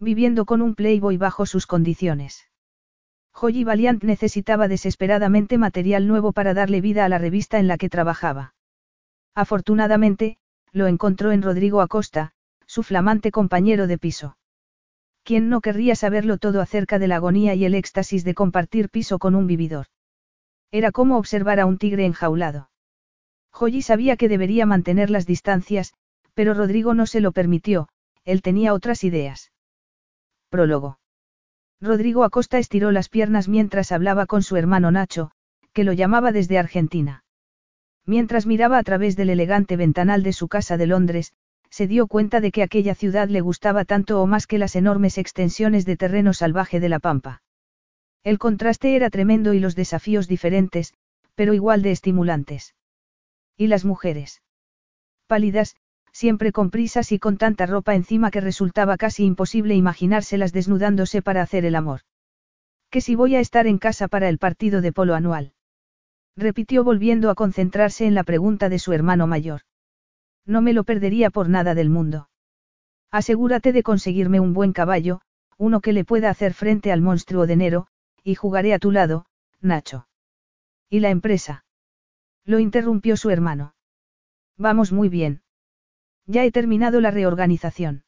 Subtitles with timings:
[0.00, 2.48] viviendo con un playboy bajo sus condiciones.
[3.34, 7.88] Joy Valiant necesitaba desesperadamente material nuevo para darle vida a la revista en la que
[7.88, 8.54] trabajaba.
[9.34, 10.38] Afortunadamente,
[10.72, 12.32] lo encontró en Rodrigo Acosta,
[12.66, 14.36] su flamante compañero de piso.
[15.22, 19.18] ¿Quién no querría saberlo todo acerca de la agonía y el éxtasis de compartir piso
[19.18, 19.86] con un vividor?
[20.70, 22.70] Era como observar a un tigre enjaulado.
[23.52, 25.92] Joy sabía que debería mantener las distancias,
[26.34, 27.88] pero Rodrigo no se lo permitió,
[28.24, 29.49] él tenía otras ideas.
[30.50, 30.98] Prólogo.
[31.80, 35.30] Rodrigo Acosta estiró las piernas mientras hablaba con su hermano Nacho,
[35.72, 37.24] que lo llamaba desde Argentina.
[38.04, 41.32] Mientras miraba a través del elegante ventanal de su casa de Londres,
[41.70, 45.18] se dio cuenta de que aquella ciudad le gustaba tanto o más que las enormes
[45.18, 47.42] extensiones de terreno salvaje de la pampa.
[48.24, 50.92] El contraste era tremendo y los desafíos diferentes,
[51.36, 52.74] pero igual de estimulantes.
[53.56, 54.42] ¿Y las mujeres?
[55.28, 55.76] Pálidas,
[56.12, 61.42] siempre con prisas y con tanta ropa encima que resultaba casi imposible imaginárselas desnudándose para
[61.42, 62.00] hacer el amor.
[62.90, 65.52] ¿Que si voy a estar en casa para el partido de polo anual?
[66.36, 69.62] Repitió volviendo a concentrarse en la pregunta de su hermano mayor.
[70.46, 72.28] No me lo perdería por nada del mundo.
[73.10, 75.20] Asegúrate de conseguirme un buen caballo,
[75.58, 77.86] uno que le pueda hacer frente al monstruo de Nero,
[78.24, 79.26] y jugaré a tu lado,
[79.60, 80.08] Nacho.
[80.88, 81.64] ¿Y la empresa?
[82.44, 83.74] Lo interrumpió su hermano.
[84.56, 85.42] Vamos muy bien.
[86.32, 88.04] Ya he terminado la reorganización.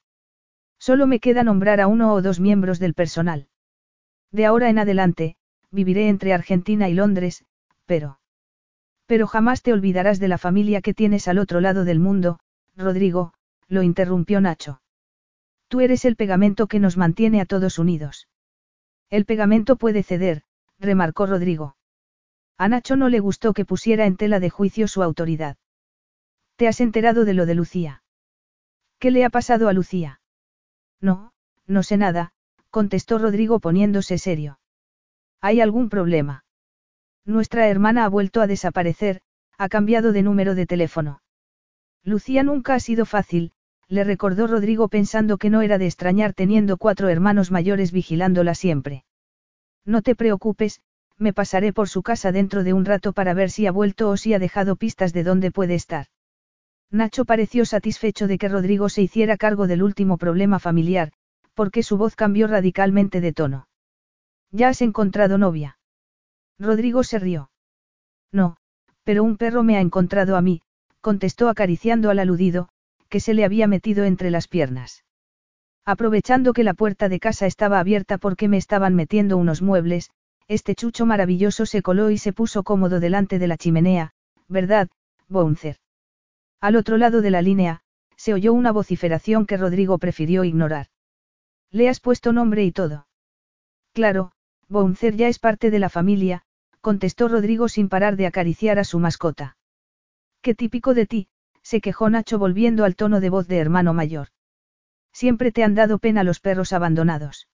[0.78, 3.48] Solo me queda nombrar a uno o dos miembros del personal.
[4.31, 5.34] De ahora en adelante,
[5.73, 7.45] viviré entre Argentina y Londres,
[7.84, 8.20] pero...
[9.06, 12.38] Pero jamás te olvidarás de la familia que tienes al otro lado del mundo,
[12.77, 13.34] Rodrigo,
[13.66, 14.81] lo interrumpió Nacho.
[15.66, 18.28] Tú eres el pegamento que nos mantiene a todos unidos.
[19.11, 20.43] El pegamento puede ceder,
[20.78, 21.75] remarcó Rodrigo.
[22.56, 25.56] A Nacho no le gustó que pusiera en tela de juicio su autoridad.
[26.55, 28.01] ¿Te has enterado de lo de Lucía?
[29.02, 30.20] ¿Qué le ha pasado a Lucía?
[31.00, 31.32] No,
[31.66, 32.30] no sé nada,
[32.70, 34.60] contestó Rodrigo poniéndose serio.
[35.40, 36.44] ¿Hay algún problema?
[37.24, 39.20] Nuestra hermana ha vuelto a desaparecer,
[39.58, 41.20] ha cambiado de número de teléfono.
[42.04, 43.50] Lucía nunca ha sido fácil,
[43.88, 49.04] le recordó Rodrigo pensando que no era de extrañar teniendo cuatro hermanos mayores vigilándola siempre.
[49.84, 50.80] No te preocupes,
[51.19, 54.16] me pasaré por su casa dentro de un rato para ver si ha vuelto o
[54.16, 56.06] si ha dejado pistas de dónde puede estar.
[56.92, 61.12] Nacho pareció satisfecho de que Rodrigo se hiciera cargo del último problema familiar,
[61.54, 63.66] porque su voz cambió radicalmente de tono.
[64.50, 65.78] ¿Ya has encontrado novia?
[66.58, 67.50] Rodrigo se rió.
[68.31, 68.58] No,
[69.04, 70.60] pero un perro me ha encontrado a mí,
[71.00, 72.69] contestó acariciando al aludido,
[73.08, 75.02] que se le había metido entre las piernas.
[75.86, 80.10] Aprovechando que la puerta de casa estaba abierta porque me estaban metiendo unos muebles,
[80.47, 84.12] este chucho maravilloso se coló y se puso cómodo delante de la chimenea,
[84.47, 84.91] ¿verdad,
[85.28, 85.76] Bouncer?
[86.62, 87.81] Al otro lado de la línea,
[88.17, 90.87] se oyó una vociferación que Rodrigo prefirió ignorar.
[91.73, 93.09] Le has puesto nombre y todo.
[93.93, 94.31] Claro,
[94.69, 96.45] Bouncer ya es parte de la familia,
[96.81, 99.56] contestó Rodrigo sin parar de acariciar a su mascota.
[100.41, 101.28] Qué típico de ti,
[101.62, 104.29] se quejó Nacho volviendo al tono de voz de hermano mayor.
[105.12, 107.49] Siempre te han dado pena los perros abandonados.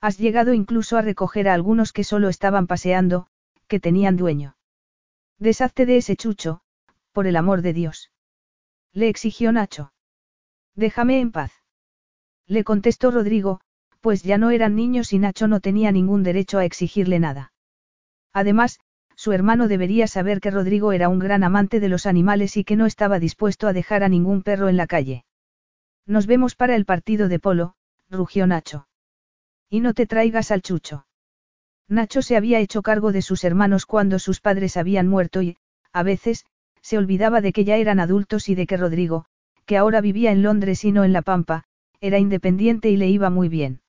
[0.00, 3.28] Has llegado incluso a recoger a algunos que solo estaban paseando,
[3.68, 4.56] que tenían dueño.
[5.38, 6.62] Deshazte de ese chucho,
[7.12, 8.10] por el amor de Dios.
[8.94, 9.92] Le exigió Nacho.
[10.76, 11.52] Déjame en paz.
[12.46, 13.60] Le contestó Rodrigo,
[14.00, 17.52] pues ya no eran niños y Nacho no tenía ningún derecho a exigirle nada.
[18.32, 18.78] Además,
[19.16, 22.76] su hermano debería saber que Rodrigo era un gran amante de los animales y que
[22.76, 25.24] no estaba dispuesto a dejar a ningún perro en la calle.
[26.06, 27.74] Nos vemos para el partido de polo,
[28.10, 28.86] rugió Nacho.
[29.68, 31.06] Y no te traigas al chucho.
[31.88, 35.56] Nacho se había hecho cargo de sus hermanos cuando sus padres habían muerto y,
[35.92, 36.44] a veces,
[36.84, 39.24] se olvidaba de que ya eran adultos y de que Rodrigo,
[39.64, 41.64] que ahora vivía en Londres y no en La Pampa,
[41.98, 43.80] era independiente y le iba muy bien.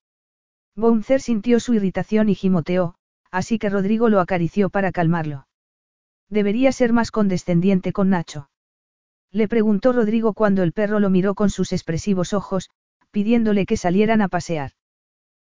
[0.77, 2.95] Bouncer sintió su irritación y gimoteó,
[3.31, 5.45] así que Rodrigo lo acarició para calmarlo.
[6.29, 8.49] Debería ser más condescendiente con Nacho.
[9.29, 12.69] Le preguntó Rodrigo cuando el perro lo miró con sus expresivos ojos,
[13.11, 14.71] pidiéndole que salieran a pasear.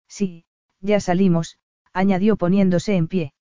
[0.09, 0.43] Sí,
[0.81, 1.59] ya salimos,
[1.93, 3.33] añadió poniéndose en pie.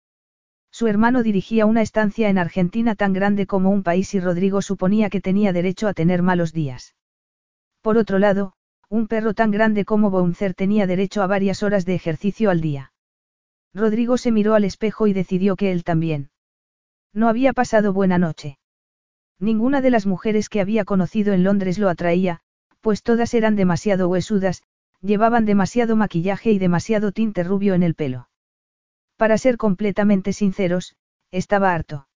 [0.75, 5.09] Su hermano dirigía una estancia en Argentina tan grande como un país y Rodrigo suponía
[5.09, 6.97] que tenía derecho a tener malos días.
[7.81, 8.55] Por otro lado,
[8.88, 12.93] un perro tan grande como Bouncer tenía derecho a varias horas de ejercicio al día.
[13.73, 16.31] Rodrigo se miró al espejo y decidió que él también.
[17.12, 18.59] No había pasado buena noche.
[19.38, 22.41] Ninguna de las mujeres que había conocido en Londres lo atraía,
[22.81, 24.65] pues todas eran demasiado huesudas,
[25.00, 28.26] llevaban demasiado maquillaje y demasiado tinte rubio en el pelo.
[29.16, 30.96] Para ser completamente sinceros,
[31.31, 32.08] estaba harto.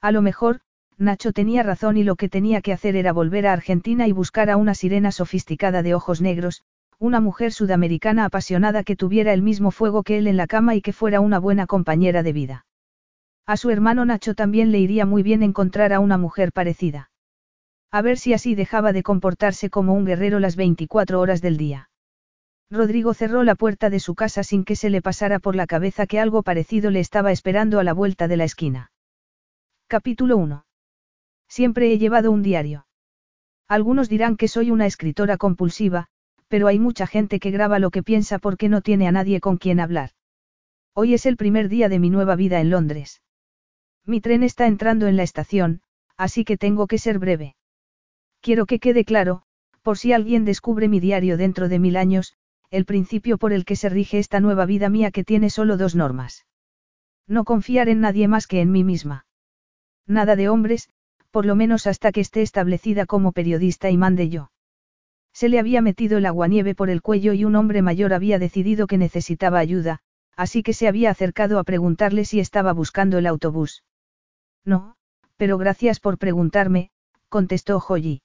[0.00, 0.60] A lo mejor,
[0.98, 4.50] Nacho tenía razón y lo que tenía que hacer era volver a Argentina y buscar
[4.50, 6.62] a una sirena sofisticada de ojos negros,
[6.98, 10.80] una mujer sudamericana apasionada que tuviera el mismo fuego que él en la cama y
[10.80, 12.66] que fuera una buena compañera de vida.
[13.46, 17.10] A su hermano Nacho también le iría muy bien encontrar a una mujer parecida.
[17.92, 21.90] A ver si así dejaba de comportarse como un guerrero las 24 horas del día.
[22.70, 26.06] Rodrigo cerró la puerta de su casa sin que se le pasara por la cabeza
[26.06, 28.90] que algo parecido le estaba esperando a la vuelta de la esquina.
[29.86, 30.66] Capítulo 1.
[31.48, 32.86] Siempre he llevado un diario.
[33.68, 36.08] Algunos dirán que soy una escritora compulsiva,
[36.48, 39.58] pero hay mucha gente que graba lo que piensa porque no tiene a nadie con
[39.58, 40.10] quien hablar.
[40.92, 43.22] Hoy es el primer día de mi nueva vida en Londres.
[44.04, 45.82] Mi tren está entrando en la estación,
[46.16, 47.54] así que tengo que ser breve.
[48.40, 49.42] Quiero que quede claro,
[49.82, 52.34] por si alguien descubre mi diario dentro de mil años,
[52.76, 55.94] el principio por el que se rige esta nueva vida mía que tiene solo dos
[55.94, 56.44] normas.
[57.26, 59.24] No confiar en nadie más que en mí misma.
[60.06, 60.90] Nada de hombres,
[61.30, 64.50] por lo menos hasta que esté establecida como periodista y mande yo.
[65.32, 68.86] Se le había metido el aguanieve por el cuello y un hombre mayor había decidido
[68.86, 70.00] que necesitaba ayuda,
[70.36, 73.84] así que se había acercado a preguntarle si estaba buscando el autobús.
[74.66, 74.96] No,
[75.38, 76.90] pero gracias por preguntarme,
[77.30, 78.20] contestó Joyi.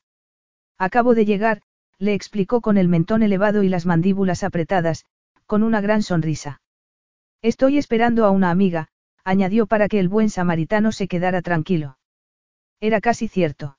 [0.77, 1.62] Acabo de llegar,
[2.01, 5.06] le explicó con el mentón elevado y las mandíbulas apretadas,
[5.45, 6.59] con una gran sonrisa.
[7.44, 8.88] Estoy esperando a una amiga,
[9.24, 12.00] añadió para que el buen samaritano se quedara tranquilo.
[12.80, 13.77] Era casi cierto.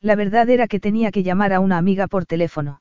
[0.00, 2.80] La verdad era que tenía que llamar a una amiga por teléfono.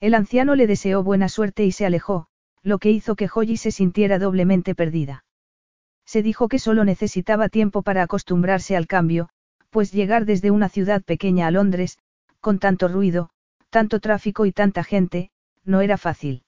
[0.00, 2.26] El anciano le deseó buena suerte y se alejó,
[2.64, 5.24] lo que hizo que Joyi se sintiera doblemente perdida.
[6.04, 9.28] Se dijo que solo necesitaba tiempo para acostumbrarse al cambio,
[9.70, 11.98] pues llegar desde una ciudad pequeña a Londres,
[12.40, 13.30] con tanto ruido,
[13.70, 15.30] tanto tráfico y tanta gente,
[15.64, 16.44] no era fácil.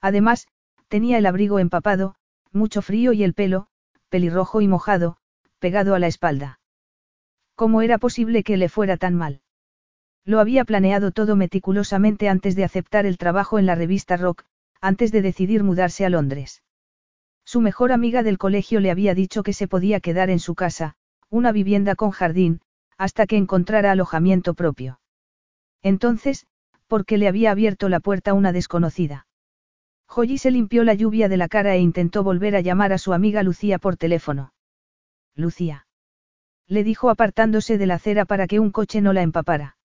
[0.00, 0.48] Además,
[0.88, 2.16] tenía el abrigo empapado,
[2.50, 3.68] mucho frío y el pelo,
[4.08, 5.16] pelirrojo y mojado,
[5.58, 6.60] pegado a la espalda.
[7.54, 9.40] ¿Cómo era posible que le fuera tan mal?
[10.24, 14.44] Lo había planeado todo meticulosamente antes de aceptar el trabajo en la revista Rock,
[14.80, 16.62] antes de decidir mudarse a Londres.
[17.44, 20.94] Su mejor amiga del colegio le había dicho que se podía quedar en su casa,
[21.28, 22.60] una vivienda con jardín,
[22.98, 25.00] hasta que encontrara alojamiento propio.
[25.82, 26.46] Entonces,
[26.86, 29.26] ¿por qué le había abierto la puerta una desconocida?
[30.06, 33.12] Joyi se limpió la lluvia de la cara e intentó volver a llamar a su
[33.12, 34.52] amiga Lucía por teléfono.
[35.34, 35.86] Lucía
[36.72, 39.76] le dijo apartándose de la acera para que un coche no la empapara.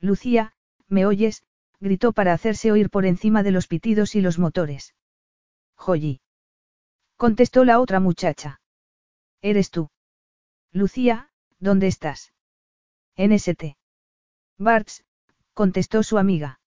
[0.00, 0.54] Lucía,
[0.86, 1.44] ¿me oyes?
[1.80, 4.94] gritó para hacerse oír por encima de los pitidos y los motores.
[5.74, 6.20] Joyi.
[7.16, 8.60] Contestó la otra muchacha.
[9.42, 9.90] Eres tú.
[10.70, 12.32] Lucía, ¿dónde estás?
[13.16, 13.76] En St.
[15.54, 16.60] Contestó su amiga.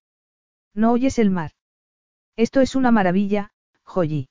[0.74, 1.52] ¿No oyes el mar?
[2.36, 3.52] Esto es una maravilla,
[3.84, 4.30] Joyi.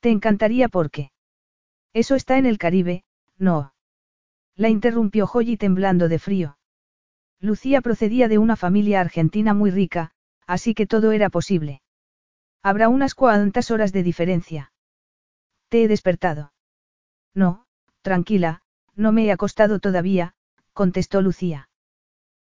[0.00, 1.12] Te encantaría porque.
[1.92, 3.04] Eso está en el Caribe,
[3.38, 3.72] no.
[4.56, 6.58] La interrumpió Joyi temblando de frío.
[7.38, 10.12] Lucía procedía de una familia argentina muy rica,
[10.46, 11.82] así que todo era posible.
[12.62, 14.72] Habrá unas cuantas horas de diferencia.
[15.68, 16.52] Te he despertado.
[17.34, 17.66] No,
[18.02, 18.62] tranquila,
[18.94, 20.34] no me he acostado todavía,
[20.72, 21.68] contestó Lucía.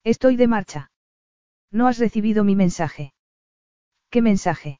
[0.04, 0.92] Estoy de marcha.
[1.76, 3.12] No has recibido mi mensaje.
[4.10, 4.80] ¿Qué mensaje?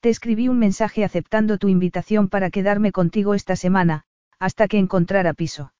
[0.00, 4.02] Te escribí un mensaje aceptando tu invitación para quedarme contigo esta semana,
[4.40, 5.72] hasta que encontrara piso.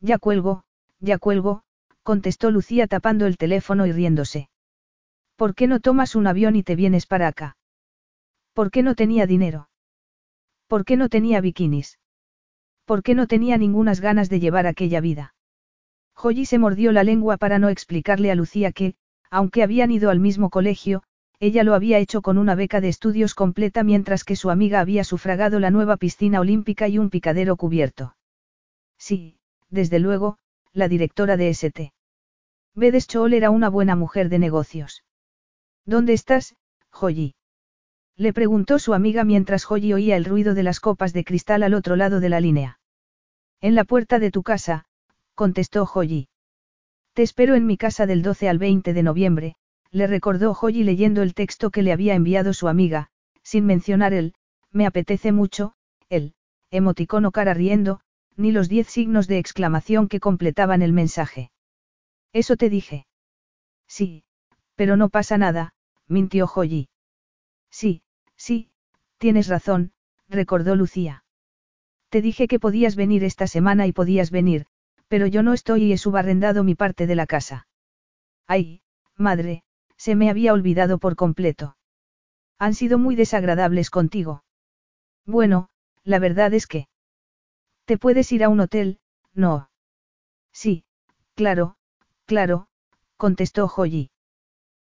[0.00, 0.64] Ya cuelgo,
[0.98, 1.62] ya cuelgo,
[2.02, 4.48] contestó Lucía tapando el teléfono y riéndose.
[5.36, 7.56] ¿Por qué no tomas un avión y te vienes para acá?
[8.54, 9.68] ¿Por qué no tenía dinero?
[10.66, 12.00] ¿Por qué no tenía bikinis?
[12.86, 15.36] ¿Por qué no tenía ningunas ganas de llevar aquella vida?
[16.16, 18.96] Joyi se mordió la lengua para no explicarle a Lucía que,
[19.34, 21.02] aunque habían ido al mismo colegio,
[21.40, 25.02] ella lo había hecho con una beca de estudios completa mientras que su amiga había
[25.02, 28.14] sufragado la nueva piscina olímpica y un picadero cubierto.
[28.96, 29.38] Sí,
[29.70, 30.38] desde luego,
[30.72, 31.92] la directora de St.
[32.76, 35.02] Bedes Chol era una buena mujer de negocios.
[35.84, 36.54] ¿Dónde estás,
[36.92, 37.34] Joyi?
[38.16, 41.74] Le preguntó su amiga mientras Joyi oía el ruido de las copas de cristal al
[41.74, 42.78] otro lado de la línea.
[43.60, 44.84] En la puerta de tu casa,
[45.34, 46.28] contestó Joyi.
[47.14, 49.54] Te espero en mi casa del 12 al 20 de noviembre,
[49.92, 53.08] le recordó Joyi leyendo el texto que le había enviado su amiga,
[53.44, 54.34] sin mencionar el,
[54.72, 55.74] me apetece mucho,
[56.08, 56.34] el,
[56.72, 58.00] emoticono cara riendo,
[58.36, 61.52] ni los diez signos de exclamación que completaban el mensaje.
[62.32, 63.06] Eso te dije.
[63.86, 64.24] Sí,
[64.74, 65.72] Pero no pasa nada,
[66.08, 66.88] mintió Joyi.
[67.70, 68.02] Sí,
[68.34, 68.70] sí,
[69.18, 69.92] tienes razón,
[70.28, 71.24] recordó Lucía.
[72.08, 74.66] Te dije que podías venir esta semana y podías venir,
[75.14, 77.68] pero yo no estoy y he subarrendado mi parte de la casa.
[78.48, 78.82] Ay,
[79.16, 79.62] madre,
[79.96, 81.76] se me había olvidado por completo.
[82.58, 84.42] Han sido muy desagradables contigo.
[85.24, 85.68] Bueno,
[86.02, 86.88] la verdad es que...
[87.84, 88.98] ¿Te puedes ir a un hotel?
[89.34, 89.70] No.
[90.52, 90.84] Sí,
[91.36, 91.76] claro,
[92.26, 92.66] claro,
[93.16, 94.10] contestó Joyi.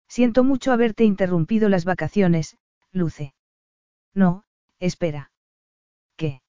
[0.06, 2.56] Siento mucho haberte interrumpido las vacaciones,
[2.92, 3.34] Luce.
[4.14, 4.44] No,
[4.78, 5.32] espera.
[6.14, 6.40] ¿Qué?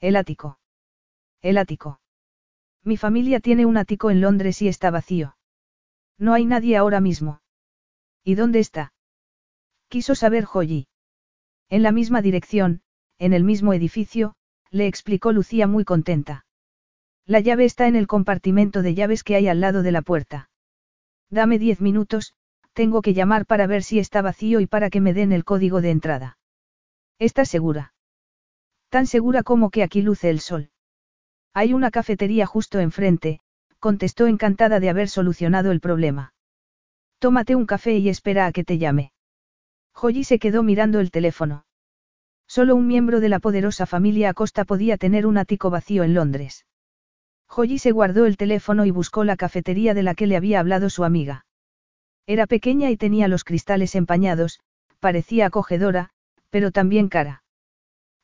[0.00, 0.58] El ático.
[1.40, 2.00] El ático.
[2.86, 5.36] Mi familia tiene un ático en Londres y está vacío.
[6.18, 7.40] No hay nadie ahora mismo.
[8.22, 8.92] ¿Y dónde está?
[9.88, 10.86] Quiso saber Joyi.
[11.68, 12.82] En la misma dirección,
[13.18, 14.36] en el mismo edificio,
[14.70, 16.46] le explicó Lucía muy contenta.
[17.24, 20.48] La llave está en el compartimento de llaves que hay al lado de la puerta.
[21.28, 22.34] Dame diez minutos,
[22.72, 25.80] tengo que llamar para ver si está vacío y para que me den el código
[25.80, 26.38] de entrada.
[27.18, 27.94] ¿Estás segura?
[28.90, 30.70] Tan segura como que aquí luce el sol.
[31.56, 33.40] Hay una cafetería justo enfrente,
[33.80, 36.34] contestó encantada de haber solucionado el problema.
[37.18, 39.12] Tómate un café y espera a que te llame.
[39.94, 41.64] Joyi se quedó mirando el teléfono.
[42.46, 46.66] Solo un miembro de la poderosa familia Acosta podía tener un ático vacío en Londres.
[47.48, 50.90] Joyi se guardó el teléfono y buscó la cafetería de la que le había hablado
[50.90, 51.46] su amiga.
[52.26, 54.60] Era pequeña y tenía los cristales empañados,
[55.00, 56.10] parecía acogedora,
[56.50, 57.44] pero también cara.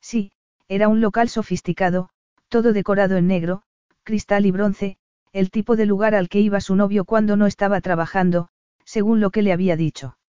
[0.01, 0.33] Sí,
[0.67, 2.11] era un local sofisticado,
[2.53, 3.63] todo decorado en negro,
[4.03, 4.97] cristal y bronce,
[5.31, 8.47] el tipo de lugar al que iba su novio cuando no estaba trabajando,
[8.85, 10.19] según lo que le había dicho.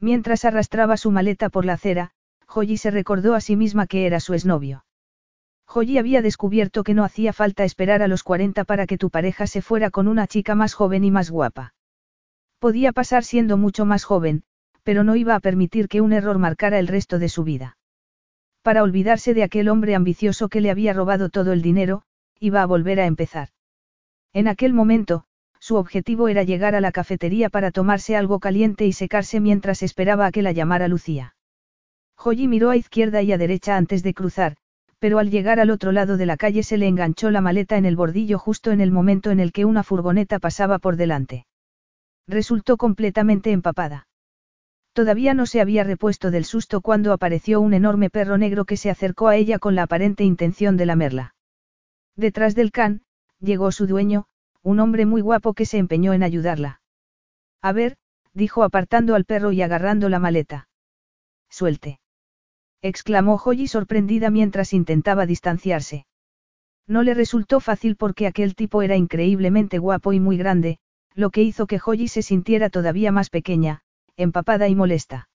[0.00, 2.12] Mientras arrastraba su maleta por la acera,
[2.46, 4.86] Joyi se recordó a sí misma que era su exnovio.
[5.66, 9.46] Joyi había descubierto que no hacía falta esperar a los 40 para que tu pareja
[9.46, 11.74] se fuera con una chica más joven y más guapa.
[12.60, 14.44] Podía pasar siendo mucho más joven,
[14.84, 17.76] pero no iba a permitir que un error marcara el resto de su vida.
[18.62, 22.02] Para olvidarse de aquel hombre ambicioso que le había robado todo el dinero,
[22.38, 23.48] iba a volver a empezar.
[24.32, 25.24] En aquel momento,
[25.58, 30.26] su objetivo era llegar a la cafetería para tomarse algo caliente y secarse mientras esperaba
[30.26, 31.34] a que la llamara Lucía.
[32.16, 34.56] Joyi miró a izquierda y a derecha antes de cruzar,
[35.00, 37.84] pero al llegar al otro lado de la calle se le enganchó la maleta en
[37.84, 41.46] el bordillo justo en el momento en el que una furgoneta pasaba por delante.
[42.28, 44.06] Resultó completamente empapada.
[44.92, 48.90] Todavía no se había repuesto del susto cuando apareció un enorme perro negro que se
[48.90, 51.34] acercó a ella con la aparente intención de lamerla.
[52.16, 53.02] Detrás del can,
[53.40, 54.26] llegó su dueño,
[54.62, 56.82] un hombre muy guapo que se empeñó en ayudarla.
[57.62, 57.96] A ver,
[58.34, 60.68] dijo apartando al perro y agarrando la maleta.
[61.48, 62.00] Suelte
[62.82, 66.04] exclamó Joyi sorprendida mientras intentaba distanciarse.
[66.88, 70.78] No le resultó fácil porque aquel tipo era increíblemente guapo y muy grande,
[71.14, 73.82] lo que hizo que Joyi se sintiera todavía más pequeña,
[74.16, 75.28] empapada y molesta.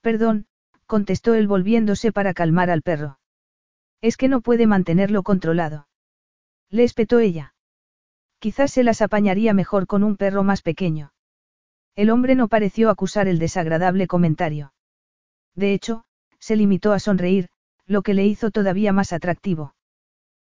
[0.00, 0.46] Perdón,
[0.86, 3.18] contestó él volviéndose para calmar al perro.
[4.00, 5.88] Es que no puede mantenerlo controlado.
[6.70, 7.54] Le espetó ella.
[8.38, 11.12] Quizás se las apañaría mejor con un perro más pequeño.
[11.96, 14.72] El hombre no pareció acusar el desagradable comentario.
[15.56, 16.04] De hecho,
[16.38, 17.48] se limitó a sonreír,
[17.86, 19.74] lo que le hizo todavía más atractivo.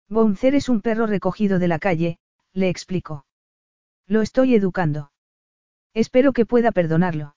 [0.08, 2.18] Bouncer es un perro recogido de la calle,
[2.52, 3.24] le explicó.
[4.06, 5.10] Lo estoy educando.
[5.94, 7.34] Espero que pueda perdonarlo.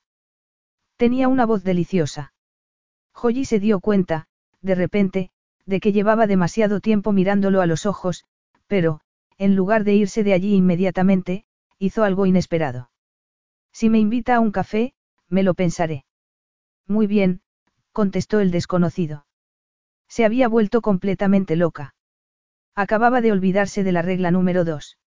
[0.97, 2.33] Tenía una voz deliciosa.
[3.13, 4.27] Joyi se dio cuenta,
[4.61, 5.31] de repente,
[5.65, 8.25] de que llevaba demasiado tiempo mirándolo a los ojos,
[8.67, 9.01] pero,
[9.37, 11.45] en lugar de irse de allí inmediatamente,
[11.79, 12.89] hizo algo inesperado.
[13.71, 14.93] Si me invita a un café,
[15.29, 16.05] me lo pensaré.
[16.87, 17.41] Muy bien,
[17.91, 19.25] contestó el desconocido.
[20.07, 21.95] Se había vuelto completamente loca.
[22.75, 24.97] Acababa de olvidarse de la regla número dos.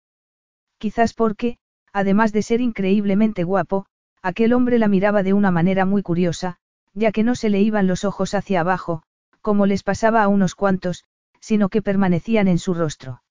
[0.78, 1.58] Quizás porque,
[1.92, 3.86] además de ser increíblemente guapo,
[4.26, 6.56] aquel hombre la miraba de una manera muy curiosa,
[6.94, 9.04] ya que no se le iban los ojos hacia abajo,
[9.40, 11.04] como les pasaba a unos cuantos,
[11.38, 13.22] sino que permanecían en su rostro.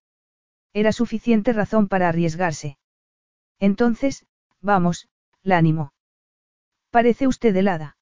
[0.71, 2.77] Era suficiente razón para arriesgarse.
[3.59, 4.25] Entonces,
[4.61, 5.09] vamos,
[5.43, 5.91] la animó.
[6.91, 7.97] Parece usted helada.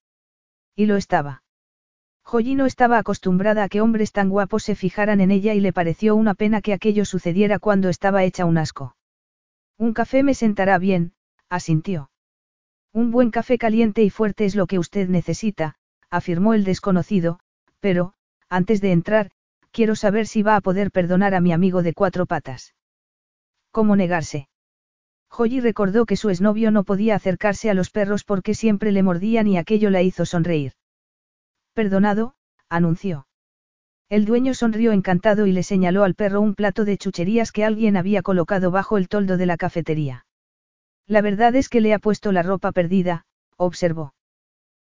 [0.75, 1.41] Y lo estaba.
[2.21, 5.73] Joyi no estaba acostumbrada a que hombres tan guapos se fijaran en ella y le
[5.73, 8.95] pareció una pena que aquello sucediera cuando estaba hecha un asco.
[9.79, 11.13] Un café me sentará bien,
[11.49, 12.11] asintió.
[12.93, 15.75] Un buen café caliente y fuerte es lo que usted necesita,
[16.11, 17.39] afirmó el desconocido,
[17.79, 18.13] pero,
[18.49, 19.31] antes de entrar,
[19.71, 22.75] quiero saber si va a poder perdonar a mi amigo de cuatro patas.
[23.71, 24.47] ¿Cómo negarse?
[25.27, 29.47] Joyi recordó que su exnovio no podía acercarse a los perros porque siempre le mordían
[29.47, 30.73] y aquello la hizo sonreír.
[31.73, 32.35] Perdonado,
[32.69, 33.25] anunció.
[34.07, 37.97] El dueño sonrió encantado y le señaló al perro un plato de chucherías que alguien
[37.97, 40.27] había colocado bajo el toldo de la cafetería.
[41.07, 43.25] La verdad es que le ha puesto la ropa perdida,
[43.57, 44.13] observó.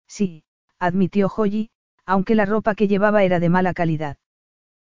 [0.07, 0.43] Sí,
[0.79, 1.69] admitió Joyi,
[2.05, 4.17] aunque la ropa que llevaba era de mala calidad.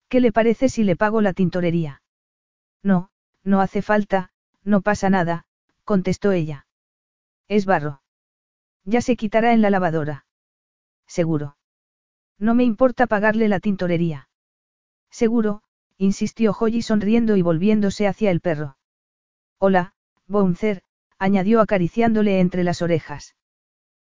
[0.08, 2.02] ¿Qué le parece si le pago la tintorería?
[2.82, 3.10] No,
[3.44, 4.30] no hace falta,
[4.62, 5.46] no pasa nada,
[5.84, 6.66] contestó ella.
[7.48, 8.02] Es barro.
[8.84, 10.26] Ya se quitará en la lavadora.
[11.06, 11.56] Seguro.
[12.38, 14.28] No me importa pagarle la tintorería.
[15.10, 15.62] Seguro,
[15.96, 18.76] insistió Joyi sonriendo y volviéndose hacia el perro.
[19.58, 19.94] Hola,
[20.26, 20.82] Bouncer,
[21.18, 23.34] añadió acariciándole entre las orejas.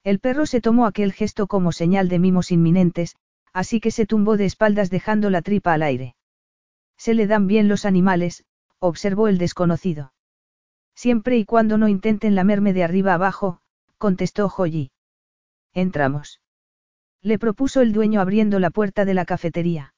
[0.02, 3.16] El perro se tomó aquel gesto como señal de mimos inminentes,
[3.52, 6.16] así que se tumbó de espaldas dejando la tripa al aire.
[6.96, 8.44] Se le dan bien los animales,
[8.78, 10.12] observó el desconocido.
[10.94, 13.61] Siempre y cuando no intenten lamerme de arriba abajo,
[13.99, 14.90] contestó Joyi.
[15.73, 16.40] Entramos.
[17.23, 19.94] Le propuso el dueño abriendo la puerta de la cafetería.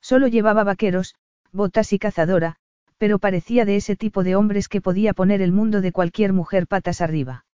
[0.00, 1.14] Solo llevaba vaqueros,
[1.52, 2.56] botas y cazadora,
[3.00, 6.66] pero parecía de ese tipo de hombres que podía poner el mundo de cualquier mujer
[6.66, 7.46] patas arriba.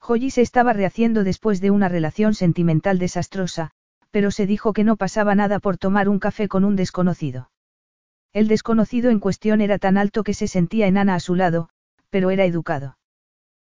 [0.00, 3.70] Joyi se estaba rehaciendo después de una relación sentimental desastrosa,
[4.10, 7.52] pero se dijo que no pasaba nada por tomar un café con un desconocido.
[8.32, 11.68] El desconocido en cuestión era tan alto que se sentía enana a su lado,
[12.10, 12.98] pero era educado.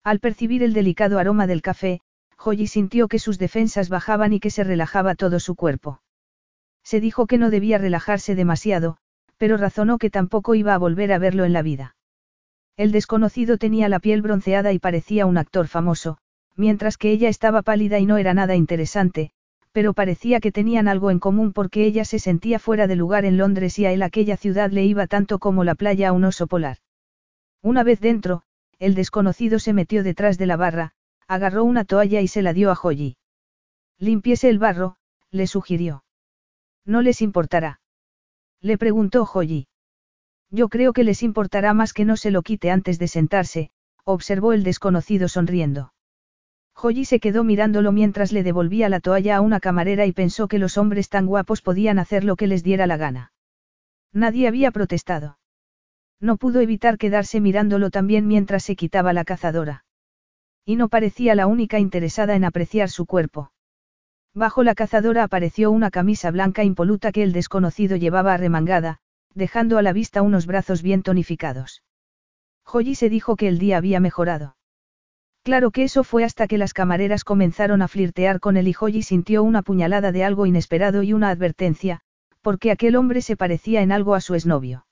[0.02, 2.00] Al percibir el delicado aroma del café,
[2.37, 6.02] Joyi sintió que sus defensas bajaban y que se relajaba todo su cuerpo.
[6.83, 8.99] Se dijo que no debía relajarse demasiado,
[9.38, 11.97] pero razonó que tampoco iba a volver a verlo en la vida.
[12.76, 16.18] El desconocido tenía la piel bronceada y parecía un actor famoso,
[16.54, 19.30] mientras que ella estaba pálida y no era nada interesante,
[19.73, 23.37] pero parecía que tenían algo en común porque ella se sentía fuera de lugar en
[23.37, 26.47] Londres y a él aquella ciudad le iba tanto como la playa a un oso
[26.47, 26.78] polar.
[27.62, 28.42] Una vez dentro,
[28.78, 30.92] el desconocido se metió detrás de la barra,
[31.26, 33.16] agarró una toalla y se la dio a Joyi.
[33.99, 34.97] Limpiese el barro,
[35.30, 36.04] le sugirió.
[36.85, 37.80] No les importará.
[38.61, 39.67] Le preguntó Joyi.
[40.50, 43.71] Yo creo que les importará más que no se lo quite antes de sentarse,
[44.05, 45.93] observó el desconocido sonriendo.
[46.75, 50.59] Joyi se quedó mirándolo mientras le devolvía la toalla a una camarera y pensó que
[50.59, 53.32] los hombres tan guapos podían hacer lo que les diera la gana.
[54.13, 55.39] Nadie había protestado.
[56.21, 59.85] No pudo evitar quedarse mirándolo también mientras se quitaba la cazadora.
[60.65, 63.52] Y no parecía la única interesada en apreciar su cuerpo.
[64.34, 68.99] Bajo la cazadora apareció una camisa blanca impoluta que el desconocido llevaba arremangada,
[69.34, 71.82] dejando a la vista unos brazos bien tonificados.
[72.64, 74.56] Joyi se dijo que el día había mejorado.
[75.43, 79.02] Claro que eso fue hasta que las camareras comenzaron a flirtear con él y Joyi
[79.02, 82.02] sintió una puñalada de algo inesperado y una advertencia,
[82.43, 84.86] porque aquel hombre se parecía en algo a su exnovio.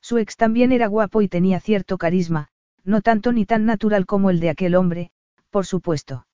[0.00, 2.48] Su ex también era guapo y tenía cierto carisma,
[2.84, 5.10] no tanto ni tan natural como el de aquel hombre,
[5.50, 6.26] por supuesto.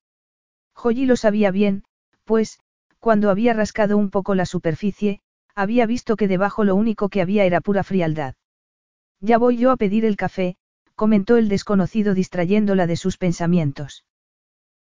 [0.75, 1.85] Joyi lo sabía bien,
[2.29, 2.61] pues,
[2.99, 5.21] cuando había rascado un poco la superficie,
[5.55, 8.35] había visto que debajo lo único que había era pura frialdad.
[9.19, 10.57] Ya voy yo a pedir el café,
[10.95, 14.05] comentó el desconocido distrayéndola de sus pensamientos.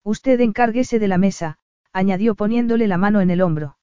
[0.03, 1.59] Usted encárguese de la mesa,
[1.93, 3.79] añadió poniéndole la mano en el hombro.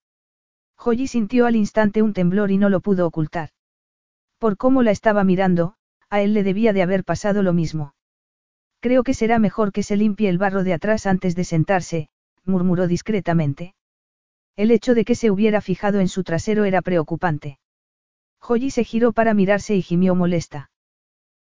[0.76, 3.48] Joyi sintió al instante un temblor y no lo pudo ocultar.
[4.38, 5.76] Por cómo la estaba mirando,
[6.10, 7.94] a él le debía de haber pasado lo mismo.
[8.80, 12.10] Creo que será mejor que se limpie el barro de atrás antes de sentarse,
[12.44, 13.74] murmuró discretamente.
[14.56, 17.58] El hecho de que se hubiera fijado en su trasero era preocupante.
[18.40, 20.70] Joyi se giró para mirarse y gimió molesta.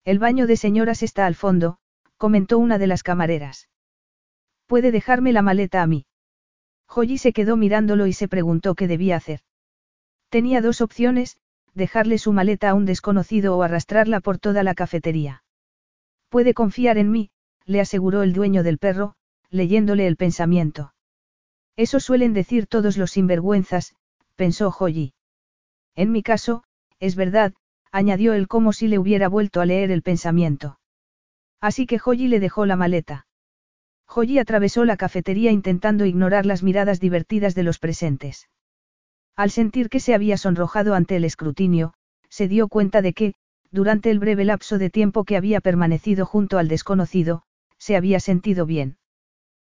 [0.04, 1.78] El baño de señoras está al fondo,
[2.18, 3.70] comentó una de las camareras.
[4.66, 6.06] ¿Puede dejarme la maleta a mí?
[6.88, 9.42] Joyi se quedó mirándolo y se preguntó qué debía hacer.
[10.30, 11.38] Tenía dos opciones,
[11.74, 15.44] dejarle su maleta a un desconocido o arrastrarla por toda la cafetería.
[16.30, 17.30] Puede confiar en mí,
[17.66, 19.17] le aseguró el dueño del perro,
[19.50, 20.94] leyéndole el pensamiento.
[21.76, 23.96] Eso suelen decir todos los sinvergüenzas,
[24.36, 25.14] pensó Joyi.
[25.96, 26.64] En mi caso,
[27.00, 27.54] es verdad,
[27.92, 30.80] añadió él como si le hubiera vuelto a leer el pensamiento.
[31.62, 33.28] Así que Joyi le dejó la maleta.
[34.06, 38.50] Joyi atravesó la cafetería intentando ignorar las miradas divertidas de los presentes.
[39.36, 41.94] Al sentir que se había sonrojado ante el escrutinio,
[42.30, 43.34] se dio cuenta de que,
[43.70, 47.44] durante el breve lapso de tiempo que había permanecido junto al desconocido,
[47.78, 48.98] se había sentido bien.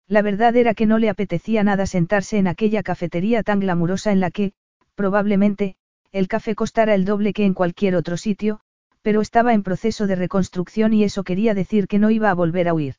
[0.07, 4.21] La verdad era que no le apetecía nada sentarse en aquella cafetería tan glamurosa en
[4.21, 4.53] la que,
[4.95, 5.77] probablemente,
[6.12, 8.61] el café costara el doble que en cualquier otro sitio,
[9.03, 12.69] pero estaba en proceso de reconstrucción y eso quería decir que no iba a volver
[12.69, 12.95] a huir.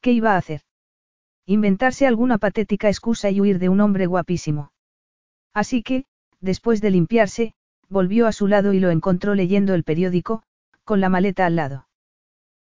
[0.00, 0.62] ¿Qué iba a hacer?
[1.46, 4.72] Inventarse alguna patética excusa y huir de un hombre guapísimo.
[5.52, 6.04] Así que,
[6.40, 7.54] después de limpiarse,
[7.88, 10.42] volvió a su lado y lo encontró leyendo el periódico,
[10.84, 11.88] con la maleta al lado.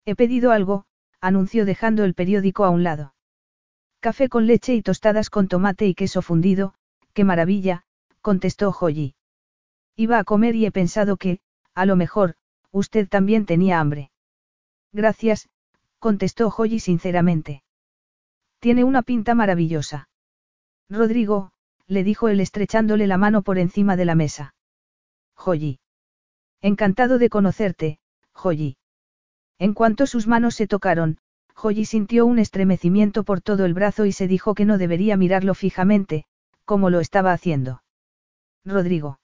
[0.04, 0.84] He pedido algo,
[1.20, 3.15] anunció dejando el periódico a un lado.
[4.06, 6.74] Café con leche y tostadas con tomate y queso fundido,
[7.12, 7.82] qué maravilla,
[8.20, 9.16] contestó Joyi.
[9.96, 11.40] Iba a comer y he pensado que,
[11.74, 12.36] a lo mejor,
[12.70, 14.12] usted también tenía hambre.
[14.92, 15.48] Gracias,
[15.98, 17.64] Contestó Joyi sinceramente.
[18.60, 20.08] Tiene una pinta maravillosa.
[20.88, 21.50] Rodrigo,
[21.88, 24.54] le dijo él estrechándole la mano por encima de la mesa.
[25.34, 25.80] Joyi.
[26.60, 27.98] Encantado de conocerte,
[28.32, 28.76] Joyi.
[29.58, 31.18] En cuanto sus manos se tocaron,
[31.56, 35.54] Joyi sintió un estremecimiento por todo el brazo y se dijo que no debería mirarlo
[35.54, 36.24] fijamente,
[36.66, 37.82] como lo estaba haciendo.
[38.64, 39.20] Rodrigo.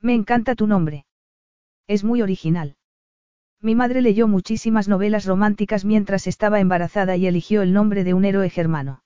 [0.00, 1.06] Me encanta tu nombre.
[1.86, 2.76] Es muy original.
[3.60, 8.24] Mi madre leyó muchísimas novelas románticas mientras estaba embarazada y eligió el nombre de un
[8.24, 9.04] héroe germano.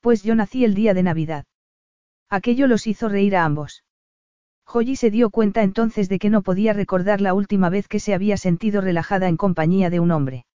[0.00, 1.44] Pues yo nací el día de Navidad.
[2.28, 3.84] Aquello los hizo reír a ambos.
[4.66, 8.12] Joyi se dio cuenta entonces de que no podía recordar la última vez que se
[8.12, 10.46] había sentido relajada en compañía de un hombre.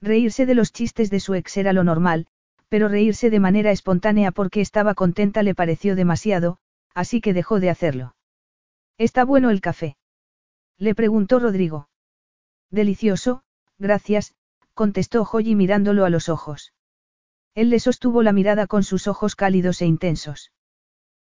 [0.00, 2.26] Reírse de los chistes de su ex era lo normal,
[2.68, 6.58] pero reírse de manera espontánea porque estaba contenta le pareció demasiado,
[6.94, 8.14] así que dejó de hacerlo.
[8.98, 9.96] ¿Está bueno el café?
[10.76, 11.88] Le preguntó Rodrigo.
[12.70, 13.42] Delicioso,
[13.78, 14.34] gracias,
[14.74, 16.72] contestó Joyi mirándolo a los ojos.
[17.54, 20.52] Él le sostuvo la mirada con sus ojos cálidos e intensos.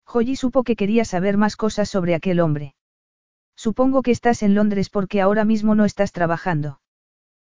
[0.05, 2.75] Joyi supo que quería saber más cosas sobre aquel hombre.
[3.57, 6.80] Supongo que estás en Londres porque ahora mismo no estás trabajando.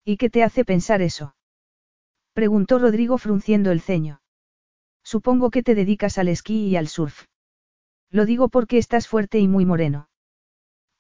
[0.05, 1.37] ¿Y qué te hace pensar eso?
[2.33, 4.21] Preguntó Rodrigo frunciendo el ceño.
[5.05, 7.27] Supongo que te dedicas al esquí y al surf.
[8.11, 10.09] Lo digo porque estás fuerte y muy moreno.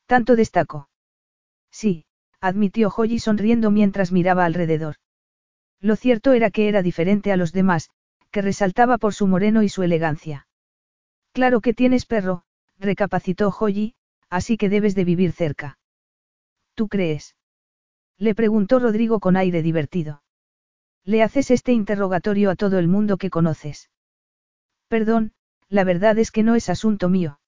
[0.06, 0.88] Tanto destaco.
[1.70, 2.04] Sí,
[2.40, 4.96] admitió Joyi sonriendo mientras miraba alrededor.
[5.80, 7.90] Lo cierto era que era diferente a los demás,
[8.30, 10.46] que resaltaba por su moreno y su elegancia.
[11.32, 12.44] Claro que tienes perro,
[12.78, 13.94] recapacitó Joyi,
[14.28, 15.78] así que debes de vivir cerca.
[16.74, 17.36] ¿Tú crees?
[18.22, 20.22] Le preguntó Rodrigo con aire divertido.
[21.02, 23.90] Le haces este interrogatorio a todo el mundo que conoces.
[24.86, 25.32] Perdón,
[25.68, 27.40] la verdad es que no es asunto mío.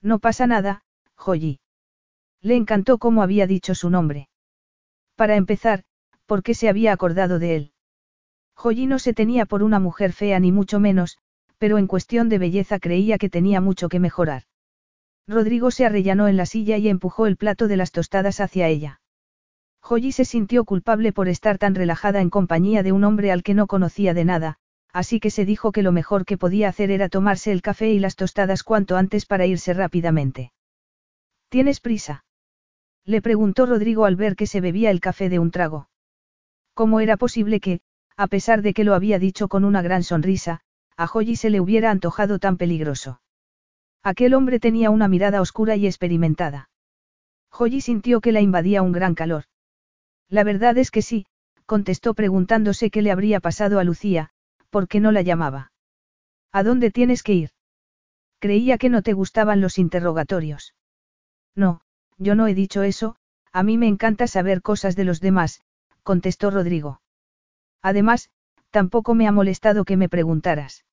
[0.00, 0.82] No pasa nada,
[1.14, 1.60] Joyi.
[2.40, 4.28] Le encantó cómo había dicho su nombre.
[5.14, 5.84] Para empezar,
[6.26, 7.72] ¿por qué se había acordado de él?
[8.56, 11.18] Joyi no se tenía por una mujer fea ni mucho menos,
[11.58, 14.42] pero en cuestión de belleza creía que tenía mucho que mejorar.
[15.28, 18.98] Rodrigo se arrellanó en la silla y empujó el plato de las tostadas hacia ella.
[19.82, 23.52] Joyi se sintió culpable por estar tan relajada en compañía de un hombre al que
[23.52, 24.58] no conocía de nada,
[24.92, 27.98] así que se dijo que lo mejor que podía hacer era tomarse el café y
[27.98, 30.52] las tostadas cuanto antes para irse rápidamente.
[31.48, 32.24] ¿Tienes prisa?
[33.04, 35.88] Le preguntó Rodrigo al ver que se bebía el café de un trago.
[36.74, 37.80] ¿Cómo era posible que,
[38.16, 40.60] a pesar de que lo había dicho con una gran sonrisa,
[40.96, 43.20] a Joyi se le hubiera antojado tan peligroso.
[44.02, 46.70] Aquel hombre tenía una mirada oscura y experimentada.
[47.50, 49.44] Joyi sintió que la invadía un gran calor.
[50.32, 51.26] La verdad es que sí,
[51.66, 54.30] contestó preguntándose qué le habría pasado a Lucía,
[54.70, 55.72] por qué no la llamaba.
[56.52, 57.50] ¿A dónde tienes que ir?
[58.38, 60.74] Creía que no te gustaban los interrogatorios.
[61.54, 61.82] No,
[62.16, 63.16] yo no he dicho eso,
[63.52, 65.60] a mí me encanta saber cosas de los demás,
[66.02, 67.02] contestó Rodrigo.
[67.82, 68.30] Además,
[68.70, 70.86] tampoco me ha molestado que me preguntaras.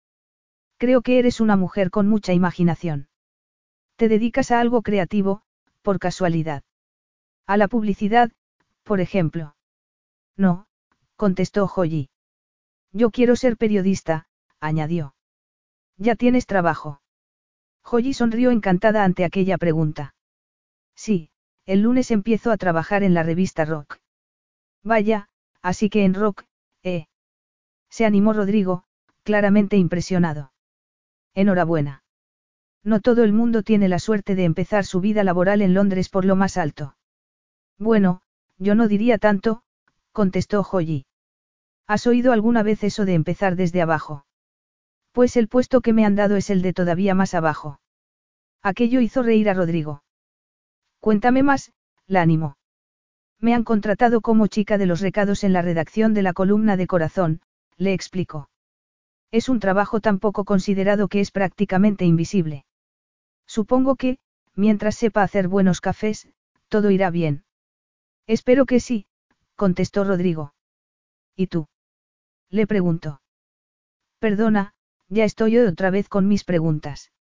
[0.78, 3.08] Creo que eres una mujer con mucha imaginación.
[3.96, 5.44] Te dedicas a algo creativo,
[5.82, 6.64] por casualidad.
[7.48, 8.32] A la publicidad,
[8.90, 9.56] por ejemplo.
[10.36, 10.66] No,
[11.16, 12.10] contestó Joyi.
[12.92, 14.26] Yo quiero ser periodista,
[14.60, 15.14] añadió.
[15.98, 17.00] Ya tienes trabajo.
[17.84, 20.16] Joyi sonrió encantada ante aquella pregunta.
[20.96, 21.30] Sí,
[21.68, 24.00] el lunes empiezo a trabajar en la revista Rock.
[24.84, 25.30] Vaya,
[25.62, 26.46] así que en Rock,
[26.82, 27.06] eh.
[27.92, 28.86] Se animó Rodrigo,
[29.22, 30.52] claramente impresionado.
[31.36, 32.04] Enhorabuena.
[32.84, 36.26] No todo el mundo tiene la suerte de empezar su vida laboral en Londres por
[36.26, 36.96] lo más alto.
[37.78, 38.24] Bueno,
[38.60, 39.64] yo no diría tanto,
[40.12, 41.06] contestó Joyi.
[41.88, 44.26] ¿Has oído alguna vez eso de empezar desde abajo?
[45.12, 47.80] Pues el puesto que me han dado es el de todavía más abajo.
[48.62, 50.04] Aquello hizo reír a Rodrigo.
[51.00, 51.72] Cuéntame más,
[52.06, 52.58] la animó.
[53.40, 56.88] Me han contratado como chica de los recados en la redacción de la columna de
[56.88, 57.42] corazón,
[57.78, 58.50] le explicó.
[59.32, 62.66] Es un trabajo tan poco considerado que es prácticamente invisible.
[63.48, 64.20] Supongo que,
[64.56, 66.28] mientras sepa hacer buenos cafés,
[66.68, 67.46] todo irá bien.
[68.30, 69.08] Espero que sí,
[69.56, 70.54] contestó Rodrigo.
[71.36, 71.68] ¿Y tú?
[72.52, 73.24] Le preguntó.
[74.20, 74.76] Perdona,
[75.08, 77.12] ya estoy otra vez con mis preguntas.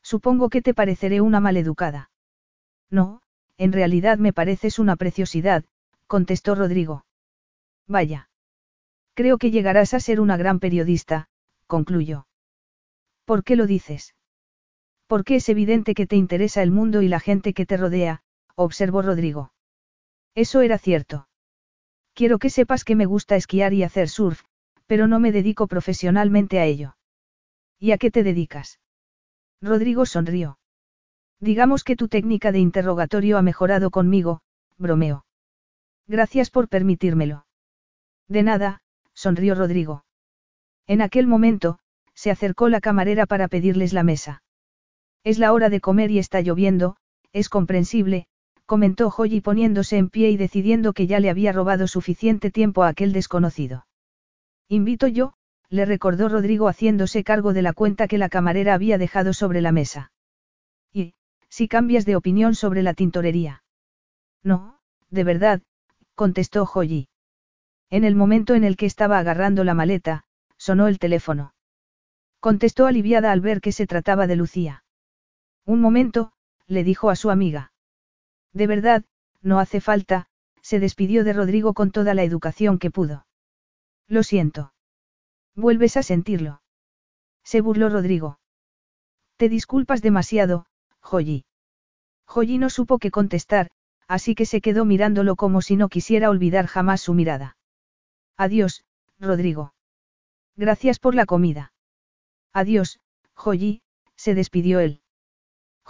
[0.00, 2.12] Supongo que te pareceré una maleducada.
[2.88, 3.20] No,
[3.56, 5.64] en realidad me pareces una preciosidad,
[6.06, 7.04] contestó Rodrigo.
[7.88, 8.30] Vaya.
[9.14, 11.28] Creo que llegarás a ser una gran periodista,
[11.66, 12.28] concluyó.
[13.24, 14.14] ¿Por qué lo dices?
[15.08, 18.22] Porque es evidente que te interesa el mundo y la gente que te rodea,
[18.54, 19.50] observó Rodrigo.
[20.38, 21.26] Eso era cierto.
[22.14, 24.44] Quiero que sepas que me gusta esquiar y hacer surf,
[24.86, 26.96] pero no me dedico profesionalmente a ello.
[27.80, 28.78] ¿Y a qué te dedicas?
[29.60, 30.60] Rodrigo sonrió.
[31.40, 34.40] Digamos que tu técnica de interrogatorio ha mejorado conmigo,
[34.76, 35.24] bromeo.
[36.06, 37.44] Gracias por permitírmelo.
[38.28, 38.80] De nada,
[39.14, 40.04] sonrió Rodrigo.
[40.86, 41.80] En aquel momento,
[42.14, 44.44] se acercó la camarera para pedirles la mesa.
[45.24, 46.96] Es la hora de comer y está lloviendo,
[47.32, 48.28] es comprensible,
[48.68, 52.88] comentó Joy poniéndose en pie y decidiendo que ya le había robado suficiente tiempo a
[52.88, 53.86] aquel desconocido.
[54.68, 55.32] Invito yo,
[55.70, 59.72] le recordó Rodrigo haciéndose cargo de la cuenta que la camarera había dejado sobre la
[59.72, 60.12] mesa.
[60.92, 61.14] Y,
[61.48, 63.62] si cambias de opinión sobre la tintorería.
[64.42, 64.78] No,
[65.08, 65.62] de verdad,
[66.14, 67.08] contestó Joyi.
[67.88, 70.24] En el momento en el que estaba agarrando la maleta,
[70.58, 71.54] sonó el teléfono.
[72.38, 74.84] Contestó aliviada al ver que se trataba de Lucía.
[75.64, 76.32] Un momento,
[76.66, 77.72] le dijo a su amiga.
[78.52, 79.04] De verdad,
[79.42, 80.26] no hace falta,
[80.62, 83.26] se despidió de Rodrigo con toda la educación que pudo.
[84.06, 84.72] Lo siento.
[85.54, 86.62] Vuelves a sentirlo.
[87.44, 88.38] Se burló Rodrigo.
[89.36, 90.66] Te disculpas demasiado,
[91.00, 91.44] Joyi.
[92.26, 93.70] Joyi no supo qué contestar,
[94.06, 97.56] así que se quedó mirándolo como si no quisiera olvidar jamás su mirada.
[98.36, 98.84] Adiós,
[99.18, 99.74] Rodrigo.
[100.56, 101.72] Gracias por la comida.
[102.52, 103.00] Adiós,
[103.34, 103.82] Joyi,
[104.16, 105.00] se despidió él.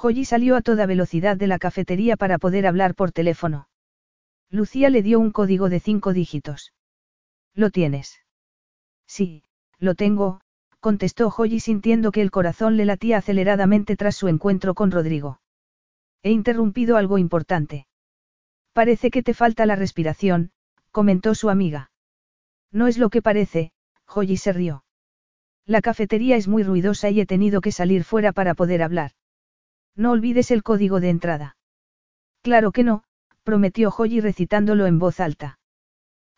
[0.00, 3.68] Joyi salió a toda velocidad de la cafetería para poder hablar por teléfono.
[4.48, 6.72] Lucía le dio un código de cinco dígitos.
[7.52, 8.20] ¿Lo tienes?
[9.08, 9.42] Sí,
[9.80, 10.40] lo tengo,
[10.78, 15.40] contestó Joyi sintiendo que el corazón le latía aceleradamente tras su encuentro con Rodrigo.
[16.22, 17.88] He interrumpido algo importante.
[18.72, 20.52] Parece que te falta la respiración,
[20.92, 21.90] comentó su amiga.
[22.70, 23.72] No es lo que parece,
[24.06, 24.84] Joyi se rió.
[25.66, 29.10] La cafetería es muy ruidosa y he tenido que salir fuera para poder hablar.
[29.98, 31.56] No olvides el código de entrada.
[32.42, 33.02] Claro que no,
[33.42, 35.58] prometió Joyi recitándolo en voz alta.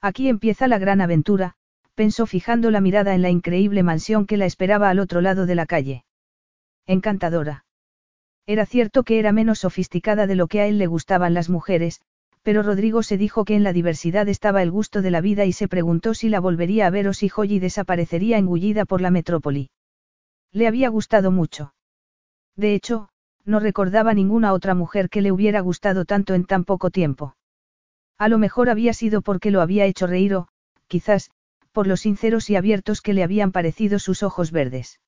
[0.01, 1.57] Aquí empieza la gran aventura,
[1.94, 5.55] pensó fijando la mirada en la increíble mansión que la esperaba al otro lado de
[5.55, 6.05] la calle.
[6.87, 7.66] Encantadora.
[8.46, 12.01] Era cierto que era menos sofisticada de lo que a él le gustaban las mujeres,
[12.42, 15.53] pero Rodrigo se dijo que en la diversidad estaba el gusto de la vida y
[15.53, 19.68] se preguntó si la volvería a ver o si Joyi desaparecería engullida por la metrópoli.
[20.51, 21.75] Le había gustado mucho.
[22.57, 23.10] De hecho,
[23.44, 27.37] no recordaba ninguna otra mujer que le hubiera gustado tanto en tan poco tiempo.
[28.18, 30.48] A lo mejor había sido porque lo había hecho reír o,
[30.88, 31.31] quizás,
[31.72, 35.00] por los sinceros y abiertos que le habían parecido sus ojos verdes.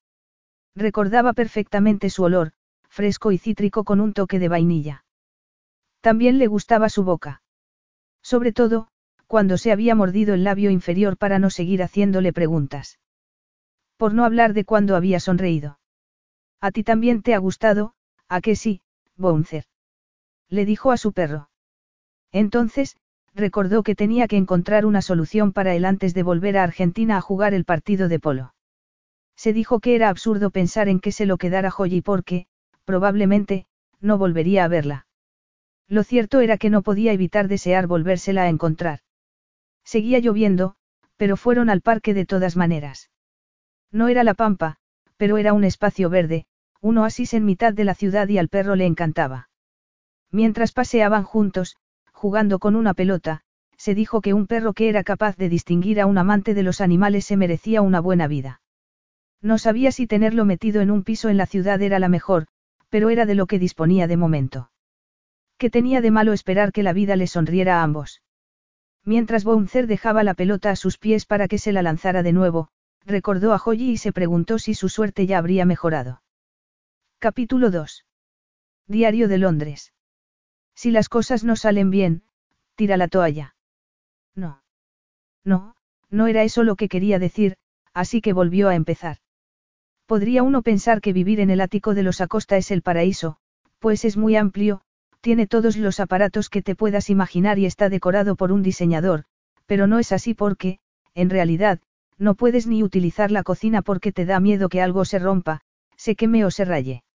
[0.75, 2.53] Recordaba perfectamente su olor,
[2.89, 5.05] fresco y cítrico con un toque de vainilla.
[6.01, 7.41] También le gustaba su boca.
[8.21, 8.87] Sobre todo,
[9.27, 12.99] cuando se había mordido el labio inferior para no seguir haciéndole preguntas.
[13.97, 15.79] Por no hablar de cuando había sonreído.
[16.61, 17.93] A ti también te ha gustado,
[18.33, 18.81] ¿a qué sí,
[19.15, 19.65] Bouncer?
[20.49, 21.49] Le dijo a su perro.
[22.31, 22.97] Entonces,
[23.35, 27.21] recordó que tenía que encontrar una solución para él antes de volver a Argentina a
[27.21, 28.55] jugar el partido de polo.
[29.35, 32.47] Se dijo que era absurdo pensar en que se lo quedara Joyi porque,
[32.85, 33.67] probablemente,
[34.01, 35.05] no volvería a verla.
[35.87, 39.01] Lo cierto era que no podía evitar desear volvérsela a encontrar.
[39.83, 40.75] Seguía lloviendo,
[41.17, 43.11] pero fueron al parque de todas maneras.
[43.91, 44.77] No era la pampa,
[45.17, 46.47] pero era un espacio verde,
[46.83, 49.47] un oasis en mitad de la ciudad y al perro le encantaba.
[50.31, 51.77] Mientras paseaban juntos,
[52.11, 53.39] jugando con una pelota,
[53.77, 56.81] se dijo que un perro que era capaz de distinguir a un amante de los
[56.81, 58.59] animales se merecía una buena vida.
[59.41, 62.47] No sabía si tenerlo metido en un piso en la ciudad era la mejor,
[62.89, 64.69] pero era de lo que disponía de momento.
[65.57, 68.21] ¿Qué tenía de malo esperar que la vida le sonriera a ambos?
[69.05, 72.67] Mientras Bouncer dejaba la pelota a sus pies para que se la lanzara de nuevo,
[73.05, 76.22] recordó a Joyi y se preguntó si su suerte ya habría mejorado.
[77.23, 78.05] Capítulo 2.
[78.85, 79.93] Diario de Londres.
[80.75, 82.23] Si las cosas no salen bien,
[82.75, 83.55] tira la toalla.
[84.35, 84.61] No.
[85.45, 85.77] No,
[86.09, 87.55] no era eso lo que quería decir,
[87.93, 89.19] así que volvió a empezar.
[90.05, 93.37] Podría uno pensar que vivir en el ático de los Acosta es el paraíso,
[93.79, 94.81] pues es muy amplio,
[95.21, 99.23] tiene todos los aparatos que te puedas imaginar y está decorado por un diseñador,
[99.65, 100.79] pero no es así porque,
[101.15, 101.79] en realidad,
[102.17, 105.61] no puedes ni utilizar la cocina porque te da miedo que algo se rompa,
[105.95, 107.05] se queme o se raye.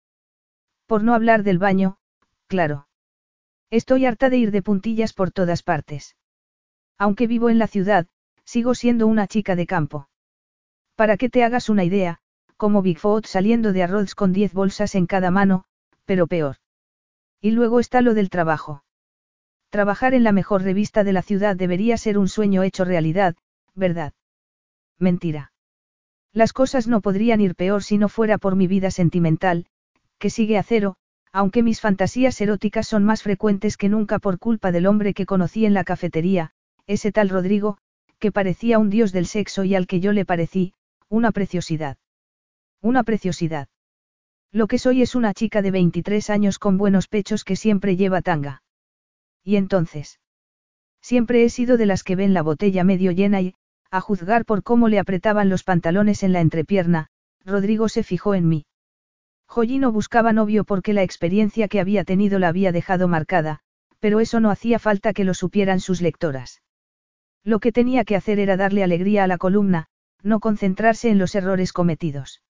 [0.89, 1.99] Por no hablar del baño,
[2.47, 2.89] claro.
[3.69, 6.17] Estoy harta de ir de puntillas por todas partes.
[6.97, 8.07] Aunque vivo en la ciudad,
[8.45, 10.09] sigo siendo una chica de campo.
[10.97, 12.21] Para que te hagas una idea,
[12.57, 15.65] como Bigfoot saliendo de arroz con diez bolsas en cada mano,
[16.07, 16.57] pero peor.
[17.39, 18.83] Y luego está lo del trabajo.
[19.69, 23.37] Trabajar en la mejor revista de la ciudad debería ser un sueño hecho realidad,
[23.75, 24.15] ¿verdad?
[24.99, 25.53] Mentira.
[26.33, 29.67] Las cosas no podrían ir peor si no fuera por mi vida sentimental,
[30.19, 30.97] que sigue a cero,
[31.33, 35.67] aunque mis fantasías eróticas son más frecuentes que nunca por culpa del hombre que conocí
[35.67, 36.53] en la cafetería,
[36.87, 37.79] ese tal Rodrigo,
[38.19, 40.75] que parecía un dios del sexo y al que yo le parecí,
[41.09, 41.97] una preciosidad.
[42.81, 43.69] Una preciosidad.
[44.51, 48.23] Lo que soy es una chica de 23 años con buenos pechos que siempre lleva
[48.23, 48.63] tanga.
[49.45, 50.21] Y entonces.
[51.01, 53.55] Siempre he sido de las que ven la botella medio llena y,
[53.91, 57.09] A juzgar por cómo le apretaban los pantalones en la entrepierna,
[57.45, 58.67] Rodrigo se fijó en mí.
[59.49, 63.61] Joyi no buscaba novio porque la experiencia que había tenido la había dejado marcada,
[63.99, 66.63] pero eso no hacía falta que lo supieran sus lectoras.
[67.45, 69.87] Lo que tenía que hacer era darle alegría a la columna,
[70.23, 72.43] no concentrarse en los errores cometidos.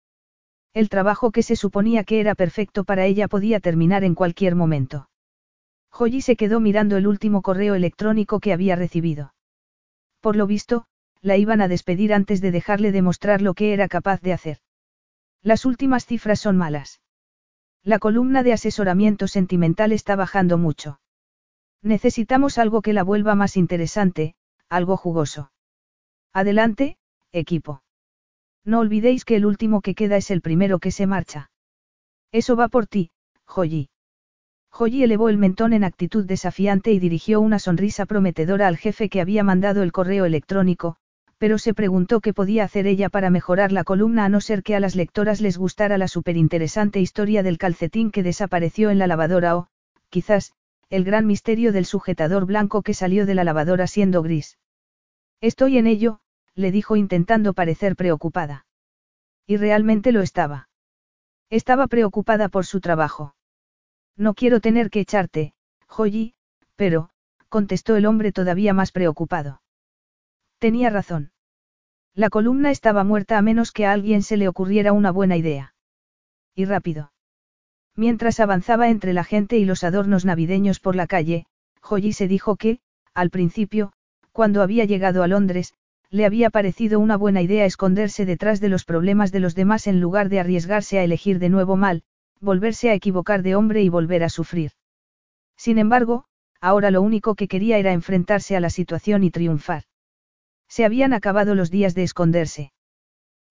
[0.75, 5.09] El trabajo que se suponía que era perfecto para ella podía terminar en cualquier momento.
[5.91, 9.35] Joyi se quedó mirando el último correo electrónico que había recibido.
[10.21, 10.87] Por lo visto,
[11.23, 14.59] la iban a despedir antes de dejarle demostrar lo que era capaz de hacer.
[15.43, 17.01] Las últimas cifras son malas.
[17.83, 21.01] La columna de asesoramiento sentimental está bajando mucho.
[21.83, 24.35] Necesitamos algo que la vuelva más interesante,
[24.69, 25.53] algo jugoso.
[26.33, 26.99] Adelante,
[27.33, 27.83] equipo.
[28.65, 31.51] No olvidéis que el último que queda es el primero que se marcha.
[32.33, 33.11] Eso va por ti,
[33.47, 33.89] Joyi.
[34.71, 39.21] Joyi elevó el mentón en actitud desafiante y dirigió una sonrisa prometedora al jefe que
[39.21, 40.97] había mandado el correo electrónico,
[41.39, 44.75] pero se preguntó qué podía hacer ella para mejorar la columna a no ser que
[44.75, 49.57] a las lectoras les gustara la superinteresante historia del calcetín que desapareció en la lavadora
[49.57, 49.69] o,
[50.11, 50.53] quizás,
[50.91, 54.59] el gran misterio del sujetador blanco que salió de la lavadora siendo gris.
[55.41, 56.21] Estoy en ello,
[56.55, 58.67] le dijo intentando parecer preocupada.
[59.47, 60.69] Y realmente lo estaba.
[61.51, 63.35] Estaba preocupada por su trabajo.
[64.17, 65.55] No quiero tener que echarte,
[65.87, 66.35] Joyi,
[66.75, 67.11] pero,
[67.49, 69.63] contestó el hombre todavía más preocupado.
[70.59, 71.31] Tenía razón.
[72.15, 75.75] La columna estaba muerta a menos que a alguien se le ocurriera una buena idea.
[76.55, 77.13] Y rápido.
[77.95, 81.47] Mientras avanzaba entre la gente y los adornos navideños por la calle,
[81.81, 82.81] Joyi se dijo que,
[83.15, 83.93] al principio,
[84.33, 85.75] cuando había llegado a Londres,
[86.11, 90.01] le había parecido una buena idea esconderse detrás de los problemas de los demás en
[90.01, 92.03] lugar de arriesgarse a elegir de nuevo mal,
[92.41, 94.73] volverse a equivocar de hombre y volver a sufrir.
[95.57, 96.25] Sin embargo,
[96.61, 99.88] ahora lo único que quería era enfrentarse a la situación y triunfar.
[100.69, 102.73] Se habían acabado los días de esconderse.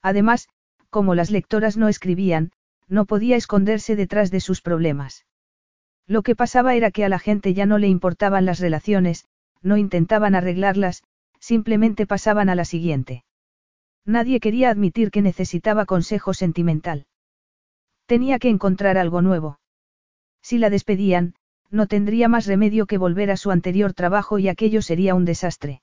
[0.01, 0.47] Además,
[0.89, 2.51] como las lectoras no escribían,
[2.87, 5.25] no podía esconderse detrás de sus problemas.
[6.05, 9.25] Lo que pasaba era que a la gente ya no le importaban las relaciones,
[9.61, 11.03] no intentaban arreglarlas,
[11.39, 13.25] simplemente pasaban a la siguiente.
[14.05, 17.07] Nadie quería admitir que necesitaba consejo sentimental.
[18.05, 19.59] Tenía que encontrar algo nuevo.
[20.41, 21.35] Si la despedían,
[21.69, 25.81] no tendría más remedio que volver a su anterior trabajo y aquello sería un desastre.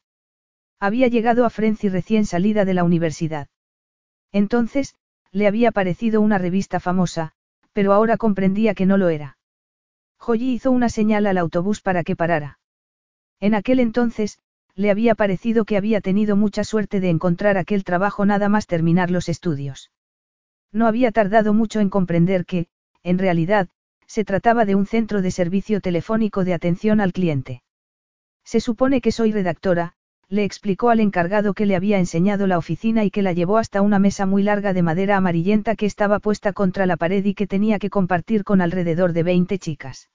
[0.81, 3.49] Había llegado a Frenzy recién salida de la universidad.
[4.33, 4.95] Entonces,
[5.31, 7.33] le había parecido una revista famosa,
[7.73, 9.39] pero ahora comprendía que no lo era.
[10.19, 12.59] Joyi hizo una señal al autobús para que parara.
[13.41, 14.39] En aquel entonces,
[14.75, 19.11] le había parecido que había tenido mucha suerte de encontrar aquel trabajo nada más terminar
[19.11, 19.91] los estudios.
[20.73, 22.67] No había tardado mucho en comprender que,
[23.03, 23.69] en realidad,
[24.07, 27.63] se trataba de un centro de servicio telefónico de atención al cliente.
[28.45, 29.95] Se supone que soy redactora,
[30.35, 33.83] le explicó al encargado que le había enseñado la oficina y que la llevó hasta
[33.83, 37.47] una mesa muy larga de madera amarillenta que estaba puesta contra la pared y que
[37.47, 40.11] tenía que compartir con alrededor de 20 chicas.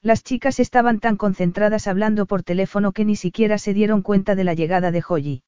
[0.00, 4.44] Las chicas estaban tan concentradas hablando por teléfono que ni siquiera se dieron cuenta de
[4.44, 5.42] la llegada de Joyi.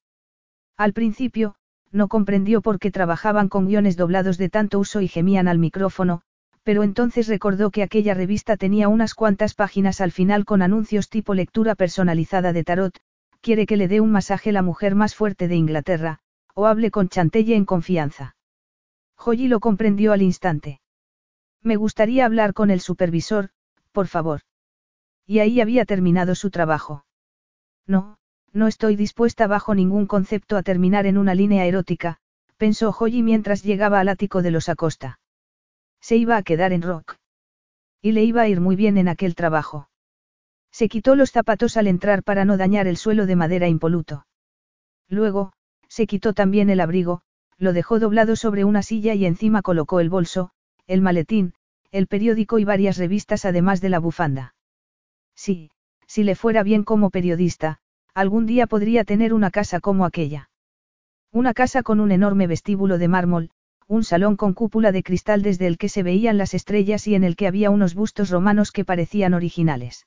[0.77, 1.55] Al principio,
[1.91, 6.21] no comprendió por qué trabajaban con guiones doblados de tanto uso y gemían al micrófono,
[6.63, 11.33] pero entonces recordó que aquella revista tenía unas cuantas páginas al final con anuncios tipo
[11.33, 12.99] lectura personalizada de tarot,
[13.47, 16.19] quiere que le dé un masaje la mujer más fuerte de Inglaterra,
[16.53, 18.35] o hable con Chantelle en confianza.
[19.15, 20.81] Joyi lo comprendió al instante.
[21.63, 23.51] Me gustaría hablar con el supervisor,
[23.93, 24.41] por favor.
[25.25, 27.05] Y ahí había terminado su trabajo.
[27.85, 28.17] No,
[28.51, 32.17] no estoy dispuesta bajo ningún concepto a terminar en una línea erótica,
[32.57, 35.21] pensó Joyi mientras llegaba al ático de los Acosta.
[36.01, 37.15] Se iba a quedar en rock.
[38.01, 39.87] Y le iba a ir muy bien en aquel trabajo.
[40.77, 44.27] Se quitó los zapatos al entrar para no dañar el suelo de madera impoluto.
[45.09, 45.51] Luego,
[45.87, 47.23] se quitó también el abrigo,
[47.57, 50.51] lo dejó doblado sobre una silla y encima colocó el bolso,
[50.85, 51.55] el maletín,
[51.89, 54.53] el periódico y varias revistas además de la bufanda.
[55.33, 55.71] Sí,
[56.05, 57.79] si le fuera bien como periodista,
[58.13, 60.51] algún día podría tener una casa como aquella.
[61.31, 63.49] Una casa con un enorme vestíbulo de mármol,
[63.87, 67.23] un salón con cúpula de cristal desde el que se veían las estrellas y en
[67.23, 70.05] el que había unos bustos romanos que parecían originales.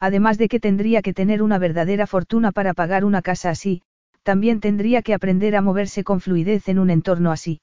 [0.00, 3.82] Además de que tendría que tener una verdadera fortuna para pagar una casa así,
[4.22, 7.60] también tendría que aprender a moverse con fluidez en un entorno así.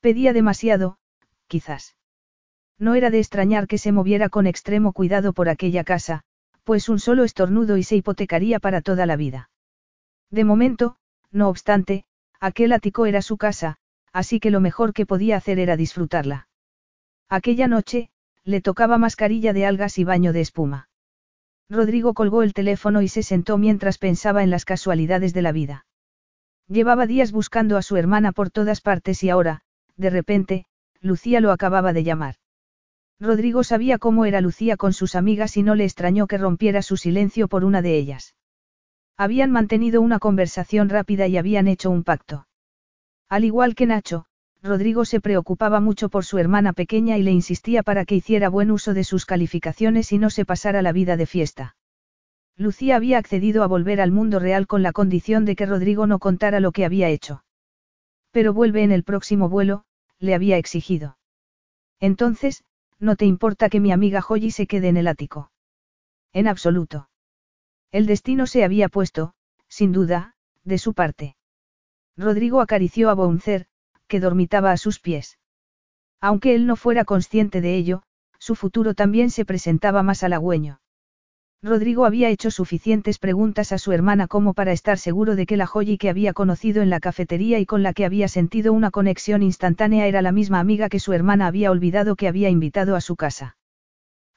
[0.00, 0.98] Pedía demasiado,
[1.46, 1.96] quizás.
[2.78, 6.22] No era de extrañar que se moviera con extremo cuidado por aquella casa,
[6.64, 9.50] pues un solo estornudo y se hipotecaría para toda la vida.
[10.30, 10.96] De momento,
[11.30, 12.04] no obstante,
[12.38, 13.76] aquel ático era su casa,
[14.12, 16.48] así que lo mejor que podía hacer era disfrutarla.
[17.28, 18.10] Aquella noche,
[18.44, 20.89] le tocaba mascarilla de algas y baño de espuma.
[21.70, 25.86] Rodrigo colgó el teléfono y se sentó mientras pensaba en las casualidades de la vida.
[26.66, 29.62] Llevaba días buscando a su hermana por todas partes y ahora,
[29.96, 30.66] de repente,
[31.00, 32.34] Lucía lo acababa de llamar.
[33.20, 36.96] Rodrigo sabía cómo era Lucía con sus amigas y no le extrañó que rompiera su
[36.96, 38.34] silencio por una de ellas.
[39.16, 42.46] Habían mantenido una conversación rápida y habían hecho un pacto.
[43.28, 44.26] Al igual que Nacho,
[44.62, 48.70] Rodrigo se preocupaba mucho por su hermana pequeña y le insistía para que hiciera buen
[48.70, 51.76] uso de sus calificaciones y no se pasara la vida de fiesta.
[52.56, 56.18] Lucía había accedido a volver al mundo real con la condición de que Rodrigo no
[56.18, 57.42] contara lo que había hecho.
[58.32, 59.84] Pero vuelve en el próximo vuelo,
[60.18, 61.16] le había exigido.
[62.00, 62.62] Entonces,
[62.98, 65.50] ¿no te importa que mi amiga Joyi se quede en el ático?
[66.34, 67.08] En absoluto.
[67.92, 69.32] El destino se había puesto,
[69.68, 71.36] sin duda, de su parte.
[72.14, 73.68] Rodrigo acarició a Bouncer,
[74.10, 75.38] que dormitaba a sus pies.
[76.20, 78.02] Aunque él no fuera consciente de ello,
[78.38, 80.80] su futuro también se presentaba más halagüeño.
[81.62, 85.66] Rodrigo había hecho suficientes preguntas a su hermana como para estar seguro de que la
[85.66, 89.42] Joyi que había conocido en la cafetería y con la que había sentido una conexión
[89.42, 93.14] instantánea era la misma amiga que su hermana había olvidado que había invitado a su
[93.14, 93.56] casa.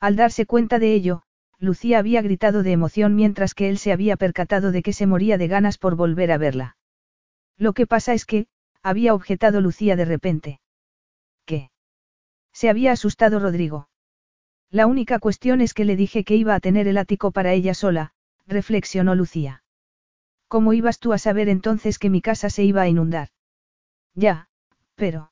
[0.01, 1.23] Al darse cuenta de ello,
[1.59, 5.37] Lucía había gritado de emoción mientras que él se había percatado de que se moría
[5.37, 6.75] de ganas por volver a verla.
[7.57, 8.47] Lo que pasa es que,
[8.83, 10.59] había objetado Lucía de repente.
[11.45, 11.71] ¿Qué?
[12.51, 13.89] Se había asustado Rodrigo.
[14.69, 17.73] La única cuestión es que le dije que iba a tener el ático para ella
[17.73, 18.11] sola,
[18.45, 19.63] reflexionó Lucía.
[20.47, 23.29] ¿Cómo ibas tú a saber entonces que mi casa se iba a inundar?
[24.13, 24.49] Ya,
[24.95, 25.31] pero...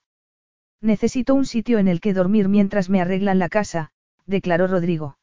[0.79, 3.91] Necesito un sitio en el que dormir mientras me arreglan la casa,
[4.25, 5.19] declaró Rodrigo.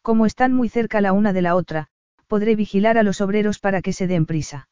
[0.00, 1.88] Como están muy cerca la una de la otra,
[2.28, 4.69] podré vigilar a los obreros para que se den prisa.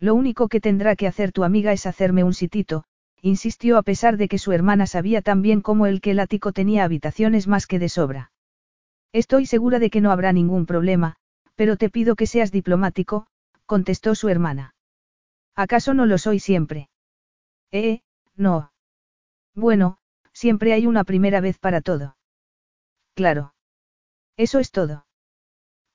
[0.00, 2.84] Lo único que tendrá que hacer tu amiga es hacerme un sitito,
[3.20, 6.52] insistió a pesar de que su hermana sabía tan bien como él que el ático
[6.52, 8.32] tenía habitaciones más que de sobra.
[9.12, 11.16] Estoy segura de que no habrá ningún problema,
[11.54, 13.26] pero te pido que seas diplomático,
[13.66, 14.74] contestó su hermana.
[15.54, 16.88] ¿Acaso no lo soy siempre?
[17.70, 18.00] Eh,
[18.36, 18.72] no.
[19.54, 19.98] Bueno,
[20.32, 22.16] siempre hay una primera vez para todo.
[23.14, 23.52] Claro.
[24.38, 25.04] Eso es todo.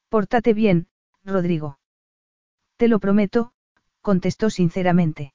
[0.09, 0.87] Pórtate bien,
[1.23, 1.79] Rodrigo.
[2.77, 3.53] Te lo prometo,
[4.09, 5.33] contestó sinceramente.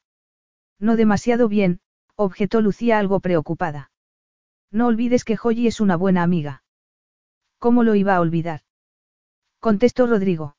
[0.79, 1.81] No demasiado bien,
[2.15, 3.91] objetó Lucía algo preocupada.
[4.71, 6.63] No olvides que Joyi es una buena amiga.
[7.59, 8.61] ¿Cómo lo iba a olvidar?
[9.59, 10.55] Contestó Rodrigo.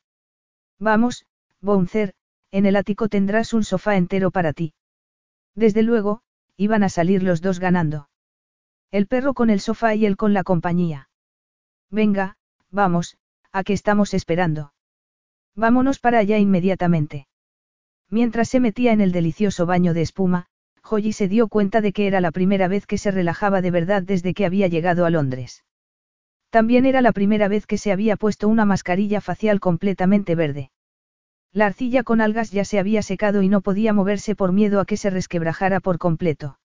[0.78, 1.26] Vamos,
[1.62, 2.14] Bouncer,
[2.51, 4.74] en el ático tendrás un sofá entero para ti.
[5.55, 6.22] Desde luego,
[6.57, 8.09] iban a salir los dos ganando.
[8.91, 11.09] El perro con el sofá y él con la compañía.
[11.89, 12.36] Venga,
[12.72, 13.18] Vamos,
[13.51, 14.74] ¿a qué estamos esperando?
[15.55, 17.28] Vámonos para allá inmediatamente.
[18.12, 20.45] Mientras se metía en el delicioso baño de espuma,
[20.84, 24.03] Joyi se dio cuenta de que era la primera vez que se relajaba de verdad
[24.03, 25.64] desde que había llegado a Londres.
[26.49, 30.72] También era la primera vez que se había puesto una mascarilla facial completamente verde.
[31.53, 34.86] La arcilla con algas ya se había secado y no podía moverse por miedo a
[34.86, 36.59] que se resquebrajara por completo.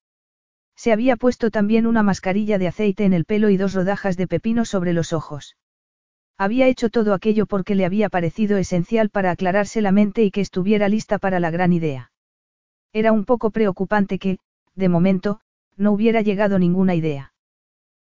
[0.74, 4.26] Se había puesto también una mascarilla de aceite en el pelo y dos rodajas de
[4.26, 5.57] pepino sobre los ojos.
[6.39, 10.43] Había hecho todo aquello porque le había parecido esencial para aclararse la mente y que
[10.43, 12.12] estuviera lista para la gran idea.
[12.93, 14.39] Era un poco preocupante que,
[14.74, 15.41] de momento,
[15.76, 17.32] no hubiera llegado ninguna idea.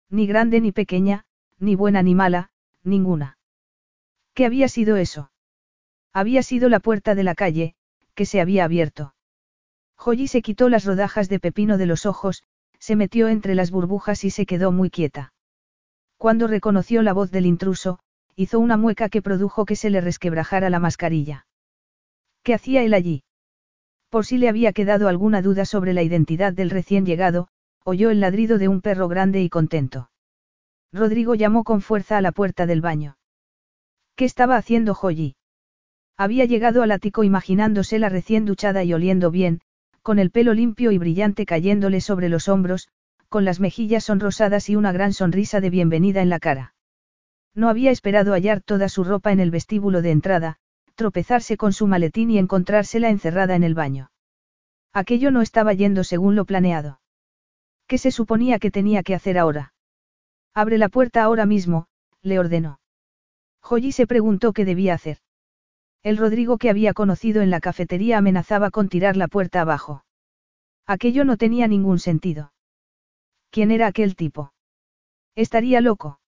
[0.09, 1.24] Ni grande ni pequeña,
[1.59, 2.51] ni buena ni mala,
[2.83, 3.39] ninguna.
[4.35, 5.30] ¿Qué había sido eso?
[6.12, 7.74] Había sido la puerta de la calle,
[8.14, 9.14] que se había abierto.
[9.97, 12.43] Joyi se quitó las rodajas de pepino de los ojos,
[12.78, 15.33] se metió entre las burbujas y se quedó muy quieta.
[16.16, 18.01] Cuando reconoció la voz del intruso,
[18.37, 21.47] hizo una mueca que produjo que se le resquebrajara la mascarilla.
[22.43, 23.24] ¿Qué hacía él allí?
[24.09, 27.49] Por si le había quedado alguna duda sobre la identidad del recién llegado,
[27.85, 30.11] oyó el ladrido de un perro grande y contento.
[30.93, 33.16] Rodrigo llamó con fuerza a la puerta del baño.
[34.14, 35.37] ¿Qué estaba haciendo Joyi?
[36.18, 39.61] Había llegado al ático imaginándosela recién duchada y oliendo bien,
[40.03, 42.89] con el pelo limpio y brillante cayéndole sobre los hombros,
[43.28, 46.74] con las mejillas sonrosadas y una gran sonrisa de bienvenida en la cara.
[47.55, 50.57] No había esperado hallar toda su ropa en el vestíbulo de entrada,
[50.94, 54.11] tropezarse con su maletín y encontrársela encerrada en el baño.
[54.92, 57.00] Aquello no estaba yendo según lo planeado.
[57.86, 59.74] ¿Qué se suponía que tenía que hacer ahora?
[60.55, 61.86] Abre la puerta ahora mismo,
[62.22, 62.78] le ordenó.
[63.61, 65.18] Joyi se preguntó qué debía hacer.
[66.03, 70.05] El Rodrigo que había conocido en la cafetería amenazaba con tirar la puerta abajo.
[70.86, 72.53] Aquello no tenía ningún sentido.
[73.50, 74.53] ¿Quién era aquel tipo?
[75.34, 76.18] Estaría loco.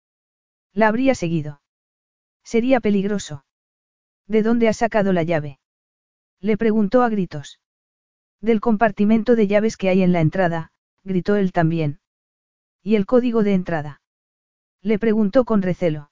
[0.74, 1.62] La habría seguido.
[2.42, 3.44] Sería peligroso.
[4.26, 5.60] ¿De dónde ha sacado la llave?
[6.40, 7.60] Le preguntó a gritos.
[8.40, 10.72] Del compartimento de llaves que hay en la entrada,
[11.04, 12.00] gritó él también.
[12.82, 14.02] ¿Y el código de entrada?
[14.82, 16.10] Le preguntó con recelo.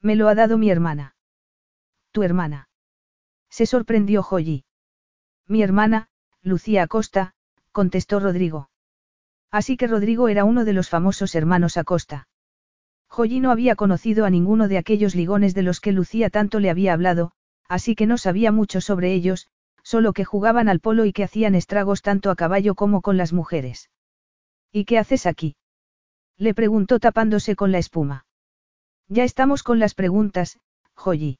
[0.00, 1.16] Me lo ha dado mi hermana.
[2.12, 2.68] ¿Tu hermana?
[3.50, 4.64] Se sorprendió Joyi.
[5.46, 6.08] Mi hermana,
[6.40, 7.34] Lucía Acosta,
[7.72, 8.70] contestó Rodrigo.
[9.50, 12.28] Así que Rodrigo era uno de los famosos hermanos Acosta.
[13.14, 16.70] Joyi no había conocido a ninguno de aquellos ligones de los que Lucía tanto le
[16.70, 17.32] había hablado,
[17.68, 19.48] así que no sabía mucho sobre ellos,
[19.82, 23.34] solo que jugaban al polo y que hacían estragos tanto a caballo como con las
[23.34, 23.90] mujeres.
[24.72, 25.56] ¿Y qué haces aquí?
[26.38, 28.24] Le preguntó tapándose con la espuma.
[29.08, 30.58] Ya estamos con las preguntas,
[30.94, 31.38] Joyi.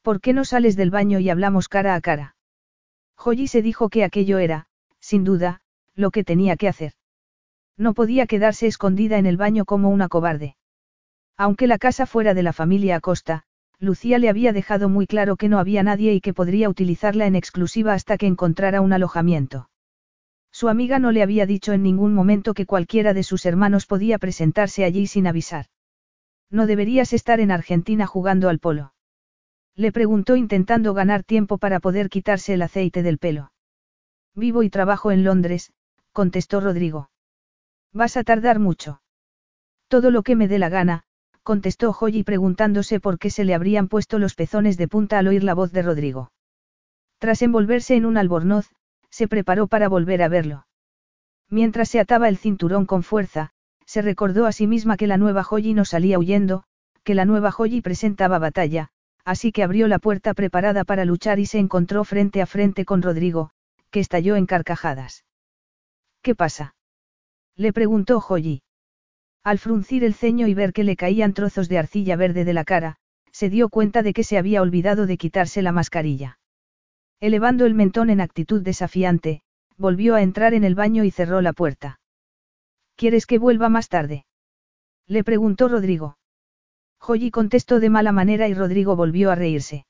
[0.00, 2.34] ¿Por qué no sales del baño y hablamos cara a cara?
[3.14, 4.68] Joyi se dijo que aquello era,
[5.00, 5.60] sin duda,
[5.94, 6.94] lo que tenía que hacer.
[7.76, 10.56] No podía quedarse escondida en el baño como una cobarde.
[11.38, 13.44] Aunque la casa fuera de la familia Acosta,
[13.78, 17.36] Lucía le había dejado muy claro que no había nadie y que podría utilizarla en
[17.36, 19.70] exclusiva hasta que encontrara un alojamiento.
[20.50, 24.18] Su amiga no le había dicho en ningún momento que cualquiera de sus hermanos podía
[24.18, 25.66] presentarse allí sin avisar.
[26.50, 28.94] No deberías estar en Argentina jugando al polo.
[29.76, 33.52] Le preguntó intentando ganar tiempo para poder quitarse el aceite del pelo.
[34.34, 35.72] Vivo y trabajo en Londres,
[36.12, 37.10] contestó Rodrigo.
[37.92, 39.02] Vas a tardar mucho.
[39.86, 41.04] Todo lo que me dé la gana,
[41.48, 45.42] contestó Joyi preguntándose por qué se le habrían puesto los pezones de punta al oír
[45.42, 46.30] la voz de Rodrigo.
[47.16, 48.70] Tras envolverse en un albornoz,
[49.08, 50.66] se preparó para volver a verlo.
[51.48, 53.52] Mientras se ataba el cinturón con fuerza,
[53.86, 56.64] se recordó a sí misma que la nueva Joyi no salía huyendo,
[57.02, 58.90] que la nueva Joyi presentaba batalla,
[59.24, 63.00] así que abrió la puerta preparada para luchar y se encontró frente a frente con
[63.00, 63.52] Rodrigo,
[63.90, 65.24] que estalló en carcajadas.
[66.20, 66.74] ¿Qué pasa?
[67.56, 68.60] Le preguntó Joyi.
[69.48, 72.64] Al fruncir el ceño y ver que le caían trozos de arcilla verde de la
[72.64, 72.96] cara,
[73.32, 76.38] se dio cuenta de que se había olvidado de quitarse la mascarilla.
[77.18, 79.40] Elevando el mentón en actitud desafiante,
[79.78, 81.98] volvió a entrar en el baño y cerró la puerta.
[82.94, 84.26] ¿Quieres que vuelva más tarde?
[85.06, 86.18] Le preguntó Rodrigo.
[87.00, 89.86] Joyi contestó de mala manera y Rodrigo volvió a reírse.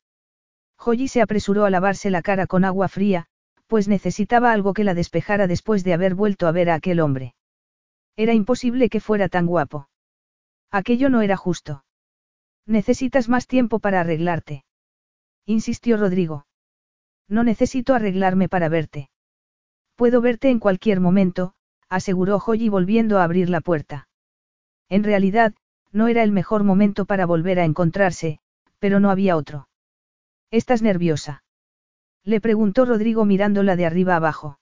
[0.77, 3.27] Joyi se apresuró a lavarse la cara con agua fría,
[3.67, 7.35] pues necesitaba algo que la despejara después de haber vuelto a ver a aquel hombre.
[8.19, 9.89] Era imposible que fuera tan guapo.
[10.73, 11.85] Aquello no era justo.
[12.67, 14.65] Necesitas más tiempo para arreglarte.
[15.47, 16.45] Insistió Rodrigo.
[17.29, 19.09] No necesito arreglarme para verte.
[19.95, 21.55] Puedo verte en cualquier momento,
[21.89, 24.09] aseguró Joyi volviendo a abrir la puerta.
[24.89, 25.55] En realidad,
[25.93, 28.41] no era el mejor momento para volver a encontrarse,
[28.81, 29.69] pero no había otro.
[30.51, 31.45] ¿Estás nerviosa?
[32.25, 34.59] Le preguntó Rodrigo mirándola de arriba abajo.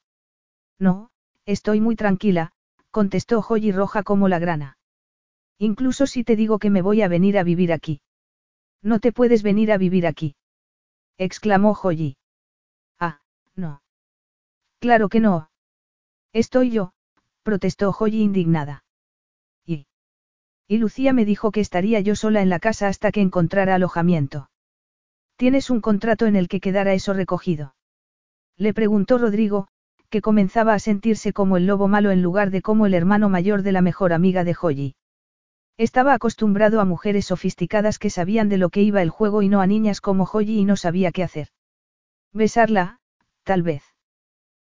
[0.78, 1.09] No,
[1.46, 2.52] estoy muy tranquila,
[2.97, 4.78] contestó Joyi roja como la grana.
[5.59, 8.01] Incluso si te digo que me voy a venir a vivir aquí.
[8.80, 10.34] No te puedes venir a vivir aquí.
[11.18, 12.16] exclamó Joyi.
[12.99, 13.20] Ah,
[13.55, 13.82] no.
[14.78, 15.51] Claro que no.
[16.32, 16.94] Estoy yo,
[17.42, 18.82] protestó Joyi indignada.
[19.66, 19.86] Y.
[20.66, 24.49] Y Lucía me dijo que estaría yo sola en la casa hasta que encontrara alojamiento.
[25.36, 27.74] ¿Tienes un contrato en el que quedara eso recogido?
[28.57, 29.68] Le preguntó Rodrigo,
[30.09, 33.62] que comenzaba a sentirse como el lobo malo en lugar de como el hermano mayor
[33.62, 34.94] de la mejor amiga de Joyi.
[35.78, 39.61] Estaba acostumbrado a mujeres sofisticadas que sabían de lo que iba el juego y no
[39.61, 41.48] a niñas como Joyi y no sabía qué hacer.
[42.32, 42.98] Besarla,
[43.44, 43.82] tal vez.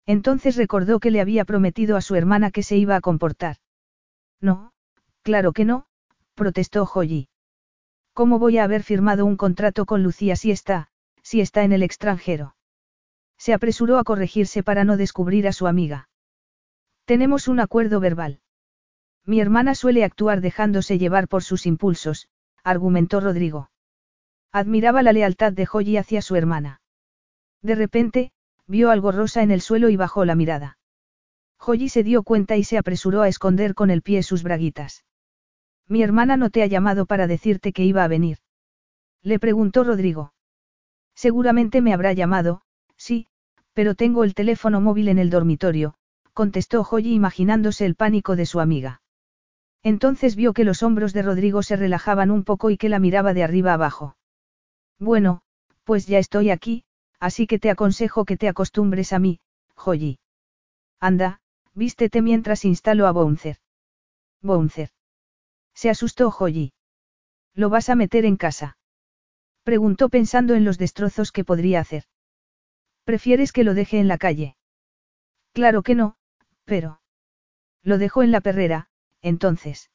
[0.05, 3.57] Entonces recordó que le había prometido a su hermana que se iba a comportar.
[4.39, 4.71] No,
[5.21, 5.85] claro que no,
[6.35, 7.29] protestó Joyi.
[8.13, 10.89] ¿Cómo voy a haber firmado un contrato con Lucía si está,
[11.21, 12.55] si está en el extranjero?
[13.43, 16.07] Se apresuró a corregirse para no descubrir a su amiga.
[17.03, 18.39] Tenemos un acuerdo verbal.
[19.25, 22.29] Mi hermana suele actuar dejándose llevar por sus impulsos,
[22.63, 23.69] argumentó Rodrigo.
[24.53, 26.79] Admiraba la lealtad de Joyi hacia su hermana.
[27.61, 28.31] De repente,
[28.65, 30.77] vio algo rosa en el suelo y bajó la mirada.
[31.57, 35.03] Joyi se dio cuenta y se apresuró a esconder con el pie sus braguitas.
[35.85, 38.37] Mi hermana no te ha llamado para decirte que iba a venir.
[39.21, 40.33] Le preguntó Rodrigo.
[41.13, 42.63] Seguramente me habrá llamado,
[42.97, 43.27] Sí,
[43.73, 45.95] pero tengo el teléfono móvil en el dormitorio,
[46.33, 49.01] contestó Joyi imaginándose el pánico de su amiga.
[49.83, 53.33] Entonces vio que los hombros de Rodrigo se relajaban un poco y que la miraba
[53.33, 54.15] de arriba abajo.
[54.99, 55.41] Bueno,
[55.83, 56.85] pues ya estoy aquí,
[57.19, 59.39] así que te aconsejo que te acostumbres a mí,
[59.75, 60.19] Joyi.
[60.99, 61.41] Anda,
[61.73, 63.57] vístete mientras instalo a Bouncer.
[64.41, 64.89] Bouncer.
[65.73, 66.73] Se asustó Joyi.
[67.53, 68.77] ¿Lo vas a meter en casa?
[69.63, 72.03] Preguntó pensando en los destrozos que podría hacer.
[73.03, 74.55] ¿Prefieres que lo deje en la calle?
[75.51, 76.15] Claro que no,
[76.65, 77.01] pero...
[77.81, 78.87] Lo dejó en la perrera,
[79.21, 79.91] entonces.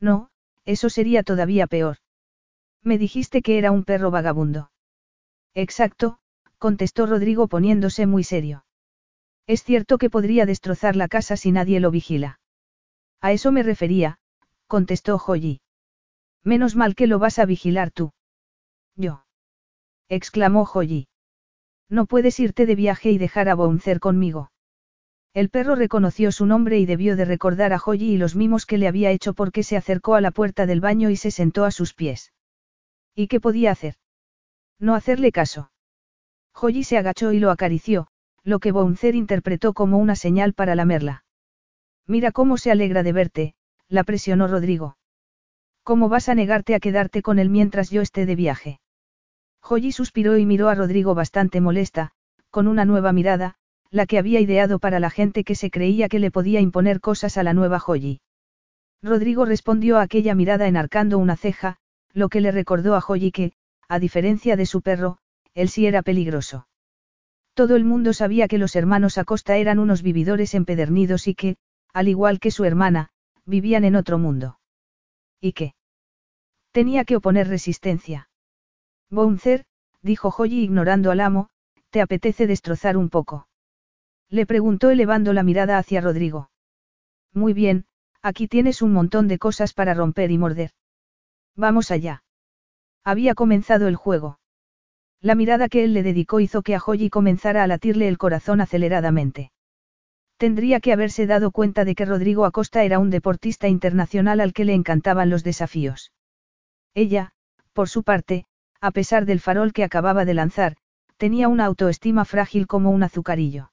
[0.00, 0.30] No,
[0.64, 1.98] eso sería todavía peor.
[2.82, 4.72] Me dijiste que era un perro vagabundo.
[5.54, 6.18] Exacto,
[6.58, 8.64] contestó Rodrigo poniéndose muy serio.
[9.46, 12.40] Es cierto que podría destrozar la casa si nadie lo vigila.
[13.20, 14.18] A eso me refería,
[14.66, 15.60] contestó Joyi.
[16.42, 18.12] Menos mal que lo vas a vigilar tú.
[18.96, 19.24] Yo.
[20.08, 21.08] exclamó Joyi.
[21.92, 24.50] No puedes irte de viaje y dejar a Bouncer conmigo.
[25.34, 28.78] El perro reconoció su nombre y debió de recordar a Joyi y los mimos que
[28.78, 31.70] le había hecho porque se acercó a la puerta del baño y se sentó a
[31.70, 32.32] sus pies.
[33.14, 33.96] ¿Y qué podía hacer?
[34.78, 35.70] No hacerle caso.
[36.54, 38.08] Joyi se agachó y lo acarició,
[38.42, 41.26] lo que Bouncer interpretó como una señal para lamerla.
[42.06, 43.54] Mira cómo se alegra de verte,
[43.88, 44.96] la presionó Rodrigo.
[45.82, 48.80] ¿Cómo vas a negarte a quedarte con él mientras yo esté de viaje?
[49.62, 52.10] Joyi suspiró y miró a Rodrigo bastante molesta,
[52.50, 53.54] con una nueva mirada,
[53.90, 57.38] la que había ideado para la gente que se creía que le podía imponer cosas
[57.38, 58.20] a la nueva Joyi.
[59.02, 61.76] Rodrigo respondió a aquella mirada enarcando una ceja,
[62.12, 63.52] lo que le recordó a Joyi que,
[63.88, 65.18] a diferencia de su perro,
[65.54, 66.66] él sí era peligroso.
[67.54, 71.56] Todo el mundo sabía que los hermanos Acosta eran unos vividores empedernidos y que,
[71.92, 73.10] al igual que su hermana,
[73.44, 74.58] vivían en otro mundo.
[75.40, 75.74] ¿Y qué?
[76.72, 78.28] Tenía que oponer resistencia.
[79.12, 79.64] Bouncer,
[80.00, 81.50] dijo Joyi ignorando al amo,
[81.90, 83.46] ¿te apetece destrozar un poco?
[84.30, 86.50] Le preguntó elevando la mirada hacia Rodrigo.
[87.34, 87.84] Muy bien,
[88.22, 90.70] aquí tienes un montón de cosas para romper y morder.
[91.54, 92.24] Vamos allá.
[93.04, 94.38] Había comenzado el juego.
[95.20, 98.62] La mirada que él le dedicó hizo que a Joyi comenzara a latirle el corazón
[98.62, 99.52] aceleradamente.
[100.38, 104.64] Tendría que haberse dado cuenta de que Rodrigo Acosta era un deportista internacional al que
[104.64, 106.12] le encantaban los desafíos.
[106.94, 107.32] Ella,
[107.74, 108.46] por su parte,
[108.82, 110.76] a pesar del farol que acababa de lanzar,
[111.16, 113.70] tenía una autoestima frágil como un azucarillo.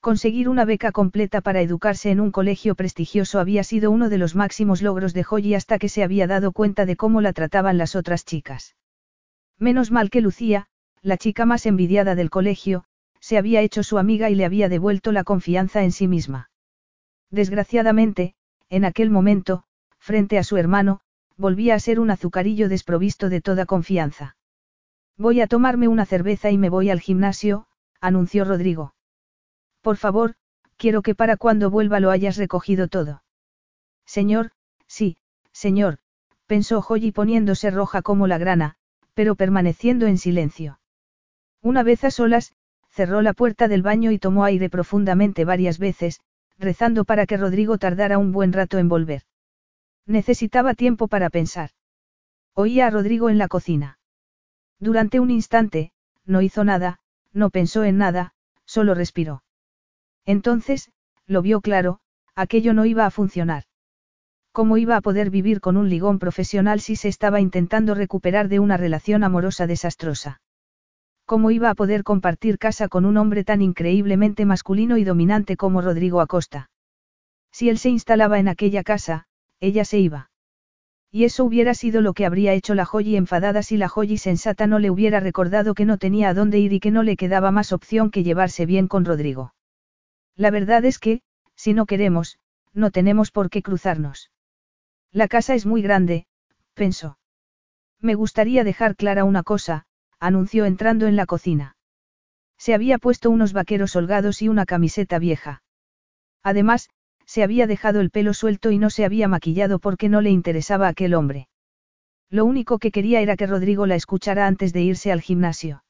[0.00, 4.36] Conseguir una beca completa para educarse en un colegio prestigioso había sido uno de los
[4.36, 7.96] máximos logros de Joyi hasta que se había dado cuenta de cómo la trataban las
[7.96, 8.76] otras chicas.
[9.58, 10.66] Menos mal que Lucía,
[11.00, 12.84] la chica más envidiada del colegio,
[13.20, 16.50] se había hecho su amiga y le había devuelto la confianza en sí misma.
[17.30, 18.34] Desgraciadamente,
[18.68, 19.64] en aquel momento,
[19.98, 21.00] frente a su hermano,
[21.40, 24.36] volvía a ser un azucarillo desprovisto de toda confianza.
[25.16, 27.66] Voy a tomarme una cerveza y me voy al gimnasio,
[28.00, 28.94] anunció Rodrigo.
[29.80, 30.34] Por favor,
[30.76, 33.22] quiero que para cuando vuelva lo hayas recogido todo.
[34.04, 34.50] Señor,
[34.86, 35.16] sí,
[35.50, 35.98] señor,
[36.46, 38.76] pensó Joyi poniéndose roja como la grana,
[39.14, 40.78] pero permaneciendo en silencio.
[41.62, 42.52] Una vez a solas,
[42.90, 46.20] cerró la puerta del baño y tomó aire profundamente varias veces,
[46.58, 49.22] rezando para que Rodrigo tardara un buen rato en volver.
[50.06, 51.70] Necesitaba tiempo para pensar.
[52.54, 53.98] Oía a Rodrigo en la cocina.
[54.78, 55.92] Durante un instante,
[56.24, 57.00] no hizo nada,
[57.32, 58.32] no pensó en nada,
[58.64, 59.42] solo respiró.
[60.24, 60.90] Entonces,
[61.26, 62.00] lo vio claro,
[62.34, 63.64] aquello no iba a funcionar.
[64.52, 68.58] ¿Cómo iba a poder vivir con un ligón profesional si se estaba intentando recuperar de
[68.58, 70.40] una relación amorosa desastrosa?
[71.24, 75.80] ¿Cómo iba a poder compartir casa con un hombre tan increíblemente masculino y dominante como
[75.80, 76.70] Rodrigo Acosta?
[77.52, 79.26] Si él se instalaba en aquella casa,
[79.60, 80.30] ella se iba.
[81.12, 84.66] Y eso hubiera sido lo que habría hecho la Joyi enfadada si la Joyi sensata
[84.66, 87.50] no le hubiera recordado que no tenía a dónde ir y que no le quedaba
[87.50, 89.54] más opción que llevarse bien con Rodrigo.
[90.36, 91.22] La verdad es que,
[91.56, 92.38] si no queremos,
[92.72, 94.30] no tenemos por qué cruzarnos.
[95.12, 96.26] La casa es muy grande,
[96.74, 97.18] pensó.
[98.00, 99.86] Me gustaría dejar clara una cosa,
[100.20, 101.76] anunció entrando en la cocina.
[102.56, 105.62] Se había puesto unos vaqueros holgados y una camiseta vieja.
[106.42, 106.88] Además,
[107.30, 110.88] se había dejado el pelo suelto y no se había maquillado porque no le interesaba
[110.88, 111.46] aquel hombre.
[112.28, 115.84] Lo único que quería era que Rodrigo la escuchara antes de irse al gimnasio.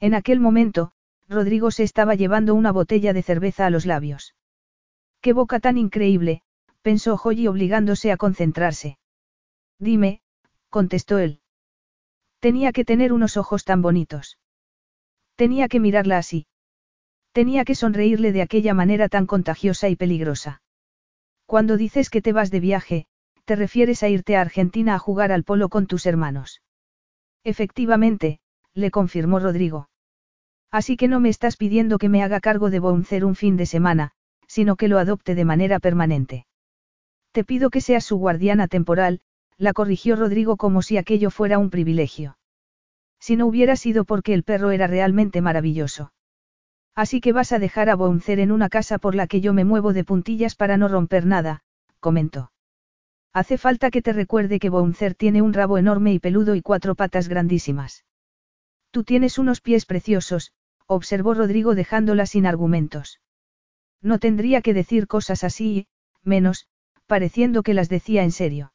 [0.00, 0.92] En aquel momento,
[1.28, 4.36] Rodrigo se estaba llevando una botella de cerveza a los labios.
[5.20, 6.40] ¡Qué boca tan increíble!
[6.80, 8.96] pensó Joyi obligándose a concentrarse.
[9.78, 10.22] Dime,
[10.70, 11.40] contestó él.
[12.40, 14.38] Tenía que tener unos ojos tan bonitos.
[15.36, 16.46] Tenía que mirarla así.
[17.34, 20.62] Tenía que sonreírle de aquella manera tan contagiosa y peligrosa.
[21.46, 23.06] Cuando dices que te vas de viaje,
[23.44, 26.62] te refieres a irte a Argentina a jugar al polo con tus hermanos.
[27.42, 28.38] Efectivamente,
[28.72, 29.88] le confirmó Rodrigo.
[30.70, 33.66] Así que no me estás pidiendo que me haga cargo de Bouncer un fin de
[33.66, 34.12] semana,
[34.46, 36.46] sino que lo adopte de manera permanente.
[37.32, 39.22] Te pido que seas su guardiana temporal,
[39.58, 42.38] la corrigió Rodrigo como si aquello fuera un privilegio.
[43.18, 46.12] Si no hubiera sido porque el perro era realmente maravilloso.
[46.94, 49.64] Así que vas a dejar a Bouncer en una casa por la que yo me
[49.64, 51.62] muevo de puntillas para no romper nada,
[51.98, 52.52] comentó.
[53.32, 56.94] Hace falta que te recuerde que Bouncer tiene un rabo enorme y peludo y cuatro
[56.94, 58.04] patas grandísimas.
[58.92, 60.52] Tú tienes unos pies preciosos,
[60.86, 63.20] observó Rodrigo dejándola sin argumentos.
[64.00, 65.88] No tendría que decir cosas así,
[66.22, 66.68] menos,
[67.06, 68.72] pareciendo que las decía en serio.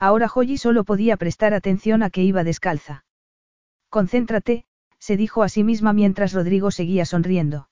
[0.00, 3.04] Ahora Joyi solo podía prestar atención a que iba descalza.
[3.90, 4.64] Concéntrate,
[4.98, 7.68] se dijo a sí misma mientras Rodrigo seguía sonriendo.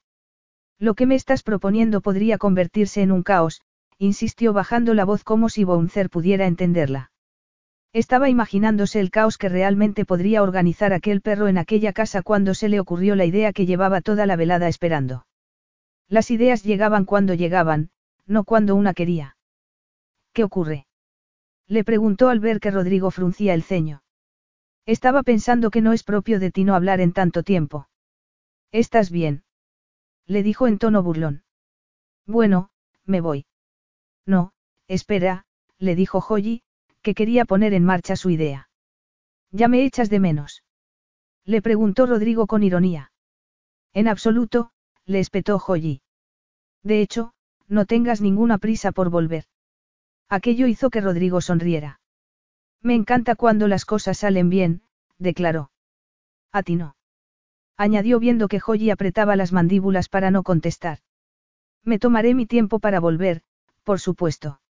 [0.79, 3.63] Lo que me estás proponiendo podría convertirse en un caos,
[3.99, 7.11] insistió bajando la voz como si Bouncer pudiera entenderla.
[7.93, 12.69] Estaba imaginándose el caos que realmente podría organizar aquel perro en aquella casa cuando se
[12.69, 15.27] le ocurrió la idea que llevaba toda la velada esperando.
[16.09, 17.91] Las ideas llegaban cuando llegaban,
[18.27, 19.37] no cuando una quería.
[20.35, 20.87] ¿Qué ocurre?
[21.69, 24.03] Le preguntó al ver que Rodrigo fruncía el ceño.
[24.87, 27.89] Estaba pensando que no es propio de ti no hablar en tanto tiempo.
[28.71, 29.45] ¿Estás bien?
[30.27, 31.43] Le dijo en tono burlón.
[32.25, 32.71] Bueno,
[33.05, 33.47] me voy.
[34.27, 34.53] No,
[34.87, 35.45] espera,
[35.79, 36.63] le dijo Joyi,
[37.03, 38.69] que quería poner en marcha su idea.
[39.51, 40.63] ¿Ya me echas de menos?
[41.45, 43.13] Le preguntó Rodrigo con ironía.
[43.93, 44.71] En absoluto,
[45.05, 46.03] le espetó Joyi.
[46.83, 47.33] De hecho,
[47.69, 49.45] no tengas ninguna prisa por volver.
[50.29, 52.01] Aquello hizo que Rodrigo sonriera.
[52.83, 54.83] Me encanta cuando las cosas salen bien,
[55.19, 55.71] declaró.
[56.53, 56.97] A ti no.
[57.77, 60.99] Añadió viendo que Joyi apretaba las mandíbulas para no contestar.
[61.85, 63.43] Me tomaré mi tiempo para volver,
[63.85, 64.61] por supuesto.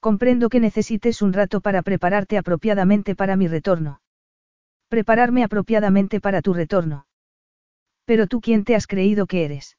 [0.00, 4.00] Comprendo que necesites un rato para prepararte apropiadamente para mi retorno.
[4.88, 7.06] Prepararme apropiadamente para tu retorno.
[8.06, 9.76] Pero tú quién te has creído que eres.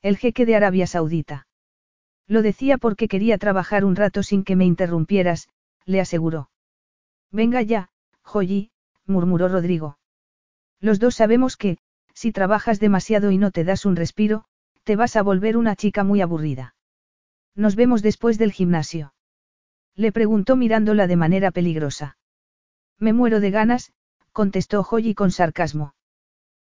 [0.00, 1.48] El jeque de Arabia Saudita.
[2.28, 5.48] Lo decía porque quería trabajar un rato sin que me interrumpieras,
[5.84, 6.51] le aseguró.
[7.32, 7.88] Venga ya,
[8.22, 8.70] Joyi,
[9.06, 9.98] murmuró Rodrigo.
[10.80, 11.78] Los dos sabemos que,
[12.12, 14.44] si trabajas demasiado y no te das un respiro,
[14.84, 16.74] te vas a volver una chica muy aburrida.
[17.54, 19.14] Nos vemos después del gimnasio.
[19.94, 22.16] Le preguntó mirándola de manera peligrosa.
[22.98, 23.92] Me muero de ganas,
[24.32, 25.94] contestó Joyi con sarcasmo.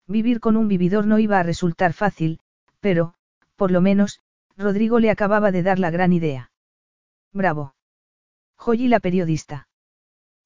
[0.06, 2.40] Vivir con un vividor no iba a resultar fácil,
[2.80, 3.14] pero,
[3.56, 4.20] por lo menos,
[4.56, 6.50] Rodrigo le acababa de dar la gran idea.
[7.32, 7.74] Bravo.
[8.56, 9.68] Joyi la periodista.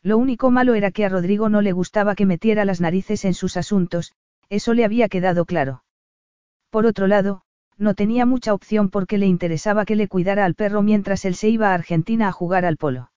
[0.07, 3.35] Lo único malo era que a Rodrigo no le gustaba que metiera las narices en
[3.35, 4.13] sus asuntos,
[4.49, 5.83] eso le había quedado claro.
[6.71, 7.43] Por otro lado,
[7.77, 11.49] no tenía mucha opción porque le interesaba que le cuidara al perro mientras él se
[11.49, 13.11] iba a Argentina a jugar al polo.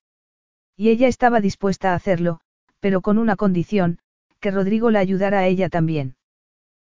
[0.76, 2.40] Y ella estaba dispuesta a hacerlo,
[2.80, 4.00] pero con una condición,
[4.40, 6.16] que Rodrigo la ayudara a ella también.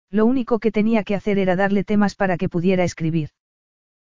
[0.08, 3.32] Lo único que tenía que hacer era darle temas para que pudiera escribir.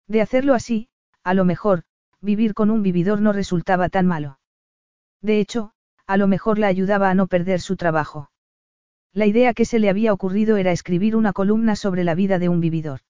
[0.07, 0.87] De hacerlo así,
[1.23, 1.83] a lo mejor,
[2.19, 4.39] vivir con un vividor no resultaba tan malo.
[5.21, 5.73] De hecho,
[6.07, 8.29] a lo mejor la ayudaba a no perder su trabajo.
[9.13, 12.49] La idea que se le había ocurrido era escribir una columna sobre la vida de
[12.49, 13.01] un vividor.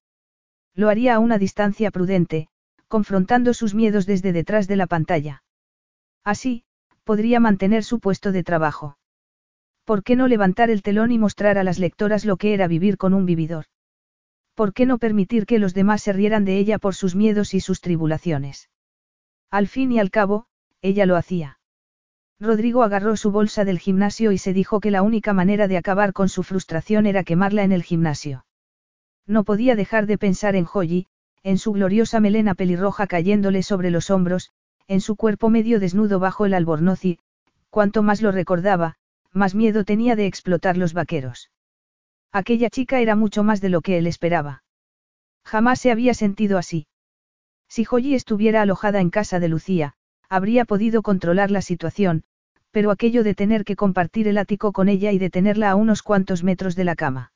[0.76, 2.48] Lo haría a una distancia prudente,
[2.88, 5.44] confrontando sus miedos desde detrás de la pantalla.
[6.24, 6.66] Así,
[7.04, 8.98] podría mantener su puesto de trabajo.
[9.86, 12.98] ¿Por qué no levantar el telón y mostrar a las lectoras lo que era vivir
[12.98, 13.66] con un vividor?
[14.56, 17.60] ¿Por qué no permitir que los demás se rieran de ella por sus miedos y
[17.60, 18.70] sus tribulaciones?
[19.50, 20.46] Al fin y al cabo,
[20.82, 21.60] ella lo hacía.
[22.40, 26.14] Rodrigo agarró su bolsa del gimnasio y se dijo que la única manera de acabar
[26.14, 28.46] con su frustración era quemarla en el gimnasio.
[29.26, 31.08] No podía dejar de pensar en Joyi,
[31.44, 34.52] en su gloriosa melena pelirroja cayéndole sobre los hombros,
[34.88, 37.20] en su cuerpo medio desnudo bajo el albornoz y,
[37.70, 38.96] cuanto más lo recordaba,
[39.32, 41.52] más miedo tenía de explotar los vaqueros.
[42.32, 44.64] Aquella chica era mucho más de lo que él esperaba.
[45.46, 46.88] Jamás se había sentido así.
[47.68, 49.96] Si Joyi estuviera alojada en casa de Lucía,
[50.34, 52.24] habría podido controlar la situación,
[52.72, 56.02] pero aquello de tener que compartir el ático con ella y de tenerla a unos
[56.02, 57.32] cuantos metros de la cama.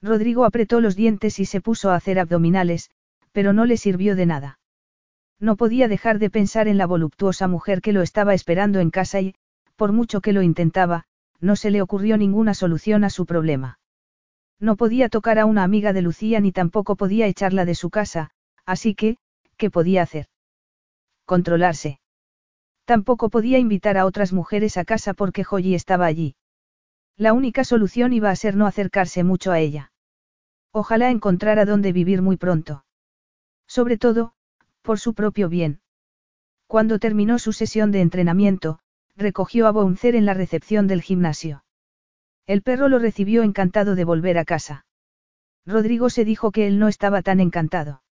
[0.00, 2.90] Rodrigo apretó los dientes y se puso a hacer abdominales,
[3.32, 4.60] pero no le sirvió de nada.
[5.40, 9.20] No podía dejar de pensar en la voluptuosa mujer que lo estaba esperando en casa
[9.20, 9.34] y,
[9.74, 11.06] por mucho que lo intentaba,
[11.40, 13.80] no se le ocurrió ninguna solución a su problema.
[14.60, 18.30] No podía tocar a una amiga de Lucía ni tampoco podía echarla de su casa,
[18.64, 19.16] así que,
[19.56, 20.26] ¿qué podía hacer?
[21.24, 21.98] Controlarse.
[22.84, 26.34] Tampoco podía invitar a otras mujeres a casa porque Joyi estaba allí.
[27.16, 29.92] La única solución iba a ser no acercarse mucho a ella.
[30.72, 32.84] Ojalá encontrara dónde vivir muy pronto.
[33.66, 34.34] Sobre todo,
[34.82, 35.80] por su propio bien.
[36.66, 38.78] Cuando terminó su sesión de entrenamiento,
[39.16, 41.64] recogió a Bouncer en la recepción del gimnasio.
[42.46, 44.86] El perro lo recibió encantado de volver a casa.
[45.64, 48.02] Rodrigo se dijo que él no estaba tan encantado.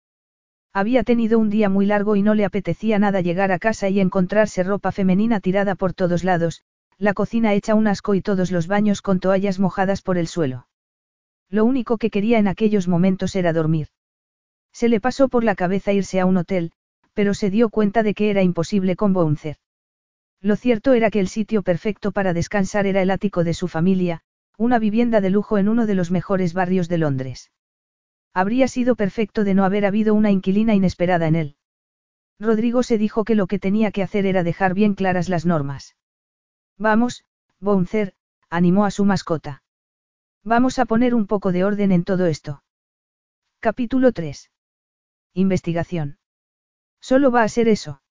[0.74, 4.00] Había tenido un día muy largo y no le apetecía nada llegar a casa y
[4.00, 6.64] encontrarse ropa femenina tirada por todos lados,
[6.98, 10.68] la cocina hecha un asco y todos los baños con toallas mojadas por el suelo.
[11.50, 13.88] Lo único que quería en aquellos momentos era dormir.
[14.72, 16.72] Se le pasó por la cabeza irse a un hotel,
[17.14, 19.58] pero se dio cuenta de que era imposible con Bouncer.
[20.40, 24.22] Lo cierto era que el sitio perfecto para descansar era el ático de su familia,
[24.58, 27.52] una vivienda de lujo en uno de los mejores barrios de Londres.
[28.34, 31.56] Habría sido perfecto de no haber habido una inquilina inesperada en él.
[32.40, 35.96] Rodrigo se dijo que lo que tenía que hacer era dejar bien claras las normas.
[36.78, 37.26] Vamos,
[37.60, 38.16] Bouncer,
[38.50, 39.64] animó a su mascota.
[40.44, 42.64] Vamos a poner un poco de orden en todo esto.
[43.60, 44.50] Capítulo 3.
[45.34, 46.18] Investigación.
[47.00, 48.02] Solo va a ser eso.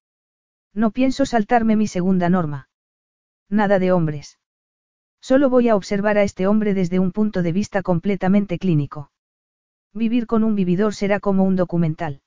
[0.73, 2.69] No pienso saltarme mi segunda norma.
[3.49, 4.39] Nada de hombres.
[5.19, 9.11] Solo voy a observar a este hombre desde un punto de vista completamente clínico.
[9.93, 12.21] Vivir con un vividor será como un documental.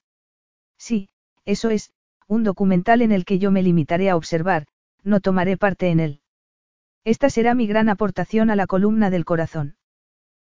[0.78, 1.08] Sí,
[1.44, 1.92] eso es,
[2.28, 4.66] un documental en el que yo me limitaré a observar,
[5.02, 6.20] no tomaré parte en él.
[7.04, 9.76] Esta será mi gran aportación a la columna del corazón.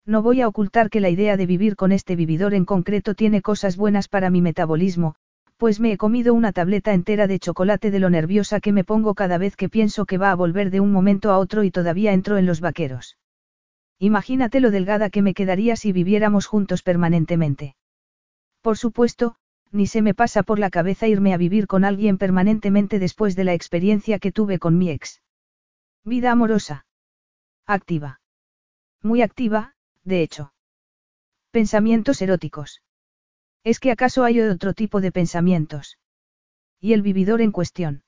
[0.05, 3.41] No voy a ocultar que la idea de vivir con este vividor en concreto tiene
[3.41, 5.15] cosas buenas para mi metabolismo,
[5.57, 9.13] pues me he comido una tableta entera de chocolate de lo nerviosa que me pongo
[9.13, 12.13] cada vez que pienso que va a volver de un momento a otro y todavía
[12.13, 13.17] entro en los vaqueros.
[14.03, 17.75] Imagínate lo delgada que me quedaría si viviéramos juntos permanentemente.
[18.61, 19.35] Por supuesto,
[19.71, 23.43] ni se me pasa por la cabeza irme a vivir con alguien permanentemente después de
[23.43, 25.21] la experiencia que tuve con mi ex.
[26.03, 26.87] Vida amorosa.
[27.67, 28.21] Activa.
[29.03, 30.51] Muy activa, de hecho.
[31.51, 32.81] Pensamientos eróticos.
[33.63, 35.99] ¿Es que acaso hay otro tipo de pensamientos?
[36.79, 38.03] ¿Y el vividor en cuestión?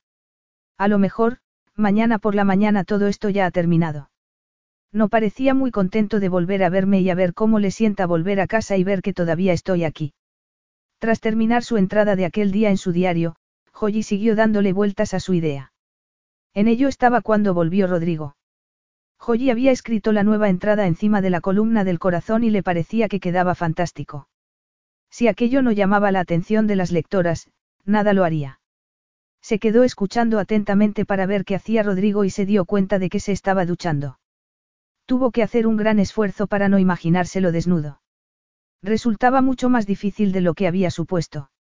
[0.79, 1.37] A lo mejor,
[1.75, 4.09] mañana por la mañana todo esto ya ha terminado.
[4.93, 8.39] No parecía muy contento de volver a verme y a ver cómo le sienta volver
[8.39, 10.13] a casa y ver que todavía estoy aquí.
[10.99, 13.35] Tras terminar su entrada de aquel día en su diario,
[13.71, 15.73] Joyi siguió dándole vueltas a su idea.
[16.53, 18.35] En ello estaba cuando volvió Rodrigo.
[19.17, 23.09] Joyi había escrito la nueva entrada encima de la columna del corazón y le parecía
[23.09, 24.27] que quedaba fantástico.
[25.09, 27.49] Si aquello no llamaba la atención de las lectoras,
[27.83, 28.59] nada lo haría.
[29.41, 33.19] Se quedó escuchando atentamente para ver qué hacía Rodrigo y se dio cuenta de que
[33.19, 34.19] se estaba duchando.
[35.13, 38.01] Tuvo que hacer un gran esfuerzo para no imaginárselo desnudo.
[38.81, 41.51] Resultaba mucho más difícil de lo que había supuesto.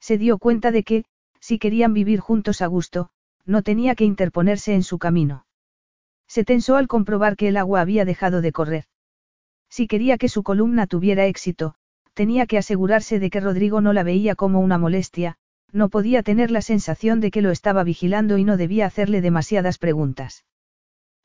[0.00, 1.04] Se dio cuenta de que,
[1.40, 3.10] si querían vivir juntos a gusto,
[3.44, 5.44] no tenía que interponerse en su camino.
[6.26, 8.84] Se tensó al comprobar que el agua había dejado de correr.
[9.68, 11.74] Si quería que su columna tuviera éxito,
[12.14, 15.36] tenía que asegurarse de que Rodrigo no la veía como una molestia,
[15.70, 19.76] no podía tener la sensación de que lo estaba vigilando y no debía hacerle demasiadas
[19.76, 20.46] preguntas.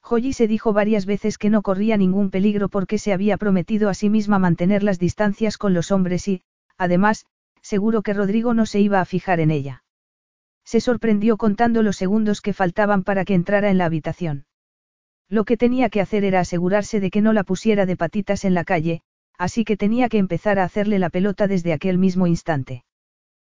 [0.08, 3.95] Joyi se dijo varias veces que no corría ningún peligro porque se había prometido a
[3.95, 6.43] sí misma mantener las distancias con los hombres y,
[6.78, 7.26] además,
[7.64, 9.84] seguro que Rodrigo no se iba a fijar en ella.
[10.64, 14.45] Se sorprendió contando los segundos que faltaban para que entrara en la habitación.
[15.28, 18.53] Lo que tenía que hacer era asegurarse de que no la pusiera de patitas en
[18.53, 19.01] la calle,
[19.39, 22.86] así que tenía que empezar a hacerle la pelota desde aquel mismo instante.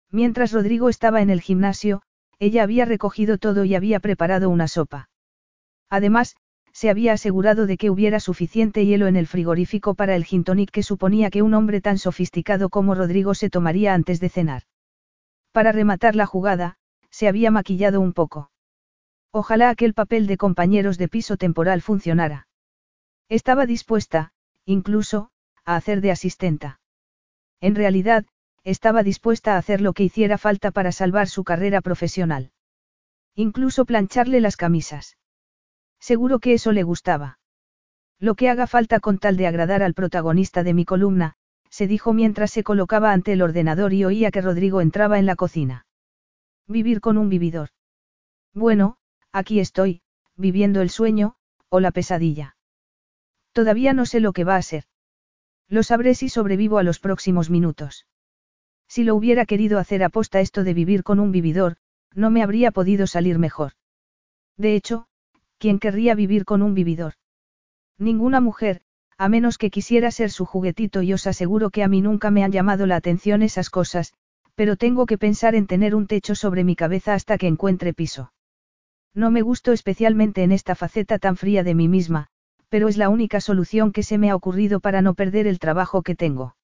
[0.10, 2.02] Mientras Rodrigo estaba en el gimnasio,
[2.40, 5.09] ella había recogido todo y había preparado una sopa.
[5.90, 6.36] Además,
[6.72, 10.84] se había asegurado de que hubiera suficiente hielo en el frigorífico para el gin que
[10.84, 14.64] suponía que un hombre tan sofisticado como Rodrigo se tomaría antes de cenar.
[15.52, 16.78] Para rematar la jugada,
[17.10, 18.52] se había maquillado un poco.
[19.32, 22.48] Ojalá aquel papel de compañeros de piso temporal funcionara.
[23.28, 24.32] Estaba dispuesta,
[24.66, 25.32] incluso,
[25.66, 26.80] a hacer de asistenta.
[27.62, 28.26] En realidad,
[28.64, 32.52] estaba dispuesta a hacer lo que hiciera falta para salvar su carrera profesional.
[33.36, 35.19] Incluso plancharle las camisas.
[36.00, 37.40] Seguro que eso le gustaba.
[38.20, 41.36] Lo que haga falta con tal de agradar al protagonista de mi columna,
[41.70, 45.36] se dijo mientras se colocaba ante el ordenador y oía que Rodrigo entraba en la
[45.36, 45.86] cocina.
[46.68, 47.70] Vivir con un vividor.
[48.54, 48.98] Bueno,
[49.32, 50.02] aquí estoy,
[50.36, 51.36] viviendo el sueño,
[51.70, 52.56] o la pesadilla.
[53.52, 54.86] Todavía no sé lo que va a ser.
[55.68, 58.08] Lo sabré si sobrevivo a los próximos minutos.
[58.88, 61.78] Si lo hubiera querido hacer aposta esto de vivir con un vividor,
[62.16, 63.74] no me habría podido salir mejor.
[64.58, 65.08] De hecho,
[65.60, 67.14] ¿quién querría vivir con un vividor?
[67.98, 68.82] Ninguna mujer,
[69.18, 72.44] a menos que quisiera ser su juguetito y os aseguro que a mí nunca me
[72.44, 74.14] han llamado la atención esas cosas,
[74.56, 78.32] pero tengo que pensar en tener un techo sobre mi cabeza hasta que encuentre piso.
[79.14, 82.28] No me gusto especialmente en esta faceta tan fría de mí misma,
[82.70, 86.02] pero es la única solución que se me ha ocurrido para no perder el trabajo
[86.02, 86.56] que tengo.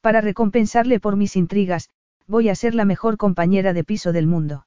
[0.00, 1.90] Para recompensarle por mis intrigas,
[2.26, 4.66] voy a ser la mejor compañera de piso del mundo.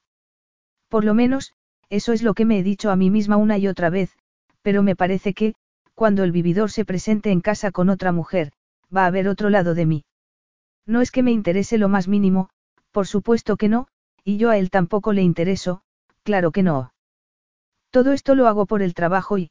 [0.88, 1.54] Por lo menos,
[1.92, 4.16] eso es lo que me he dicho a mí misma una y otra vez,
[4.62, 5.54] pero me parece que,
[5.94, 8.52] cuando el vividor se presente en casa con otra mujer,
[8.94, 10.04] va a haber otro lado de mí.
[10.86, 12.48] No es que me interese lo más mínimo,
[12.92, 13.88] por supuesto que no,
[14.24, 15.82] y yo a él tampoco le intereso,
[16.22, 16.94] claro que no.
[17.90, 19.50] Todo esto lo hago por el trabajo y,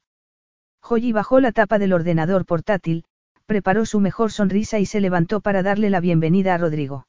[0.81, 3.05] Joyi bajó la tapa del ordenador portátil,
[3.45, 7.05] preparó su mejor sonrisa y se levantó para darle la bienvenida a Rodrigo.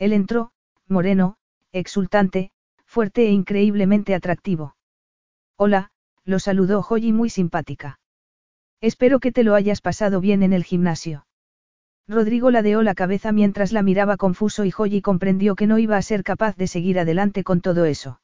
[0.00, 0.50] Él entró,
[0.88, 1.36] moreno,
[1.70, 2.50] exultante,
[2.90, 4.74] fuerte e increíblemente atractivo.
[5.56, 5.92] Hola,
[6.24, 8.00] lo saludó Joyi muy simpática.
[8.80, 11.24] Espero que te lo hayas pasado bien en el gimnasio.
[12.08, 16.02] Rodrigo ladeó la cabeza mientras la miraba confuso y Joyi comprendió que no iba a
[16.02, 18.20] ser capaz de seguir adelante con todo eso.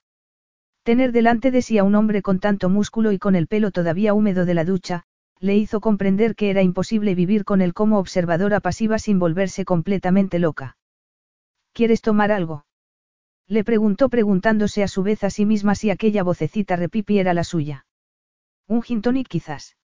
[0.83, 4.15] Tener delante de sí a un hombre con tanto músculo y con el pelo todavía
[4.15, 5.05] húmedo de la ducha,
[5.39, 10.41] le hizo comprender que era imposible vivir con él como observadora pasiva sin volverse completamente
[10.41, 10.77] loca.
[11.73, 12.66] ¿Quieres tomar algo?
[13.49, 17.45] Le preguntó preguntándose a su vez a sí misma si aquella vocecita repipi era la
[17.45, 17.87] suya.
[18.67, 19.77] Un gin tonic quizás.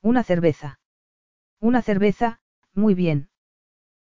[0.00, 0.80] Una cerveza.
[1.60, 2.40] Una cerveza,
[2.72, 3.28] muy bien.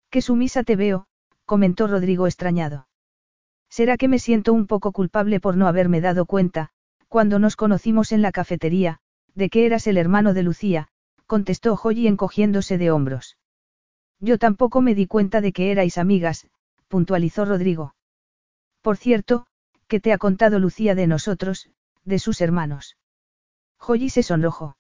[0.09, 1.05] Qué sumisa te veo,
[1.45, 2.87] comentó Rodrigo extrañado.
[3.69, 6.69] Será que me siento un poco culpable por no haberme dado cuenta,
[7.07, 8.99] cuando nos conocimos en la cafetería,
[9.35, 10.87] de que eras el hermano de Lucía,
[11.27, 13.37] contestó Joy encogiéndose de hombros.
[14.19, 16.47] Yo tampoco me di cuenta de que erais amigas,
[16.87, 17.95] puntualizó Rodrigo.
[18.81, 19.45] Por cierto,
[19.87, 21.69] ¿qué te ha contado Lucía de nosotros,
[22.03, 22.97] de sus hermanos?
[23.79, 24.77] Joy se sonrojó.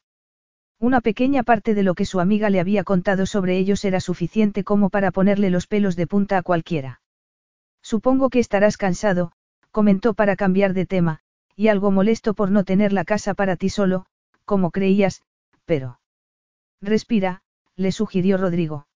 [0.79, 4.63] Una pequeña parte de lo que su amiga le había contado sobre ellos era suficiente
[4.63, 7.01] como para ponerle los pelos de punta a cualquiera.
[7.83, 9.31] Supongo que estarás cansado,
[9.69, 11.19] comentó para cambiar de tema,
[11.55, 14.07] y algo molesto por no tener la casa para ti solo,
[14.45, 15.21] como creías,
[15.65, 15.99] pero...
[16.81, 17.43] Respira,
[17.75, 18.87] le sugirió Rodrigo.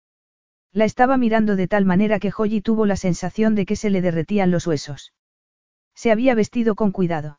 [0.75, 4.03] La estaba mirando de tal manera que Joyi tuvo la sensación de que se le
[4.03, 5.13] derretían los huesos.
[5.95, 7.39] Se había vestido con cuidado.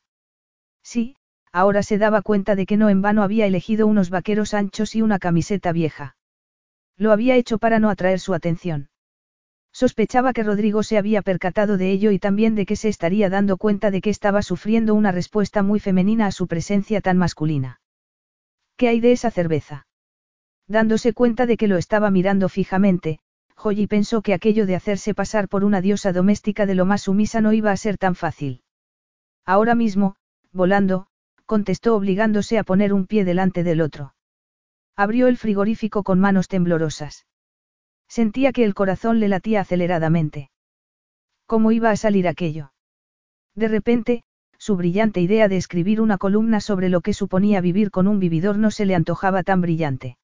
[0.81, 1.17] Sí,
[1.51, 5.01] ahora se daba cuenta de que no en vano había elegido unos vaqueros anchos y
[5.01, 6.15] una camiseta vieja.
[6.95, 8.87] Lo había hecho para no atraer su atención.
[9.73, 13.57] Sospechaba que Rodrigo se había percatado de ello y también de que se estaría dando
[13.57, 17.81] cuenta de que estaba sufriendo una respuesta muy femenina a su presencia tan masculina.
[18.77, 19.87] ¿Qué hay de esa cerveza?
[20.69, 23.19] Dándose cuenta de que lo estaba mirando fijamente,
[23.57, 27.41] Joyi pensó que aquello de hacerse pasar por una diosa doméstica de lo más sumisa
[27.41, 28.61] no iba a ser tan fácil.
[29.45, 30.15] Ahora mismo,
[30.51, 31.07] volando,
[31.45, 34.15] contestó obligándose a poner un pie delante del otro.
[34.95, 37.25] Abrió el frigorífico con manos temblorosas.
[38.07, 40.49] Sentía que el corazón le latía aceleradamente.
[41.45, 42.71] ¿Cómo iba a salir aquello?
[43.55, 44.23] De repente,
[44.57, 48.57] su brillante idea de escribir una columna sobre lo que suponía vivir con un vividor
[48.57, 50.17] no se le antojaba tan brillante.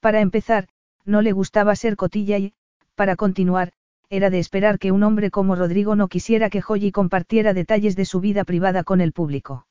[0.00, 0.68] Para empezar,
[1.04, 2.54] no le gustaba ser cotilla y,
[2.94, 3.72] para continuar,
[4.08, 8.04] era de esperar que un hombre como Rodrigo no quisiera que Joyi compartiera detalles de
[8.04, 9.66] su vida privada con el público.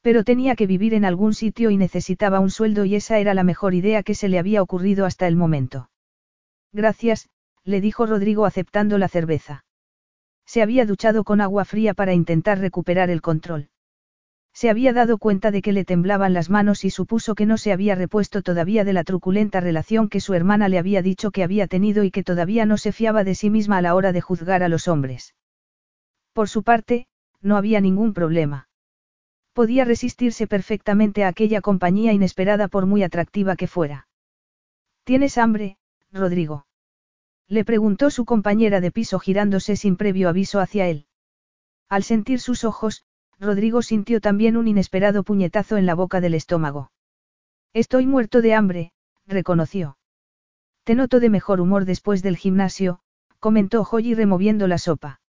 [0.00, 3.42] Pero tenía que vivir en algún sitio y necesitaba un sueldo y esa era la
[3.42, 5.90] mejor idea que se le había ocurrido hasta el momento.
[6.72, 7.28] Gracias,
[7.64, 9.64] le dijo Rodrigo aceptando la cerveza.
[10.46, 13.68] Se había duchado con agua fría para intentar recuperar el control.
[14.52, 17.72] Se había dado cuenta de que le temblaban las manos y supuso que no se
[17.72, 21.66] había repuesto todavía de la truculenta relación que su hermana le había dicho que había
[21.66, 24.62] tenido y que todavía no se fiaba de sí misma a la hora de juzgar
[24.62, 25.34] a los hombres.
[26.32, 27.06] Por su parte,
[27.40, 28.68] no había ningún problema.
[29.52, 34.08] Podía resistirse perfectamente a aquella compañía inesperada por muy atractiva que fuera.
[35.04, 35.78] ¿Tienes hambre,
[36.12, 36.66] Rodrigo?
[37.48, 41.06] Le preguntó su compañera de piso girándose sin previo aviso hacia él.
[41.88, 43.04] Al sentir sus ojos,
[43.40, 46.90] Rodrigo sintió también un inesperado puñetazo en la boca del estómago.
[47.72, 48.92] Estoy muerto de hambre,
[49.26, 49.96] reconoció.
[50.84, 53.00] Te noto de mejor humor después del gimnasio,
[53.38, 55.20] comentó Joyi removiendo la sopa.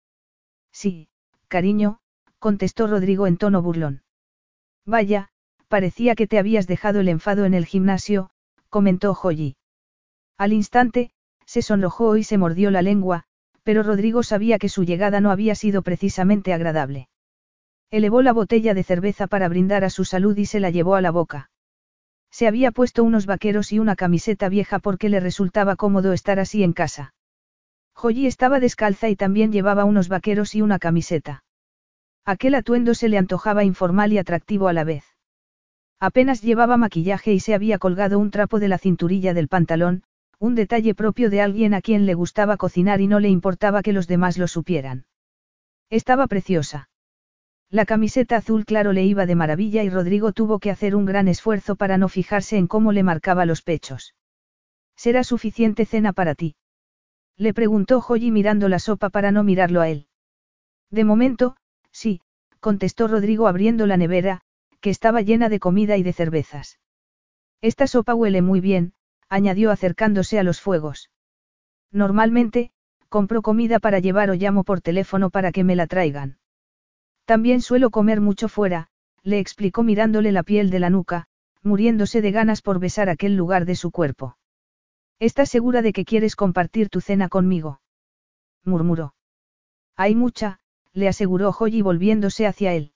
[0.71, 1.09] Sí,
[1.47, 1.99] cariño,
[2.39, 4.01] contestó Rodrigo en tono burlón.
[4.85, 5.29] Vaya,
[5.67, 8.31] parecía que te habías dejado el enfado en el gimnasio,
[8.69, 9.57] comentó Joyi.
[10.37, 11.11] Al instante,
[11.45, 13.25] se sonrojó y se mordió la lengua,
[13.63, 17.09] pero Rodrigo sabía que su llegada no había sido precisamente agradable.
[17.91, 21.01] Elevó la botella de cerveza para brindar a su salud y se la llevó a
[21.01, 21.49] la boca.
[22.31, 26.63] Se había puesto unos vaqueros y una camiseta vieja porque le resultaba cómodo estar así
[26.63, 27.13] en casa.
[27.95, 31.43] Joyi estaba descalza y también llevaba unos vaqueros y una camiseta.
[32.25, 35.03] Aquel atuendo se le antojaba informal y atractivo a la vez.
[35.99, 40.03] Apenas llevaba maquillaje y se había colgado un trapo de la cinturilla del pantalón,
[40.37, 43.93] un detalle propio de alguien a quien le gustaba cocinar y no le importaba que
[43.93, 45.05] los demás lo supieran.
[45.89, 46.87] Estaba preciosa.
[47.71, 51.27] La camiseta azul claro le iba de maravilla y Rodrigo tuvo que hacer un gran
[51.27, 54.15] esfuerzo para no fijarse en cómo le marcaba los pechos.
[54.95, 56.55] ¿Será suficiente cena para ti?
[57.37, 60.07] Le preguntó Joyi mirando la sopa para no mirarlo a él.
[60.89, 61.55] De momento,
[61.91, 62.21] sí,
[62.59, 64.41] contestó Rodrigo abriendo la nevera,
[64.81, 66.79] que estaba llena de comida y de cervezas.
[67.61, 68.93] Esta sopa huele muy bien,
[69.29, 71.11] añadió acercándose a los fuegos.
[71.91, 72.71] Normalmente,
[73.09, 76.39] compro comida para llevar o llamo por teléfono para que me la traigan.
[77.29, 78.87] También suelo comer mucho fuera,
[79.21, 81.27] le explicó mirándole la piel de la nuca,
[81.61, 84.35] muriéndose de ganas por besar aquel lugar de su cuerpo.
[85.19, 87.81] ¿Estás segura de que quieres compartir tu cena conmigo?
[88.65, 89.13] murmuró.
[89.95, 90.59] Hay mucha,
[90.91, 92.93] le aseguró Joyi volviéndose hacia él.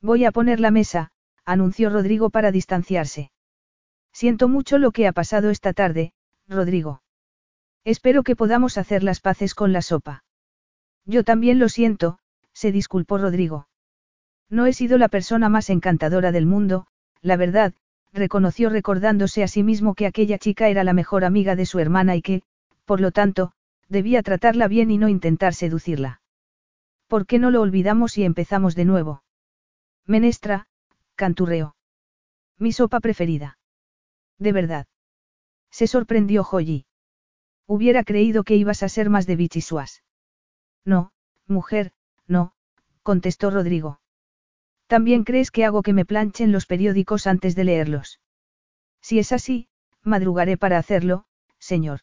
[0.00, 1.12] Voy a poner la mesa,
[1.44, 3.30] anunció Rodrigo para distanciarse.
[4.12, 6.12] Siento mucho lo que ha pasado esta tarde,
[6.48, 7.02] Rodrigo.
[7.84, 10.24] Espero que podamos hacer las paces con la sopa.
[11.04, 12.18] Yo también lo siento,
[12.54, 13.68] se disculpó Rodrigo.
[14.48, 16.86] No he sido la persona más encantadora del mundo,
[17.20, 17.74] la verdad,
[18.12, 22.16] reconoció recordándose a sí mismo que aquella chica era la mejor amiga de su hermana
[22.16, 22.42] y que,
[22.84, 23.52] por lo tanto,
[23.88, 26.20] debía tratarla bien y no intentar seducirla.
[27.08, 29.22] ¿Por qué no lo olvidamos y empezamos de nuevo?
[30.06, 30.66] Menestra,
[31.16, 31.76] canturreo.
[32.58, 33.58] Mi sopa preferida.
[34.38, 34.86] De verdad.
[35.70, 36.86] Se sorprendió Joyi.
[37.66, 40.02] Hubiera creído que ibas a ser más de bichisuas.
[40.84, 41.10] No,
[41.46, 41.92] mujer,
[42.26, 42.52] no,
[43.02, 44.00] contestó Rodrigo.
[44.86, 48.20] ¿También crees que hago que me planchen los periódicos antes de leerlos?
[49.00, 49.68] Si es así,
[50.02, 51.24] madrugaré para hacerlo,
[51.58, 52.00] señor.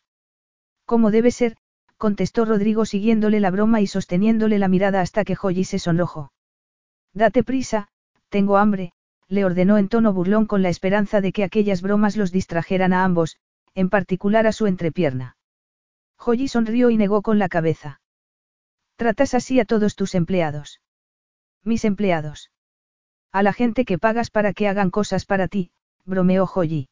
[0.86, 1.58] Como debe ser,
[1.98, 6.34] contestó Rodrigo siguiéndole la broma y sosteniéndole la mirada hasta que Joyi se sonrojó.
[7.14, 7.90] Date prisa,
[8.30, 8.94] tengo hambre,
[9.28, 13.04] le ordenó en tono burlón con la esperanza de que aquellas bromas los distrajeran a
[13.04, 13.38] ambos,
[13.76, 15.38] en particular a su entrepierna.
[16.18, 18.01] Joyi sonrió y negó con la cabeza.
[19.02, 20.80] Tratas así a todos tus empleados.
[21.64, 22.52] Mis empleados.
[23.32, 25.72] A la gente que pagas para que hagan cosas para ti,
[26.06, 26.88] bromeó Joyi.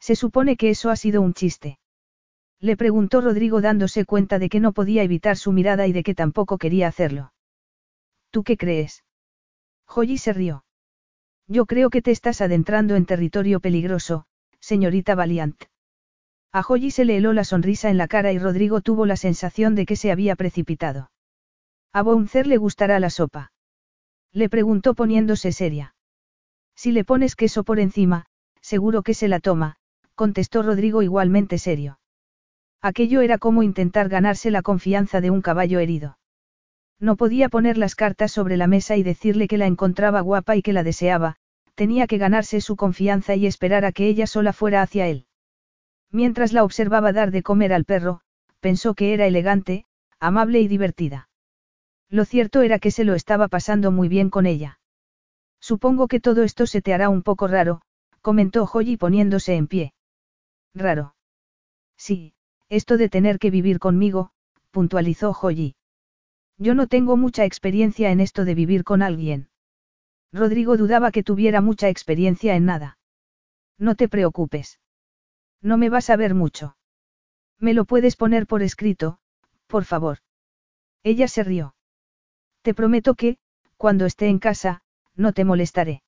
[0.00, 1.78] Se supone que eso ha sido un chiste.
[2.58, 6.16] Le preguntó Rodrigo dándose cuenta de que no podía evitar su mirada y de que
[6.16, 7.32] tampoco quería hacerlo.
[8.32, 9.04] ¿Tú qué crees?
[9.86, 10.64] Joyi se rió.
[11.46, 14.24] Yo creo que te estás adentrando en territorio peligroso,
[14.58, 15.62] señorita Valiant.
[16.50, 19.76] A Joyi se le heló la sonrisa en la cara y Rodrigo tuvo la sensación
[19.76, 21.12] de que se había precipitado.
[21.92, 23.52] A Bouncer le gustará la sopa.
[24.32, 25.94] Le preguntó poniéndose seria.
[26.76, 28.26] Si le pones queso por encima,
[28.60, 29.76] seguro que se la toma,
[30.14, 31.98] contestó Rodrigo igualmente serio.
[32.80, 36.18] Aquello era como intentar ganarse la confianza de un caballo herido.
[37.00, 40.62] No podía poner las cartas sobre la mesa y decirle que la encontraba guapa y
[40.62, 41.36] que la deseaba,
[41.74, 45.26] tenía que ganarse su confianza y esperar a que ella sola fuera hacia él.
[46.12, 48.20] Mientras la observaba dar de comer al perro,
[48.60, 49.86] pensó que era elegante,
[50.20, 51.29] amable y divertida.
[52.10, 54.80] Lo cierto era que se lo estaba pasando muy bien con ella.
[55.60, 57.82] Supongo que todo esto se te hará un poco raro,
[58.20, 59.94] comentó Joyi poniéndose en pie.
[60.74, 61.14] Raro.
[61.96, 62.34] Sí,
[62.68, 64.32] esto de tener que vivir conmigo,
[64.70, 65.76] puntualizó Joyi.
[66.58, 69.48] Yo no tengo mucha experiencia en esto de vivir con alguien.
[70.32, 72.98] Rodrigo dudaba que tuviera mucha experiencia en nada.
[73.78, 74.80] No te preocupes.
[75.62, 76.76] No me vas a ver mucho.
[77.58, 79.18] Me lo puedes poner por escrito,
[79.66, 80.18] por favor.
[81.02, 81.74] Ella se rió.
[82.62, 83.38] Te prometo que,
[83.76, 84.82] cuando esté en casa,
[85.16, 86.02] no te molestaré.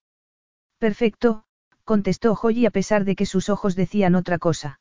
[0.79, 1.45] Perfecto,
[1.85, 4.81] contestó Joyi a pesar de que sus ojos decían otra cosa.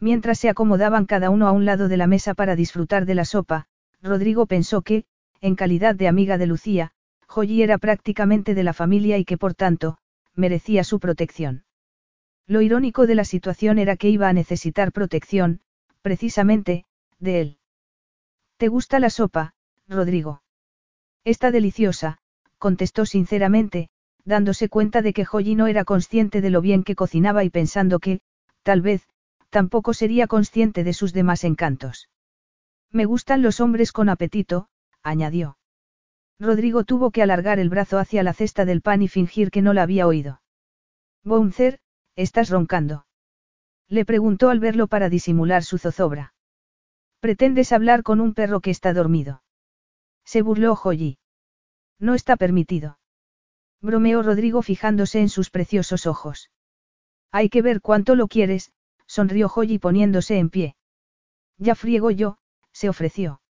[0.00, 3.24] Mientras se acomodaban cada uno a un lado de la mesa para disfrutar de la
[3.24, 3.66] sopa,
[4.02, 5.04] Rodrigo pensó que,
[5.40, 6.92] en calidad de amiga de Lucía,
[7.28, 9.98] Joyi era prácticamente de la familia y que por tanto,
[10.34, 11.64] merecía su protección.
[12.46, 15.60] Lo irónico de la situación era que iba a necesitar protección,
[16.02, 16.84] precisamente,
[17.18, 17.58] de él.
[18.56, 19.54] ¿Te gusta la sopa,
[19.86, 20.42] Rodrigo?
[21.30, 22.18] Está deliciosa,
[22.58, 23.88] contestó sinceramente,
[24.24, 28.00] dándose cuenta de que Joyi no era consciente de lo bien que cocinaba y pensando
[28.00, 28.20] que,
[28.64, 29.08] tal vez,
[29.48, 32.08] tampoco sería consciente de sus demás encantos.
[32.90, 34.66] Me gustan los hombres con apetito,
[35.04, 35.56] añadió.
[36.40, 39.72] Rodrigo tuvo que alargar el brazo hacia la cesta del pan y fingir que no
[39.72, 40.42] la había oído.
[41.22, 41.78] Bouncer,
[42.16, 43.06] ¿estás roncando?
[43.88, 46.34] Le preguntó al verlo para disimular su zozobra.
[47.20, 49.44] ¿Pretendes hablar con un perro que está dormido?
[50.24, 51.19] Se burló Joyi.
[52.00, 52.98] No está permitido.
[53.82, 56.50] Bromeó Rodrigo fijándose en sus preciosos ojos.
[57.30, 58.72] Hay que ver cuánto lo quieres,
[59.06, 60.76] sonrió Joyi poniéndose en pie.
[61.58, 62.38] Ya friego yo,
[62.72, 63.42] se ofreció.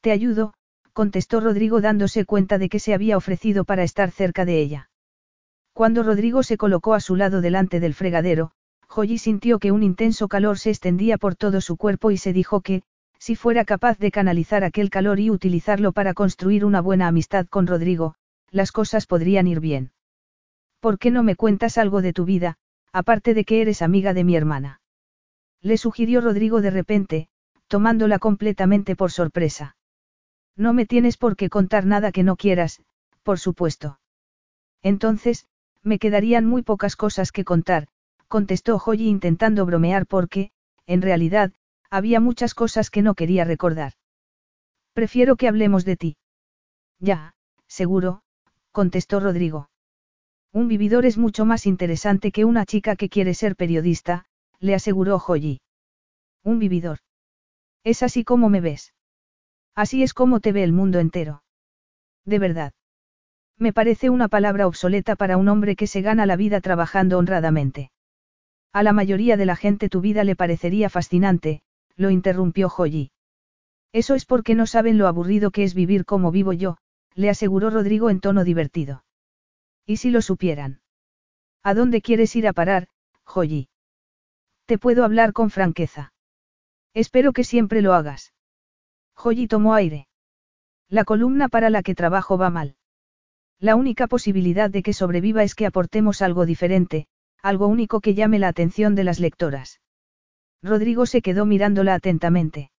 [0.00, 0.54] Te ayudo,
[0.92, 4.90] contestó Rodrigo dándose cuenta de que se había ofrecido para estar cerca de ella.
[5.72, 8.52] Cuando Rodrigo se colocó a su lado delante del fregadero,
[8.86, 12.60] Joyi sintió que un intenso calor se extendía por todo su cuerpo y se dijo
[12.60, 12.84] que,
[13.24, 17.66] si fuera capaz de canalizar aquel calor y utilizarlo para construir una buena amistad con
[17.66, 18.16] Rodrigo,
[18.50, 19.92] las cosas podrían ir bien.
[20.78, 22.58] ¿Por qué no me cuentas algo de tu vida,
[22.92, 24.82] aparte de que eres amiga de mi hermana?
[25.62, 27.28] Le sugirió Rodrigo de repente,
[27.66, 29.74] tomándola completamente por sorpresa.
[30.54, 32.82] No me tienes por qué contar nada que no quieras,
[33.22, 34.00] por supuesto.
[34.82, 35.46] Entonces,
[35.82, 37.88] me quedarían muy pocas cosas que contar,
[38.28, 40.50] contestó Joyi intentando bromear porque,
[40.86, 41.54] en realidad,
[41.90, 43.92] había muchas cosas que no quería recordar.
[44.92, 46.16] Prefiero que hablemos de ti.
[46.98, 47.34] Ya,
[47.66, 48.22] seguro,
[48.72, 49.68] contestó Rodrigo.
[50.52, 54.26] Un vividor es mucho más interesante que una chica que quiere ser periodista,
[54.60, 55.60] le aseguró Joyi.
[56.44, 56.98] Un vividor.
[57.82, 58.94] Es así como me ves.
[59.74, 61.42] Así es como te ve el mundo entero.
[62.24, 62.72] De verdad.
[63.58, 67.90] Me parece una palabra obsoleta para un hombre que se gana la vida trabajando honradamente.
[68.72, 71.62] A la mayoría de la gente tu vida le parecería fascinante,
[71.96, 73.10] lo interrumpió Joyi.
[73.92, 76.78] Eso es porque no saben lo aburrido que es vivir como vivo yo,
[77.14, 79.04] le aseguró Rodrigo en tono divertido.
[79.86, 80.80] ¿Y si lo supieran?
[81.62, 82.88] ¿A dónde quieres ir a parar,
[83.24, 83.68] Joyi?
[84.66, 86.12] Te puedo hablar con franqueza.
[86.92, 88.32] Espero que siempre lo hagas.
[89.14, 90.08] Joyi tomó aire.
[90.88, 92.76] La columna para la que trabajo va mal.
[93.60, 97.06] La única posibilidad de que sobreviva es que aportemos algo diferente,
[97.42, 99.80] algo único que llame la atención de las lectoras.
[100.64, 102.70] Rodrigo se quedó mirándola atentamente.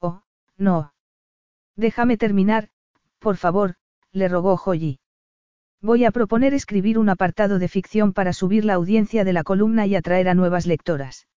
[0.00, 0.22] Oh,
[0.56, 0.94] no.
[1.76, 2.70] Déjame terminar,
[3.18, 3.74] por favor,
[4.12, 4.98] le rogó Joyi.
[5.82, 9.86] Voy a proponer escribir un apartado de ficción para subir la audiencia de la columna
[9.86, 11.28] y atraer a nuevas lectoras.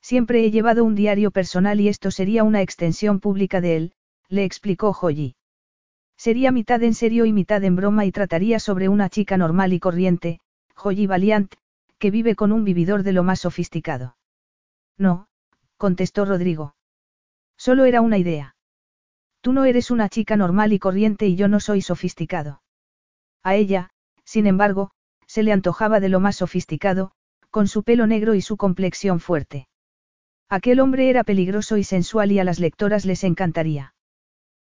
[0.00, 3.92] Siempre he llevado un diario personal y esto sería una extensión pública de él,
[4.30, 5.36] le explicó Joyi.
[6.16, 9.80] Sería mitad en serio y mitad en broma y trataría sobre una chica normal y
[9.80, 10.40] corriente,
[10.74, 11.52] Joyi Valiant,
[11.98, 14.16] que vive con un vividor de lo más sofisticado.
[14.98, 15.26] No,
[15.76, 16.74] contestó Rodrigo.
[17.56, 18.56] Solo era una idea.
[19.40, 22.62] Tú no eres una chica normal y corriente y yo no soy sofisticado.
[23.42, 23.90] A ella,
[24.24, 24.90] sin embargo,
[25.26, 27.12] se le antojaba de lo más sofisticado,
[27.50, 29.68] con su pelo negro y su complexión fuerte.
[30.48, 33.94] Aquel hombre era peligroso y sensual y a las lectoras les encantaría.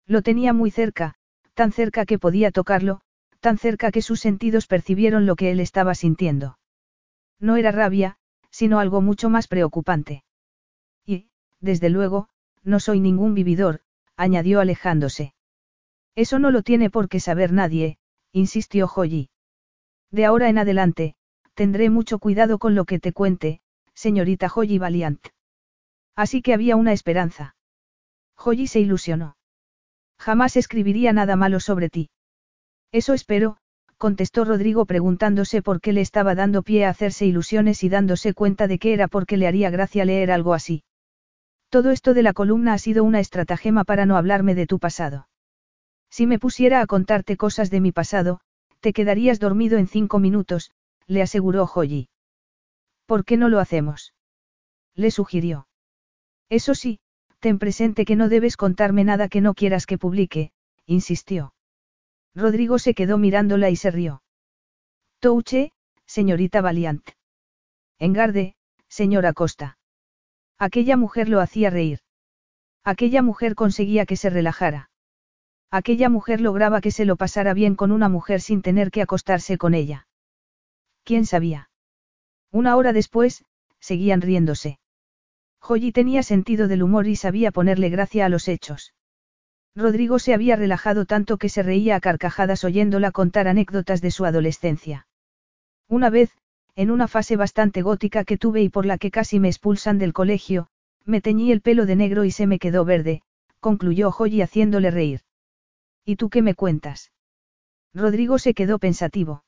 [0.06, 1.15] Lo tenía muy cerca,
[1.53, 3.02] tan cerca que podía tocarlo,
[3.39, 6.57] tan cerca que sus sentidos percibieron lo que él estaba sintiendo.
[7.39, 8.18] No era rabia,
[8.56, 10.23] sino algo mucho más preocupante.
[11.06, 11.27] Y,
[11.60, 12.30] desde luego,
[12.64, 13.82] no soy ningún vividor,
[14.15, 15.34] añadió alejándose.
[16.15, 17.98] Eso no lo tiene por qué saber nadie,
[18.32, 19.30] insistió Joyi.
[20.10, 21.15] De ahora en adelante,
[21.53, 23.60] tendré mucho cuidado con lo que te cuente,
[23.94, 25.27] señorita Joyi Valiant.
[26.15, 27.57] Así que había una esperanza.
[28.38, 29.36] Joyi se ilusionó.
[30.18, 32.10] Jamás escribiría nada malo sobre ti.
[32.94, 33.57] Eso espero,
[33.97, 38.67] contestó Rodrigo preguntándose por qué le estaba dando pie a hacerse ilusiones y dándose cuenta
[38.67, 40.84] de que era porque le haría gracia leer algo así.
[41.69, 45.27] Todo esto de la columna ha sido una estratagema para no hablarme de tu pasado.
[46.09, 48.39] Si me pusiera a contarte cosas de mi pasado,
[48.80, 50.72] te quedarías dormido en cinco minutos,
[51.07, 52.09] le aseguró Joyi.
[53.05, 54.13] ¿Por qué no lo hacemos?
[54.93, 55.67] Le sugirió.
[56.49, 56.99] Eso sí,
[57.39, 60.51] ten presente que no debes contarme nada que no quieras que publique,
[60.85, 61.55] insistió.
[62.36, 64.22] Rodrigo se quedó mirándola y se rió.
[65.20, 65.72] Touche,
[66.06, 67.10] señorita Valiant.
[67.98, 68.56] Engarde,
[68.88, 69.78] señora Costa.
[70.57, 71.99] Aquella mujer lo hacía reír.
[72.84, 74.90] Aquella mujer conseguía que se relajara.
[75.72, 79.57] Aquella mujer lograba que se lo pasara bien con una mujer sin tener que acostarse
[79.57, 80.07] con ella.
[81.03, 81.70] ¿Quién sabía?
[82.52, 83.45] Una hora después,
[83.80, 84.80] seguían riéndose.
[85.60, 88.94] Joyi tenía sentido del humor y sabía ponerle gracia a los hechos.
[89.76, 94.26] Rodrigo se había relajado tanto que se reía a carcajadas oyéndola contar anécdotas de su
[94.26, 95.07] adolescencia.
[95.89, 96.31] Una vez,
[96.76, 100.14] en una fase bastante gótica que tuve y por la que casi me expulsan del
[100.14, 100.68] colegio,
[101.03, 103.22] me teñí el pelo de negro y se me quedó verde,
[103.60, 105.22] concluyó Joyi haciéndole reír.
[106.06, 107.11] ¿Y tú qué me cuentas?
[107.93, 109.43] Rodrigo se quedó pensativo.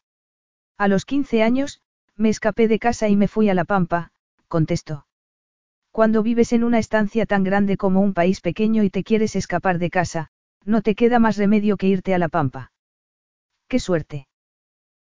[0.78, 1.82] A los 15 años,
[2.16, 4.12] me escapé de casa y me fui a La Pampa,
[4.48, 5.07] contestó.
[5.98, 9.80] Cuando vives en una estancia tan grande como un país pequeño y te quieres escapar
[9.80, 10.28] de casa,
[10.64, 12.72] no te queda más remedio que irte a la pampa.
[13.68, 14.28] ¡Qué suerte!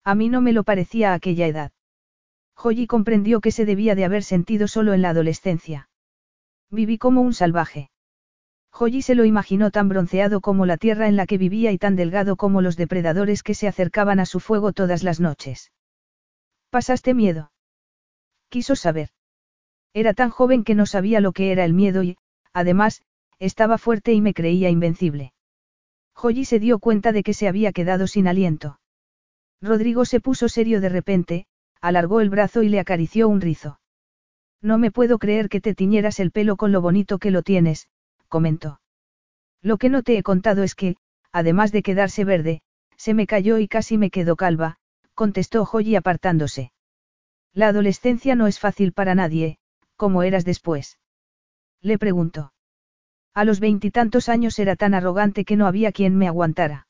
[0.04, 1.72] A mí no me lo parecía a aquella edad.
[2.56, 5.90] Joyi comprendió que se debía de haber sentido solo en la adolescencia.
[6.70, 7.90] Viví como un salvaje.
[8.70, 11.96] Joyi se lo imaginó tan bronceado como la tierra en la que vivía y tan
[11.96, 15.72] delgado como los depredadores que se acercaban a su fuego todas las noches.
[16.70, 17.52] ¿Pasaste miedo?
[18.50, 19.10] Quiso saber.
[19.94, 22.18] Era tan joven que no sabía lo que era el miedo y,
[22.52, 23.02] además,
[23.40, 25.34] estaba fuerte y me creía invencible.
[26.14, 28.80] Joyi se dio cuenta de que se había quedado sin aliento.
[29.62, 31.46] Rodrigo se puso serio de repente,
[31.82, 33.80] alargó el brazo y le acarició un rizo.
[34.62, 37.88] No me puedo creer que te tiñeras el pelo con lo bonito que lo tienes,
[38.30, 38.80] comentó.
[39.62, 40.96] Lo que no te he contado es que,
[41.32, 42.62] además de quedarse verde,
[42.98, 44.78] se me cayó y casi me quedó calva,
[45.14, 46.72] contestó Joyi apartándose.
[47.54, 49.58] La adolescencia no es fácil para nadie,
[50.04, 51.00] ¿Cómo eras después?
[51.80, 52.52] Le preguntó.
[53.34, 56.90] A los veintitantos años era tan arrogante que no había quien me aguantara.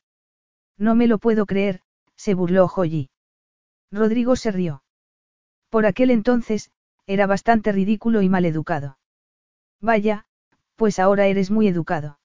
[0.80, 1.82] No me lo puedo creer,
[2.16, 3.12] se burló Joyi.
[3.92, 4.84] Rodrigo se rió.
[5.70, 6.72] Por aquel entonces,
[7.06, 8.98] era bastante ridículo y mal educado.
[9.80, 10.26] Vaya,
[10.76, 12.18] pues ahora eres muy educado.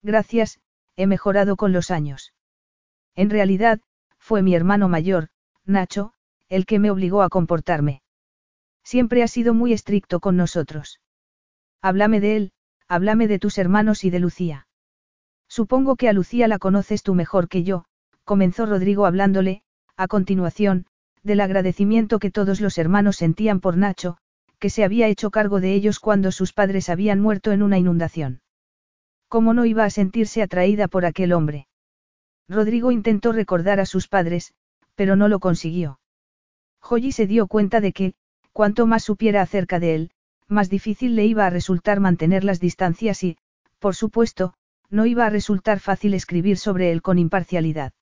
[0.00, 0.60] Gracias,
[0.94, 2.34] he mejorado con los años.
[3.16, 3.80] En realidad,
[4.20, 5.30] fue mi hermano mayor,
[5.64, 6.12] Nacho,
[6.48, 8.03] el que me obligó a comportarme.
[8.84, 11.00] Siempre ha sido muy estricto con nosotros.
[11.82, 12.52] Háblame de él,
[12.86, 14.66] háblame de tus hermanos y de Lucía.
[15.48, 17.84] Supongo que a Lucía la conoces tú mejor que yo,
[18.24, 19.62] comenzó Rodrigo hablándole,
[19.96, 20.86] a continuación,
[21.22, 24.18] del agradecimiento que todos los hermanos sentían por Nacho,
[24.58, 28.40] que se había hecho cargo de ellos cuando sus padres habían muerto en una inundación.
[29.28, 31.66] ¿Cómo no iba a sentirse atraída por aquel hombre?
[32.48, 34.52] Rodrigo intentó recordar a sus padres,
[34.94, 35.98] pero no lo consiguió.
[36.80, 38.14] Joyi se dio cuenta de que,
[38.54, 40.10] Cuanto más supiera acerca de él,
[40.46, 43.36] más difícil le iba a resultar mantener las distancias y,
[43.80, 44.54] por supuesto,
[44.90, 47.92] no iba a resultar fácil escribir sobre él con imparcialidad.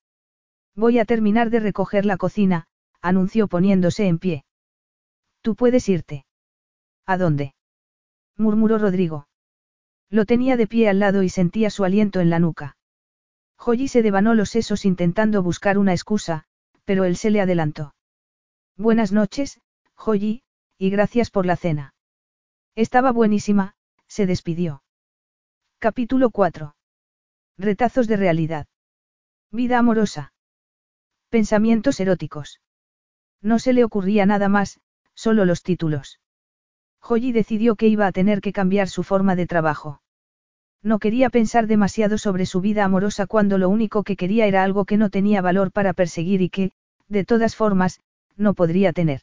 [0.75, 2.67] Voy a terminar de recoger la cocina,
[3.01, 4.45] anunció poniéndose en pie.
[5.41, 6.27] Tú puedes irte.
[7.07, 7.55] ¿A dónde?
[8.37, 9.29] murmuró Rodrigo.
[10.11, 12.77] Lo tenía de pie al lado y sentía su aliento en la nuca.
[13.57, 16.45] Joyi se devanó los sesos intentando buscar una excusa,
[16.85, 17.95] pero él se le adelantó.
[18.77, 19.59] Buenas noches,
[20.05, 20.43] Joyi,
[20.79, 21.95] y gracias por la cena.
[22.75, 23.77] Estaba buenísima,
[24.09, 24.83] se despidió.
[25.79, 26.75] Capítulo 4.
[27.57, 28.67] Retazos de realidad.
[29.53, 30.33] Vida amorosa.
[31.29, 32.61] Pensamientos eróticos.
[33.43, 34.81] No se le ocurría nada más,
[35.15, 36.19] solo los títulos.
[36.99, 40.03] Joyi decidió que iba a tener que cambiar su forma de trabajo.
[40.83, 44.85] No quería pensar demasiado sobre su vida amorosa cuando lo único que quería era algo
[44.85, 46.73] que no tenía valor para perseguir y que,
[47.07, 48.01] de todas formas,
[48.35, 49.23] no podría tener.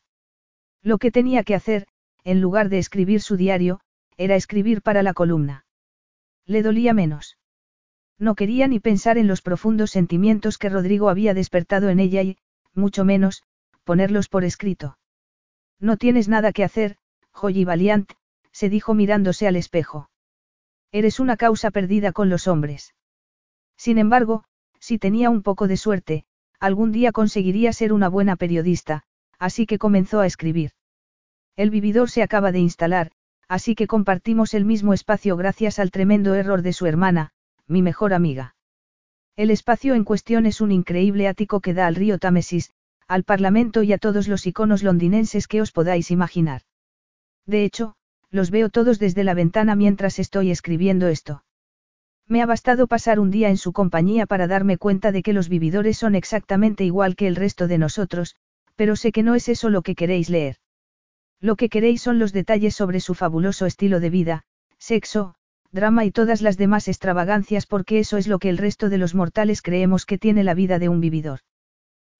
[0.81, 1.87] Lo que tenía que hacer,
[2.23, 3.81] en lugar de escribir su diario,
[4.17, 5.65] era escribir para la columna.
[6.45, 7.37] Le dolía menos.
[8.17, 12.37] No quería ni pensar en los profundos sentimientos que Rodrigo había despertado en ella y,
[12.73, 13.43] mucho menos,
[13.83, 14.97] ponerlos por escrito.
[15.79, 16.97] No tienes nada que hacer,
[17.33, 18.11] Joy Valiant,
[18.51, 20.09] se dijo mirándose al espejo.
[20.91, 22.93] Eres una causa perdida con los hombres.
[23.77, 24.43] Sin embargo,
[24.79, 26.25] si tenía un poco de suerte,
[26.59, 29.03] algún día conseguiría ser una buena periodista,
[29.39, 30.71] así que comenzó a escribir.
[31.55, 33.11] El vividor se acaba de instalar,
[33.47, 37.31] así que compartimos el mismo espacio gracias al tremendo error de su hermana,
[37.67, 38.55] mi mejor amiga.
[39.35, 42.71] El espacio en cuestión es un increíble ático que da al río Támesis,
[43.07, 46.61] al Parlamento y a todos los iconos londinenses que os podáis imaginar.
[47.45, 47.95] De hecho,
[48.29, 51.43] los veo todos desde la ventana mientras estoy escribiendo esto.
[52.27, 55.49] Me ha bastado pasar un día en su compañía para darme cuenta de que los
[55.49, 58.35] vividores son exactamente igual que el resto de nosotros,
[58.79, 60.55] pero sé que no es eso lo que queréis leer.
[61.41, 64.43] Lo que queréis son los detalles sobre su fabuloso estilo de vida,
[64.77, 65.35] sexo,
[65.73, 69.15] drama y todas las demás extravagancias porque eso es lo que el resto de los
[69.15, 71.41] mortales creemos que tiene la vida de un vividor.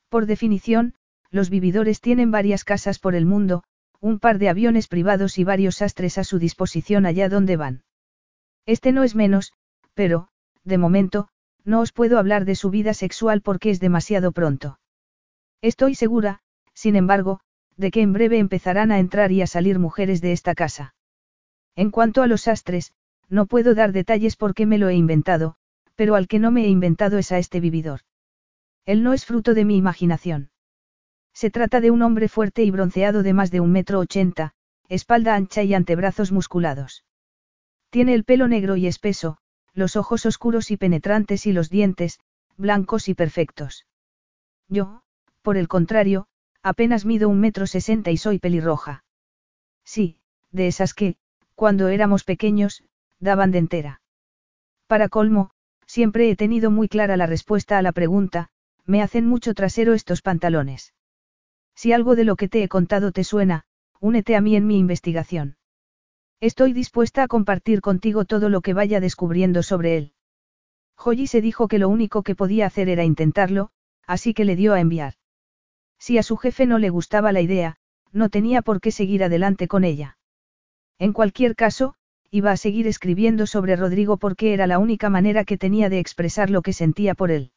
[0.10, 0.96] Por definición,
[1.32, 3.64] los vividores tienen varias casas por el mundo,
[4.02, 7.84] un par de aviones privados y varios astres a su disposición allá donde van.
[8.66, 9.54] Este no es menos,
[9.94, 10.28] pero,
[10.66, 11.30] de momento,
[11.64, 14.78] no os puedo hablar de su vida sexual porque es demasiado pronto.
[15.62, 16.42] Estoy segura,
[16.80, 17.42] sin embargo,
[17.76, 20.96] de que en breve empezarán a entrar y a salir mujeres de esta casa.
[21.76, 22.94] En cuanto a los astres,
[23.28, 25.58] no puedo dar detalles porque me lo he inventado,
[25.96, 28.00] pero al que no me he inventado es a este vividor.
[28.86, 30.52] Él no es fruto de mi imaginación.
[31.34, 34.54] Se trata de un hombre fuerte y bronceado de más de un metro ochenta,
[34.88, 37.04] espalda ancha y antebrazos musculados.
[37.90, 39.38] Tiene el pelo negro y espeso,
[39.74, 42.22] los ojos oscuros y penetrantes y los dientes,
[42.56, 43.86] blancos y perfectos.
[44.70, 45.04] Yo,
[45.42, 46.28] por el contrario,
[46.64, 49.04] apenas mido un metro sesenta y soy pelirroja.
[49.84, 50.18] Sí,
[50.52, 51.18] de esas que,
[51.56, 52.84] cuando éramos pequeños,
[53.20, 54.02] daban de entera.
[54.88, 55.52] Para colmo,
[55.86, 58.50] siempre he tenido muy clara la respuesta a la pregunta,
[58.86, 60.94] me hacen mucho trasero estos pantalones.
[61.76, 63.66] Si algo de lo que te he contado te suena,
[64.00, 65.58] únete a mí en mi investigación.
[66.42, 70.14] Estoy dispuesta a compartir contigo todo lo que vaya descubriendo sobre él.
[70.96, 73.70] Joyi se dijo que lo único que podía hacer era intentarlo,
[74.08, 75.19] así que le dio a enviar.
[76.00, 77.76] Si a su jefe no le gustaba la idea,
[78.12, 80.18] no tenía por qué seguir adelante con ella.
[80.98, 81.94] En cualquier caso,
[82.32, 86.50] iba a seguir escribiendo sobre Rodrigo porque era la única manera que tenía de expresar
[86.50, 87.52] lo que sentía por él.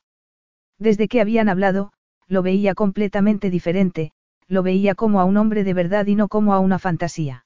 [0.78, 1.92] Desde que habían hablado,
[2.26, 4.12] lo veía completamente diferente,
[4.48, 7.44] lo veía como a un hombre de verdad y no como a una fantasía.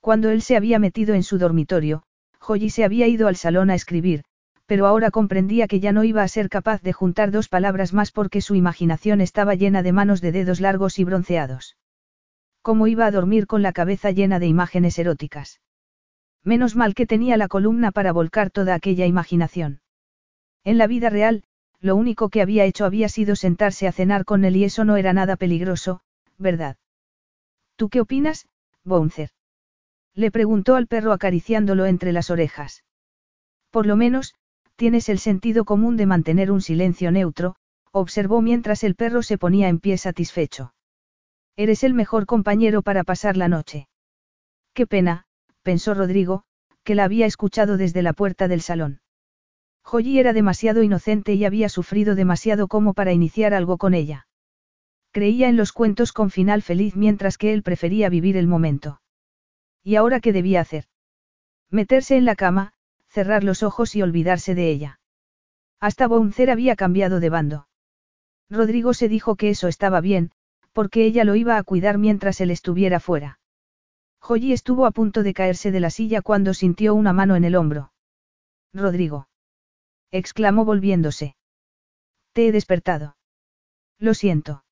[0.00, 2.02] Cuando él se había metido en su dormitorio,
[2.40, 4.24] Joyi se había ido al salón a escribir,
[4.66, 8.12] pero ahora comprendía que ya no iba a ser capaz de juntar dos palabras más
[8.12, 11.76] porque su imaginación estaba llena de manos de dedos largos y bronceados.
[12.62, 15.60] ¿Cómo iba a dormir con la cabeza llena de imágenes eróticas?
[16.44, 19.80] Menos mal que tenía la columna para volcar toda aquella imaginación.
[20.64, 21.44] En la vida real,
[21.80, 24.96] lo único que había hecho había sido sentarse a cenar con él y eso no
[24.96, 26.00] era nada peligroso,
[26.38, 26.76] ¿verdad?
[27.76, 28.46] ¿Tú qué opinas,
[28.84, 29.30] Bouncer?
[30.14, 32.84] Le preguntó al perro acariciándolo entre las orejas.
[33.70, 34.34] Por lo menos,
[34.82, 37.54] tienes el sentido común de mantener un silencio neutro,
[37.92, 40.74] observó mientras el perro se ponía en pie satisfecho.
[41.54, 43.86] Eres el mejor compañero para pasar la noche.
[44.74, 45.24] Qué pena,
[45.62, 46.42] pensó Rodrigo,
[46.82, 49.02] que la había escuchado desde la puerta del salón.
[49.84, 54.26] Joyi era demasiado inocente y había sufrido demasiado como para iniciar algo con ella.
[55.12, 59.00] Creía en los cuentos con final feliz mientras que él prefería vivir el momento.
[59.84, 60.86] ¿Y ahora qué debía hacer?
[61.70, 62.72] Meterse en la cama,
[63.12, 64.98] cerrar los ojos y olvidarse de ella.
[65.80, 67.68] Hasta Bouncer había cambiado de bando.
[68.48, 70.30] Rodrigo se dijo que eso estaba bien,
[70.72, 73.38] porque ella lo iba a cuidar mientras él estuviera fuera.
[74.18, 77.54] Joyi estuvo a punto de caerse de la silla cuando sintió una mano en el
[77.54, 77.92] hombro.
[78.72, 79.28] Rodrigo.
[80.10, 81.36] exclamó volviéndose.
[82.32, 83.16] Te he despertado.
[83.98, 84.64] Lo siento.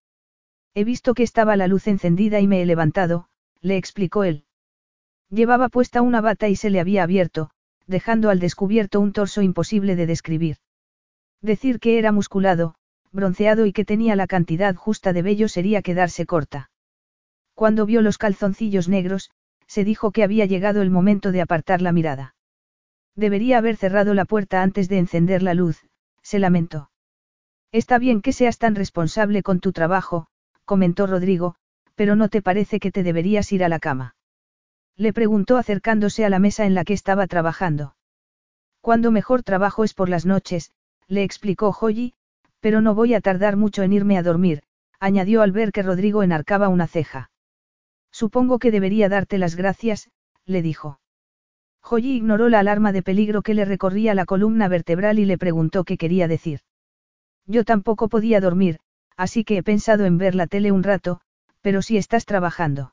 [0.73, 3.29] He visto que estaba la luz encendida y me he levantado,
[3.61, 4.45] le explicó él.
[5.29, 7.51] Llevaba puesta una bata y se le había abierto,
[7.87, 10.57] dejando al descubierto un torso imposible de describir.
[11.43, 12.75] Decir que era musculado,
[13.13, 16.71] bronceado y que tenía la cantidad justa de vello sería quedarse corta.
[17.55, 19.31] Cuando vio los calzoncillos negros,
[19.67, 22.35] se dijo que había llegado el momento de apartar la mirada.
[23.17, 25.85] Debería haber cerrado la puerta antes de encender la luz,
[26.23, 26.91] se lamentó.
[27.73, 30.27] Está bien que seas tan responsable con tu trabajo,
[30.65, 31.55] comentó Rodrigo,
[31.95, 34.15] pero ¿no te parece que te deberías ir a la cama?
[35.01, 37.97] Le preguntó acercándose a la mesa en la que estaba trabajando.
[38.83, 40.73] Cuando mejor trabajo es por las noches,
[41.09, 42.13] le explicó Joyi,
[42.61, 44.63] pero no voy a tardar mucho en irme a dormir,
[44.99, 47.31] añadió al ver que Rodrigo enarcaba una ceja.
[48.11, 50.11] Supongo que debería darte las gracias,
[50.45, 51.01] le dijo.
[51.81, 55.85] Joyi ignoró la alarma de peligro que le recorría la columna vertebral y le preguntó
[55.85, 56.61] qué quería decir.
[57.47, 58.81] Yo tampoco podía dormir,
[59.17, 61.23] así que he pensado en ver la tele un rato,
[61.63, 62.93] pero si estás trabajando.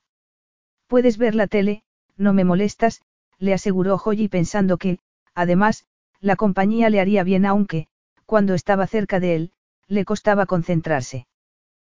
[0.88, 1.84] Puedes ver la tele,
[2.18, 3.02] no me molestas,
[3.39, 4.99] le aseguró Joyi pensando que,
[5.34, 5.85] además,
[6.19, 7.88] la compañía le haría bien aunque,
[8.26, 9.52] cuando estaba cerca de él,
[9.88, 11.27] le costaba concentrarse.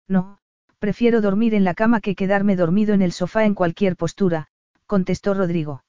[0.08, 0.40] No,
[0.80, 4.48] prefiero dormir en la cama que quedarme dormido en el sofá en cualquier postura,
[4.86, 5.84] contestó Rodrigo.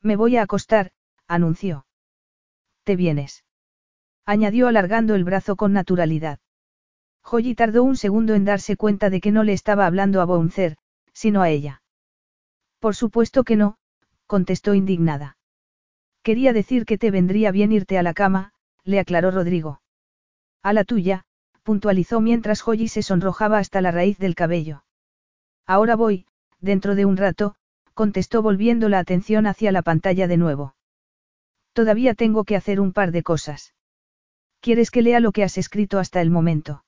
[0.00, 0.90] Me voy a acostar,
[1.28, 1.86] anunció.
[2.84, 3.44] ¿Te vienes?
[4.24, 6.38] añadió alargando el brazo con naturalidad.
[7.22, 10.76] Joyi tardó un segundo en darse cuenta de que no le estaba hablando a Bouncer,
[11.12, 11.81] sino a ella.
[12.82, 13.76] Por supuesto que no,
[14.26, 15.36] contestó indignada.
[16.24, 19.80] Quería decir que te vendría bien irte a la cama, le aclaró Rodrigo.
[20.64, 21.22] A la tuya,
[21.62, 24.82] puntualizó mientras Joyi se sonrojaba hasta la raíz del cabello.
[25.64, 26.26] Ahora voy,
[26.60, 27.54] dentro de un rato,
[27.94, 30.74] contestó volviendo la atención hacia la pantalla de nuevo.
[31.74, 33.74] Todavía tengo que hacer un par de cosas.
[34.58, 36.84] ¿Quieres que lea lo que has escrito hasta el momento?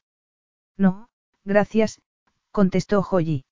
[0.76, 1.08] No,
[1.44, 2.02] gracias,
[2.50, 3.44] contestó Joyi.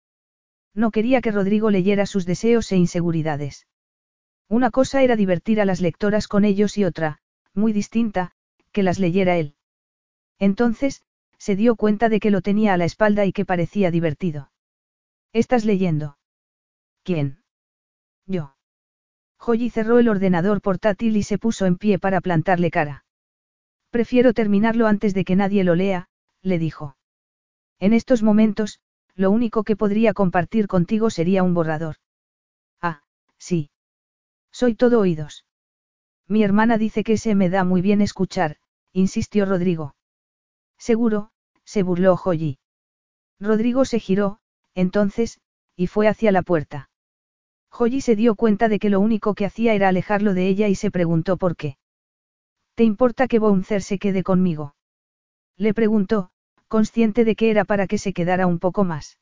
[0.75, 3.67] No quería que Rodrigo leyera sus deseos e inseguridades.
[4.49, 7.19] Una cosa era divertir a las lectoras con ellos y otra,
[7.55, 8.33] muy distinta,
[8.73, 9.55] que las leyera él.
[10.39, 11.03] Entonces,
[11.39, 14.51] se dio cuenta de que lo tenía a la espalda y que parecía divertido.
[15.33, 16.19] ¿Estás leyendo?
[17.03, 17.43] ¿Quién?
[18.27, 18.55] Yo.
[19.39, 23.05] Joyi cerró el ordenador portátil y se puso en pie para plantarle cara.
[23.91, 26.09] Prefiero terminarlo antes de que nadie lo lea,
[26.43, 26.97] le dijo.
[27.79, 28.81] En estos momentos,
[29.15, 31.97] lo único que podría compartir contigo sería un borrador.
[32.81, 33.03] Ah,
[33.39, 33.71] sí.
[34.51, 35.45] Soy todo oídos.
[36.29, 38.57] Mi hermana dice que se me da muy bien escuchar,
[38.93, 39.95] insistió Rodrigo.
[40.79, 41.31] Seguro,
[41.65, 42.59] se burló Joyi.
[43.39, 44.39] Rodrigo se giró,
[44.75, 45.41] entonces,
[45.77, 46.91] y fue hacia la puerta.
[47.71, 50.75] Joyi se dio cuenta de que lo único que hacía era alejarlo de ella y
[50.75, 51.77] se preguntó por qué.
[52.75, 54.75] ¿Te importa que Bouncer se quede conmigo?
[55.57, 56.32] Le preguntó,
[56.73, 59.19] consciente de que era para que se quedara un poco más.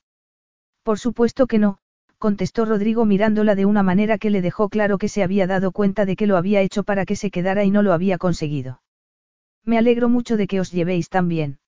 [0.85, 1.79] Por supuesto que no,
[2.17, 6.07] contestó Rodrigo mirándola de una manera que le dejó claro que se había dado cuenta
[6.07, 8.83] de que lo había hecho para que se quedara y no lo había conseguido.
[9.65, 11.59] Me alegro mucho de que os llevéis tan bien.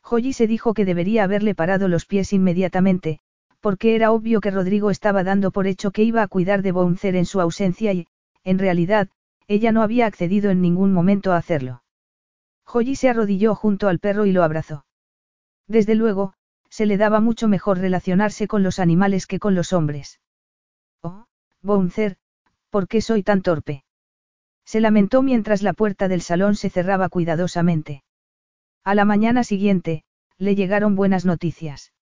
[0.00, 3.18] Joyi se dijo que debería haberle parado los pies inmediatamente,
[3.58, 7.16] porque era obvio que Rodrigo estaba dando por hecho que iba a cuidar de Bouncer
[7.16, 8.06] en su ausencia y,
[8.44, 9.08] en realidad,
[9.48, 11.82] ella no había accedido en ningún momento a hacerlo.
[12.64, 14.84] Joyi se arrodilló junto al perro y lo abrazó.
[15.70, 16.32] Desde luego,
[16.68, 20.18] se le daba mucho mejor relacionarse con los animales que con los hombres.
[21.00, 21.26] Oh,
[21.62, 22.16] Bouncer,
[22.70, 23.84] ¿por qué soy tan torpe?
[24.64, 28.02] Se lamentó mientras la puerta del salón se cerraba cuidadosamente.
[28.82, 30.02] A la mañana siguiente,
[30.38, 31.92] le llegaron buenas noticias.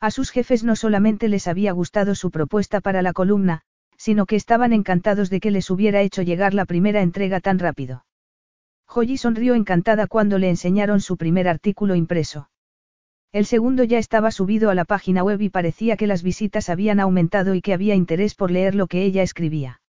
[0.00, 3.60] A sus jefes no solamente les había gustado su propuesta para la columna,
[3.98, 8.06] sino que estaban encantados de que les hubiera hecho llegar la primera entrega tan rápido.
[8.86, 12.48] Joyi sonrió encantada cuando le enseñaron su primer artículo impreso.
[13.36, 17.00] El segundo ya estaba subido a la página web y parecía que las visitas habían
[17.00, 19.82] aumentado y que había interés por leer lo que ella escribía.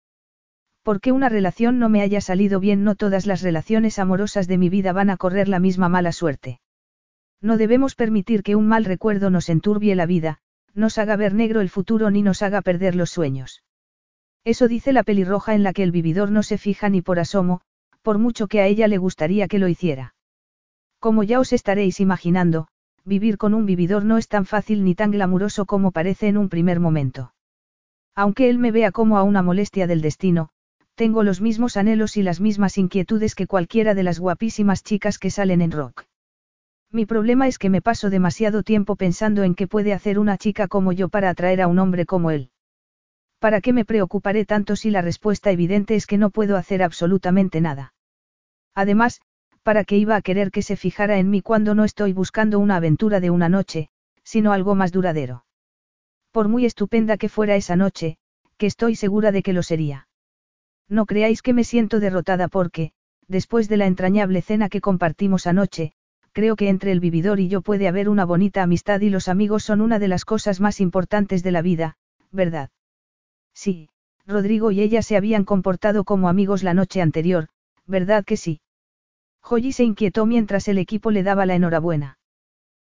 [0.81, 4.69] Porque una relación no me haya salido bien, no todas las relaciones amorosas de mi
[4.69, 6.59] vida van a correr la misma mala suerte.
[7.39, 10.39] No debemos permitir que un mal recuerdo nos enturbie la vida,
[10.73, 13.61] nos haga ver negro el futuro ni nos haga perder los sueños.
[14.43, 17.61] Eso dice la pelirroja en la que el vividor no se fija ni por asomo,
[18.01, 20.15] por mucho que a ella le gustaría que lo hiciera.
[20.97, 22.69] Como ya os estaréis imaginando,
[23.05, 26.49] vivir con un vividor no es tan fácil ni tan glamuroso como parece en un
[26.49, 27.33] primer momento.
[28.15, 30.49] Aunque él me vea como a una molestia del destino,
[30.95, 35.29] tengo los mismos anhelos y las mismas inquietudes que cualquiera de las guapísimas chicas que
[35.29, 36.05] salen en rock.
[36.91, 40.67] Mi problema es que me paso demasiado tiempo pensando en qué puede hacer una chica
[40.67, 42.49] como yo para atraer a un hombre como él.
[43.39, 47.59] ¿Para qué me preocuparé tanto si la respuesta evidente es que no puedo hacer absolutamente
[47.59, 47.93] nada?
[48.73, 49.19] Además,
[49.65, 52.75] ¿para qué iba a querer que se fijara en mí cuando no estoy buscando una
[52.75, 53.89] aventura de una noche,
[54.23, 55.43] sino algo más duradero?
[56.31, 58.17] Por muy estupenda que fuera esa noche,
[58.57, 60.07] que estoy segura de que lo sería.
[60.87, 62.91] No creáis que me siento derrotada porque,
[63.27, 65.93] después de la entrañable cena que compartimos anoche,
[66.31, 69.63] creo que entre el vividor y yo puede haber una bonita amistad y los amigos
[69.63, 71.97] son una de las cosas más importantes de la vida,
[72.31, 72.69] ¿verdad?
[73.55, 73.89] Sí,
[74.27, 77.47] Rodrigo y ella se habían comportado como amigos la noche anterior,
[77.87, 78.59] ¿verdad que sí?
[79.45, 82.17] Joyi se inquietó mientras el equipo le daba la enhorabuena.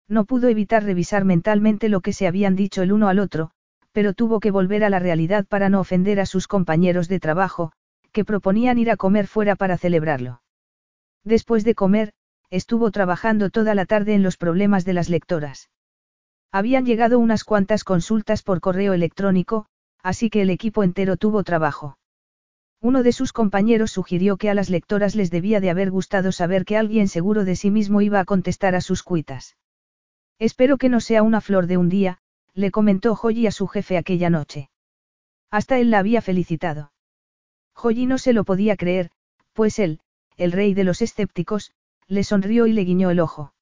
[0.08, 3.50] No pudo evitar revisar mentalmente lo que se habían dicho el uno al otro,
[3.90, 7.72] pero tuvo que volver a la realidad para no ofender a sus compañeros de trabajo,
[8.12, 10.42] que proponían ir a comer fuera para celebrarlo.
[11.24, 12.12] Después de comer,
[12.50, 15.70] estuvo trabajando toda la tarde en los problemas de las lectoras.
[16.52, 19.66] Habían llegado unas cuantas consultas por correo electrónico,
[20.04, 21.96] así que el equipo entero tuvo trabajo.
[22.84, 26.66] Uno de sus compañeros sugirió que a las lectoras les debía de haber gustado saber
[26.66, 29.56] que alguien seguro de sí mismo iba a contestar a sus cuitas.
[30.38, 32.18] Espero que no sea una flor de un día,
[32.52, 34.68] le comentó Joyi a su jefe aquella noche.
[35.50, 36.92] Hasta él la había felicitado.
[37.72, 39.10] Joyi no se lo podía creer,
[39.54, 40.00] pues él,
[40.36, 41.72] el rey de los escépticos,
[42.06, 43.54] le sonrió y le guiñó el ojo.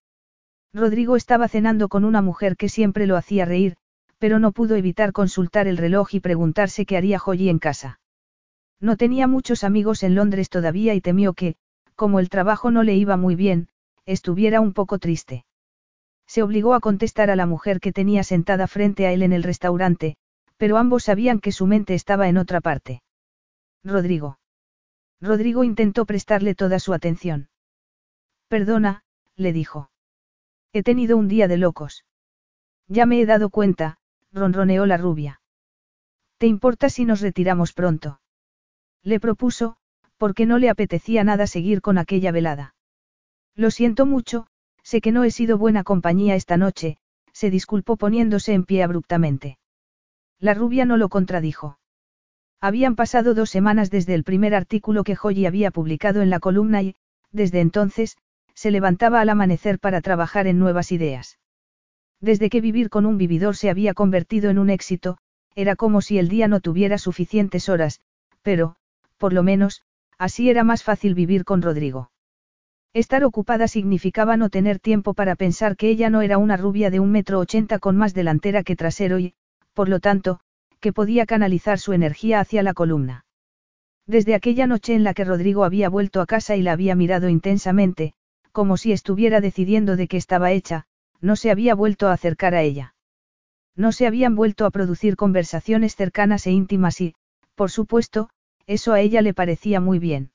[0.72, 3.76] Rodrigo estaba cenando con una mujer que siempre lo hacía reír,
[4.18, 8.00] pero no pudo evitar consultar el reloj y preguntarse qué haría Joyi en casa.
[8.82, 11.54] No tenía muchos amigos en Londres todavía y temió que,
[11.94, 13.68] como el trabajo no le iba muy bien,
[14.06, 15.44] estuviera un poco triste.
[16.26, 19.44] Se obligó a contestar a la mujer que tenía sentada frente a él en el
[19.44, 20.16] restaurante,
[20.56, 23.02] pero ambos sabían que su mente estaba en otra parte.
[23.84, 24.40] Rodrigo.
[25.20, 27.50] Rodrigo intentó prestarle toda su atención.
[28.48, 29.04] Perdona,
[29.36, 29.90] le dijo.
[30.72, 32.04] He tenido un día de locos.
[32.88, 33.98] Ya me he dado cuenta,
[34.32, 35.40] ronroneó la rubia.
[36.38, 38.21] ¿Te importa si nos retiramos pronto?
[39.04, 39.76] Le propuso,
[40.16, 42.74] porque no le apetecía nada seguir con aquella velada.
[43.56, 44.46] Lo siento mucho,
[44.82, 46.98] sé que no he sido buena compañía esta noche,
[47.32, 49.58] se disculpó poniéndose en pie abruptamente.
[50.38, 51.78] La rubia no lo contradijo.
[52.60, 56.82] Habían pasado dos semanas desde el primer artículo que Joyi había publicado en la columna
[56.82, 56.94] y,
[57.32, 58.16] desde entonces,
[58.54, 61.38] se levantaba al amanecer para trabajar en nuevas ideas.
[62.20, 65.18] Desde que vivir con un vividor se había convertido en un éxito,
[65.56, 68.00] era como si el día no tuviera suficientes horas,
[68.42, 68.76] pero,
[69.22, 69.82] por lo menos,
[70.18, 72.10] así era más fácil vivir con Rodrigo.
[72.92, 76.98] Estar ocupada significaba no tener tiempo para pensar que ella no era una rubia de
[76.98, 79.34] un metro ochenta con más delantera que trasero y,
[79.74, 80.40] por lo tanto,
[80.80, 83.24] que podía canalizar su energía hacia la columna.
[84.08, 87.28] Desde aquella noche en la que Rodrigo había vuelto a casa y la había mirado
[87.28, 88.14] intensamente,
[88.50, 90.86] como si estuviera decidiendo de qué estaba hecha,
[91.20, 92.96] no se había vuelto a acercar a ella.
[93.76, 97.14] No se habían vuelto a producir conversaciones cercanas e íntimas y,
[97.54, 98.28] por supuesto,
[98.66, 100.30] eso a ella le parecía muy bien.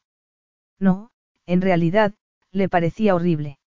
[0.79, 1.11] No,
[1.45, 2.13] en realidad,
[2.51, 3.59] le parecía horrible.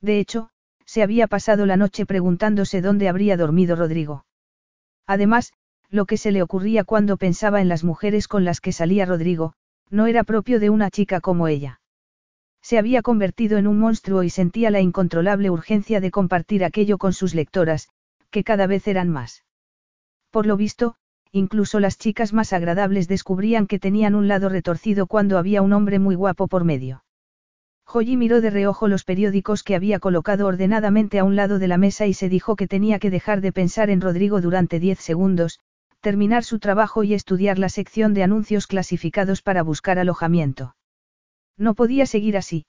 [0.00, 0.50] De hecho,
[0.84, 4.24] se había pasado la noche preguntándose dónde habría dormido Rodrigo.
[5.06, 5.52] Además,
[5.90, 9.54] lo que se le ocurría cuando pensaba en las mujeres con las que salía Rodrigo,
[9.90, 11.80] no era propio de una chica como ella.
[12.60, 17.12] Se había convertido en un monstruo y sentía la incontrolable urgencia de compartir aquello con
[17.12, 17.88] sus lectoras,
[18.30, 19.44] que cada vez eran más.
[20.30, 20.96] Por lo visto,
[21.32, 25.98] incluso las chicas más agradables descubrían que tenían un lado retorcido cuando había un hombre
[25.98, 27.04] muy guapo por medio.
[27.84, 31.78] Joyi miró de reojo los periódicos que había colocado ordenadamente a un lado de la
[31.78, 35.60] mesa y se dijo que tenía que dejar de pensar en Rodrigo durante diez segundos,
[36.00, 40.76] terminar su trabajo y estudiar la sección de anuncios clasificados para buscar alojamiento.
[41.56, 42.66] No podía seguir así.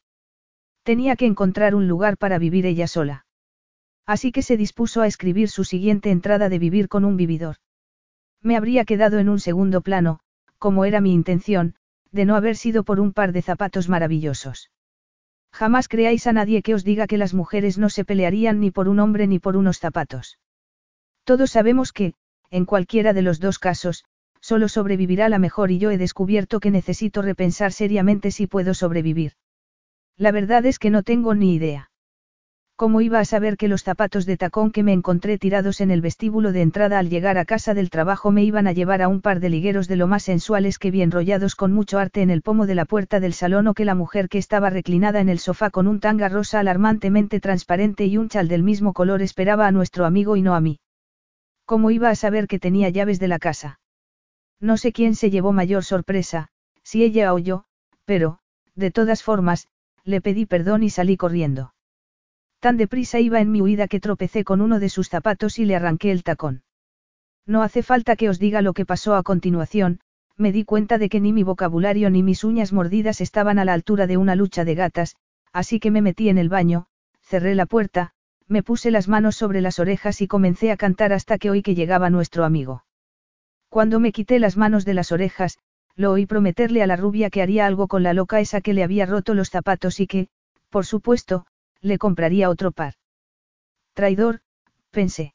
[0.84, 3.26] Tenía que encontrar un lugar para vivir ella sola.
[4.06, 7.58] Así que se dispuso a escribir su siguiente entrada de vivir con un vividor.
[8.42, 10.20] Me habría quedado en un segundo plano,
[10.58, 11.76] como era mi intención,
[12.12, 14.72] de no haber sido por un par de zapatos maravillosos.
[15.52, 18.88] Jamás creáis a nadie que os diga que las mujeres no se pelearían ni por
[18.88, 20.40] un hombre ni por unos zapatos.
[21.24, 22.14] Todos sabemos que,
[22.50, 24.06] en cualquiera de los dos casos,
[24.42, 29.34] solo sobrevivirá la mejor y yo he descubierto que necesito repensar seriamente si puedo sobrevivir.
[30.18, 31.89] La verdad es que no tengo ni idea.
[32.80, 36.00] ¿Cómo iba a saber que los zapatos de tacón que me encontré tirados en el
[36.00, 39.20] vestíbulo de entrada al llegar a casa del trabajo me iban a llevar a un
[39.20, 42.42] par de ligueros de lo más sensuales que vi enrollados con mucho arte en el
[42.42, 45.40] pomo de la puerta del salón o que la mujer que estaba reclinada en el
[45.40, 49.74] sofá con un tanga rosa alarmantemente transparente y un chal del mismo color esperaba a
[49.74, 50.80] nuestro amigo y no a mí?
[51.66, 53.82] ¿Cómo iba a saber que tenía llaves de la casa?
[54.62, 56.48] No sé quién se llevó mayor sorpresa,
[56.82, 57.66] si ella o yo,
[58.06, 58.40] pero,
[58.76, 59.68] de todas formas,
[60.06, 61.74] le pedí perdón y salí corriendo.
[62.60, 65.76] Tan deprisa iba en mi huida que tropecé con uno de sus zapatos y le
[65.76, 66.64] arranqué el tacón.
[67.46, 70.02] No hace falta que os diga lo que pasó a continuación,
[70.36, 73.74] me di cuenta de que ni mi vocabulario ni mis uñas mordidas estaban a la
[73.74, 75.16] altura de una lucha de gatas,
[75.52, 76.88] así que me metí en el baño,
[77.22, 78.12] cerré la puerta,
[78.48, 81.76] me puse las manos sobre las orejas y comencé a cantar hasta que oí que
[81.76, 82.84] llegaba nuestro amigo.
[83.70, 85.60] Cuando me quité las manos de las orejas,
[85.96, 88.84] lo oí prometerle a la rubia que haría algo con la loca esa que le
[88.84, 90.28] había roto los zapatos y que,
[90.70, 91.46] por supuesto,
[91.82, 92.94] le compraría otro par.
[93.94, 94.42] Traidor,
[94.92, 95.34] pensé.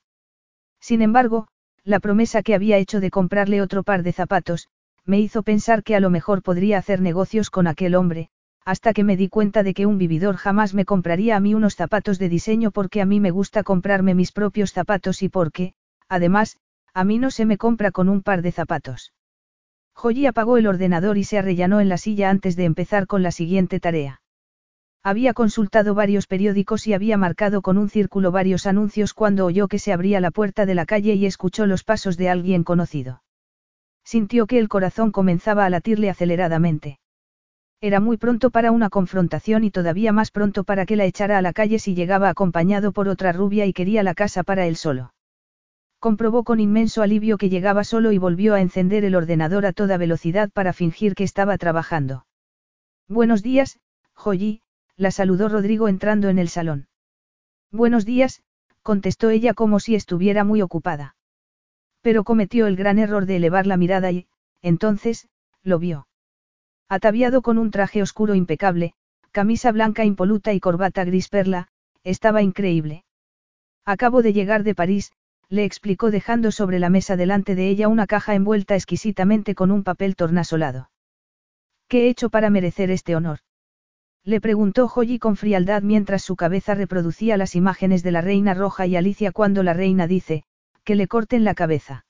[0.81, 1.49] Sin embargo,
[1.85, 4.69] la promesa que había hecho de comprarle otro par de zapatos,
[5.05, 8.31] me hizo pensar que a lo mejor podría hacer negocios con aquel hombre,
[8.65, 11.77] hasta que me di cuenta de que un vividor jamás me compraría a mí unos
[11.77, 15.75] zapatos de diseño porque a mí me gusta comprarme mis propios zapatos y porque,
[16.09, 16.57] además,
[16.95, 19.13] a mí no se me compra con un par de zapatos.
[19.95, 23.31] Joyi apagó el ordenador y se arrellanó en la silla antes de empezar con la
[23.31, 24.21] siguiente tarea.
[25.07, 29.79] Había consultado varios periódicos y había marcado con un círculo varios anuncios cuando oyó que
[29.79, 33.23] se abría la puerta de la calle y escuchó los pasos de alguien conocido.
[34.03, 37.01] Sintió que el corazón comenzaba a latirle aceleradamente.
[37.83, 41.43] Era muy pronto para una confrontación y todavía más pronto para que la echara a
[41.43, 45.13] la calle si llegaba acompañado por otra rubia y quería la casa para él solo.
[45.99, 49.99] Comprobó con inmenso alivio que llegaba solo y volvió a encender el ordenador a toda
[49.99, 52.25] velocidad para fingir que estaba trabajando.
[53.07, 53.81] Buenos días,
[54.15, 54.63] Joyi,
[54.97, 56.89] la saludó Rodrigo entrando en el salón.
[57.71, 58.43] Buenos días,
[58.83, 61.17] contestó ella como si estuviera muy ocupada.
[62.01, 64.29] Pero cometió el gran error de elevar la mirada y,
[64.63, 65.29] entonces,
[65.63, 66.07] lo vio.
[66.89, 68.95] Ataviado con un traje oscuro impecable,
[69.33, 71.69] camisa blanca impoluta y corbata gris perla,
[72.05, 73.05] estaba increíble.
[73.85, 75.13] Acabo de llegar de París,
[75.49, 79.83] le explicó dejando sobre la mesa delante de ella una caja envuelta exquisitamente con un
[79.83, 80.91] papel tornasolado.
[81.89, 83.41] ¿Qué he hecho para merecer este honor?
[84.25, 88.87] Le preguntó Joyi con frialdad mientras su cabeza reproducía las imágenes de la reina roja
[88.87, 90.45] y Alicia cuando la reina dice,
[90.83, 92.07] que le corten la cabeza.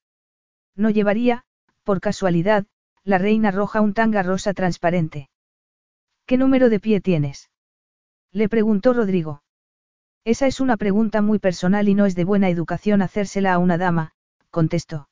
[0.76, 1.44] No llevaría,
[1.82, 2.66] por casualidad,
[3.02, 5.28] la reina roja un tanga rosa transparente.
[6.24, 7.50] ¿Qué número de pie tienes?
[8.30, 9.42] Le preguntó Rodrigo.
[10.24, 13.76] Esa es una pregunta muy personal y no es de buena educación hacérsela a una
[13.76, 14.12] dama,
[14.50, 15.08] contestó.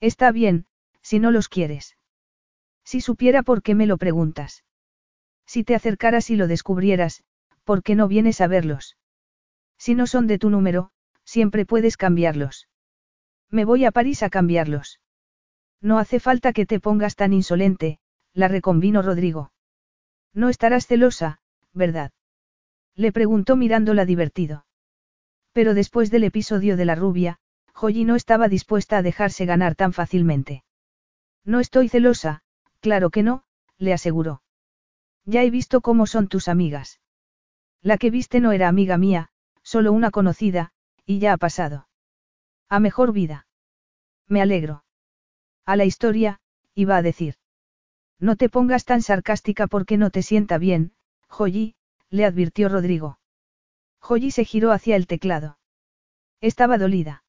[0.00, 0.66] Está bien,
[1.02, 1.96] si no los quieres.
[2.82, 4.64] Si supiera por qué me lo preguntas.
[5.46, 7.24] Si te acercaras y lo descubrieras,
[7.64, 8.96] ¿por qué no vienes a verlos?
[9.78, 10.90] Si no son de tu número,
[11.24, 12.68] siempre puedes cambiarlos.
[13.50, 15.00] Me voy a París a cambiarlos.
[15.80, 17.98] No hace falta que te pongas tan insolente,
[18.32, 19.52] la reconvino Rodrigo.
[20.32, 21.40] No estarás celosa,
[21.72, 22.12] ¿verdad?
[22.94, 24.66] Le preguntó mirándola divertido.
[25.52, 27.38] Pero después del episodio de la rubia,
[27.74, 30.64] Joyi no estaba dispuesta a dejarse ganar tan fácilmente.
[31.44, 32.42] No estoy celosa,
[32.80, 33.44] claro que no,
[33.78, 34.43] le aseguró.
[35.24, 37.00] Ya he visto cómo son tus amigas.
[37.82, 39.30] La que viste no era amiga mía,
[39.62, 40.72] solo una conocida,
[41.06, 41.88] y ya ha pasado.
[42.68, 43.46] A mejor vida.
[44.28, 44.84] Me alegro.
[45.66, 46.40] A la historia,
[46.74, 47.36] iba a decir.
[48.18, 50.92] No te pongas tan sarcástica porque no te sienta bien,
[51.28, 51.74] Joyi,
[52.10, 53.18] le advirtió Rodrigo.
[54.00, 55.58] Joyi se giró hacia el teclado.
[56.40, 57.24] Estaba dolida.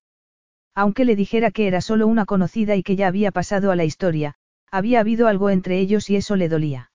[0.73, 3.85] Aunque le dijera que era solo una conocida y que ya había pasado a la
[3.85, 4.35] historia,
[4.69, 6.91] había habido algo entre ellos y eso le dolía.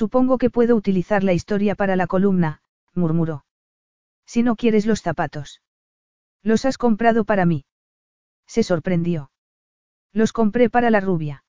[0.00, 2.62] Supongo que puedo utilizar la historia para la columna,
[2.94, 3.44] murmuró.
[4.26, 5.62] Si no quieres los zapatos.
[6.42, 7.64] Los has comprado para mí.
[8.44, 9.30] Se sorprendió.
[10.12, 11.44] Los compré para la rubia.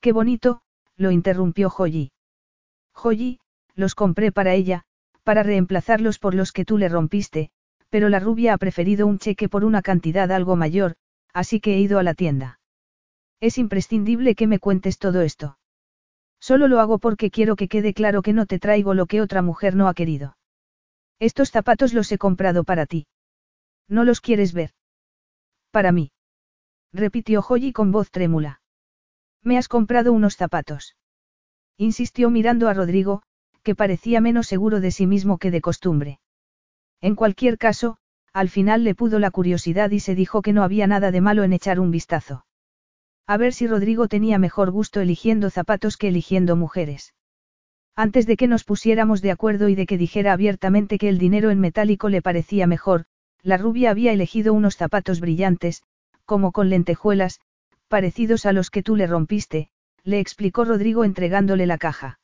[0.00, 0.62] Qué bonito,
[0.96, 2.10] lo interrumpió Joyi.
[2.92, 3.38] Joyi,
[3.76, 4.82] los compré para ella,
[5.22, 7.52] para reemplazarlos por los que tú le rompiste,
[7.88, 10.96] pero la rubia ha preferido un cheque por una cantidad algo mayor,
[11.32, 12.58] así que he ido a la tienda.
[13.38, 15.56] Es imprescindible que me cuentes todo esto.
[16.48, 19.40] Solo lo hago porque quiero que quede claro que no te traigo lo que otra
[19.40, 20.36] mujer no ha querido.
[21.18, 23.06] Estos zapatos los he comprado para ti.
[23.88, 24.72] ¿No los quieres ver?
[25.70, 26.12] Para mí
[26.92, 28.60] repitió Joyi con voz trémula.
[29.42, 30.96] Me has comprado unos zapatos.
[31.78, 33.22] Insistió mirando a Rodrigo,
[33.62, 36.20] que parecía menos seguro de sí mismo que de costumbre.
[37.00, 37.96] En cualquier caso,
[38.34, 41.42] al final le pudo la curiosidad y se dijo que no había nada de malo
[41.42, 42.44] en echar un vistazo.
[43.26, 47.14] A ver si Rodrigo tenía mejor gusto eligiendo zapatos que eligiendo mujeres.
[47.96, 51.50] Antes de que nos pusiéramos de acuerdo y de que dijera abiertamente que el dinero
[51.50, 53.06] en metálico le parecía mejor,
[53.42, 55.82] la rubia había elegido unos zapatos brillantes,
[56.24, 57.40] como con lentejuelas,
[57.88, 59.70] parecidos a los que tú le rompiste,
[60.02, 62.18] le explicó Rodrigo entregándole la caja.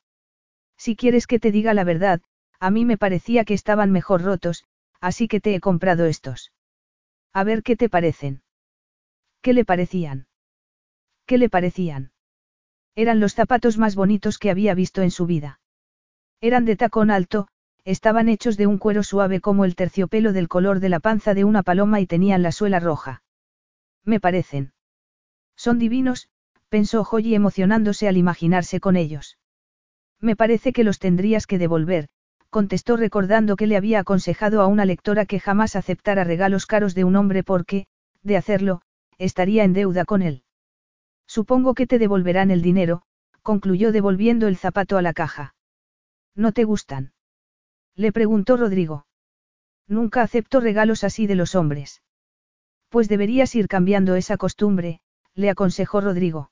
[0.77, 2.21] Si quieres que te diga la verdad,
[2.59, 4.65] a mí me parecía que estaban mejor rotos,
[4.99, 6.51] así que te he comprado estos.
[7.33, 8.43] A ver qué te parecen.
[9.41, 10.27] ¿Qué le parecían?
[11.31, 12.11] ¿Qué le parecían?
[12.93, 15.61] Eran los zapatos más bonitos que había visto en su vida.
[16.41, 17.47] Eran de tacón alto,
[17.85, 21.45] estaban hechos de un cuero suave como el terciopelo del color de la panza de
[21.45, 23.23] una paloma y tenían la suela roja.
[24.03, 24.73] Me parecen.
[25.55, 26.27] Son divinos,
[26.67, 29.37] pensó Joy emocionándose al imaginarse con ellos.
[30.19, 32.09] Me parece que los tendrías que devolver,
[32.49, 37.05] contestó recordando que le había aconsejado a una lectora que jamás aceptara regalos caros de
[37.05, 37.85] un hombre porque,
[38.21, 38.81] de hacerlo,
[39.17, 40.43] estaría en deuda con él.
[41.37, 43.03] Supongo que te devolverán el dinero,
[43.41, 45.55] concluyó devolviendo el zapato a la caja.
[46.35, 47.13] ¿No te gustan?
[47.95, 49.05] Le preguntó Rodrigo.
[49.87, 52.01] Nunca acepto regalos así de los hombres.
[52.89, 54.99] Pues deberías ir cambiando esa costumbre,
[55.33, 56.51] le aconsejó Rodrigo.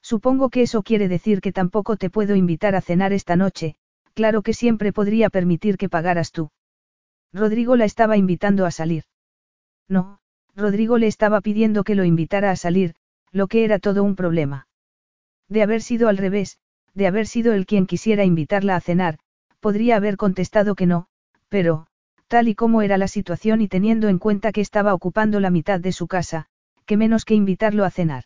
[0.00, 3.74] Supongo que eso quiere decir que tampoco te puedo invitar a cenar esta noche,
[4.14, 6.48] claro que siempre podría permitir que pagaras tú.
[7.34, 9.04] Rodrigo la estaba invitando a salir.
[9.88, 10.20] No,
[10.56, 12.94] Rodrigo le estaba pidiendo que lo invitara a salir,
[13.32, 14.66] lo que era todo un problema.
[15.48, 16.58] De haber sido al revés,
[16.94, 19.18] de haber sido él quien quisiera invitarla a cenar,
[19.60, 21.06] podría haber contestado que no,
[21.48, 21.86] pero,
[22.28, 25.80] tal y como era la situación y teniendo en cuenta que estaba ocupando la mitad
[25.80, 26.46] de su casa,
[26.86, 28.24] que menos que invitarlo a cenar.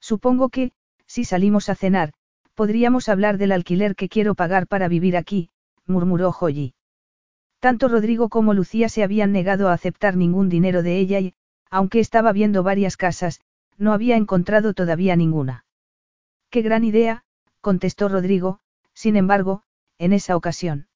[0.00, 0.72] Supongo que,
[1.06, 2.12] si salimos a cenar,
[2.54, 5.50] podríamos hablar del alquiler que quiero pagar para vivir aquí,
[5.86, 6.74] murmuró Joyi.
[7.60, 11.34] Tanto Rodrigo como Lucía se habían negado a aceptar ningún dinero de ella y,
[11.70, 13.40] aunque estaba viendo varias casas,
[13.78, 15.64] no había encontrado todavía ninguna.
[16.50, 17.24] Qué gran idea,
[17.60, 18.60] contestó Rodrigo,
[18.94, 19.62] sin embargo,
[19.98, 20.88] en esa ocasión.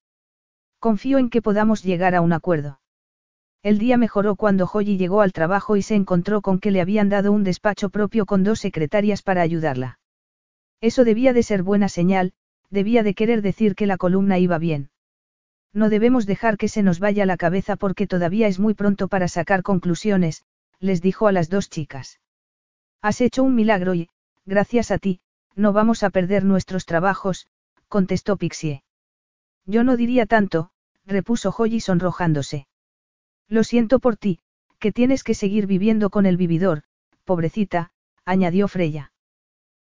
[0.79, 2.79] Confío en que podamos llegar a un acuerdo.
[3.63, 7.09] El día mejoró cuando Joyi llegó al trabajo y se encontró con que le habían
[7.09, 9.99] dado un despacho propio con dos secretarias para ayudarla.
[10.79, 12.33] Eso debía de ser buena señal,
[12.69, 14.89] debía de querer decir que la columna iba bien.
[15.73, 19.27] No debemos dejar que se nos vaya la cabeza porque todavía es muy pronto para
[19.27, 20.43] sacar conclusiones,
[20.79, 22.19] les dijo a las dos chicas.
[23.01, 24.09] Has hecho un milagro y,
[24.45, 25.19] gracias a ti,
[25.55, 27.47] no vamos a perder nuestros trabajos,
[27.87, 28.83] contestó Pixie.
[29.65, 30.71] Yo no diría tanto,
[31.05, 32.67] repuso Joyi sonrojándose.
[33.47, 34.39] Lo siento por ti,
[34.79, 36.83] que tienes que seguir viviendo con el vividor,
[37.23, 37.91] pobrecita,
[38.25, 39.11] añadió Freya.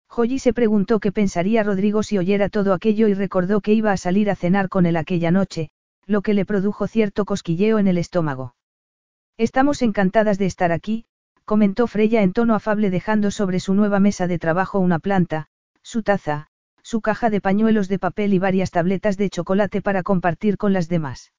[0.09, 3.97] Joyi se preguntó qué pensaría Rodrigo si oyera todo aquello y recordó que iba a
[3.97, 5.70] salir a cenar con él aquella noche,
[6.06, 8.55] lo que le produjo cierto cosquilleo en el estómago.
[9.39, 11.06] Estamos encantadas de estar aquí,
[11.44, 15.48] comentó Freya en tono afable dejando sobre su nueva mesa de trabajo una planta,
[15.82, 16.48] su taza,
[16.82, 20.89] su caja de pañuelos de papel y varias tabletas de chocolate para compartir con las
[20.89, 21.32] demás.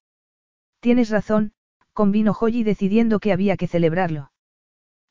[0.80, 1.54] Tienes razón,
[1.94, 4.32] convino Joyi decidiendo que había que celebrarlo.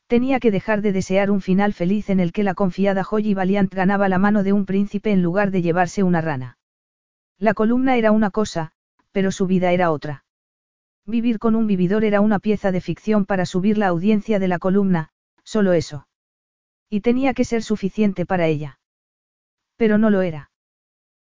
[0.06, 3.72] Tenía que dejar de desear un final feliz en el que la confiada Joyi Valiant
[3.72, 6.58] ganaba la mano de un príncipe en lugar de llevarse una rana.
[7.38, 8.72] La columna era una cosa,
[9.12, 10.24] pero su vida era otra.
[11.06, 14.58] Vivir con un vividor era una pieza de ficción para subir la audiencia de la
[14.58, 15.10] columna,
[15.42, 16.06] solo eso.
[16.88, 18.78] Y tenía que ser suficiente para ella.
[19.76, 20.50] Pero no lo era.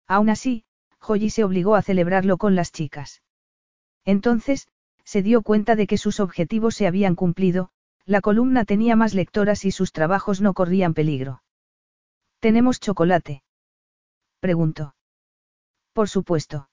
[0.07, 0.65] Aún así,
[0.99, 3.23] Joyi se obligó a celebrarlo con las chicas.
[4.05, 4.69] Entonces,
[5.05, 7.71] se dio cuenta de que sus objetivos se habían cumplido,
[8.05, 11.43] la columna tenía más lectoras y sus trabajos no corrían peligro.
[12.41, 13.43] ¿Tenemos chocolate?
[14.41, 14.95] preguntó.
[15.93, 16.69] Por supuesto.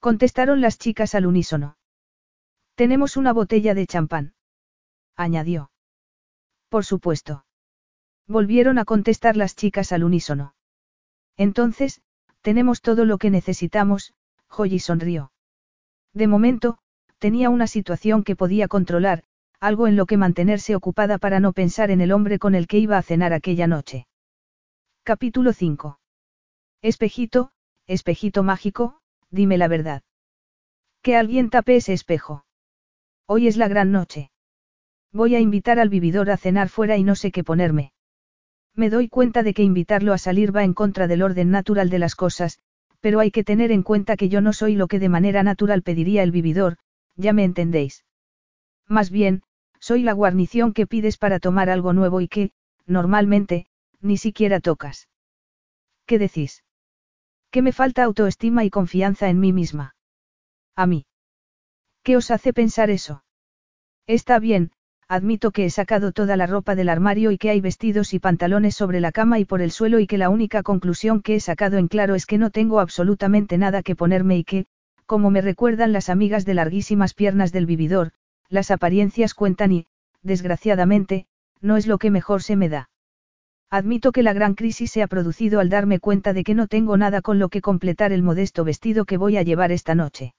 [0.00, 1.76] Contestaron las chicas al unísono.
[2.74, 4.34] Tenemos una botella de champán.
[5.16, 5.70] Añadió.
[6.68, 7.44] Por supuesto.
[8.26, 10.54] Volvieron a contestar las chicas al unísono.
[11.36, 12.00] Entonces,
[12.40, 14.14] tenemos todo lo que necesitamos,
[14.48, 15.32] Joyi sonrió.
[16.12, 16.78] De momento,
[17.18, 19.24] tenía una situación que podía controlar,
[19.60, 22.78] algo en lo que mantenerse ocupada para no pensar en el hombre con el que
[22.78, 24.06] iba a cenar aquella noche.
[25.04, 26.00] Capítulo 5.
[26.82, 27.52] Espejito,
[27.86, 29.00] espejito mágico,
[29.30, 30.02] dime la verdad.
[31.00, 32.44] Que alguien tape ese espejo.
[33.34, 34.30] Hoy es la gran noche.
[35.10, 37.94] Voy a invitar al vividor a cenar fuera y no sé qué ponerme.
[38.74, 41.98] Me doy cuenta de que invitarlo a salir va en contra del orden natural de
[41.98, 42.58] las cosas,
[43.00, 45.80] pero hay que tener en cuenta que yo no soy lo que de manera natural
[45.80, 46.76] pediría el vividor,
[47.16, 48.04] ya me entendéis.
[48.86, 49.44] Más bien,
[49.80, 52.50] soy la guarnición que pides para tomar algo nuevo y que,
[52.84, 53.64] normalmente,
[54.02, 55.08] ni siquiera tocas.
[56.04, 56.64] ¿Qué decís?
[57.50, 59.94] Que me falta autoestima y confianza en mí misma.
[60.76, 61.06] A mí.
[62.02, 63.24] ¿Qué os hace pensar eso?
[64.06, 64.72] Está bien,
[65.08, 68.74] admito que he sacado toda la ropa del armario y que hay vestidos y pantalones
[68.74, 71.78] sobre la cama y por el suelo y que la única conclusión que he sacado
[71.78, 74.66] en claro es que no tengo absolutamente nada que ponerme y que,
[75.06, 78.12] como me recuerdan las amigas de larguísimas piernas del vividor,
[78.48, 79.86] las apariencias cuentan y,
[80.22, 81.26] desgraciadamente,
[81.60, 82.90] no es lo que mejor se me da.
[83.70, 86.96] Admito que la gran crisis se ha producido al darme cuenta de que no tengo
[86.96, 90.34] nada con lo que completar el modesto vestido que voy a llevar esta noche.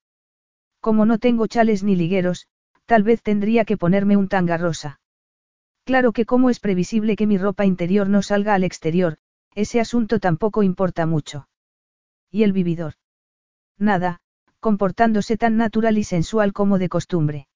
[0.84, 2.48] Como no tengo chales ni ligueros,
[2.86, 5.00] tal vez tendría que ponerme un tanga rosa.
[5.86, 9.18] Claro que como es previsible que mi ropa interior no salga al exterior,
[9.56, 11.48] ese asunto tampoco importa mucho.
[12.30, 12.96] ¿Y el vividor?
[13.80, 14.20] Nada,
[14.60, 17.48] comportándose tan natural y sensual como de costumbre.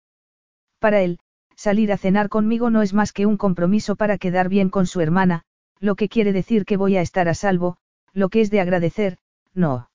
[0.80, 1.20] Para él,
[1.58, 5.02] salir a cenar conmigo no es más que un compromiso para quedar bien con su
[5.02, 5.44] hermana,
[5.82, 7.76] lo que quiere decir que voy a estar a salvo,
[8.14, 9.18] lo que es de agradecer,
[9.54, 9.90] no.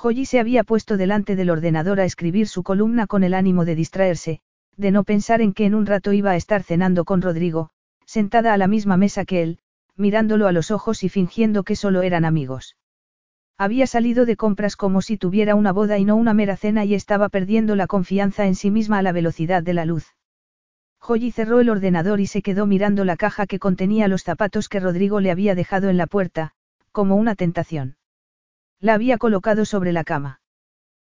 [0.00, 3.74] Joyi se había puesto delante del ordenador a escribir su columna con el ánimo de
[3.74, 4.40] distraerse,
[4.78, 7.68] de no pensar en que en un rato iba a estar cenando con Rodrigo,
[8.06, 9.58] sentada a la misma mesa que él,
[9.96, 12.78] mirándolo a los ojos y fingiendo que solo eran amigos.
[13.58, 16.94] Había salido de compras como si tuviera una boda y no una mera cena y
[16.94, 20.06] estaba perdiendo la confianza en sí misma a la velocidad de la luz.
[20.98, 24.80] Joyi cerró el ordenador y se quedó mirando la caja que contenía los zapatos que
[24.80, 26.52] Rodrigo le había dejado en la puerta,
[26.90, 27.96] como una tentación.
[28.80, 30.40] La había colocado sobre la cama.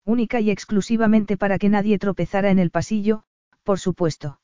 [0.05, 3.23] Única y exclusivamente para que nadie tropezara en el pasillo,
[3.63, 4.41] por supuesto.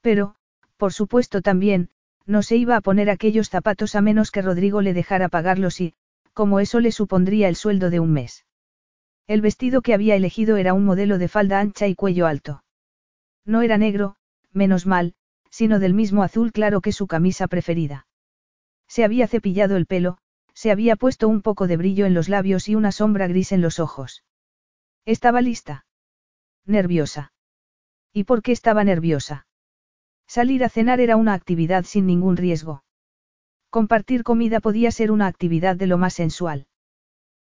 [0.00, 0.36] Pero,
[0.76, 1.90] por supuesto también,
[2.26, 5.94] no se iba a poner aquellos zapatos a menos que Rodrigo le dejara pagarlos y,
[6.32, 8.44] como eso le supondría el sueldo de un mes.
[9.26, 12.62] El vestido que había elegido era un modelo de falda ancha y cuello alto.
[13.44, 14.14] No era negro,
[14.52, 15.14] menos mal,
[15.50, 18.06] sino del mismo azul claro que su camisa preferida.
[18.86, 20.18] Se había cepillado el pelo,
[20.58, 23.60] se había puesto un poco de brillo en los labios y una sombra gris en
[23.60, 24.24] los ojos.
[25.04, 25.86] Estaba lista.
[26.66, 27.32] Nerviosa.
[28.12, 29.46] ¿Y por qué estaba nerviosa?
[30.26, 32.82] Salir a cenar era una actividad sin ningún riesgo.
[33.70, 36.66] Compartir comida podía ser una actividad de lo más sensual.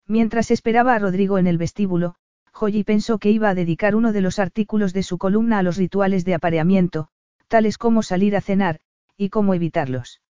[0.07, 2.15] Mientras esperaba a Rodrigo en el vestíbulo,
[2.51, 5.77] Joyi pensó que iba a dedicar uno de los artículos de su columna a los
[5.77, 7.09] rituales de apareamiento,
[7.47, 8.79] tales como salir a cenar,
[9.17, 10.23] y cómo evitarlos.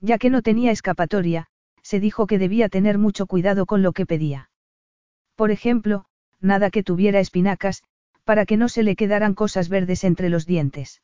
[0.00, 1.46] Ya que no tenía escapatoria,
[1.82, 4.50] se dijo que debía tener mucho cuidado con lo que pedía.
[5.34, 6.04] Por ejemplo,
[6.40, 7.82] nada que tuviera espinacas,
[8.24, 11.02] para que no se le quedaran cosas verdes entre los dientes.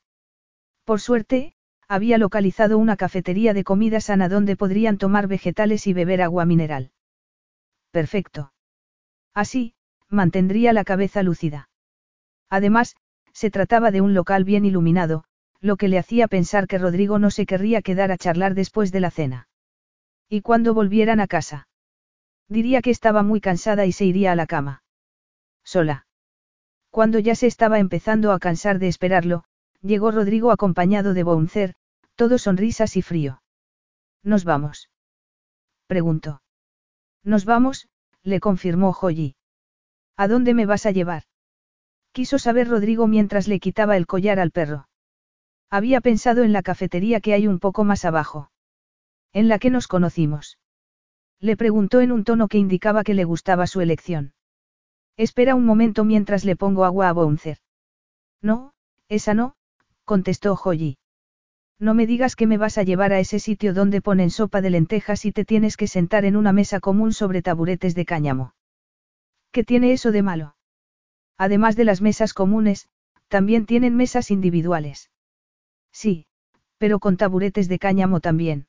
[0.84, 1.54] Por suerte,
[1.88, 6.90] había localizado una cafetería de comida sana donde podrían tomar vegetales y beber agua mineral.
[7.90, 8.52] Perfecto.
[9.34, 9.74] Así,
[10.08, 11.68] mantendría la cabeza lúcida.
[12.48, 12.96] Además,
[13.32, 15.24] se trataba de un local bien iluminado,
[15.60, 19.00] lo que le hacía pensar que Rodrigo no se querría quedar a charlar después de
[19.00, 19.48] la cena.
[20.28, 21.68] ¿Y cuando volvieran a casa?
[22.48, 24.82] Diría que estaba muy cansada y se iría a la cama.
[25.64, 26.06] Sola.
[26.90, 29.44] Cuando ya se estaba empezando a cansar de esperarlo,
[29.82, 31.74] Llegó Rodrigo acompañado de Bouncer,
[32.16, 33.42] todo sonrisas y frío.
[34.24, 34.90] ¿Nos vamos?
[35.86, 36.42] Preguntó.
[37.22, 37.88] Nos vamos,
[38.22, 39.36] le confirmó Joyi.
[40.16, 41.22] ¿A dónde me vas a llevar?
[42.10, 44.88] Quiso saber Rodrigo mientras le quitaba el collar al perro.
[45.70, 48.50] Había pensado en la cafetería que hay un poco más abajo.
[49.32, 50.58] En la que nos conocimos.
[51.40, 54.32] Le preguntó en un tono que indicaba que le gustaba su elección.
[55.16, 57.58] Espera un momento mientras le pongo agua a Bouncer.
[58.42, 58.72] No,
[59.08, 59.54] esa no,
[60.04, 60.98] contestó Joyi.
[61.78, 64.70] No me digas que me vas a llevar a ese sitio donde ponen sopa de
[64.70, 68.54] lentejas y te tienes que sentar en una mesa común sobre taburetes de cáñamo.
[69.52, 70.56] ¿Qué tiene eso de malo?
[71.36, 72.88] Además de las mesas comunes,
[73.28, 75.10] también tienen mesas individuales.
[75.92, 76.26] Sí,
[76.78, 78.66] pero con taburetes de cáñamo también.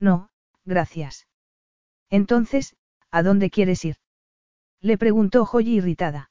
[0.00, 0.28] No,
[0.64, 1.26] gracias.
[2.10, 2.76] Entonces,
[3.10, 3.96] ¿a dónde quieres ir?
[4.80, 6.30] Le preguntó Joyi irritada.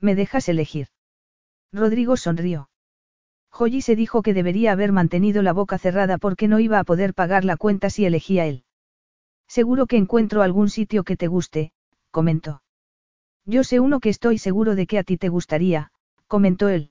[0.00, 0.88] ¿Me dejas elegir?
[1.72, 2.68] Rodrigo sonrió.
[3.50, 7.14] Joyi se dijo que debería haber mantenido la boca cerrada porque no iba a poder
[7.14, 8.64] pagar la cuenta si elegía él.
[9.46, 11.72] Seguro que encuentro algún sitio que te guste,
[12.10, 12.62] comentó.
[13.44, 15.92] Yo sé uno que estoy seguro de que a ti te gustaría,
[16.26, 16.90] comentó él.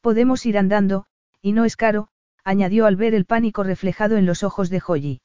[0.00, 1.06] Podemos ir andando,
[1.42, 2.08] y no es caro,
[2.46, 5.20] añadió al ver el pánico reflejado en los ojos de Joyi.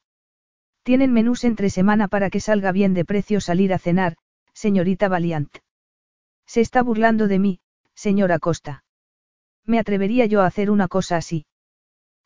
[0.82, 4.16] Tienen menús entre semana para que salga bien de precio salir a cenar,
[4.54, 5.58] señorita Valiant.
[6.46, 7.60] Se está burlando de mí,
[7.94, 8.82] señora Costa.
[9.64, 11.46] Me atrevería yo a hacer una cosa así.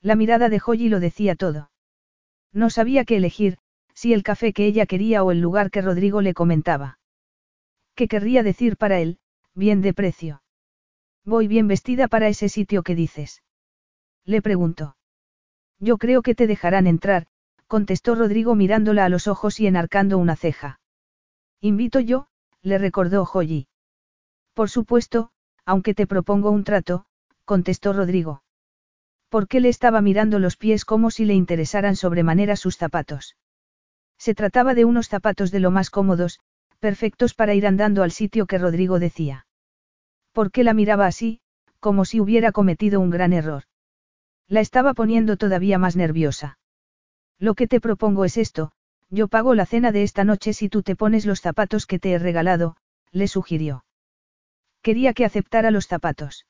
[0.00, 1.70] La mirada de Joyi lo decía todo.
[2.54, 3.58] No sabía qué elegir,
[3.92, 6.98] si el café que ella quería o el lugar que Rodrigo le comentaba.
[7.94, 9.18] ¿Qué querría decir para él?
[9.54, 10.42] Bien de precio.
[11.22, 13.42] Voy bien vestida para ese sitio que dices.
[14.26, 14.96] Le preguntó.
[15.78, 17.28] Yo creo que te dejarán entrar,
[17.68, 20.80] contestó Rodrigo mirándola a los ojos y enarcando una ceja.
[21.60, 22.26] Invito yo,
[22.60, 23.68] le recordó Joyi.
[24.52, 25.30] Por supuesto,
[25.64, 27.06] aunque te propongo un trato,
[27.44, 28.42] contestó Rodrigo.
[29.28, 33.36] ¿Por qué le estaba mirando los pies como si le interesaran sobremanera sus zapatos?
[34.18, 36.40] Se trataba de unos zapatos de lo más cómodos,
[36.80, 39.46] perfectos para ir andando al sitio que Rodrigo decía.
[40.32, 41.40] ¿Por qué la miraba así,
[41.80, 43.64] como si hubiera cometido un gran error?
[44.48, 46.58] La estaba poniendo todavía más nerviosa.
[47.38, 48.72] Lo que te propongo es esto,
[49.10, 52.12] yo pago la cena de esta noche si tú te pones los zapatos que te
[52.12, 52.76] he regalado,
[53.12, 53.84] le sugirió.
[54.82, 56.46] Quería que aceptara los zapatos.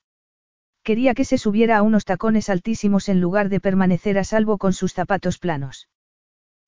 [0.83, 4.73] Quería que se subiera a unos tacones altísimos en lugar de permanecer a salvo con
[4.73, 5.89] sus zapatos planos.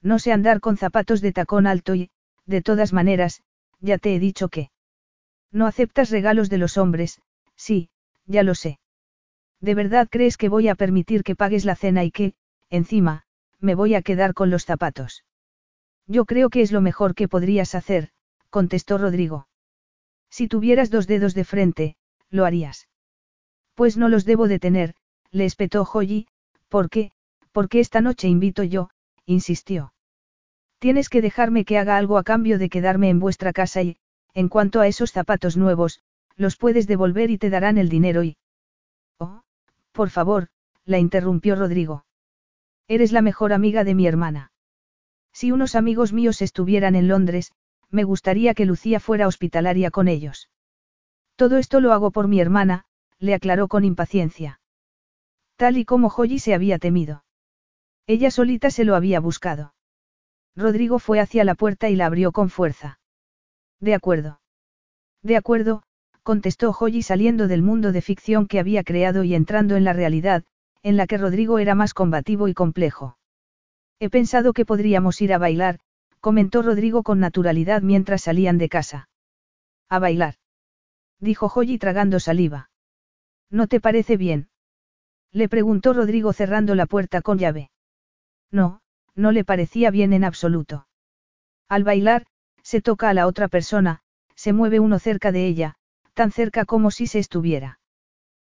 [0.02, 2.10] No sé andar con zapatos de tacón alto y,
[2.46, 3.44] de todas maneras,
[3.80, 4.72] ya te he dicho que.
[5.52, 7.22] No aceptas regalos de los hombres,
[7.56, 7.90] sí,
[8.26, 8.80] ya lo sé.
[9.62, 12.34] ¿De verdad crees que voy a permitir que pagues la cena y que,
[12.70, 13.24] encima,
[13.60, 15.26] me voy a quedar con los zapatos.
[16.08, 18.10] Yo creo que es lo mejor que podrías hacer,
[18.50, 19.48] contestó Rodrigo.
[20.30, 21.96] Si tuvieras dos dedos de frente,
[22.30, 22.88] lo harías.
[23.76, 24.96] Pues no los debo de tener,
[25.32, 26.28] le espetó Joyi,
[26.70, 27.12] ¿por qué?
[27.52, 28.90] Porque esta noche invito yo,
[29.26, 29.94] insistió.
[30.80, 33.98] Tienes que dejarme que haga algo a cambio de quedarme en vuestra casa y,
[34.34, 36.02] en cuanto a esos zapatos nuevos,
[36.36, 38.38] los puedes devolver y te darán el dinero y...
[40.00, 40.48] Por favor,
[40.86, 42.06] la interrumpió Rodrigo.
[42.88, 44.54] Eres la mejor amiga de mi hermana.
[45.34, 47.52] Si unos amigos míos estuvieran en Londres,
[47.90, 50.50] me gustaría que Lucía fuera hospitalaria con ellos.
[51.36, 52.86] Todo esto lo hago por mi hermana,
[53.18, 54.62] le aclaró con impaciencia.
[55.58, 57.26] Tal y como Joyi se había temido.
[58.08, 59.74] Ella solita se lo había buscado.
[60.56, 63.02] Rodrigo fue hacia la puerta y la abrió con fuerza.
[63.82, 64.40] De acuerdo.
[65.24, 65.84] De acuerdo,
[66.30, 70.44] contestó Joyi saliendo del mundo de ficción que había creado y entrando en la realidad,
[70.84, 73.18] en la que Rodrigo era más combativo y complejo.
[74.00, 75.80] He pensado que podríamos ir a bailar,
[76.20, 79.10] comentó Rodrigo con naturalidad mientras salían de casa.
[79.90, 80.36] A bailar.
[81.20, 82.70] Dijo Joyi tragando saliva.
[83.50, 84.50] ¿No te parece bien?
[85.32, 87.72] Le preguntó Rodrigo cerrando la puerta con llave.
[88.52, 88.82] No,
[89.16, 90.86] no le parecía bien en absoluto.
[91.68, 92.28] Al bailar,
[92.62, 94.02] se toca a la otra persona,
[94.36, 95.79] se mueve uno cerca de ella,
[96.20, 97.80] tan cerca como si se estuviera.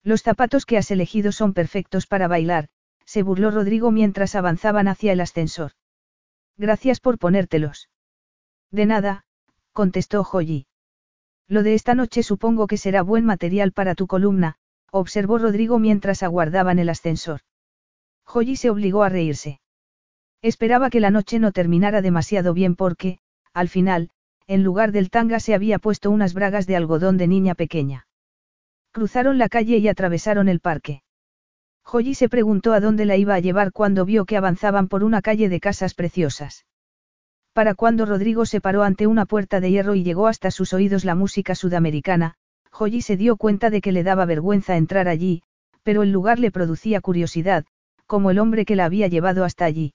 [0.02, 2.66] Los zapatos que has elegido son perfectos para bailar,
[3.06, 5.70] se burló Rodrigo mientras avanzaban hacia el ascensor.
[6.56, 7.88] Gracias por ponértelos.
[8.72, 9.26] De nada,
[9.72, 10.66] contestó Joyi.
[11.46, 14.56] Lo de esta noche supongo que será buen material para tu columna,
[14.90, 17.42] observó Rodrigo mientras aguardaban el ascensor.
[18.24, 19.60] Joyi se obligó a reírse.
[20.42, 23.20] Esperaba que la noche no terminara demasiado bien porque,
[23.52, 24.10] al final,
[24.46, 28.06] en lugar del tanga se había puesto unas bragas de algodón de niña pequeña.
[28.92, 31.02] Cruzaron la calle y atravesaron el parque.
[31.84, 35.22] Joyi se preguntó a dónde la iba a llevar cuando vio que avanzaban por una
[35.22, 36.64] calle de casas preciosas.
[37.52, 41.04] Para cuando Rodrigo se paró ante una puerta de hierro y llegó hasta sus oídos
[41.04, 42.34] la música sudamericana,
[42.70, 45.42] Joyi se dio cuenta de que le daba vergüenza entrar allí,
[45.82, 47.66] pero el lugar le producía curiosidad,
[48.06, 49.94] como el hombre que la había llevado hasta allí.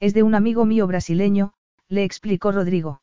[0.00, 1.54] Es de un amigo mío brasileño,
[1.88, 3.00] le explicó Rodrigo.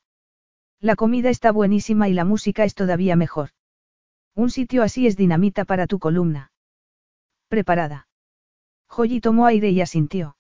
[0.84, 3.52] La comida está buenísima y la música es todavía mejor.
[4.36, 6.52] Un sitio así es dinamita para tu columna.
[7.48, 8.10] Preparada.
[8.90, 10.36] Joyi tomó aire y asintió.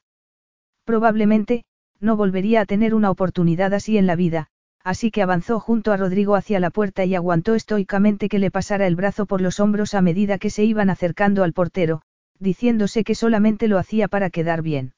[0.84, 1.64] Probablemente,
[2.02, 4.48] no volvería a tener una oportunidad así en la vida,
[4.84, 8.86] así que avanzó junto a Rodrigo hacia la puerta y aguantó estoicamente que le pasara
[8.86, 12.02] el brazo por los hombros a medida que se iban acercando al portero,
[12.38, 14.94] diciéndose que solamente lo hacía para quedar bien.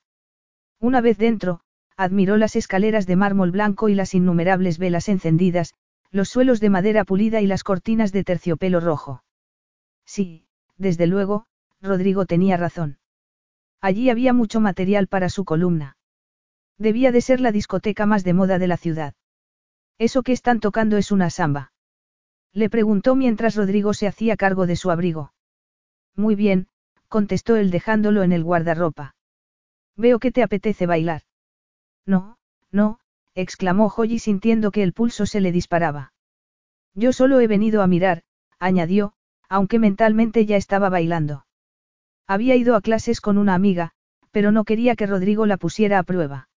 [0.79, 1.61] Una vez dentro,
[1.97, 5.73] admiró las escaleras de mármol blanco y las innumerables velas encendidas,
[6.11, 9.23] los suelos de madera pulida y las cortinas de terciopelo rojo.
[10.05, 10.45] Sí,
[10.77, 11.45] desde luego,
[11.81, 12.97] Rodrigo tenía razón.
[13.81, 15.97] Allí había mucho material para su columna.
[16.77, 19.13] Debía de ser la discoteca más de moda de la ciudad.
[19.97, 21.71] ¿Eso que están tocando es una samba?
[22.51, 25.33] Le preguntó mientras Rodrigo se hacía cargo de su abrigo.
[26.15, 26.67] Muy bien,
[27.07, 29.15] contestó él dejándolo en el guardarropa.
[29.95, 31.21] Veo que te apetece bailar.
[32.05, 32.37] No,
[32.71, 32.99] no,
[33.33, 36.13] exclamó Joyi sintiendo que el pulso se le disparaba.
[36.93, 38.23] Yo solo he venido a mirar,
[38.59, 39.13] añadió,
[39.49, 41.45] aunque mentalmente ya estaba bailando.
[42.27, 43.91] Había ido a clases con una amiga,
[44.31, 46.49] pero no quería que Rodrigo la pusiera a prueba.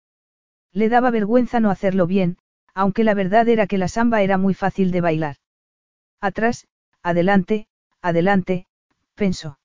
[0.73, 2.39] Le daba vergüenza no hacerlo bien,
[2.75, 5.37] aunque la verdad era que la samba era muy fácil de bailar.
[6.21, 6.67] Atrás,
[7.03, 7.67] adelante,
[8.01, 8.67] adelante,
[9.15, 9.59] pensó.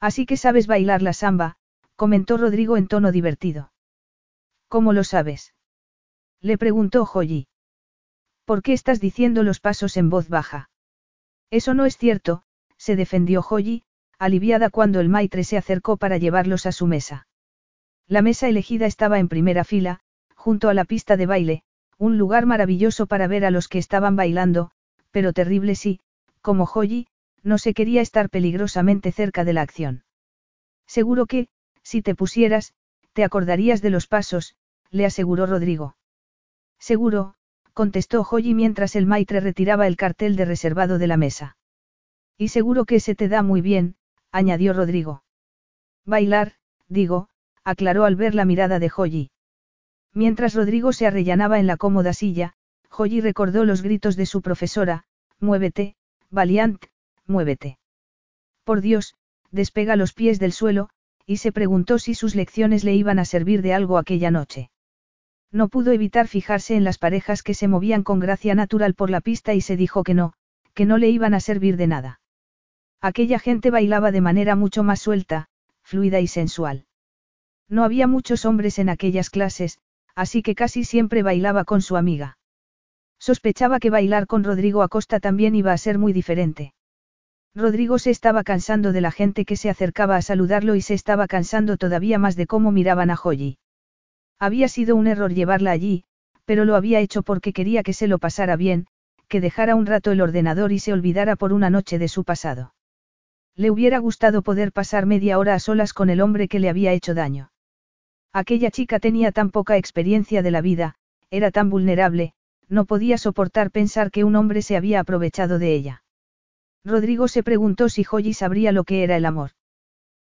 [0.00, 1.56] Así que sabes bailar la samba,
[1.96, 3.72] comentó Rodrigo en tono divertido.
[4.68, 5.54] ¿Cómo lo sabes?
[6.40, 7.48] Le preguntó Joyi.
[8.44, 10.70] ¿Por qué estás diciendo los pasos en voz baja?
[11.50, 12.42] Eso no es cierto,
[12.76, 13.82] se defendió Joyi,
[14.18, 17.26] aliviada cuando el maitre se acercó para llevarlos a su mesa.
[18.06, 20.00] La mesa elegida estaba en primera fila,
[20.34, 21.62] junto a la pista de baile,
[21.98, 24.70] un lugar maravilloso para ver a los que estaban bailando,
[25.10, 26.00] pero terrible si,
[26.40, 27.08] como Joyi,
[27.42, 30.04] no se quería estar peligrosamente cerca de la acción.
[30.86, 31.48] Seguro que,
[31.82, 32.74] si te pusieras,
[33.18, 34.54] te acordarías de los pasos,
[34.92, 35.96] le aseguró Rodrigo.
[36.78, 37.34] Seguro,
[37.74, 41.56] contestó Joyi mientras el maitre retiraba el cartel de reservado de la mesa.
[42.36, 43.96] Y seguro que se te da muy bien,
[44.30, 45.24] añadió Rodrigo.
[46.04, 46.52] Bailar,
[46.86, 47.28] digo,
[47.64, 49.32] aclaró al ver la mirada de Joyi.
[50.14, 52.52] Mientras Rodrigo se arrellanaba en la cómoda silla,
[52.88, 55.06] Joyi recordó los gritos de su profesora,
[55.40, 55.96] Muévete,
[56.30, 56.84] Valiant,
[57.26, 57.80] muévete.
[58.62, 59.16] Por Dios,
[59.50, 60.90] despega los pies del suelo,
[61.28, 64.70] y se preguntó si sus lecciones le iban a servir de algo aquella noche.
[65.52, 69.20] No pudo evitar fijarse en las parejas que se movían con gracia natural por la
[69.20, 70.32] pista y se dijo que no,
[70.72, 72.20] que no le iban a servir de nada.
[73.02, 75.48] Aquella gente bailaba de manera mucho más suelta,
[75.82, 76.86] fluida y sensual.
[77.68, 79.80] No había muchos hombres en aquellas clases,
[80.14, 82.38] así que casi siempre bailaba con su amiga.
[83.18, 86.72] Sospechaba que bailar con Rodrigo Acosta también iba a ser muy diferente.
[87.54, 91.26] Rodrigo se estaba cansando de la gente que se acercaba a saludarlo y se estaba
[91.26, 93.58] cansando todavía más de cómo miraban a Joyi.
[94.38, 96.04] Había sido un error llevarla allí,
[96.44, 98.86] pero lo había hecho porque quería que se lo pasara bien,
[99.28, 102.74] que dejara un rato el ordenador y se olvidara por una noche de su pasado.
[103.56, 106.92] Le hubiera gustado poder pasar media hora a solas con el hombre que le había
[106.92, 107.50] hecho daño.
[108.32, 110.94] Aquella chica tenía tan poca experiencia de la vida,
[111.30, 112.34] era tan vulnerable,
[112.68, 116.02] no podía soportar pensar que un hombre se había aprovechado de ella.
[116.84, 119.50] Rodrigo se preguntó si Joyi sabría lo que era el amor.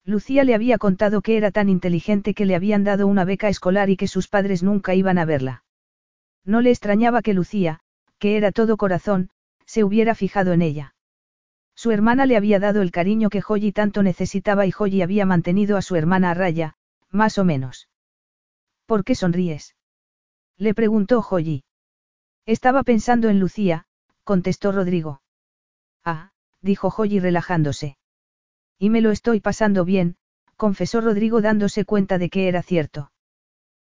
[0.03, 3.89] Lucía le había contado que era tan inteligente que le habían dado una beca escolar
[3.89, 5.63] y que sus padres nunca iban a verla.
[6.45, 7.81] No le extrañaba que Lucía,
[8.17, 9.29] que era todo corazón,
[9.65, 10.95] se hubiera fijado en ella.
[11.75, 15.77] Su hermana le había dado el cariño que Joyi tanto necesitaba y Joyi había mantenido
[15.77, 16.75] a su hermana a raya,
[17.11, 17.89] más o menos.
[18.85, 19.75] ¿Por qué sonríes?
[20.57, 21.65] Le preguntó Joyi.
[22.45, 23.85] Estaba pensando en Lucía,
[24.23, 25.21] contestó Rodrigo.
[26.67, 27.95] Dijo Joyi relajándose.
[28.77, 30.17] Y me lo estoy pasando bien,
[30.57, 33.09] confesó Rodrigo dándose cuenta de que era cierto.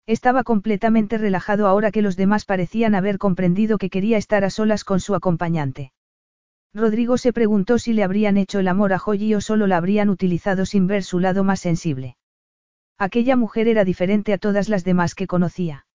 [0.07, 4.85] Estaba completamente relajado ahora que los demás parecían haber comprendido que quería estar a solas
[4.85, 5.91] con su acompañante.
[6.73, 10.07] Rodrigo se preguntó si le habrían hecho el amor a Joyi o solo la habrían
[10.07, 12.15] utilizado sin ver su lado más sensible.
[12.97, 15.85] Aquella mujer era diferente a todas las demás que conocía.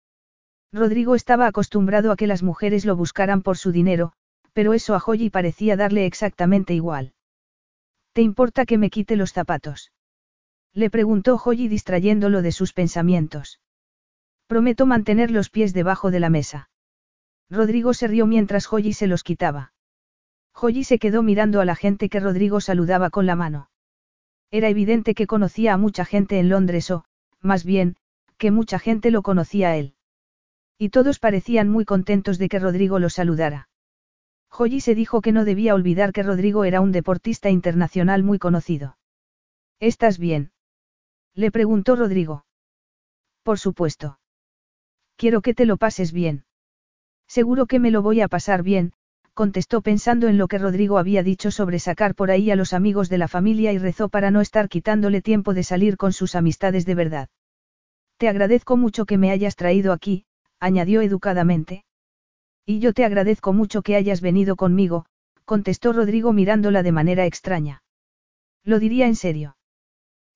[0.70, 4.12] Rodrigo estaba acostumbrado a que las mujeres lo buscaran por su dinero,
[4.54, 7.12] pero eso a Joyi parecía darle exactamente igual.
[8.12, 9.92] ¿Te importa que me quite los zapatos?
[10.72, 13.60] Le preguntó Joyi distrayéndolo de sus pensamientos.
[14.46, 16.70] Prometo mantener los pies debajo de la mesa.
[17.50, 19.72] Rodrigo se rió mientras Joyi se los quitaba.
[20.52, 23.70] Joyi se quedó mirando a la gente que Rodrigo saludaba con la mano.
[24.52, 27.04] Era evidente que conocía a mucha gente en Londres o,
[27.40, 27.96] más bien,
[28.38, 29.94] que mucha gente lo conocía a él.
[30.78, 33.68] Y todos parecían muy contentos de que Rodrigo lo saludara.
[34.56, 38.96] Joyi se dijo que no debía olvidar que Rodrigo era un deportista internacional muy conocido.
[39.80, 40.52] ¿Estás bien?
[41.34, 42.46] Le preguntó Rodrigo.
[43.42, 44.20] Por supuesto.
[45.16, 46.44] Quiero que te lo pases bien.
[47.26, 48.92] Seguro que me lo voy a pasar bien,
[49.32, 53.08] contestó pensando en lo que Rodrigo había dicho sobre sacar por ahí a los amigos
[53.08, 56.86] de la familia y rezó para no estar quitándole tiempo de salir con sus amistades
[56.86, 57.28] de verdad.
[58.18, 60.26] Te agradezco mucho que me hayas traído aquí,
[60.60, 61.83] añadió educadamente.
[62.66, 65.06] Y yo te agradezco mucho que hayas venido conmigo,
[65.44, 67.82] contestó Rodrigo mirándola de manera extraña.
[68.64, 69.56] Lo diría en serio.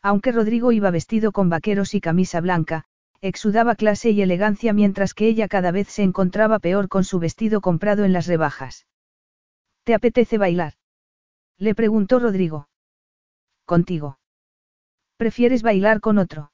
[0.02, 2.84] Aunque Rodrigo iba vestido con vaqueros y camisa blanca,
[3.20, 7.60] exudaba clase y elegancia mientras que ella cada vez se encontraba peor con su vestido
[7.60, 8.86] comprado en las rebajas.
[9.84, 10.74] ¿Te apetece bailar?
[11.56, 12.68] Le preguntó Rodrigo.
[13.64, 14.18] Contigo.
[15.16, 16.52] ¿Prefieres bailar con otro?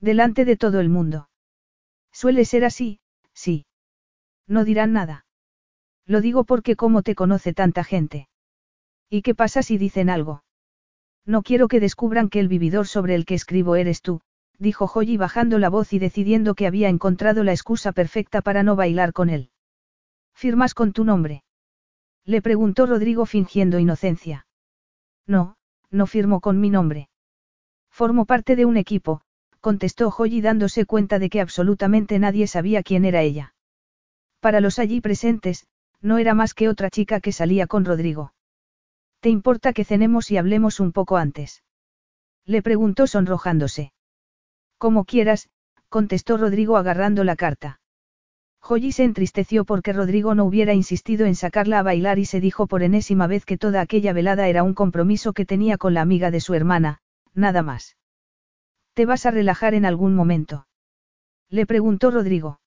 [0.00, 1.28] Delante de todo el mundo.
[2.12, 3.00] Suele ser así,
[3.34, 3.66] sí.
[4.46, 5.26] No dirán nada.
[6.06, 8.28] Lo digo porque como te conoce tanta gente.
[9.08, 10.44] ¿Y qué pasa si dicen algo?
[11.26, 14.20] No quiero que descubran que el vividor sobre el que escribo eres tú,
[14.58, 18.76] dijo Joyi bajando la voz y decidiendo que había encontrado la excusa perfecta para no
[18.76, 19.50] bailar con él.
[20.34, 21.44] ¿Firmas con tu nombre?
[22.26, 24.46] Le preguntó Rodrigo fingiendo inocencia.
[25.26, 25.56] No,
[25.90, 27.08] no firmo con mi nombre.
[27.90, 29.22] Formo parte de un equipo,
[29.60, 33.53] contestó Joyi dándose cuenta de que absolutamente nadie sabía quién era ella.
[34.44, 35.66] Para los allí presentes,
[36.02, 38.34] no era más que otra chica que salía con Rodrigo.
[39.20, 41.62] ¿Te importa que cenemos y hablemos un poco antes?
[42.44, 43.94] Le preguntó sonrojándose.
[44.76, 45.48] Como quieras,
[45.88, 47.80] contestó Rodrigo agarrando la carta.
[48.60, 52.66] Joyi se entristeció porque Rodrigo no hubiera insistido en sacarla a bailar y se dijo
[52.66, 56.30] por enésima vez que toda aquella velada era un compromiso que tenía con la amiga
[56.30, 57.00] de su hermana,
[57.32, 57.96] nada más.
[58.92, 60.66] ¿Te vas a relajar en algún momento?
[61.48, 62.60] Le preguntó Rodrigo.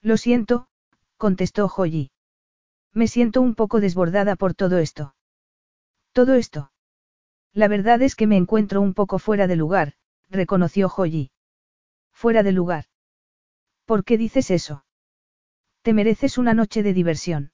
[0.00, 0.66] Lo siento,
[1.16, 2.10] contestó Joyi.
[2.92, 5.14] Me siento un poco desbordada por todo esto.
[6.12, 6.70] ¿Todo esto?
[7.52, 9.94] La verdad es que me encuentro un poco fuera de lugar,
[10.28, 11.30] reconoció Joyi.
[12.12, 12.86] Fuera de lugar.
[13.84, 14.84] ¿Por qué dices eso?
[15.82, 17.52] Te mereces una noche de diversión.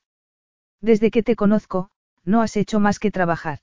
[0.81, 1.91] Desde que te conozco,
[2.25, 3.61] no has hecho más que trabajar.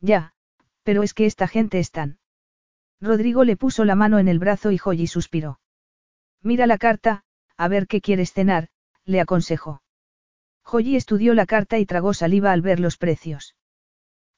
[0.00, 0.34] Ya,
[0.82, 2.18] pero es que esta gente es tan.
[3.00, 5.60] Rodrigo le puso la mano en el brazo y Joyi suspiró.
[6.42, 7.24] Mira la carta,
[7.56, 8.68] a ver qué quieres cenar,
[9.06, 9.80] le aconsejó.
[10.62, 13.54] Joyi estudió la carta y tragó saliva al ver los precios.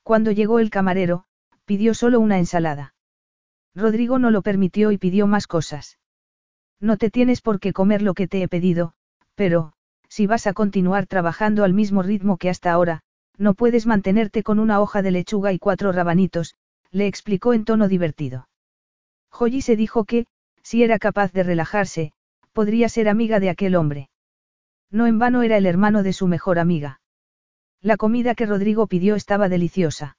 [0.03, 1.25] Cuando llegó el camarero,
[1.65, 2.95] pidió solo una ensalada.
[3.75, 5.99] Rodrigo no lo permitió y pidió más cosas.
[6.81, 8.93] No te tienes por qué comer lo que te he pedido,
[9.35, 9.73] pero,
[10.09, 13.03] si vas a continuar trabajando al mismo ritmo que hasta ahora,
[13.37, 16.55] no puedes mantenerte con una hoja de lechuga y cuatro rabanitos,
[16.91, 18.49] le explicó en tono divertido.
[19.31, 20.27] Joyi se dijo que,
[20.63, 22.13] si era capaz de relajarse,
[22.53, 24.11] podría ser amiga de aquel hombre.
[24.91, 27.01] No en vano era el hermano de su mejor amiga.
[27.81, 30.17] La comida que Rodrigo pidió estaba deliciosa.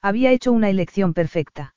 [0.00, 1.74] Había hecho una elección perfecta.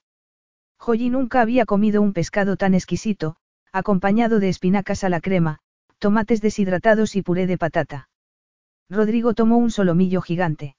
[0.77, 3.35] Joyi nunca había comido un pescado tan exquisito,
[3.71, 5.59] acompañado de espinacas a la crema,
[5.99, 8.09] tomates deshidratados y puré de patata.
[8.89, 10.75] Rodrigo tomó un solomillo gigante.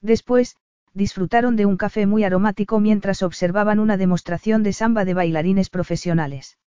[0.00, 0.56] Después,
[0.94, 6.58] disfrutaron de un café muy aromático mientras observaban una demostración de samba de bailarines profesionales.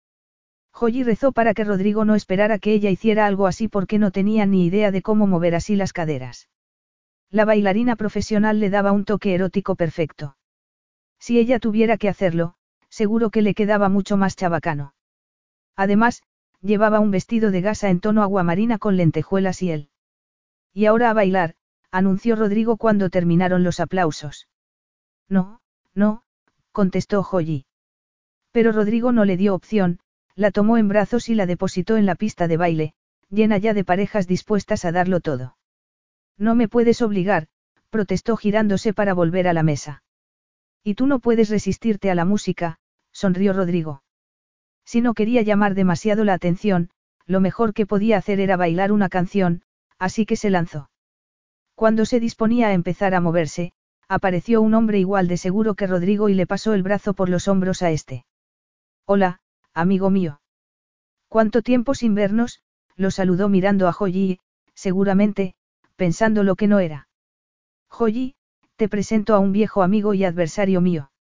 [0.73, 4.47] Joyi rezó para que Rodrigo no esperara que ella hiciera algo así porque no tenía
[4.47, 6.49] ni idea de cómo mover así las caderas.
[7.29, 10.35] La bailarina profesional le daba un toque erótico perfecto.
[11.19, 12.55] Si ella tuviera que hacerlo,
[12.89, 14.93] seguro que le quedaba mucho más chabacano.
[15.75, 16.23] Además,
[16.61, 19.89] llevaba un vestido de gasa en tono aguamarina con lentejuelas y él.
[20.73, 21.55] Y ahora a bailar,
[21.91, 24.47] anunció Rodrigo cuando terminaron los aplausos.
[25.29, 25.61] No,
[25.93, 26.23] no,
[26.71, 27.65] contestó Joyi.
[28.51, 29.99] Pero Rodrigo no le dio opción,
[30.35, 32.93] la tomó en brazos y la depositó en la pista de baile,
[33.29, 35.57] llena ya de parejas dispuestas a darlo todo.
[36.37, 37.47] No me puedes obligar,
[37.89, 40.03] protestó girándose para volver a la mesa.
[40.83, 42.79] Y tú no puedes resistirte a la música,
[43.11, 44.03] sonrió Rodrigo.
[44.85, 46.89] Si no quería llamar demasiado la atención,
[47.25, 49.61] lo mejor que podía hacer era bailar una canción,
[49.97, 50.89] así que se lanzó.
[51.75, 53.73] Cuando se disponía a empezar a moverse,
[54.09, 57.47] apareció un hombre igual de seguro que Rodrigo y le pasó el brazo por los
[57.47, 58.25] hombros a este.
[59.05, 59.39] Hola,
[59.73, 60.41] amigo mío.
[61.27, 62.61] ¿Cuánto tiempo sin vernos?
[62.95, 64.39] lo saludó mirando a Joyi,
[64.75, 65.55] seguramente,
[65.95, 67.07] pensando lo que no era.
[67.89, 68.35] Joyi,
[68.75, 71.11] te presento a un viejo amigo y adversario mío.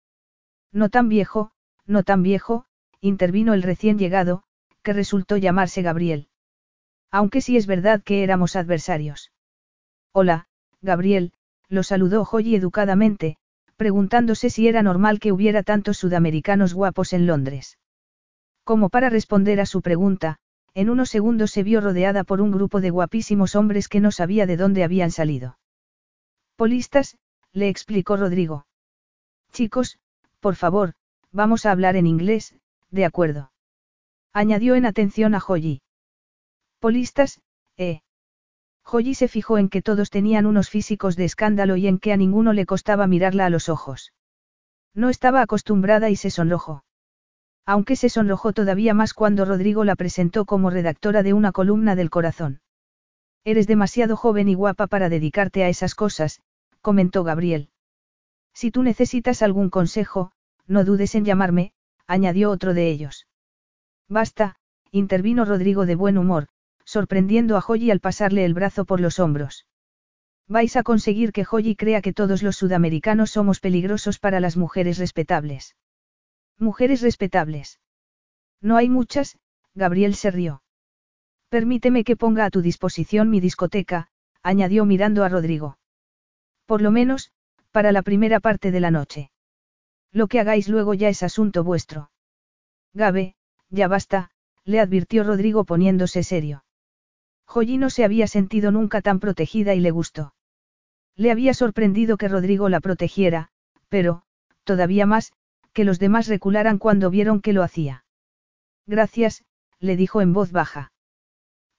[0.71, 1.53] No tan viejo,
[1.87, 2.67] no tan viejo,
[3.01, 4.43] intervino el recién llegado,
[4.83, 6.29] que resultó llamarse Gabriel.
[7.11, 9.33] Aunque sí es verdad que éramos adversarios.
[10.13, 10.47] Hola,
[10.81, 11.33] Gabriel,
[11.69, 13.37] lo saludó Joy educadamente,
[13.77, 17.79] preguntándose si era normal que hubiera tantos sudamericanos guapos en Londres.
[18.65, 20.39] Como para responder a su pregunta,
[20.75, 24.47] en unos segundos se vio rodeada por un grupo de guapísimos hombres que no sabía
[24.47, 25.59] de dónde habían salido.
[26.57, 27.19] Polistas,
[27.53, 28.67] le explicó Rodrigo.
[29.53, 29.99] Chicos,
[30.41, 30.95] por favor,
[31.31, 32.55] vamos a hablar en inglés,
[32.91, 33.53] de acuerdo.
[34.33, 35.83] Añadió en atención a Joyi.
[36.79, 37.43] Polistas,
[37.77, 38.01] eh.
[38.85, 42.17] Joyi se fijó en que todos tenían unos físicos de escándalo y en que a
[42.17, 44.13] ninguno le costaba mirarla a los ojos.
[44.95, 46.85] No estaba acostumbrada y se sonrojó.
[47.65, 52.11] Aunque se sonrojó todavía más cuando Rodrigo la presentó como redactora de una columna del
[52.11, 52.61] corazón.
[53.45, 56.41] Eres demasiado joven y guapa para dedicarte a esas cosas,
[56.81, 57.71] comentó Gabriel.
[58.53, 60.33] Si tú necesitas algún consejo,
[60.67, 61.73] no dudes en llamarme,
[62.07, 63.27] añadió otro de ellos.
[64.09, 64.57] Basta,
[64.91, 66.49] intervino Rodrigo de buen humor,
[66.85, 69.67] sorprendiendo a Joyi al pasarle el brazo por los hombros.
[70.49, 74.99] Vais a conseguir que Joyi crea que todos los sudamericanos somos peligrosos para las mujeres
[74.99, 75.77] respetables.
[76.63, 77.81] Mujeres respetables.
[78.61, 79.37] No hay muchas,
[79.75, 80.63] Gabriel se rió.
[81.49, 84.07] Permíteme que ponga a tu disposición mi discoteca,
[84.45, 85.77] añadió mirando a Rodrigo.
[86.65, 87.33] Por lo menos,
[87.73, 89.33] para la primera parte de la noche.
[90.13, 92.13] Lo que hagáis luego ya es asunto vuestro.
[92.95, 93.35] Gabe,
[93.69, 94.31] ya basta,
[94.65, 96.65] le advirtió Rodrigo poniéndose serio.
[97.45, 100.33] Joyi no se había sentido nunca tan protegida y le gustó.
[101.17, 103.49] Le había sorprendido que Rodrigo la protegiera,
[103.89, 104.23] pero,
[104.63, 105.33] todavía más,
[105.73, 108.05] que los demás recularan cuando vieron que lo hacía.
[108.87, 109.45] Gracias,
[109.79, 110.93] le dijo en voz baja.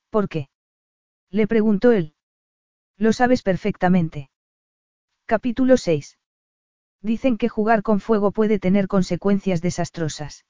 [0.09, 0.49] ¿Por qué?
[1.29, 2.15] Le preguntó él.
[2.97, 4.29] Lo sabes perfectamente.
[5.25, 6.19] Capítulo 6.
[7.01, 10.45] Dicen que jugar con fuego puede tener consecuencias desastrosas.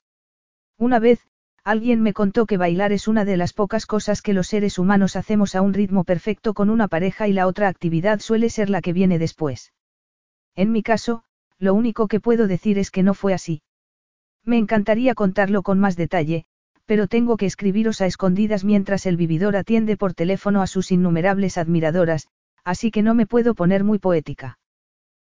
[0.78, 1.28] Una vez,
[1.65, 5.15] Alguien me contó que bailar es una de las pocas cosas que los seres humanos
[5.15, 8.82] hacemos a un ritmo perfecto con una pareja y la otra actividad suele ser la
[8.82, 9.72] que viene después.
[10.56, 11.24] En mi caso,
[11.60, 13.62] lo único que puedo decir es que no fue así.
[14.44, 16.46] Me encantaría contarlo con más detalle,
[16.86, 21.58] pero tengo que escribiros a escondidas mientras el vividor atiende por teléfono a sus innumerables
[21.58, 22.28] admiradoras,
[22.64, 24.58] así que no me puedo poner muy poética.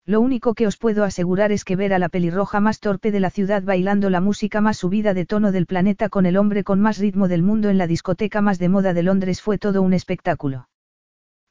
[0.06, 3.20] Lo único que os puedo asegurar es que ver a la pelirroja más torpe de
[3.20, 6.80] la ciudad bailando la música más subida de tono del planeta con el hombre con
[6.80, 9.94] más ritmo del mundo en la discoteca más de moda de Londres fue todo un
[9.94, 10.68] espectáculo.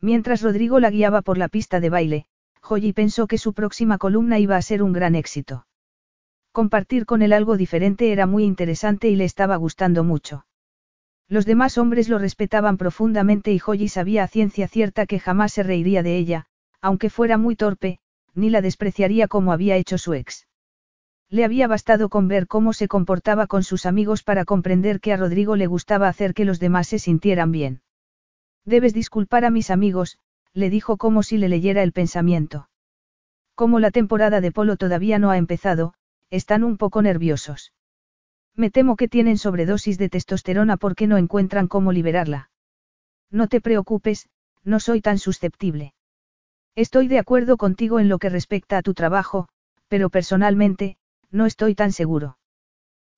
[0.01, 2.27] Mientras Rodrigo la guiaba por la pista de baile,
[2.63, 5.67] Joyi pensó que su próxima columna iba a ser un gran éxito.
[6.53, 10.47] Compartir con él algo diferente era muy interesante y le estaba gustando mucho.
[11.29, 15.63] Los demás hombres lo respetaban profundamente y Joyi sabía a ciencia cierta que jamás se
[15.63, 16.47] reiría de ella,
[16.81, 17.99] aunque fuera muy torpe,
[18.35, 20.47] ni la despreciaría como había hecho su ex.
[21.31, 25.19] Le había bastado con ver cómo se comportaba con sus amigos para comprender que a
[25.19, 27.83] Rodrigo le gustaba hacer que los demás se sintieran bien.
[28.65, 30.19] Debes disculpar a mis amigos,
[30.59, 32.69] le dijo como si le leyera el pensamiento.
[33.55, 35.95] Como la temporada de polo todavía no ha empezado,
[36.31, 37.73] están un poco nerviosos.
[38.55, 42.51] Me temo que tienen sobredosis de testosterona porque no encuentran cómo liberarla.
[43.31, 44.29] No te preocupes,
[44.65, 45.95] no soy tan susceptible.
[46.75, 49.49] Estoy de acuerdo contigo en lo que respecta a tu trabajo,
[49.87, 50.97] pero personalmente,
[51.31, 52.39] no estoy tan seguro.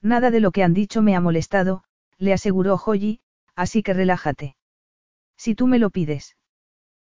[0.02, 1.84] Nada de lo que han dicho me ha molestado,
[2.18, 3.20] le aseguró Joyi,
[3.54, 4.56] así que relájate.
[5.36, 6.36] Si tú me lo pides.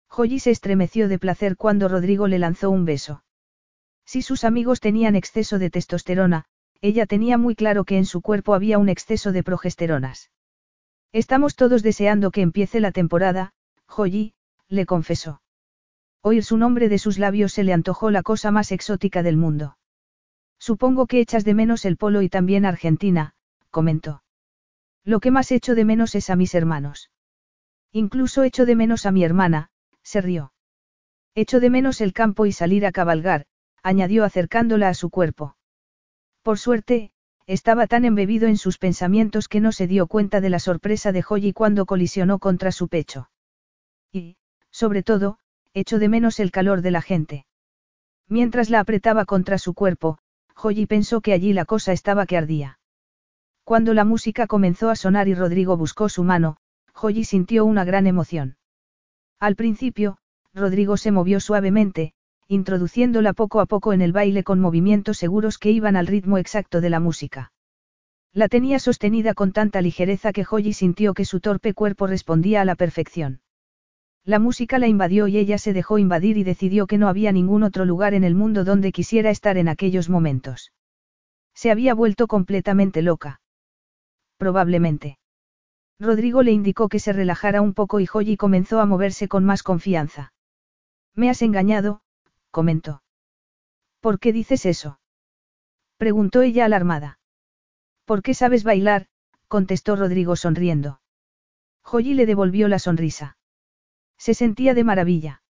[0.10, 3.24] Joyi se estremeció de placer cuando Rodrigo le lanzó un beso.
[4.06, 6.46] Si sus amigos tenían exceso de testosterona,
[6.82, 10.32] ella tenía muy claro que en su cuerpo había un exceso de progesteronas.
[11.12, 13.54] Estamos todos deseando que empiece la temporada,
[13.88, 14.34] Joyi,
[14.68, 15.42] le confesó.
[16.22, 19.78] Oír su nombre de sus labios se le antojó la cosa más exótica del mundo.
[20.58, 23.36] Supongo que echas de menos el polo y también Argentina,
[23.70, 24.24] comentó.
[25.04, 27.12] Lo que más echo de menos es a mis hermanos.
[27.92, 29.70] Incluso echo de menos a mi hermana,
[30.06, 30.54] se rió.
[31.34, 33.48] Echo de menos el campo y salir a cabalgar,
[33.84, 35.58] añadió acercándola a su cuerpo.
[36.44, 37.12] Por suerte,
[37.48, 41.22] estaba tan embebido en sus pensamientos que no se dio cuenta de la sorpresa de
[41.22, 43.30] Joyi cuando colisionó contra su pecho.
[44.12, 44.38] Y,
[44.72, 45.40] sobre todo,
[45.74, 47.46] echó de menos el calor de la gente.
[48.28, 50.20] Mientras la apretaba contra su cuerpo,
[50.56, 52.80] Joyi pensó que allí la cosa estaba que ardía.
[53.64, 56.58] Cuando la música comenzó a sonar y Rodrigo buscó su mano,
[56.94, 58.58] Joyi sintió una gran emoción.
[59.40, 60.18] Al principio,
[60.54, 62.14] Rodrigo se movió suavemente,
[62.48, 66.80] introduciéndola poco a poco en el baile con movimientos seguros que iban al ritmo exacto
[66.80, 67.52] de la música.
[68.34, 72.66] La tenía sostenida con tanta ligereza que Joyi sintió que su torpe cuerpo respondía a
[72.66, 73.42] la perfección.
[74.26, 77.64] La música la invadió y ella se dejó invadir y decidió que no había ningún
[77.64, 80.72] otro lugar en el mundo donde quisiera estar en aquellos momentos.
[81.54, 83.40] Se había vuelto completamente loca.
[84.38, 85.18] Probablemente.
[86.00, 89.64] Rodrigo le indicó que se relajara un poco y Joyi comenzó a moverse con más
[89.64, 90.34] confianza.
[91.14, 92.02] Me has engañado,
[92.52, 93.02] comentó.
[94.02, 95.00] ¿Por qué dices eso?
[95.98, 97.20] preguntó ella alarmada.
[98.04, 99.08] ¿Por qué sabes bailar?
[99.48, 101.00] contestó Rodrigo sonriendo.
[101.82, 103.38] Joyi le devolvió la sonrisa.
[104.18, 105.44] Se sentía de maravilla.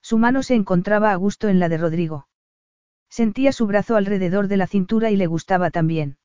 [0.00, 2.28] Su mano se encontraba a gusto en la de Rodrigo.
[3.08, 6.18] Sentía su brazo alrededor de la cintura y le gustaba también.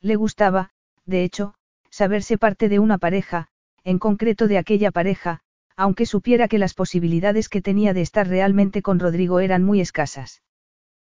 [0.00, 0.70] Le gustaba,
[1.04, 1.54] de hecho,
[1.94, 3.46] saberse parte de una pareja,
[3.84, 5.42] en concreto de aquella pareja,
[5.76, 10.42] aunque supiera que las posibilidades que tenía de estar realmente con Rodrigo eran muy escasas.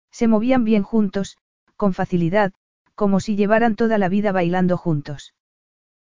[0.10, 1.38] Se movían bien juntos,
[1.78, 2.54] con facilidad,
[2.96, 5.36] como si llevaran toda la vida bailando juntos.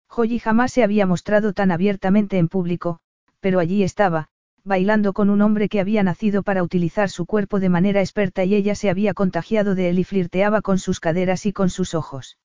[0.09, 2.99] Joyi jamás se había mostrado tan abiertamente en público,
[3.39, 4.27] pero allí estaba,
[4.65, 8.57] bailando con un hombre que había nacido para utilizar su cuerpo de manera experta y
[8.57, 12.39] ella se había contagiado de él y flirteaba con sus caderas y con sus ojos.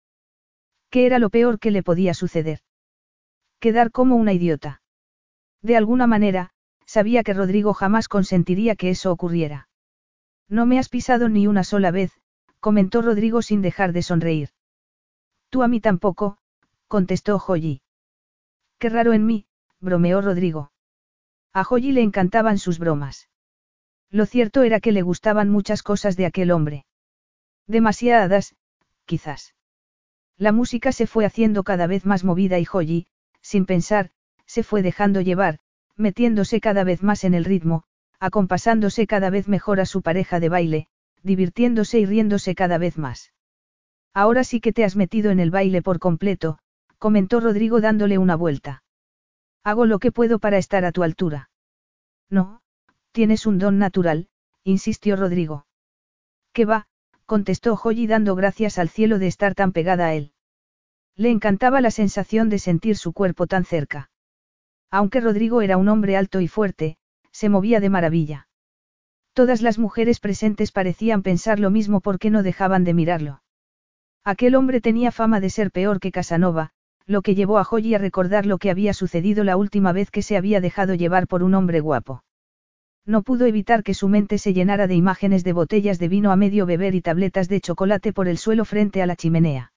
[0.89, 2.59] ¿Qué era lo peor que le podía suceder?
[3.59, 4.81] Quedar como una idiota.
[5.61, 6.51] De alguna manera,
[6.85, 9.67] sabía que Rodrigo jamás consentiría que eso ocurriera.
[10.47, 12.11] No me has pisado ni una sola vez,
[12.59, 14.49] comentó Rodrigo sin dejar de sonreír.
[15.49, 16.37] Tú a mí tampoco,
[16.87, 17.81] contestó Joyi.
[18.79, 19.45] Qué raro en mí,
[19.79, 20.71] bromeó Rodrigo.
[21.53, 23.29] A Joyi le encantaban sus bromas.
[24.09, 26.85] Lo cierto era que le gustaban muchas cosas de aquel hombre.
[27.67, 28.55] Demasiadas,
[29.05, 29.53] quizás.
[30.39, 33.07] La música se fue haciendo cada vez más movida y Joyi,
[33.41, 34.11] sin pensar,
[34.45, 35.59] se fue dejando llevar,
[35.97, 37.83] metiéndose cada vez más en el ritmo,
[38.21, 40.87] acompasándose cada vez mejor a su pareja de baile,
[41.23, 43.33] divirtiéndose y riéndose cada vez más.
[44.13, 46.57] Ahora sí que te has metido en el baile por completo,
[46.99, 48.83] comentó Rodrigo dándole una vuelta.
[49.65, 51.49] Hago lo que puedo para estar a tu altura.
[52.29, 52.61] No,
[53.11, 54.29] tienes un don natural,
[54.63, 55.65] insistió Rodrigo.
[56.53, 56.87] ¿Qué va?
[57.29, 60.31] Contestó Joyi dando gracias al cielo de estar tan pegada a él.
[61.15, 64.09] Le encantaba la sensación de sentir su cuerpo tan cerca.
[64.89, 66.97] Aunque Rodrigo era un hombre alto y fuerte,
[67.31, 68.47] se movía de maravilla.
[69.33, 73.43] Todas las mujeres presentes parecían pensar lo mismo porque no dejaban de mirarlo.
[74.23, 76.71] Aquel hombre tenía fama de ser peor que Casanova,
[77.05, 80.23] lo que llevó a Joyi a recordar lo que había sucedido la última vez que
[80.23, 82.23] se había dejado llevar por un hombre guapo.
[83.09, 86.35] No pudo evitar que su mente se llenara de imágenes de botellas de vino a
[86.35, 89.73] medio beber y tabletas de chocolate por el suelo frente a la chimenea.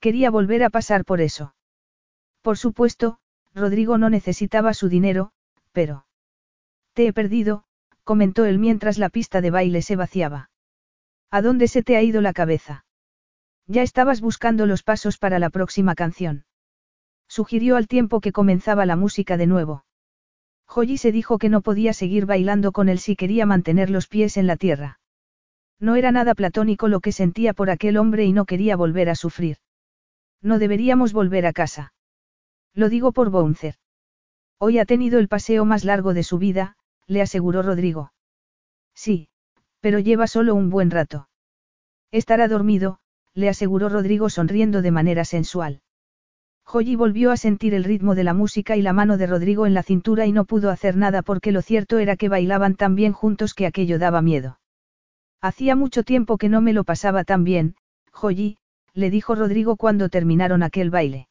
[0.00, 1.54] Quería volver a pasar por eso.
[2.40, 3.18] Por supuesto,
[3.54, 5.32] Rodrigo no necesitaba su dinero,
[5.72, 6.06] pero...
[6.94, 7.64] Te he perdido,
[8.04, 10.48] comentó él mientras la pista de baile se vaciaba.
[11.30, 12.86] ¿A dónde se te ha ido la cabeza?
[13.66, 16.46] Ya estabas buscando los pasos para la próxima canción.
[17.28, 19.84] Sugirió al tiempo que comenzaba la música de nuevo.
[20.70, 24.36] Joyi se dijo que no podía seguir bailando con él si quería mantener los pies
[24.36, 25.00] en la tierra.
[25.80, 29.16] No era nada platónico lo que sentía por aquel hombre y no quería volver a
[29.16, 29.56] sufrir.
[30.40, 31.92] No deberíamos volver a casa.
[32.72, 33.74] Lo digo por Bouncer.
[34.58, 36.76] Hoy ha tenido el paseo más largo de su vida,
[37.08, 38.12] le aseguró Rodrigo.
[38.94, 39.28] Sí,
[39.80, 41.28] pero lleva solo un buen rato.
[42.12, 43.00] Estará dormido,
[43.34, 45.82] le aseguró Rodrigo sonriendo de manera sensual.
[46.70, 49.74] Joyi volvió a sentir el ritmo de la música y la mano de Rodrigo en
[49.74, 53.12] la cintura y no pudo hacer nada porque lo cierto era que bailaban tan bien
[53.12, 54.60] juntos que aquello daba miedo.
[55.40, 57.74] Hacía mucho tiempo que no me lo pasaba tan bien,
[58.12, 58.56] Joyi,
[58.94, 61.26] le dijo Rodrigo cuando terminaron aquel baile.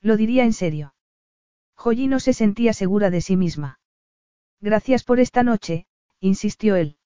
[0.00, 0.94] Lo diría en serio.
[1.74, 3.80] Joyi no se sentía segura de sí misma.
[4.60, 5.86] Gracias por esta noche,
[6.20, 6.98] insistió él.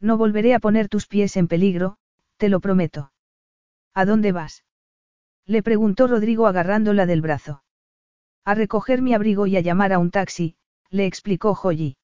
[0.00, 1.98] No volveré a poner tus pies en peligro,
[2.38, 3.12] te lo prometo.
[3.94, 4.64] ¿A dónde vas?
[5.46, 7.62] Le preguntó Rodrigo agarrándola del brazo.
[8.44, 10.56] A recoger mi abrigo y a llamar a un taxi,
[10.90, 11.96] le explicó Joyi.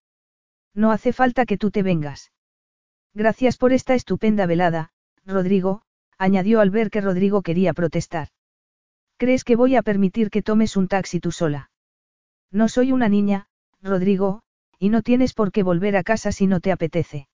[0.74, 2.32] No hace falta que tú te vengas.
[3.15, 4.90] Gracias por esta estupenda velada,
[5.24, 5.82] Rodrigo,
[6.19, 8.28] añadió al ver que Rodrigo quería protestar.
[9.16, 11.70] ¿Crees que voy a permitir que tomes un taxi tú sola?
[12.51, 13.48] No soy una niña,
[13.82, 14.43] Rodrigo,
[14.78, 17.28] y no tienes por qué volver a casa si no te apetece.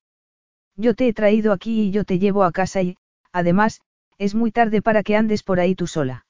[0.77, 2.97] Yo te he traído aquí y yo te llevo a casa y,
[3.33, 3.81] además,
[4.19, 6.27] es muy tarde para que andes por ahí tú sola.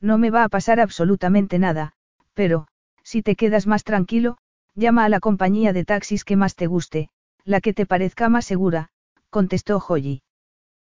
[0.00, 1.92] No me va a pasar absolutamente nada,
[2.34, 2.68] pero,
[3.02, 4.38] si te quedas más tranquilo,
[4.74, 7.10] llama a la compañía de taxis que más te guste,
[7.44, 8.90] la que te parezca más segura,
[9.30, 10.22] contestó Joyi.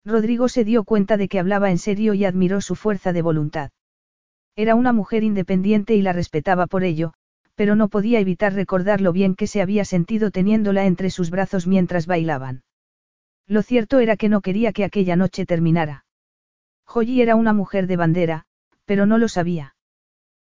[0.04, 3.72] Rodrigo se dio cuenta de que hablaba en serio y admiró su fuerza de voluntad.
[4.56, 7.14] Era una mujer independiente y la respetaba por ello,
[7.56, 11.68] pero no podía evitar recordar lo bien que se había sentido teniéndola entre sus brazos
[11.68, 12.64] mientras bailaban.
[13.50, 16.06] Lo cierto era que no quería que aquella noche terminara.
[16.86, 18.46] Joyi era una mujer de bandera,
[18.86, 19.76] pero no lo sabía.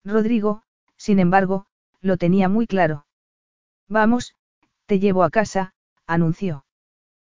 [0.03, 0.63] Rodrigo,
[0.97, 1.67] sin embargo,
[2.01, 3.05] lo tenía muy claro.
[3.87, 4.33] Vamos,
[4.87, 5.75] te llevo a casa,
[6.07, 6.65] anunció.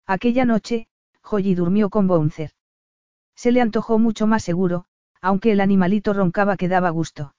[0.05, 0.87] Aquella noche,
[1.23, 2.51] Joyi durmió con Bouncer.
[3.35, 4.85] Se le antojó mucho más seguro,
[5.21, 7.33] aunque el animalito roncaba que daba gusto.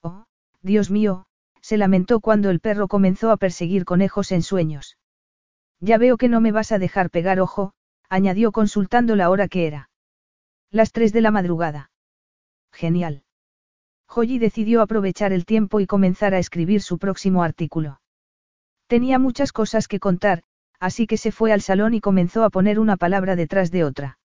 [0.00, 0.26] Oh,
[0.62, 1.26] Dios mío,
[1.60, 4.96] se lamentó cuando el perro comenzó a perseguir conejos en sueños.
[5.82, 7.72] Ya veo que no me vas a dejar pegar ojo,
[8.08, 9.90] añadió consultando la hora que era.
[10.70, 11.90] Las tres de la madrugada.
[12.72, 13.24] Genial.
[14.06, 18.00] Joyi decidió aprovechar el tiempo y comenzar a escribir su próximo artículo.
[18.86, 20.44] Tenía muchas cosas que contar,
[20.78, 24.18] así que se fue al salón y comenzó a poner una palabra detrás de otra.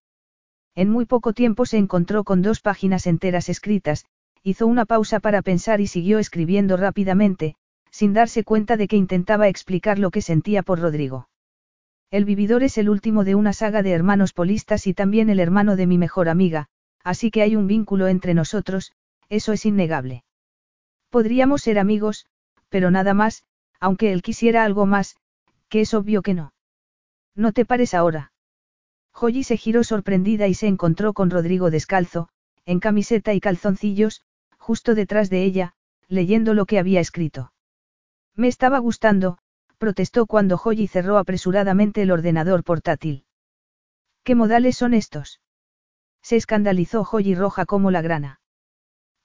[0.75, 4.05] En muy poco tiempo se encontró con dos páginas enteras escritas,
[4.43, 7.55] hizo una pausa para pensar y siguió escribiendo rápidamente,
[7.89, 11.27] sin darse cuenta de que intentaba explicar lo que sentía por Rodrigo.
[12.09, 15.75] El vividor es el último de una saga de hermanos polistas y también el hermano
[15.75, 16.69] de mi mejor amiga,
[17.03, 18.93] así que hay un vínculo entre nosotros,
[19.27, 20.23] eso es innegable.
[21.09, 22.25] Podríamos ser amigos,
[22.69, 23.43] pero nada más,
[23.79, 25.17] aunque él quisiera algo más,
[25.69, 26.53] que es obvio que no.
[27.35, 28.31] No te pares ahora.
[29.11, 32.29] Joyi se giró sorprendida y se encontró con Rodrigo descalzo,
[32.65, 34.21] en camiseta y calzoncillos,
[34.57, 35.73] justo detrás de ella,
[36.07, 37.51] leyendo lo que había escrito.
[38.35, 39.39] Me estaba gustando,
[39.77, 43.25] protestó cuando Joyi cerró apresuradamente el ordenador portátil.
[44.23, 45.39] ¿Qué modales son estos?
[46.21, 48.41] Se escandalizó Joyi roja como la grana.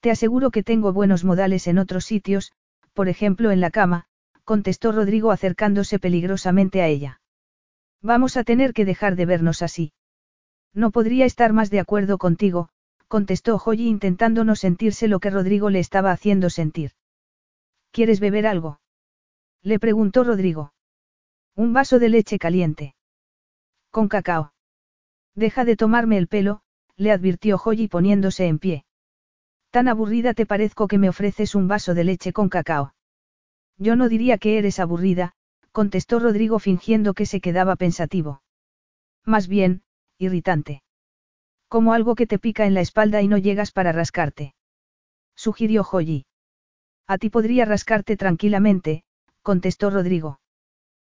[0.01, 2.53] Te aseguro que tengo buenos modales en otros sitios,
[2.93, 4.05] por ejemplo en la cama,
[4.45, 7.21] contestó Rodrigo acercándose peligrosamente a ella.
[8.03, 9.93] Vamos a tener que dejar de vernos así.
[10.75, 12.69] No podría estar más de acuerdo contigo,
[13.09, 16.93] contestó Joyi intentando no sentirse lo que Rodrigo le estaba haciendo sentir.
[17.93, 18.81] ¿Quieres beber algo?
[19.65, 20.73] Le preguntó Rodrigo.
[21.55, 22.97] Un vaso de leche caliente.
[23.91, 24.53] Con cacao.
[25.35, 26.63] Deja de tomarme el pelo,
[26.97, 28.85] le advirtió Joyi poniéndose en pie.
[29.71, 32.95] Tan aburrida te parezco que me ofreces un vaso de leche con cacao.
[33.79, 35.33] Yo no diría que eres aburrida,
[35.71, 38.43] contestó Rodrigo fingiendo que se quedaba pensativo.
[39.25, 39.83] Más bien,
[40.19, 40.83] irritante.
[41.69, 44.55] Como algo que te pica en la espalda y no llegas para rascarte.
[45.37, 46.27] Sugirió Joyi.
[47.07, 49.05] A ti podría rascarte tranquilamente,
[49.43, 50.41] contestó Rodrigo.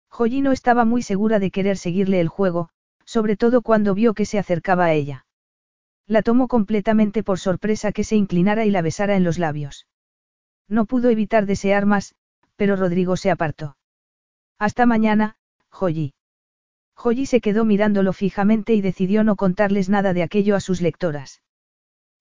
[0.08, 2.70] Joyi no estaba muy segura de querer seguirle el juego,
[3.04, 5.26] sobre todo cuando vio que se acercaba a ella.
[6.06, 9.86] La tomó completamente por sorpresa que se inclinara y la besara en los labios.
[10.68, 12.14] No pudo evitar desear más,
[12.56, 13.76] pero Rodrigo se apartó.
[14.58, 15.36] Hasta mañana,
[15.70, 16.14] Joyi.
[16.94, 21.40] Joyi se quedó mirándolo fijamente y decidió no contarles nada de aquello a sus lectoras.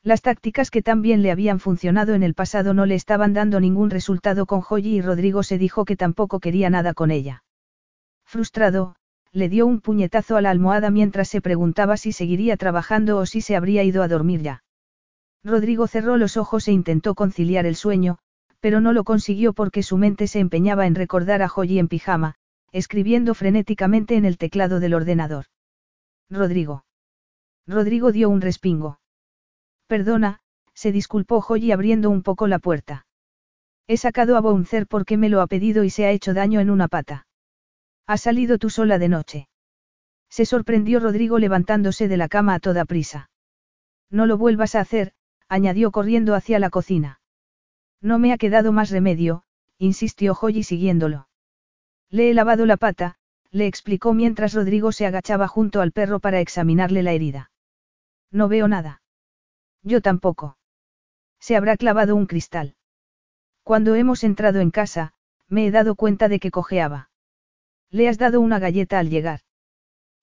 [0.01, 3.59] Las tácticas que tan bien le habían funcionado en el pasado no le estaban dando
[3.59, 7.43] ningún resultado con Joyi y Rodrigo se dijo que tampoco quería nada con ella.
[8.25, 8.95] Frustrado,
[9.31, 13.41] le dio un puñetazo a la almohada mientras se preguntaba si seguiría trabajando o si
[13.41, 14.63] se habría ido a dormir ya.
[15.43, 18.19] Rodrigo cerró los ojos e intentó conciliar el sueño,
[18.59, 22.35] pero no lo consiguió porque su mente se empeñaba en recordar a Joyi en pijama,
[22.71, 25.45] escribiendo frenéticamente en el teclado del ordenador.
[26.29, 26.85] Rodrigo.
[27.67, 28.99] Rodrigo dio un respingo.
[29.89, 30.39] Perdona,
[30.75, 33.07] se disculpó Joyi abriendo un poco la puerta.
[33.87, 36.69] He sacado a Bouncer porque me lo ha pedido y se ha hecho daño en
[36.69, 37.25] una pata.
[38.05, 39.49] Has salido tú sola de noche.
[40.29, 43.31] Se sorprendió Rodrigo levantándose de la cama a toda prisa.
[44.11, 45.13] No lo vuelvas a hacer,
[45.47, 47.19] añadió corriendo hacia la cocina.
[47.99, 49.41] No me ha quedado más remedio,
[49.79, 51.29] insistió Joy siguiéndolo.
[52.11, 53.15] Le he lavado la pata,
[53.49, 57.49] le explicó mientras Rodrigo se agachaba junto al perro para examinarle la herida.
[58.31, 58.98] No veo nada.
[59.83, 60.57] Yo tampoco.
[61.39, 62.75] Se habrá clavado un cristal.
[63.63, 65.13] Cuando hemos entrado en casa,
[65.47, 67.09] me he dado cuenta de que cojeaba.
[67.89, 69.41] ¿Le has dado una galleta al llegar?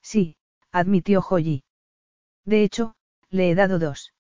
[0.02, 0.36] Sí,
[0.70, 1.64] admitió Joyi.
[2.44, 2.94] De hecho,
[3.30, 4.12] le he dado dos.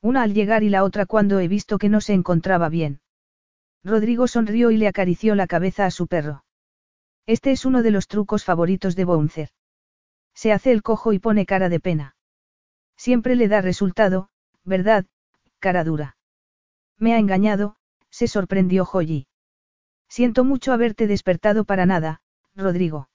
[0.00, 3.00] Una al llegar y la otra cuando he visto que no se encontraba bien.
[3.84, 6.44] Rodrigo sonrió y le acarició la cabeza a su perro.
[7.26, 9.50] Este es uno de los trucos favoritos de Bouncer.
[10.34, 12.16] Se hace el cojo y pone cara de pena.
[12.96, 14.28] Siempre le da resultado,
[14.64, 15.06] ¿verdad,
[15.58, 16.16] cara dura?
[16.98, 17.76] Me ha engañado,
[18.10, 19.26] se sorprendió Joyi.
[20.08, 22.20] Siento mucho haberte despertado para nada,
[22.54, 23.08] Rodrigo.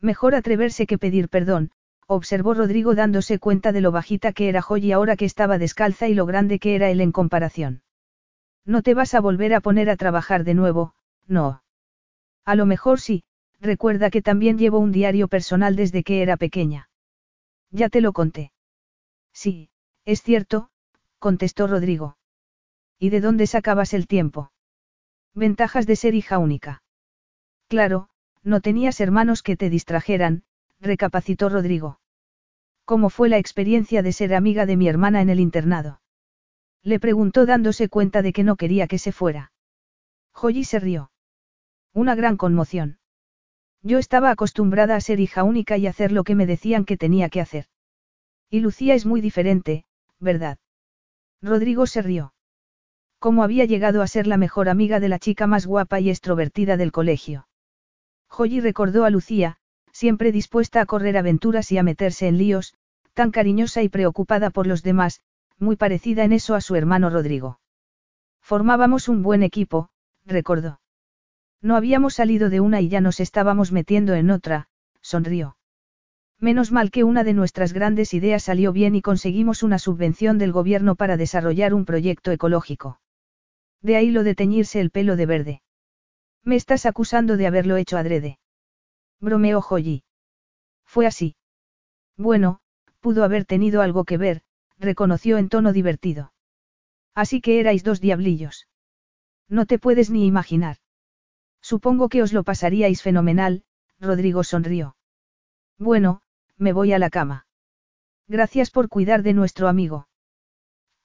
[0.00, 1.70] Mejor atreverse que pedir perdón,
[2.06, 6.14] observó Rodrigo dándose cuenta de lo bajita que era Joyi ahora que estaba descalza y
[6.14, 7.82] lo grande que era él en comparación.
[8.64, 10.94] No te vas a volver a poner a trabajar de nuevo,
[11.26, 11.62] no.
[12.44, 13.24] A lo mejor sí,
[13.60, 16.88] recuerda que también llevo un diario personal desde que era pequeña.
[17.70, 18.52] Ya te lo conté.
[19.32, 19.70] Sí,
[20.04, 20.70] es cierto,
[21.18, 22.16] contestó Rodrigo.
[22.98, 24.52] ¿Y de dónde sacabas el tiempo?
[25.34, 26.82] Ventajas de ser hija única.
[27.68, 28.08] Claro,
[28.42, 30.42] no tenías hermanos que te distrajeran,
[30.80, 32.00] recapacitó Rodrigo.
[32.84, 36.00] ¿Cómo fue la experiencia de ser amiga de mi hermana en el internado?
[36.82, 39.52] Le preguntó dándose cuenta de que no quería que se fuera.
[40.32, 41.12] Joyi se rió.
[41.92, 42.98] Una gran conmoción.
[43.82, 47.28] Yo estaba acostumbrada a ser hija única y hacer lo que me decían que tenía
[47.28, 47.66] que hacer.
[48.48, 49.84] Y Lucía es muy diferente,
[50.20, 50.58] ¿verdad?
[51.42, 52.34] Rodrigo se rió.
[53.18, 56.76] ¿Cómo había llegado a ser la mejor amiga de la chica más guapa y extrovertida
[56.76, 57.48] del colegio?
[58.28, 59.56] Joyi recordó a Lucía,
[59.92, 62.74] siempre dispuesta a correr aventuras y a meterse en líos,
[63.12, 65.20] tan cariñosa y preocupada por los demás,
[65.58, 67.60] muy parecida en eso a su hermano Rodrigo.
[68.40, 69.90] Formábamos un buen equipo,
[70.24, 70.80] recordó.
[71.60, 74.68] No habíamos salido de una y ya nos estábamos metiendo en otra,
[75.02, 75.56] sonrió.
[76.40, 80.52] Menos mal que una de nuestras grandes ideas salió bien y conseguimos una subvención del
[80.52, 82.98] gobierno para desarrollar un proyecto ecológico.
[83.82, 85.62] De ahí lo de teñirse el pelo de verde.
[86.42, 88.38] Me estás acusando de haberlo hecho adrede.
[89.20, 90.02] Bromeó Joyi.
[90.86, 91.36] Fue así.
[92.16, 92.60] Bueno,
[93.00, 94.42] pudo haber tenido algo que ver,
[94.78, 96.32] reconoció en tono divertido.
[97.14, 98.66] Así que erais dos diablillos.
[99.48, 100.78] No te puedes ni imaginar.
[101.60, 103.64] Supongo que os lo pasaríais fenomenal,
[103.98, 104.96] Rodrigo sonrió.
[105.78, 106.22] Bueno,
[106.60, 107.46] me voy a la cama.
[108.28, 110.06] Gracias por cuidar de nuestro amigo.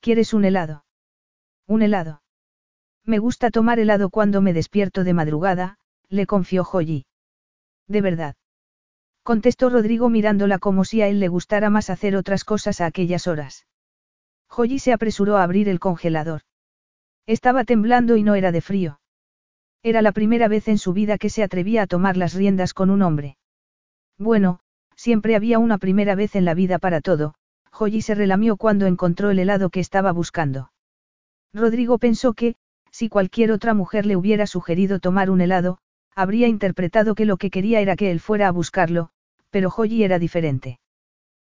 [0.01, 0.85] ¿Quieres un helado?
[1.65, 2.21] Un helado.
[3.05, 5.77] Me gusta tomar helado cuando me despierto de madrugada,
[6.09, 7.05] le confió Joyi.
[7.87, 8.35] De verdad.
[9.23, 13.25] Contestó Rodrigo mirándola como si a él le gustara más hacer otras cosas a aquellas
[13.25, 13.65] horas.
[14.47, 16.41] Joyi se apresuró a abrir el congelador.
[17.25, 18.99] Estaba temblando y no era de frío.
[19.81, 22.89] Era la primera vez en su vida que se atrevía a tomar las riendas con
[22.89, 23.37] un hombre.
[24.17, 24.59] Bueno,
[24.95, 27.35] siempre había una primera vez en la vida para todo,
[27.71, 30.71] Joyi se relamió cuando encontró el helado que estaba buscando.
[31.53, 32.55] Rodrigo pensó que,
[32.91, 35.79] si cualquier otra mujer le hubiera sugerido tomar un helado,
[36.15, 39.09] habría interpretado que lo que quería era que él fuera a buscarlo,
[39.49, 40.79] pero Joyi era diferente.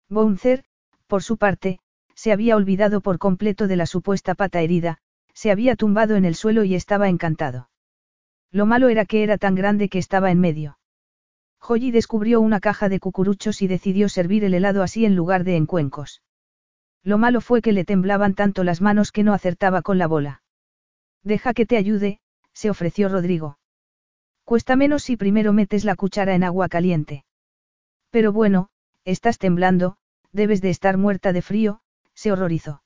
[0.09, 0.63] Bouncer,
[1.07, 1.79] por su parte,
[2.15, 4.99] se había olvidado por completo de la supuesta pata herida,
[5.33, 7.69] se había tumbado en el suelo y estaba encantado.
[8.51, 10.77] Lo malo era que era tan grande que estaba en medio.
[11.65, 15.55] Joyi descubrió una caja de cucuruchos y decidió servir el helado así en lugar de
[15.55, 16.21] en cuencos.
[17.03, 20.43] Lo malo fue que le temblaban tanto las manos que no acertaba con la bola.
[21.23, 22.19] Deja que te ayude,
[22.51, 23.59] se ofreció Rodrigo.
[24.43, 27.23] Cuesta menos si primero metes la cuchara en agua caliente.
[28.09, 28.67] Pero bueno,
[29.05, 29.95] estás temblando,
[30.33, 31.79] debes de estar muerta de frío,
[32.13, 32.83] se horrorizó.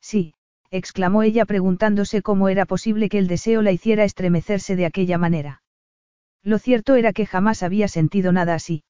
[0.00, 0.32] Sí,
[0.70, 5.59] exclamó ella preguntándose cómo era posible que el deseo la hiciera estremecerse de aquella manera.
[6.42, 8.82] Lo cierto era que jamás había sentido nada así.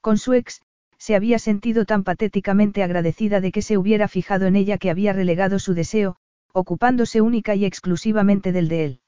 [0.00, 0.62] Con su ex,
[0.98, 5.12] se había sentido tan patéticamente agradecida de que se hubiera fijado en ella que había
[5.12, 6.16] relegado su deseo,
[6.52, 9.00] ocupándose única y exclusivamente del de él.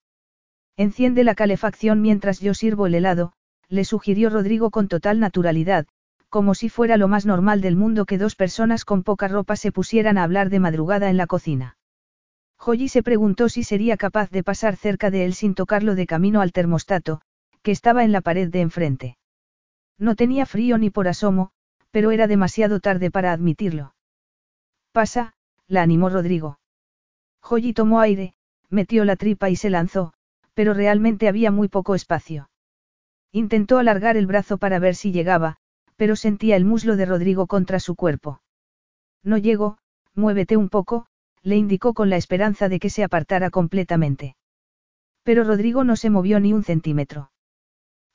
[0.77, 3.33] Enciende la calefacción mientras yo sirvo el helado,
[3.69, 5.87] le sugirió Rodrigo con total naturalidad,
[6.29, 9.71] como si fuera lo más normal del mundo que dos personas con poca ropa se
[9.71, 11.77] pusieran a hablar de madrugada en la cocina.
[12.57, 16.41] Joyi se preguntó si sería capaz de pasar cerca de él sin tocarlo de camino
[16.41, 17.21] al termostato,
[17.65, 19.17] que estaba en la pared de enfrente.
[19.99, 21.51] No tenía frío ni por asomo,
[21.91, 23.95] pero era demasiado tarde para admitirlo.
[24.93, 25.33] Pasa,
[25.67, 26.59] la animó Rodrigo.
[27.41, 28.35] Joyi tomó aire,
[28.69, 30.13] metió la tripa y se lanzó,
[30.53, 32.51] pero realmente había muy poco espacio.
[33.33, 35.57] Intentó alargar el brazo para ver si llegaba,
[35.97, 38.43] pero sentía el muslo de Rodrigo contra su cuerpo.
[39.23, 39.79] No llego,
[40.15, 41.07] muévete un poco,
[41.43, 44.37] le indicó con la esperanza de que se apartara completamente.
[45.23, 47.31] Pero Rodrigo no se movió ni un centímetro.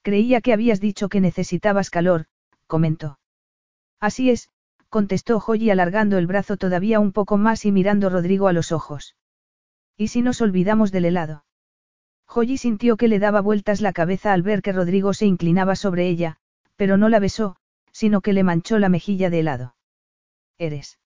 [0.01, 2.25] Creía que habías dicho que necesitabas calor,
[2.67, 3.19] comentó.
[3.99, 4.49] Así es,
[4.89, 9.15] contestó Joy alargando el brazo todavía un poco más y mirando Rodrigo a los ojos.
[9.97, 11.45] ¿Y si nos olvidamos del helado?
[12.27, 16.07] Joy sintió que le daba vueltas la cabeza al ver que Rodrigo se inclinaba sobre
[16.07, 16.37] ella,
[16.75, 17.57] pero no la besó,
[17.91, 19.75] sino que le manchó la mejilla de helado.
[20.57, 20.99] Eres.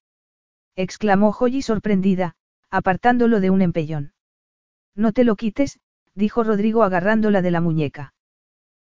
[0.75, 2.35] exclamó Joy sorprendida,
[2.69, 4.13] apartándolo de un empellón.
[4.95, 5.79] No te lo quites,
[6.13, 8.12] dijo Rodrigo agarrándola de la muñeca.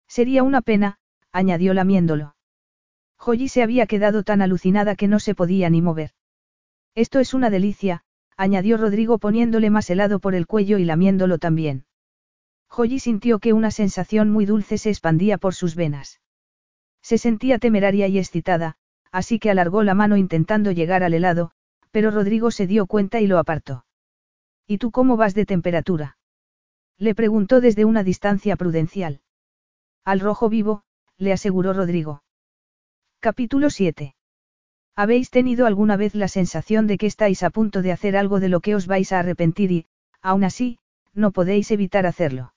[0.09, 0.99] Sería una pena,
[1.33, 2.37] añadió lamiéndolo.
[3.19, 6.11] Joyi se había quedado tan alucinada que no se podía ni mover.
[6.95, 8.03] Esto es una delicia,
[8.37, 11.85] añadió Rodrigo poniéndole más helado por el cuello y lamiéndolo también.
[12.69, 16.21] Joyi sintió que una sensación muy dulce se expandía por sus venas.
[17.03, 18.77] Se sentía temeraria y excitada,
[19.13, 21.53] así que alargó la mano intentando llegar al helado,
[21.91, 23.87] pero Rodrigo se dio cuenta y lo apartó.
[24.67, 26.19] ¿Y tú cómo vas de temperatura?
[26.99, 29.21] Le preguntó desde una distancia prudencial.
[30.07, 30.85] Al rojo vivo,
[31.19, 32.23] le aseguró Rodrigo.
[33.19, 34.15] Capítulo 7.
[34.95, 38.49] ¿Habéis tenido alguna vez la sensación de que estáis a punto de hacer algo de
[38.49, 39.87] lo que os vais a arrepentir y,
[40.23, 40.79] aún así,
[41.13, 42.55] no podéis evitar hacerlo?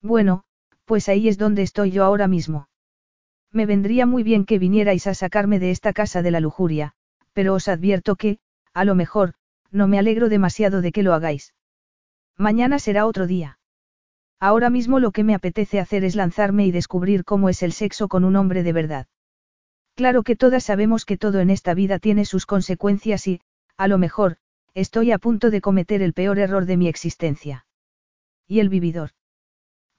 [0.00, 0.44] Bueno,
[0.86, 2.70] pues ahí es donde estoy yo ahora mismo.
[3.50, 6.94] Me vendría muy bien que vinierais a sacarme de esta casa de la lujuria,
[7.34, 8.38] pero os advierto que,
[8.72, 9.34] a lo mejor,
[9.70, 11.52] no me alegro demasiado de que lo hagáis.
[12.38, 13.58] Mañana será otro día.
[14.42, 18.08] Ahora mismo lo que me apetece hacer es lanzarme y descubrir cómo es el sexo
[18.08, 19.06] con un hombre de verdad.
[19.94, 23.40] Claro que todas sabemos que todo en esta vida tiene sus consecuencias y,
[23.76, 24.38] a lo mejor,
[24.74, 27.66] estoy a punto de cometer el peor error de mi existencia.
[28.48, 29.10] ¿Y el vividor?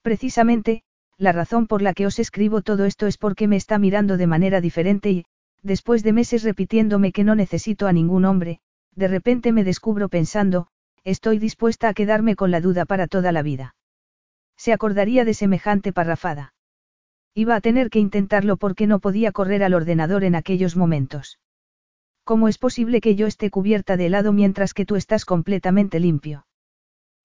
[0.02, 0.84] Precisamente,
[1.18, 4.28] la razón por la que os escribo todo esto es porque me está mirando de
[4.28, 5.26] manera diferente y,
[5.62, 8.60] después de meses repitiéndome que no necesito a ningún hombre,
[8.94, 10.68] de repente me descubro pensando,
[11.06, 13.76] estoy dispuesta a quedarme con la duda para toda la vida.
[14.64, 16.54] Se acordaría de semejante parrafada.
[17.34, 21.38] Iba a tener que intentarlo porque no podía correr al ordenador en aquellos momentos.
[22.24, 26.48] ¿Cómo es posible que yo esté cubierta de helado mientras que tú estás completamente limpio?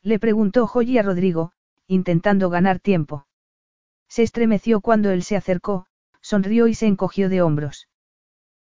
[0.03, 1.53] Le preguntó Joy a Rodrigo,
[1.87, 3.29] intentando ganar tiempo.
[4.09, 5.87] Se estremeció cuando él se acercó,
[6.21, 7.89] sonrió y se encogió de hombros.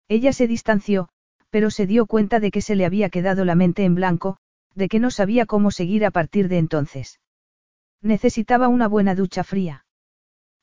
[0.06, 1.08] Ella se distanció,
[1.48, 4.36] pero se dio cuenta de que se le había quedado la mente en blanco,
[4.74, 7.20] de que no sabía cómo seguir a partir de entonces.
[8.02, 9.84] Necesitaba una buena ducha fría.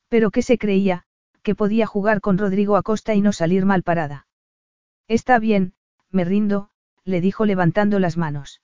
[0.08, 1.04] Pero que se creía,
[1.42, 4.26] que podía jugar con Rodrigo Acosta y no salir mal parada.
[5.08, 5.74] Está bien,
[6.10, 6.70] me rindo,
[7.04, 8.62] le dijo levantando las manos.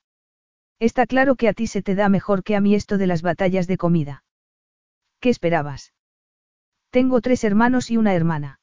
[0.78, 3.20] Está claro que a ti se te da mejor que a mí esto de las
[3.20, 4.24] batallas de comida.
[5.20, 5.92] ¿Qué esperabas?
[6.88, 8.60] Tengo tres hermanos y una hermana.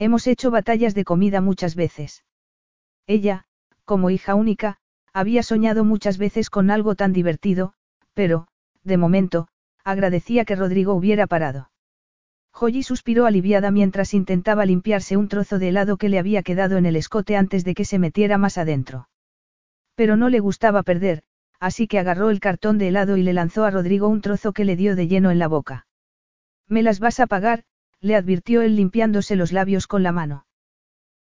[0.00, 2.24] Hemos hecho batallas de comida muchas veces.
[3.06, 3.46] Ella,
[3.84, 4.78] como hija única,
[5.12, 7.74] había soñado muchas veces con algo tan divertido,
[8.14, 8.47] pero,
[8.88, 9.46] de momento,
[9.84, 11.70] agradecía que Rodrigo hubiera parado.
[12.52, 16.86] Joyi suspiró aliviada mientras intentaba limpiarse un trozo de helado que le había quedado en
[16.86, 19.08] el escote antes de que se metiera más adentro.
[19.94, 21.22] Pero no le gustaba perder,
[21.60, 24.64] así que agarró el cartón de helado y le lanzó a Rodrigo un trozo que
[24.64, 25.86] le dio de lleno en la boca.
[26.66, 27.62] Me las vas a pagar,
[28.00, 30.46] le advirtió él limpiándose los labios con la mano.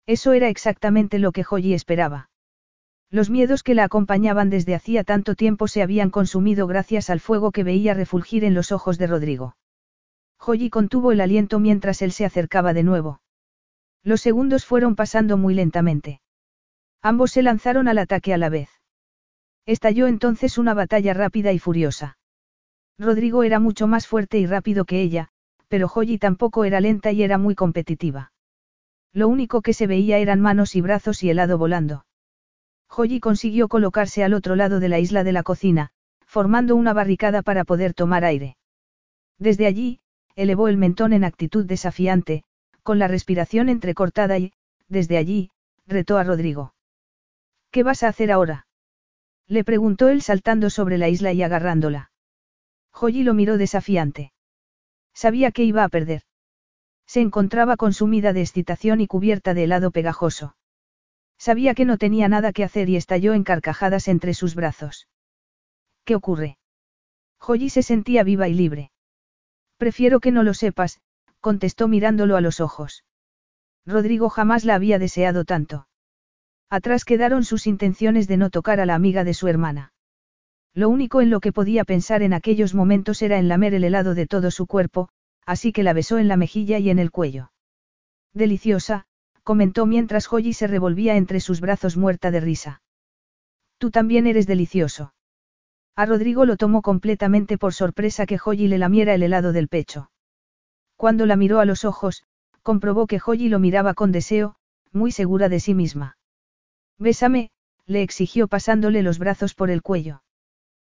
[0.07, 2.31] Eso era exactamente lo que Joyi esperaba.
[3.10, 7.52] Los miedos que la acompañaban desde hacía tanto tiempo se habían consumido gracias al fuego
[7.52, 9.57] que veía refulgir en los ojos de Rodrigo.
[10.39, 13.20] Joyi contuvo el aliento mientras él se acercaba de nuevo.
[14.02, 16.20] Los segundos fueron pasando muy lentamente.
[17.02, 18.68] Ambos se lanzaron al ataque a la vez.
[19.67, 22.18] Estalló entonces una batalla rápida y furiosa.
[22.99, 25.28] Rodrigo era mucho más fuerte y rápido que ella,
[25.68, 28.33] pero Joyi tampoco era lenta y era muy competitiva.
[29.12, 32.05] Lo único que se veía eran manos y brazos y helado volando.
[32.89, 35.90] Joyi consiguió colocarse al otro lado de la isla de la cocina,
[36.24, 38.56] formando una barricada para poder tomar aire.
[39.39, 40.00] Desde allí,
[40.34, 42.44] elevó el mentón en actitud desafiante,
[42.82, 44.52] con la respiración entrecortada y,
[44.89, 45.50] desde allí,
[45.86, 46.74] retó a Rodrigo.
[47.70, 48.66] ¿Qué vas a hacer ahora?
[49.48, 52.10] Le preguntó él saltando sobre la isla y agarrándola.
[52.92, 54.32] Joyi lo miró desafiante.
[55.12, 56.23] Sabía que iba a perder.
[57.06, 60.56] Se encontraba consumida de excitación y cubierta de helado pegajoso.
[61.39, 65.08] Sabía que no tenía nada que hacer y estalló en carcajadas entre sus brazos.
[66.05, 66.58] ¿Qué ocurre?
[67.39, 68.90] Joyi se sentía viva y libre.
[69.76, 71.00] Prefiero que no lo sepas,
[71.40, 73.05] contestó mirándolo a los ojos.
[73.84, 75.86] Rodrigo jamás la había deseado tanto.
[76.68, 79.92] Atrás quedaron sus intenciones de no tocar a la amiga de su hermana.
[80.74, 84.15] Lo único en lo que podía pensar en aquellos momentos era en lamer el helado
[84.15, 85.08] de todo su cuerpo,
[85.47, 87.52] así que la besó en la mejilla y en el cuello.
[88.34, 89.06] Deliciosa,
[89.47, 92.83] comentó mientras Joyi se revolvía entre sus brazos muerta de risa.
[93.78, 95.15] Tú también eres delicioso.
[95.94, 100.10] A Rodrigo lo tomó completamente por sorpresa que Joyi le lamiera el helado del pecho.
[100.97, 102.25] Cuando la miró a los ojos,
[102.62, 104.57] comprobó que Joyi lo miraba con deseo,
[104.91, 106.18] muy segura de sí misma.
[106.99, 107.50] Bésame,
[107.86, 110.25] le exigió pasándole los brazos por el cuello.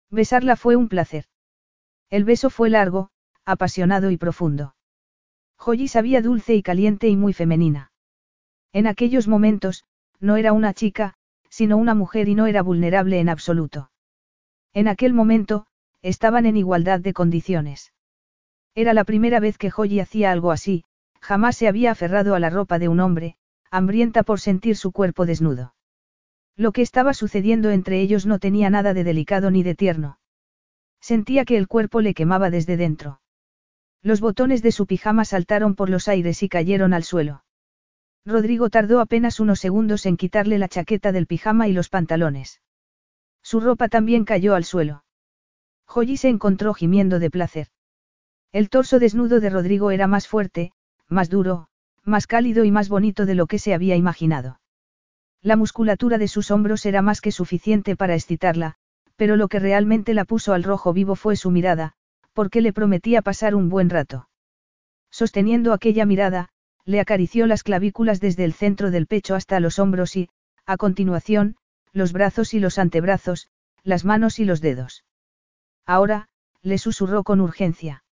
[0.10, 1.24] Besarla fue un placer.
[2.10, 3.12] El beso fue largo,
[3.46, 4.76] apasionado y profundo.
[5.56, 7.91] Joyi sabía dulce y caliente y muy femenina.
[8.74, 9.86] En aquellos momentos,
[10.20, 11.16] no era una chica,
[11.50, 13.92] sino una mujer y no era vulnerable en absoluto.
[14.74, 15.66] En aquel momento,
[16.02, 17.94] estaban en igualdad de condiciones.
[18.74, 20.86] Era la primera vez que Joyi hacía algo así,
[21.20, 23.36] jamás se había aferrado a la ropa de un hombre,
[23.70, 25.76] hambrienta por sentir su cuerpo desnudo.
[26.56, 30.20] Lo que estaba sucediendo entre ellos no tenía nada de delicado ni de tierno.
[31.02, 33.22] Sentía que el cuerpo le quemaba desde dentro.
[34.02, 37.44] Los botones de su pijama saltaron por los aires y cayeron al suelo.
[38.26, 42.62] Rodrigo tardó apenas unos segundos en quitarle la chaqueta del pijama y los pantalones.
[43.42, 45.04] Su ropa también cayó al suelo.
[45.86, 47.68] Joyi se encontró gimiendo de placer.
[48.52, 50.72] El torso desnudo de Rodrigo era más fuerte,
[51.08, 51.68] más duro,
[52.04, 54.60] más cálido y más bonito de lo que se había imaginado.
[55.42, 58.76] La musculatura de sus hombros era más que suficiente para excitarla,
[59.16, 61.94] pero lo que realmente la puso al rojo vivo fue su mirada,
[62.34, 64.30] porque le prometía pasar un buen rato.
[65.10, 66.50] Sosteniendo aquella mirada,
[66.86, 70.30] le acarició las clavículas desde el centro del pecho hasta los hombros y,
[70.66, 71.56] a continuación,
[71.94, 73.48] los brazos y los antebrazos,
[73.84, 75.04] las manos y los dedos.
[75.86, 76.30] Ahora,
[76.62, 78.04] le susurró con urgencia.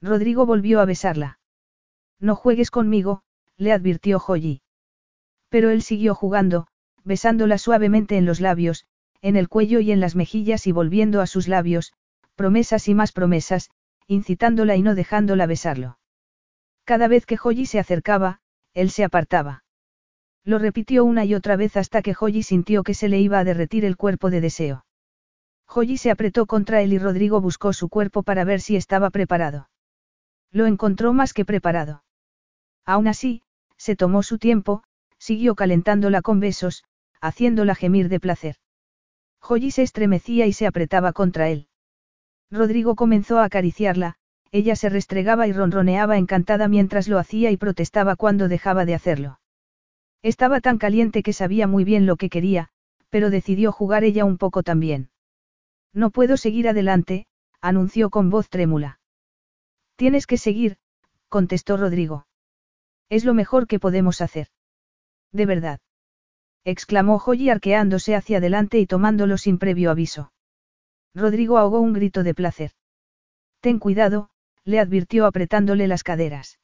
[0.00, 1.38] Rodrigo volvió a besarla.
[2.20, 3.22] No juegues conmigo,
[3.56, 4.62] le advirtió Joyi.
[5.48, 6.66] Pero él siguió jugando,
[7.04, 8.86] besándola suavemente en los labios,
[9.22, 11.92] en el cuello y en las mejillas y volviendo a sus labios,
[12.36, 13.70] promesas y más promesas,
[14.06, 15.98] incitándola y no dejándola besarlo.
[16.88, 18.40] Cada vez que Joyi se acercaba,
[18.72, 19.62] él se apartaba.
[20.42, 23.44] Lo repitió una y otra vez hasta que Joyi sintió que se le iba a
[23.44, 24.86] derretir el cuerpo de deseo.
[25.66, 29.68] Joyi se apretó contra él y Rodrigo buscó su cuerpo para ver si estaba preparado.
[30.50, 32.04] Lo encontró más que preparado.
[32.86, 33.42] Aún así,
[33.76, 34.82] se tomó su tiempo,
[35.18, 36.84] siguió calentándola con besos,
[37.20, 38.56] haciéndola gemir de placer.
[39.40, 41.68] Joyi se estremecía y se apretaba contra él.
[42.50, 44.16] Rodrigo comenzó a acariciarla,
[44.50, 49.40] ella se restregaba y ronroneaba encantada mientras lo hacía y protestaba cuando dejaba de hacerlo.
[50.22, 52.70] Estaba tan caliente que sabía muy bien lo que quería,
[53.10, 55.10] pero decidió jugar ella un poco también.
[55.92, 57.26] No puedo seguir adelante,
[57.60, 59.00] anunció con voz trémula.
[59.96, 60.76] Tienes que seguir,
[61.28, 62.26] contestó Rodrigo.
[63.08, 64.48] Es lo mejor que podemos hacer.
[65.32, 65.80] De verdad.
[66.64, 70.32] exclamó Joyi arqueándose hacia adelante y tomándolo sin previo aviso.
[71.14, 72.72] Rodrigo ahogó un grito de placer.
[73.60, 74.30] Ten cuidado,
[74.68, 76.58] le advirtió apretándole las caderas.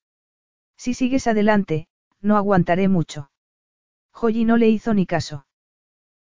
[0.76, 1.88] Si sigues adelante,
[2.20, 3.30] no aguantaré mucho.
[4.12, 5.46] Joyi no le hizo ni caso.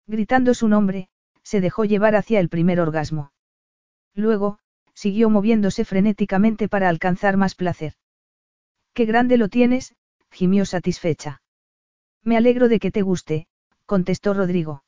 [0.07, 1.09] Gritando su nombre,
[1.43, 3.33] se dejó llevar hacia el primer orgasmo.
[4.15, 4.61] Luego,
[4.95, 7.95] siguió moviéndose frenéticamente para alcanzar más placer.
[8.95, 9.97] Qué grande lo tienes,
[10.31, 11.43] gimió satisfecha.
[12.23, 13.49] Me alegro de que te guste,
[13.87, 14.85] contestó Rodrigo.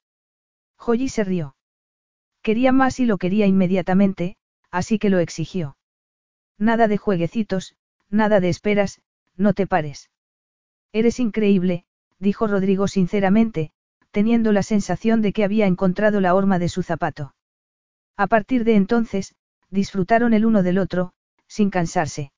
[0.77, 1.57] Joyi se rió.
[2.41, 4.37] Quería más y lo quería inmediatamente,
[4.71, 5.77] así que lo exigió.
[6.59, 7.75] Nada de jueguecitos,
[8.11, 9.01] nada de esperas,
[9.37, 10.11] no te pares.
[10.93, 11.85] Eres increíble,
[12.19, 13.73] dijo Rodrigo sinceramente,
[14.13, 17.35] teniendo la sensación de que había encontrado la horma de su zapato.
[18.17, 19.35] A partir de entonces,
[19.71, 21.13] disfrutaron el uno del otro,
[21.49, 22.31] sin cansarse.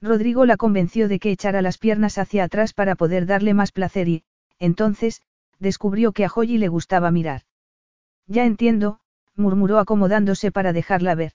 [0.00, 4.08] Rodrigo la convenció de que echara las piernas hacia atrás para poder darle más placer
[4.08, 4.24] y,
[4.58, 5.22] entonces,
[5.58, 7.42] descubrió que a Joyi le gustaba mirar.
[8.26, 9.00] Ya entiendo,
[9.34, 11.32] murmuró acomodándose para dejarla ver.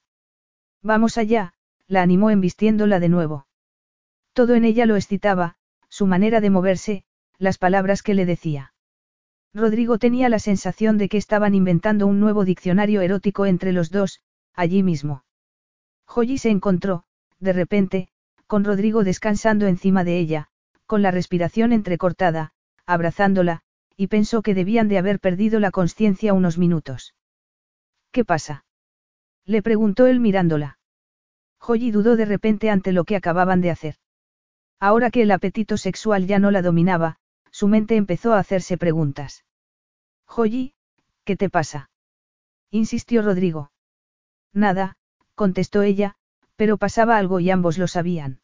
[0.81, 1.53] Vamos allá,
[1.87, 3.47] la animó embistiéndola de nuevo.
[4.33, 5.55] Todo en ella lo excitaba,
[5.89, 7.03] su manera de moverse,
[7.37, 8.73] las palabras que le decía.
[9.53, 14.21] Rodrigo tenía la sensación de que estaban inventando un nuevo diccionario erótico entre los dos,
[14.53, 15.23] allí mismo.
[16.05, 17.03] Joyi se encontró,
[17.39, 18.09] de repente,
[18.45, 20.49] con Rodrigo descansando encima de ella,
[20.85, 22.53] con la respiración entrecortada,
[22.85, 23.61] abrazándola,
[23.95, 27.15] y pensó que debían de haber perdido la conciencia unos minutos.
[28.11, 28.65] ¿Qué pasa?
[29.45, 30.76] Le preguntó él mirándola.
[31.59, 33.95] Joyi dudó de repente ante lo que acababan de hacer.
[34.79, 37.17] Ahora que el apetito sexual ya no la dominaba,
[37.51, 39.45] su mente empezó a hacerse preguntas.
[40.25, 40.75] Joyi,
[41.23, 41.89] ¿qué te pasa?
[42.69, 43.71] insistió Rodrigo.
[44.53, 44.97] Nada,
[45.35, 46.15] contestó ella,
[46.55, 48.41] pero pasaba algo y ambos lo sabían.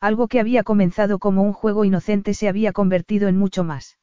[0.00, 3.98] Algo que había comenzado como un juego inocente se había convertido en mucho más.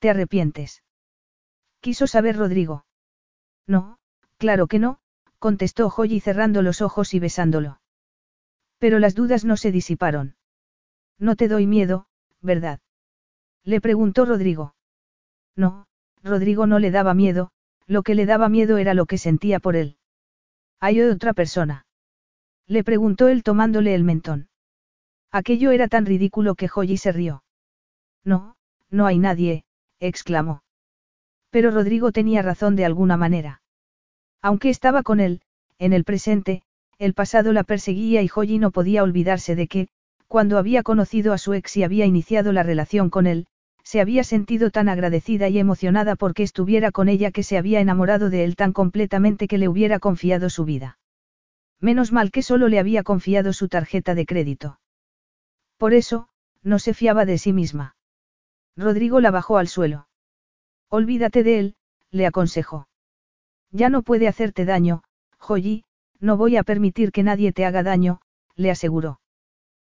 [0.00, 0.82] ¿Te arrepientes?
[1.80, 2.84] Quiso saber Rodrigo.
[3.66, 3.98] No,
[4.38, 5.00] claro que no,
[5.38, 7.80] contestó Joyi cerrando los ojos y besándolo.
[8.78, 10.36] Pero las dudas no se disiparon.
[11.18, 12.06] No te doy miedo,
[12.40, 12.80] ¿verdad?
[13.64, 14.74] Le preguntó Rodrigo.
[15.56, 15.86] No,
[16.22, 17.50] Rodrigo no le daba miedo,
[17.86, 19.96] lo que le daba miedo era lo que sentía por él.
[20.80, 21.86] ¿Hay otra persona?
[22.66, 24.48] Le preguntó él tomándole el mentón.
[25.30, 27.42] Aquello era tan ridículo que Joyi se rió.
[28.24, 28.56] No,
[28.90, 29.64] no hay nadie,
[30.00, 30.62] exclamó.
[31.50, 33.62] Pero Rodrigo tenía razón de alguna manera.
[34.42, 35.40] Aunque estaba con él,
[35.78, 36.62] en el presente,
[36.98, 39.88] el pasado la perseguía y Joyi no podía olvidarse de que,
[40.26, 43.46] cuando había conocido a su ex y había iniciado la relación con él,
[43.82, 48.28] se había sentido tan agradecida y emocionada porque estuviera con ella que se había enamorado
[48.28, 50.98] de él tan completamente que le hubiera confiado su vida.
[51.80, 54.80] Menos mal que solo le había confiado su tarjeta de crédito.
[55.78, 56.28] Por eso,
[56.62, 57.96] no se fiaba de sí misma.
[58.76, 60.08] Rodrigo la bajó al suelo.
[60.90, 61.76] Olvídate de él,
[62.10, 62.87] le aconsejó.
[63.70, 65.02] Ya no puede hacerte daño,
[65.38, 65.84] Joyi,
[66.20, 68.20] no voy a permitir que nadie te haga daño,
[68.54, 69.20] le aseguró.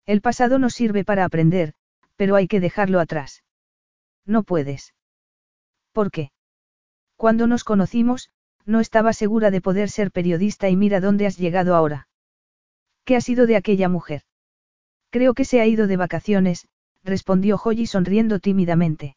[0.06, 1.74] El pasado no sirve para aprender,
[2.16, 3.42] pero hay que dejarlo atrás.
[4.26, 4.94] No puedes.
[5.92, 6.32] ¿Por qué?
[7.16, 8.30] Cuando nos conocimos,
[8.64, 12.08] no estaba segura de poder ser periodista y mira dónde has llegado ahora.
[13.04, 14.22] ¿Qué ha sido de aquella mujer?
[15.10, 16.68] Creo que se ha ido de vacaciones,
[17.02, 19.16] respondió Joyi sonriendo tímidamente.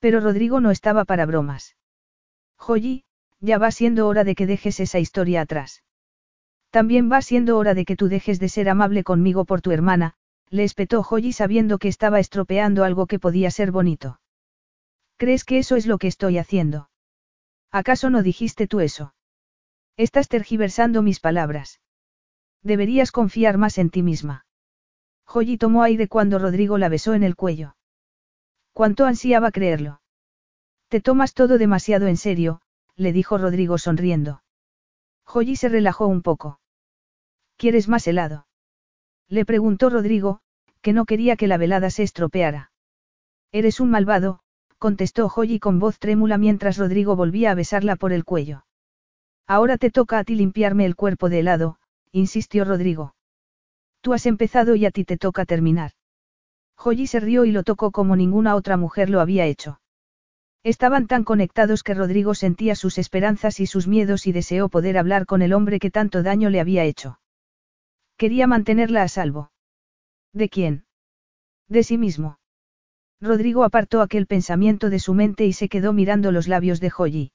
[0.00, 1.76] Pero Rodrigo no estaba para bromas.
[2.56, 3.04] Joyi,
[3.40, 5.82] ya va siendo hora de que dejes esa historia atrás.
[6.70, 10.14] También va siendo hora de que tú dejes de ser amable conmigo por tu hermana,
[10.50, 14.20] le espetó Joyi sabiendo que estaba estropeando algo que podía ser bonito.
[15.16, 16.90] ¿Crees que eso es lo que estoy haciendo?
[17.70, 19.14] ¿Acaso no dijiste tú eso?
[19.96, 21.80] Estás tergiversando mis palabras.
[22.62, 24.46] Deberías confiar más en ti misma.
[25.24, 27.76] Joyi tomó aire cuando Rodrigo la besó en el cuello.
[28.72, 30.00] Cuánto ansiaba creerlo.
[30.88, 32.62] Te tomas todo demasiado en serio,
[32.98, 34.42] le dijo Rodrigo sonriendo.
[35.24, 36.60] Joyi se relajó un poco.
[37.56, 38.46] ¿Quieres más helado?
[39.28, 40.40] Le preguntó Rodrigo,
[40.82, 42.72] que no quería que la velada se estropeara.
[43.52, 44.40] Eres un malvado,
[44.78, 48.64] contestó Joyi con voz trémula mientras Rodrigo volvía a besarla por el cuello.
[49.46, 51.78] Ahora te toca a ti limpiarme el cuerpo de helado,
[52.10, 53.14] insistió Rodrigo.
[54.00, 55.92] Tú has empezado y a ti te toca terminar.
[56.76, 59.80] Joyi se rió y lo tocó como ninguna otra mujer lo había hecho.
[60.68, 65.24] Estaban tan conectados que Rodrigo sentía sus esperanzas y sus miedos y deseó poder hablar
[65.24, 67.20] con el hombre que tanto daño le había hecho.
[68.18, 69.50] Quería mantenerla a salvo.
[70.34, 70.84] ¿De quién?
[71.68, 72.38] De sí mismo.
[73.18, 77.32] Rodrigo apartó aquel pensamiento de su mente y se quedó mirando los labios de Joyi.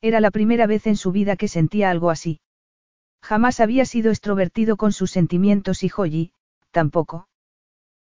[0.00, 2.40] Era la primera vez en su vida que sentía algo así.
[3.20, 6.32] Jamás había sido extrovertido con sus sentimientos y Joyi,
[6.70, 7.28] tampoco.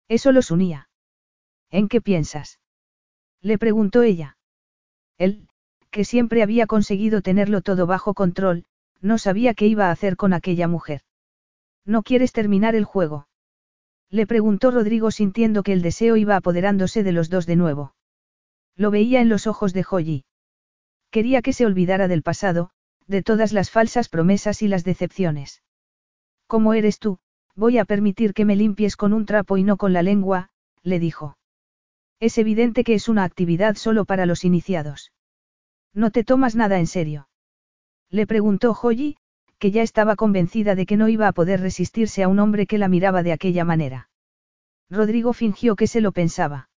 [0.07, 0.89] Eso los unía.
[1.73, 2.61] ¿En qué piensas?
[3.41, 4.37] Le preguntó ella.
[5.19, 5.49] Él,
[5.91, 8.65] que siempre había conseguido tenerlo todo bajo control,
[9.01, 11.03] no sabía qué iba a hacer con aquella mujer.
[11.85, 13.29] ¿No quieres terminar el juego?
[14.11, 17.95] Le preguntó Rodrigo sintiendo que el deseo iba apoderándose de los dos de nuevo.
[18.77, 20.25] Lo veía en los ojos de Joyi.
[21.11, 22.71] Quería que se olvidara del pasado,
[23.07, 25.63] de todas las falsas promesas y las decepciones.
[26.47, 27.19] Como eres tú,
[27.55, 30.51] voy a permitir que me limpies con un trapo y no con la lengua,
[30.83, 31.37] le dijo.
[32.21, 35.13] Es evidente que es una actividad solo para los iniciados.
[35.93, 37.29] ¿No te tomas nada en serio?
[38.11, 39.17] Le preguntó Joyi,
[39.59, 42.79] que ya estaba convencida de que no iba a poder resistirse a un hombre que
[42.79, 44.11] la miraba de aquella manera.
[44.91, 46.69] Rodrigo fingió que se lo pensaba.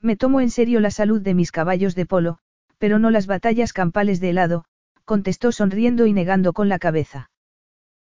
[0.00, 2.38] Me tomo en serio la salud de mis caballos de polo,
[2.78, 4.64] pero no las batallas campales de helado,
[5.04, 7.30] contestó sonriendo y negando con la cabeza.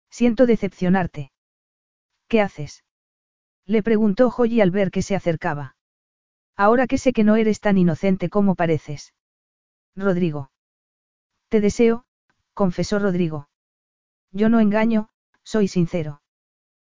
[0.10, 1.32] Siento decepcionarte.
[2.28, 2.84] ¿Qué haces?
[3.66, 5.76] Le preguntó Joyi al ver que se acercaba.
[6.56, 9.14] Ahora que sé que no eres tan inocente como pareces.
[9.96, 10.52] Rodrigo.
[11.50, 12.06] Te deseo,
[12.54, 13.50] confesó Rodrigo.
[14.32, 15.10] Yo no engaño,
[15.44, 16.22] soy sincero.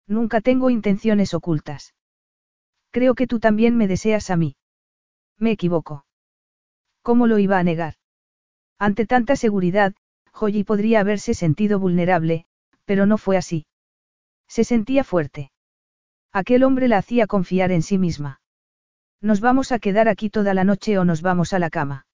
[0.07, 1.93] Nunca tengo intenciones ocultas.
[2.91, 4.55] Creo que tú también me deseas a mí.
[5.37, 6.05] Me equivoco.
[7.01, 7.95] ¿Cómo lo iba a negar?
[8.79, 9.95] Ante tanta seguridad,
[10.31, 12.45] Joyi podría haberse sentido vulnerable,
[12.85, 13.65] pero no fue así.
[14.47, 15.51] Se sentía fuerte.
[16.31, 18.39] Aquel hombre la hacía confiar en sí misma.
[19.21, 22.05] ¿Nos vamos a quedar aquí toda la noche o nos vamos a la cama?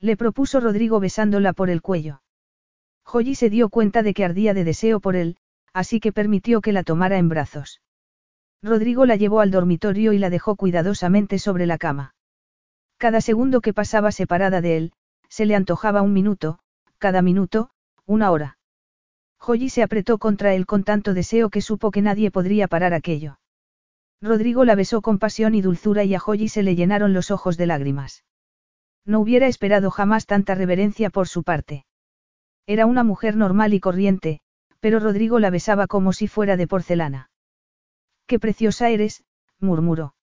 [0.00, 2.22] Le propuso Rodrigo besándola por el cuello.
[3.04, 5.36] Joyi se dio cuenta de que ardía de deseo por él,
[5.72, 7.80] así que permitió que la tomara en brazos.
[8.62, 12.14] Rodrigo la llevó al dormitorio y la dejó cuidadosamente sobre la cama.
[12.96, 14.92] Cada segundo que pasaba separada de él,
[15.28, 16.60] se le antojaba un minuto,
[16.98, 17.70] cada minuto,
[18.06, 18.58] una hora.
[19.38, 23.39] Joyi se apretó contra él con tanto deseo que supo que nadie podría parar aquello.
[24.22, 27.56] Rodrigo la besó con pasión y dulzura y a Joyi se le llenaron los ojos
[27.56, 28.24] de lágrimas.
[29.04, 31.86] No hubiera esperado jamás tanta reverencia por su parte.
[32.66, 34.40] Era una mujer normal y corriente,
[34.78, 37.30] pero Rodrigo la besaba como si fuera de porcelana.
[38.26, 39.24] Qué preciosa eres,
[39.58, 40.14] murmuró.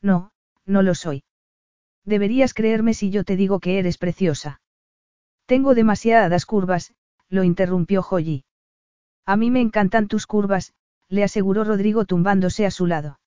[0.00, 0.30] No,
[0.64, 1.24] no lo soy.
[2.04, 4.60] Deberías creerme si yo te digo que eres preciosa.
[5.46, 6.94] Tengo demasiadas curvas,
[7.28, 8.44] lo interrumpió Joyi.
[9.24, 10.72] A mí me encantan tus curvas,
[11.08, 13.18] le aseguró Rodrigo tumbándose a su lado.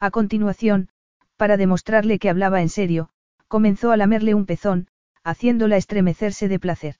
[0.00, 0.88] A continuación,
[1.36, 3.10] para demostrarle que hablaba en serio,
[3.48, 4.88] comenzó a lamerle un pezón,
[5.22, 6.96] haciéndola estremecerse de placer.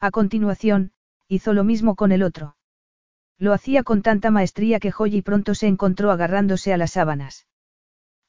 [0.00, 0.92] A continuación,
[1.28, 2.56] hizo lo mismo con el otro.
[3.38, 7.46] Lo hacía con tanta maestría que Joyi pronto se encontró agarrándose a las sábanas.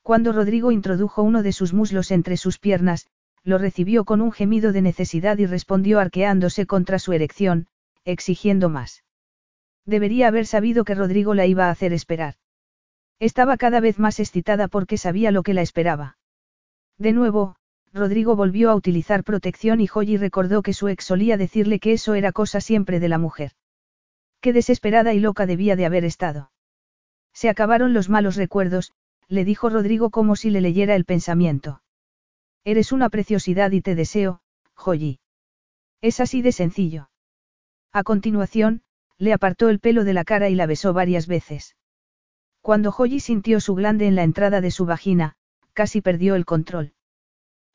[0.02, 3.08] Cuando Rodrigo introdujo uno de sus muslos entre sus piernas,
[3.44, 7.68] lo recibió con un gemido de necesidad y respondió arqueándose contra su erección,
[8.04, 9.05] exigiendo más.
[9.86, 12.36] Debería haber sabido que Rodrigo la iba a hacer esperar.
[13.20, 16.18] Estaba cada vez más excitada porque sabía lo que la esperaba.
[16.98, 17.56] De nuevo,
[17.94, 22.14] Rodrigo volvió a utilizar protección y Joyi recordó que su ex solía decirle que eso
[22.14, 23.54] era cosa siempre de la mujer.
[24.42, 26.52] Qué desesperada y loca debía de haber estado.
[27.34, 28.92] Se acabaron los malos recuerdos,
[29.28, 31.82] le dijo Rodrigo como si le leyera el pensamiento.
[32.64, 34.42] Eres una preciosidad y te deseo,
[34.74, 35.20] Joyi.
[36.02, 37.10] Es así de sencillo.
[37.92, 38.82] A continuación,
[39.18, 41.76] le apartó el pelo de la cara y la besó varias veces.
[42.62, 45.36] Cuando Joyi sintió su glande en la entrada de su vagina,
[45.74, 46.94] casi perdió el control.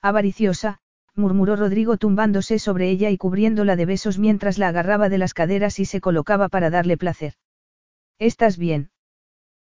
[0.02, 0.80] Avariciosa,
[1.14, 5.78] murmuró Rodrigo tumbándose sobre ella y cubriéndola de besos mientras la agarraba de las caderas
[5.78, 7.34] y se colocaba para darle placer.
[8.18, 8.90] ¿Estás bien?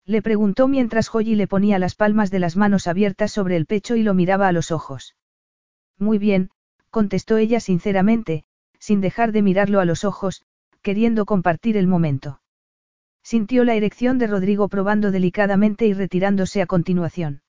[0.05, 3.95] Le preguntó mientras Joyi le ponía las palmas de las manos abiertas sobre el pecho
[3.95, 5.15] y lo miraba a los ojos.
[5.99, 6.51] Muy bien,
[6.91, 8.45] contestó ella sinceramente,
[8.81, 10.45] sin dejar de mirarlo a los ojos,
[10.83, 12.41] queriendo compartir el momento.
[13.23, 17.43] Sintió la erección de Rodrigo probando delicadamente y retirándose a continuación.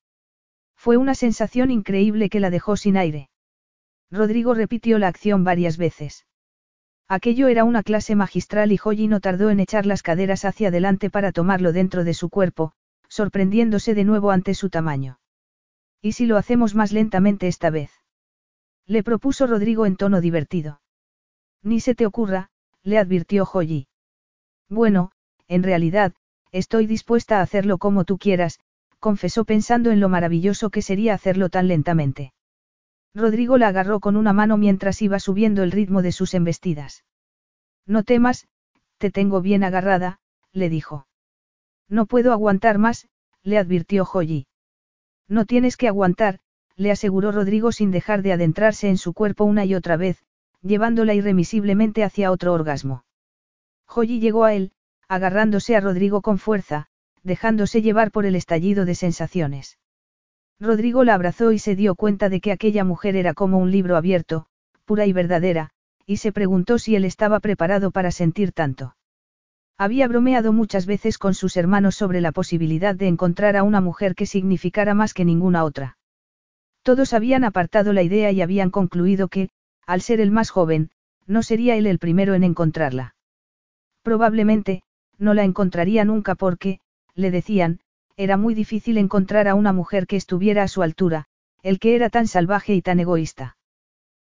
[0.76, 3.30] Fue una sensación increíble que la dejó sin aire.
[4.12, 6.28] Rodrigo repitió la acción varias veces.
[7.08, 11.10] Aquello era una clase magistral y Joyi no tardó en echar las caderas hacia adelante
[11.10, 12.74] para tomarlo dentro de su cuerpo,
[13.08, 15.20] sorprendiéndose de nuevo ante su tamaño.
[16.02, 17.92] ¿Y si lo hacemos más lentamente esta vez?
[18.86, 20.82] Le propuso Rodrigo en tono divertido.
[21.62, 22.50] Ni se te ocurra,
[22.84, 23.88] le advirtió Joyi.
[24.70, 25.12] Bueno,
[25.48, 26.14] en realidad,
[26.52, 28.60] estoy dispuesta a hacerlo como tú quieras,
[29.00, 32.34] confesó pensando en lo maravilloso que sería hacerlo tan lentamente.
[33.14, 37.04] Rodrigo la agarró con una mano mientras iba subiendo el ritmo de sus embestidas.
[37.86, 38.48] No temas,
[38.98, 40.20] te tengo bien agarrada,
[40.52, 41.08] le dijo.
[41.90, 43.08] No puedo aguantar más,
[43.44, 44.48] le advirtió Joyi.
[45.28, 46.40] No tienes que aguantar,
[46.76, 50.24] le aseguró Rodrigo sin dejar de adentrarse en su cuerpo una y otra vez,
[50.64, 53.04] llevándola irremisiblemente hacia otro orgasmo.
[53.86, 54.72] Joyi llegó a él,
[55.08, 56.88] agarrándose a Rodrigo con fuerza,
[57.22, 59.78] dejándose llevar por el estallido de sensaciones.
[60.60, 63.98] Rodrigo la abrazó y se dio cuenta de que aquella mujer era como un libro
[63.98, 64.46] abierto,
[64.86, 65.70] pura y verdadera,
[66.06, 68.96] y se preguntó si él estaba preparado para sentir tanto.
[69.78, 74.16] Había bromeado muchas veces con sus hermanos sobre la posibilidad de encontrar a una mujer
[74.16, 75.98] que significara más que ninguna otra.
[76.84, 79.50] Todos habían apartado la idea y habían concluido que,
[79.86, 80.92] al ser el más joven,
[81.26, 83.16] no sería él el primero en encontrarla.
[84.02, 84.84] Probablemente,
[85.18, 86.80] no la encontraría nunca porque,
[87.16, 87.80] le decían,
[88.18, 91.26] era muy difícil encontrar a una mujer que estuviera a su altura,
[91.62, 93.58] el que era tan salvaje y tan egoísta.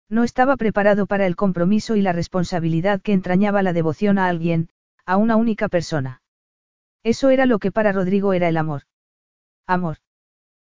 [0.10, 4.70] No estaba preparado para el compromiso y la responsabilidad que entrañaba la devoción a alguien,
[5.06, 6.22] a una única persona.
[7.04, 8.84] Eso era lo que para Rodrigo era el amor.
[9.68, 9.98] Amor.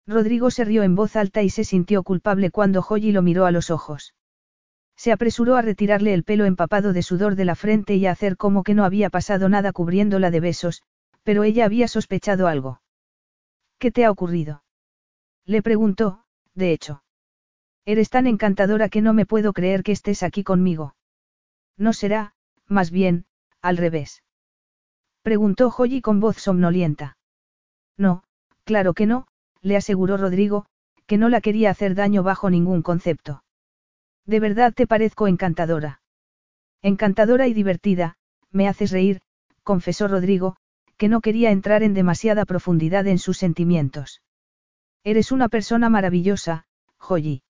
[0.06, 3.50] Rodrigo se rió en voz alta y se sintió culpable cuando Joyi lo miró a
[3.52, 4.14] los ojos.
[5.00, 8.36] Se apresuró a retirarle el pelo empapado de sudor de la frente y a hacer
[8.36, 10.82] como que no había pasado nada cubriéndola de besos,
[11.22, 12.82] pero ella había sospechado algo.
[13.78, 14.62] ¿Qué te ha ocurrido?
[15.46, 17.02] Le preguntó, de hecho.
[17.86, 20.94] Eres tan encantadora que no me puedo creer que estés aquí conmigo.
[21.78, 22.34] No será,
[22.66, 23.24] más bien,
[23.62, 24.22] al revés.
[25.22, 27.16] Preguntó Joyi con voz somnolienta.
[27.96, 28.22] No,
[28.64, 29.26] claro que no,
[29.62, 30.66] le aseguró Rodrigo,
[31.06, 33.42] que no la quería hacer daño bajo ningún concepto.
[34.30, 36.02] De verdad te parezco encantadora.
[36.82, 38.14] Encantadora y divertida,
[38.52, 39.22] me haces reír,
[39.64, 40.54] confesó Rodrigo,
[40.96, 44.22] que no quería entrar en demasiada profundidad en sus sentimientos.
[45.02, 47.42] Eres una persona maravillosa, Joyi.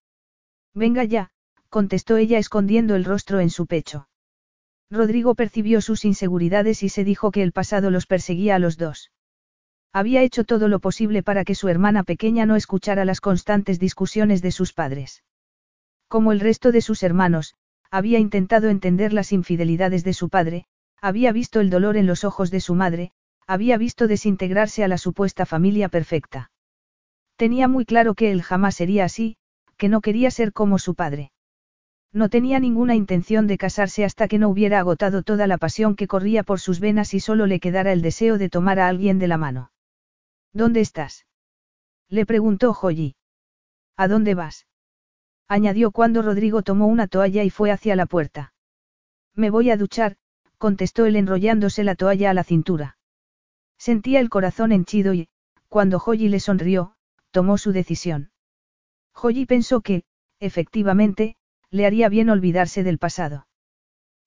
[0.72, 1.32] Venga ya,
[1.68, 4.08] contestó ella escondiendo el rostro en su pecho.
[4.90, 9.10] Rodrigo percibió sus inseguridades y se dijo que el pasado los perseguía a los dos.
[9.92, 14.40] Había hecho todo lo posible para que su hermana pequeña no escuchara las constantes discusiones
[14.40, 15.22] de sus padres.
[16.10, 17.54] Como el resto de sus hermanos,
[17.88, 20.64] había intentado entender las infidelidades de su padre,
[21.00, 23.12] había visto el dolor en los ojos de su madre,
[23.46, 26.50] había visto desintegrarse a la supuesta familia perfecta.
[27.36, 29.36] Tenía muy claro que él jamás sería así,
[29.76, 31.30] que no quería ser como su padre.
[32.12, 36.08] No tenía ninguna intención de casarse hasta que no hubiera agotado toda la pasión que
[36.08, 39.28] corría por sus venas y solo le quedara el deseo de tomar a alguien de
[39.28, 39.70] la mano.
[40.52, 41.24] ¿Dónde estás?
[42.08, 43.14] Le preguntó Joyi.
[43.96, 44.66] ¿A dónde vas?
[45.50, 48.54] Añadió cuando Rodrigo tomó una toalla y fue hacia la puerta.
[49.34, 50.16] Me voy a duchar,
[50.58, 52.98] contestó él enrollándose la toalla a la cintura.
[53.76, 55.28] Sentía el corazón henchido y,
[55.68, 56.94] cuando Joyi le sonrió,
[57.32, 58.30] tomó su decisión.
[59.12, 60.04] Joyi pensó que,
[60.38, 61.34] efectivamente,
[61.70, 63.48] le haría bien olvidarse del pasado.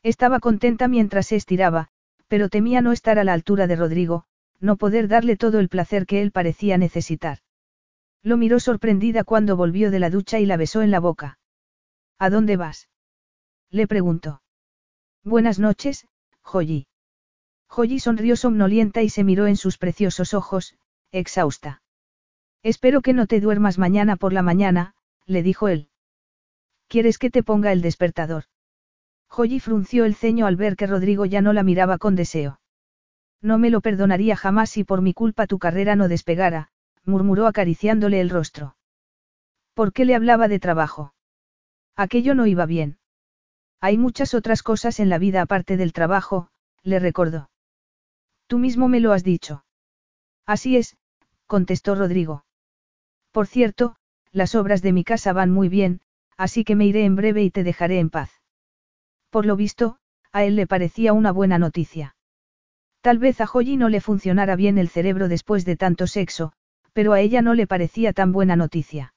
[0.03, 1.87] Estaba contenta mientras se estiraba,
[2.27, 4.25] pero temía no estar a la altura de Rodrigo,
[4.59, 7.37] no poder darle todo el placer que él parecía necesitar.
[8.23, 11.39] Lo miró sorprendida cuando volvió de la ducha y la besó en la boca.
[12.17, 12.89] ¿A dónde vas?
[13.69, 14.41] Le preguntó.
[15.23, 16.07] Buenas noches,
[16.41, 16.87] Joyi.
[17.67, 20.75] Joyi sonrió somnolienta y se miró en sus preciosos ojos,
[21.11, 21.81] exhausta.
[22.61, 24.95] Espero que no te duermas mañana por la mañana,
[25.25, 25.89] le dijo él.
[26.87, 28.45] ¿Quieres que te ponga el despertador?
[29.27, 32.61] Joyi frunció el ceño al ver que Rodrigo ya no la miraba con deseo.
[33.41, 36.69] No me lo perdonaría jamás si por mi culpa tu carrera no despegara,
[37.05, 38.75] murmuró acariciándole el rostro.
[39.73, 41.13] ¿Por qué le hablaba de trabajo?
[41.95, 42.97] Aquello no iba bien.
[43.81, 46.47] Hay muchas otras cosas en la vida aparte del trabajo,
[46.83, 47.49] le recordó.
[48.47, 49.65] Tú mismo me lo has dicho.
[50.45, 50.97] Así es,
[51.47, 52.45] contestó Rodrigo.
[53.31, 53.95] Por cierto,
[54.31, 56.01] las obras de mi casa van muy bien,
[56.37, 58.31] así que me iré en breve y te dejaré en paz.
[59.29, 59.97] Por lo visto,
[60.31, 62.15] a él le parecía una buena noticia.
[63.01, 66.53] Tal vez a Joyi no le funcionara bien el cerebro después de tanto sexo,
[66.93, 69.13] pero a ella no le parecía tan buena noticia.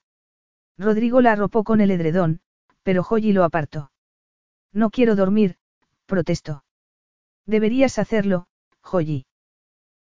[0.79, 2.41] Rodrigo la arropó con el edredón,
[2.83, 3.91] pero Joyi lo apartó.
[4.73, 5.57] No quiero dormir,
[6.07, 6.65] protestó.
[7.47, 8.47] Deberías hacerlo,
[8.83, 9.27] Joyi.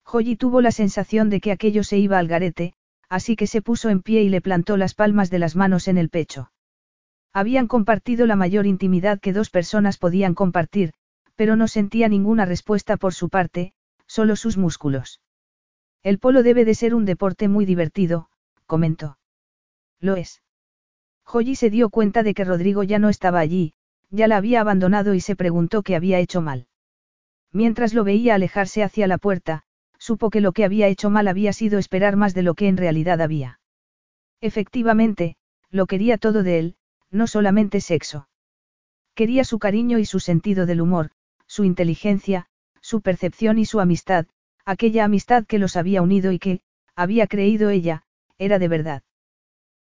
[0.05, 2.73] Joyi tuvo la sensación de que aquello se iba al garete,
[3.09, 5.97] así que se puso en pie y le plantó las palmas de las manos en
[5.97, 6.51] el pecho.
[7.31, 10.93] Habían compartido la mayor intimidad que dos personas podían compartir,
[11.35, 13.73] pero no sentía ninguna respuesta por su parte,
[14.05, 15.22] solo sus músculos.
[16.03, 18.29] El polo debe de ser un deporte muy divertido,
[18.65, 19.17] comentó.
[19.99, 20.41] Lo es.
[21.23, 23.73] Joyi se dio cuenta de que Rodrigo ya no estaba allí,
[24.09, 26.67] ya la había abandonado y se preguntó qué había hecho mal.
[27.53, 29.63] Mientras lo veía alejarse hacia la puerta,
[29.97, 32.75] supo que lo que había hecho mal había sido esperar más de lo que en
[32.75, 33.61] realidad había.
[34.41, 35.37] Efectivamente,
[35.69, 36.75] lo quería todo de él,
[37.09, 38.27] no solamente sexo.
[39.15, 41.11] Quería su cariño y su sentido del humor,
[41.47, 42.47] su inteligencia,
[42.81, 44.25] su percepción y su amistad,
[44.65, 46.61] aquella amistad que los había unido y que,
[46.95, 48.03] había creído ella,
[48.37, 49.03] era de verdad.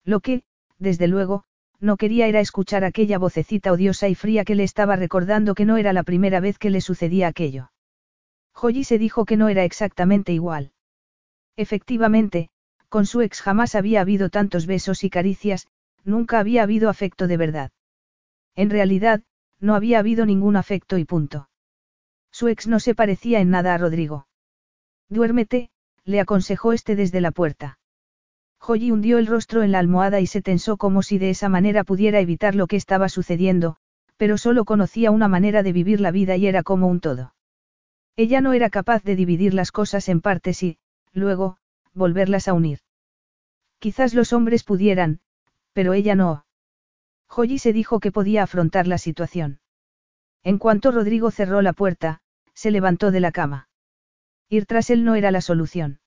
[0.04, 0.44] Lo que,
[0.80, 1.44] desde luego,
[1.80, 5.78] no quería era escuchar aquella vocecita odiosa y fría que le estaba recordando que no
[5.78, 7.72] era la primera vez que le sucedía aquello.
[8.54, 10.74] Joyi se dijo que no era exactamente igual.
[11.56, 12.50] Efectivamente,
[12.90, 15.68] con su ex jamás había habido tantos besos y caricias,
[16.04, 17.72] nunca había habido afecto de verdad.
[18.56, 19.24] En realidad,
[19.60, 21.50] no había habido ningún afecto y punto.
[22.32, 24.28] Su ex no se parecía en nada a Rodrigo.
[25.12, 25.70] Duérmete,
[26.06, 27.80] le aconsejó este desde la puerta.
[28.60, 31.84] Joyi hundió el rostro en la almohada y se tensó como si de esa manera
[31.84, 33.76] pudiera evitar lo que estaba sucediendo,
[34.16, 37.36] pero solo conocía una manera de vivir la vida y era como un todo.
[38.16, 40.78] Ella no era capaz de dividir las cosas en partes y,
[41.12, 41.58] luego,
[41.94, 42.80] volverlas a unir.
[43.80, 45.20] Quizás los hombres pudieran,
[45.74, 46.46] pero ella no.
[47.28, 49.60] Joyi se dijo que podía afrontar la situación.
[50.42, 52.22] En cuanto Rodrigo cerró la puerta,
[52.54, 53.68] se levantó de la cama.
[54.52, 56.02] Ir tras él no era la solución.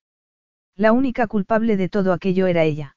[0.76, 2.94] La única culpable de todo aquello era ella.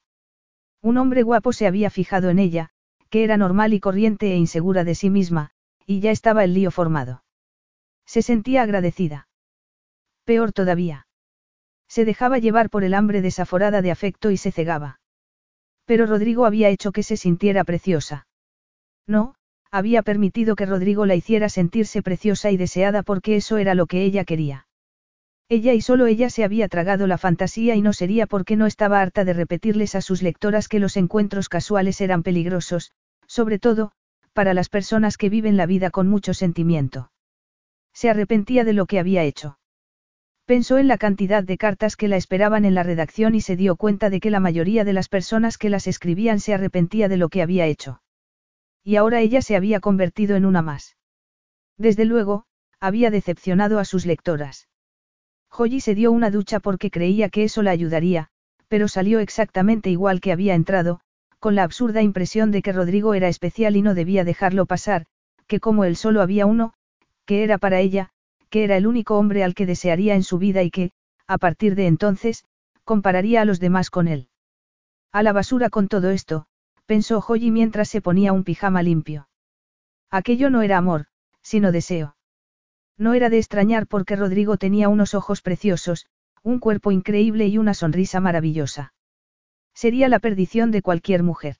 [0.82, 2.68] Un hombre guapo se había fijado en ella,
[3.08, 5.52] que era normal y corriente e insegura de sí misma,
[5.86, 7.24] y ya estaba el lío formado.
[8.04, 9.28] Se sentía agradecida.
[10.24, 11.06] Peor todavía.
[11.88, 15.00] Se dejaba llevar por el hambre desaforada de afecto y se cegaba.
[15.86, 18.26] Pero Rodrigo había hecho que se sintiera preciosa.
[19.06, 19.34] No,
[19.70, 24.04] había permitido que Rodrigo la hiciera sentirse preciosa y deseada porque eso era lo que
[24.04, 24.67] ella quería.
[25.50, 29.00] Ella y solo ella se había tragado la fantasía y no sería porque no estaba
[29.00, 32.92] harta de repetirles a sus lectoras que los encuentros casuales eran peligrosos,
[33.26, 33.92] sobre todo,
[34.34, 37.10] para las personas que viven la vida con mucho sentimiento.
[37.94, 39.58] Se arrepentía de lo que había hecho.
[40.44, 43.76] Pensó en la cantidad de cartas que la esperaban en la redacción y se dio
[43.76, 47.30] cuenta de que la mayoría de las personas que las escribían se arrepentía de lo
[47.30, 48.02] que había hecho.
[48.84, 50.96] Y ahora ella se había convertido en una más.
[51.78, 52.44] Desde luego,
[52.80, 54.67] había decepcionado a sus lectoras.
[55.50, 58.28] Joyi se dio una ducha porque creía que eso la ayudaría,
[58.68, 61.00] pero salió exactamente igual que había entrado,
[61.38, 65.06] con la absurda impresión de que Rodrigo era especial y no debía dejarlo pasar,
[65.46, 66.74] que como él solo había uno,
[67.24, 68.10] que era para ella,
[68.50, 70.92] que era el único hombre al que desearía en su vida y que,
[71.26, 72.44] a partir de entonces,
[72.84, 74.28] compararía a los demás con él.
[75.12, 76.46] A la basura con todo esto,
[76.86, 79.28] pensó Joyi mientras se ponía un pijama limpio.
[80.10, 81.06] Aquello no era amor,
[81.42, 82.16] sino deseo.
[82.98, 86.06] No era de extrañar porque Rodrigo tenía unos ojos preciosos,
[86.42, 88.92] un cuerpo increíble y una sonrisa maravillosa.
[89.72, 91.56] Sería la perdición de cualquier mujer.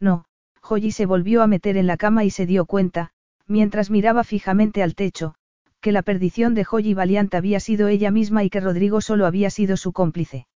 [0.00, 0.24] No,
[0.60, 3.10] Joyi se volvió a meter en la cama y se dio cuenta,
[3.46, 5.34] mientras miraba fijamente al techo,
[5.80, 9.50] que la perdición de Joyi Valiant había sido ella misma y que Rodrigo solo había
[9.50, 10.48] sido su cómplice.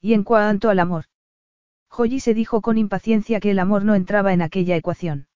[0.00, 1.04] Y en cuanto al amor.
[1.88, 5.28] Joyi se dijo con impaciencia que el amor no entraba en aquella ecuación.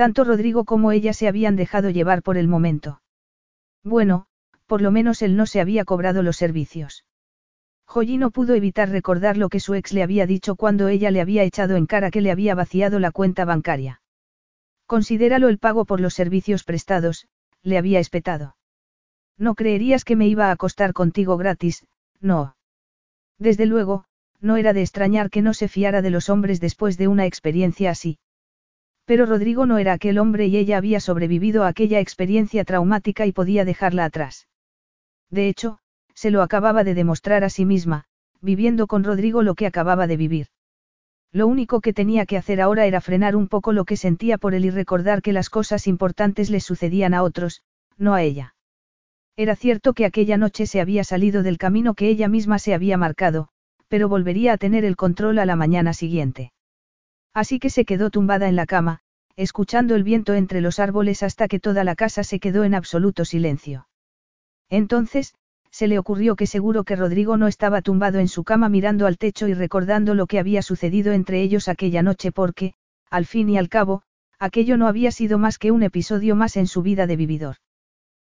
[0.00, 3.02] Tanto Rodrigo como ella se habían dejado llevar por el momento.
[3.84, 4.24] Bueno,
[4.64, 7.04] por lo menos él no se había cobrado los servicios.
[7.84, 11.20] Joyi no pudo evitar recordar lo que su ex le había dicho cuando ella le
[11.20, 14.00] había echado en cara que le había vaciado la cuenta bancaria.
[14.86, 17.26] Considéralo el pago por los servicios prestados,
[17.62, 18.56] le había espetado.
[19.36, 21.86] No creerías que me iba a acostar contigo gratis,
[22.22, 22.56] no.
[23.38, 24.06] Desde luego,
[24.40, 27.90] no era de extrañar que no se fiara de los hombres después de una experiencia
[27.90, 28.18] así.
[29.10, 33.32] Pero Rodrigo no era aquel hombre y ella había sobrevivido a aquella experiencia traumática y
[33.32, 34.46] podía dejarla atrás.
[35.30, 35.80] De hecho,
[36.14, 38.04] se lo acababa de demostrar a sí misma,
[38.40, 40.46] viviendo con Rodrigo lo que acababa de vivir.
[41.32, 44.54] Lo único que tenía que hacer ahora era frenar un poco lo que sentía por
[44.54, 47.64] él y recordar que las cosas importantes le sucedían a otros,
[47.98, 48.54] no a ella.
[49.34, 52.96] Era cierto que aquella noche se había salido del camino que ella misma se había
[52.96, 53.48] marcado,
[53.88, 56.52] pero volvería a tener el control a la mañana siguiente.
[57.34, 59.00] Así que se quedó tumbada en la cama,
[59.36, 63.24] escuchando el viento entre los árboles hasta que toda la casa se quedó en absoluto
[63.24, 63.88] silencio.
[64.68, 65.34] Entonces,
[65.70, 69.18] se le ocurrió que seguro que Rodrigo no estaba tumbado en su cama mirando al
[69.18, 72.74] techo y recordando lo que había sucedido entre ellos aquella noche porque,
[73.08, 74.02] al fin y al cabo,
[74.38, 77.56] aquello no había sido más que un episodio más en su vida de vividor.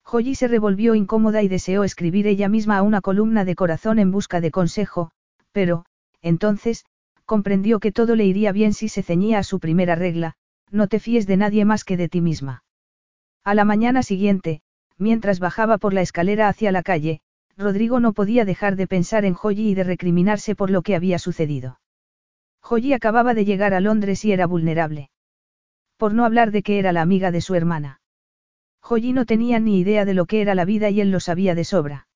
[0.05, 4.11] Joyi se revolvió incómoda y deseó escribir ella misma a una columna de corazón en
[4.11, 5.11] busca de consejo,
[5.51, 5.85] pero,
[6.21, 6.85] entonces,
[7.25, 10.35] comprendió que todo le iría bien si se ceñía a su primera regla,
[10.71, 12.63] no te fíes de nadie más que de ti misma.
[13.43, 14.61] A la mañana siguiente,
[14.97, 17.21] mientras bajaba por la escalera hacia la calle,
[17.57, 21.19] Rodrigo no podía dejar de pensar en Joyi y de recriminarse por lo que había
[21.19, 21.79] sucedido.
[22.61, 25.09] Joyi acababa de llegar a Londres y era vulnerable.
[25.97, 28.01] Por no hablar de que era la amiga de su hermana.
[28.81, 31.55] Joyi no tenía ni idea de lo que era la vida y él lo sabía
[31.55, 32.07] de sobra.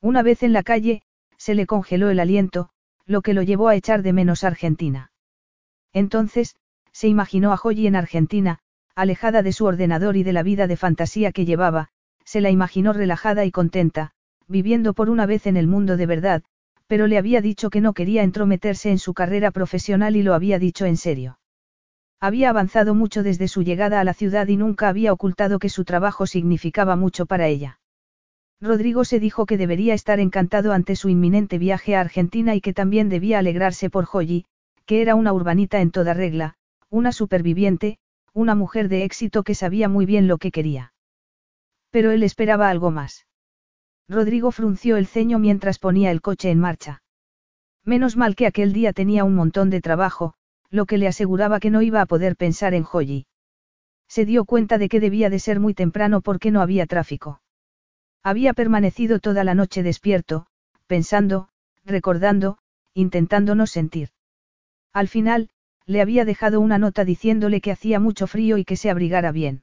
[0.00, 1.02] Una vez en la calle,
[1.36, 2.70] se le congeló el aliento,
[3.06, 5.12] lo que lo llevó a echar de menos Argentina.
[5.92, 6.56] Entonces,
[6.92, 8.58] se imaginó a Joyi en Argentina,
[8.94, 11.88] alejada de su ordenador y de la vida de fantasía que llevaba,
[12.24, 14.12] se la imaginó relajada y contenta,
[14.48, 16.42] viviendo por una vez en el mundo de verdad,
[16.86, 20.58] pero le había dicho que no quería entrometerse en su carrera profesional y lo había
[20.58, 21.38] dicho en serio.
[22.20, 25.84] Había avanzado mucho desde su llegada a la ciudad y nunca había ocultado que su
[25.84, 27.78] trabajo significaba mucho para ella.
[28.60, 32.72] Rodrigo se dijo que debería estar encantado ante su inminente viaje a Argentina y que
[32.72, 34.46] también debía alegrarse por Joyi,
[34.86, 36.54] que era una urbanita en toda regla,
[36.88, 37.98] una superviviente,
[38.32, 40.94] una mujer de éxito que sabía muy bien lo que quería.
[41.90, 43.26] Pero él esperaba algo más.
[44.08, 47.02] Rodrigo frunció el ceño mientras ponía el coche en marcha.
[47.84, 50.34] Menos mal que aquel día tenía un montón de trabajo,
[50.70, 53.26] lo que le aseguraba que no iba a poder pensar en Joyi.
[54.08, 57.40] Se dio cuenta de que debía de ser muy temprano porque no había tráfico.
[58.26, 60.48] Había permanecido toda la noche despierto,
[60.88, 61.48] pensando,
[61.84, 62.58] recordando,
[62.92, 64.08] intentando no sentir.
[64.92, 65.48] Al final,
[65.84, 69.62] le había dejado una nota diciéndole que hacía mucho frío y que se abrigara bien.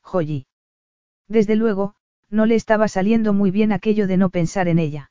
[0.00, 0.46] Joyi.
[1.26, 1.96] Desde luego,
[2.30, 5.10] no le estaba saliendo muy bien aquello de no pensar en ella.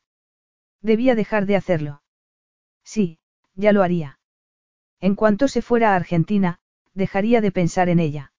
[0.82, 2.04] Debía dejar de hacerlo.
[2.86, 3.20] Sí,
[3.54, 4.18] ya lo haría.
[5.02, 6.60] En cuanto se fuera a Argentina,
[6.94, 8.32] dejaría de pensar en ella.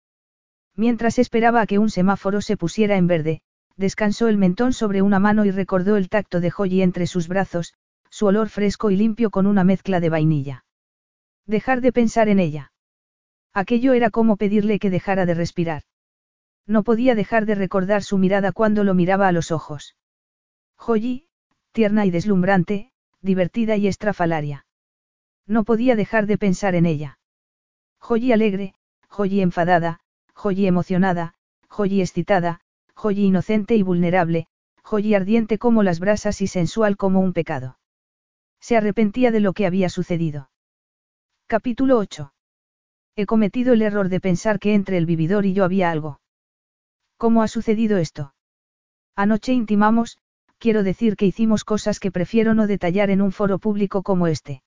[0.74, 3.42] Mientras esperaba a que un semáforo se pusiera en verde,
[3.76, 7.74] descansó el mentón sobre una mano y recordó el tacto de Joyi entre sus brazos,
[8.10, 10.64] su olor fresco y limpio con una mezcla de vainilla.
[11.46, 12.72] Dejar de pensar en ella.
[13.52, 15.82] Aquello era como pedirle que dejara de respirar.
[16.66, 19.96] No podía dejar de recordar su mirada cuando lo miraba a los ojos.
[20.76, 21.26] Joyi,
[21.72, 24.66] tierna y deslumbrante, divertida y estrafalaria.
[25.46, 27.18] No podía dejar de pensar en ella.
[27.98, 28.74] Joyi alegre,
[29.08, 30.00] Joyi enfadada,
[30.34, 31.34] Joyi emocionada,
[31.68, 32.60] Joyi excitada,
[32.94, 34.46] Joyi inocente y vulnerable,
[34.82, 37.78] Joyi ardiente como las brasas y sensual como un pecado.
[38.60, 40.50] Se arrepentía de lo que había sucedido.
[41.46, 42.32] Capítulo 8.
[43.16, 46.20] He cometido el error de pensar que entre el vividor y yo había algo.
[47.16, 48.34] ¿Cómo ha sucedido esto?
[49.14, 50.18] Anoche intimamos,
[50.58, 54.62] quiero decir que hicimos cosas que prefiero no detallar en un foro público como este.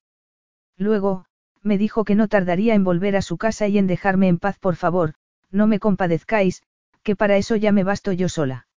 [0.78, 1.26] Luego,
[1.62, 4.60] me dijo que no tardaría en volver a su casa y en dejarme en paz,
[4.60, 5.16] por favor,
[5.52, 6.62] no me compadezcáis,
[7.06, 8.68] que para eso ya me basto yo sola.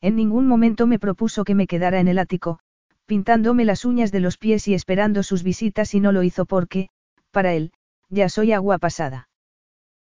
[0.00, 2.60] En ningún momento me propuso que me quedara en el ático,
[3.04, 6.88] pintándome las uñas de los pies y esperando sus visitas y no lo hizo porque,
[7.32, 7.72] para él,
[8.08, 9.28] ya soy agua pasada.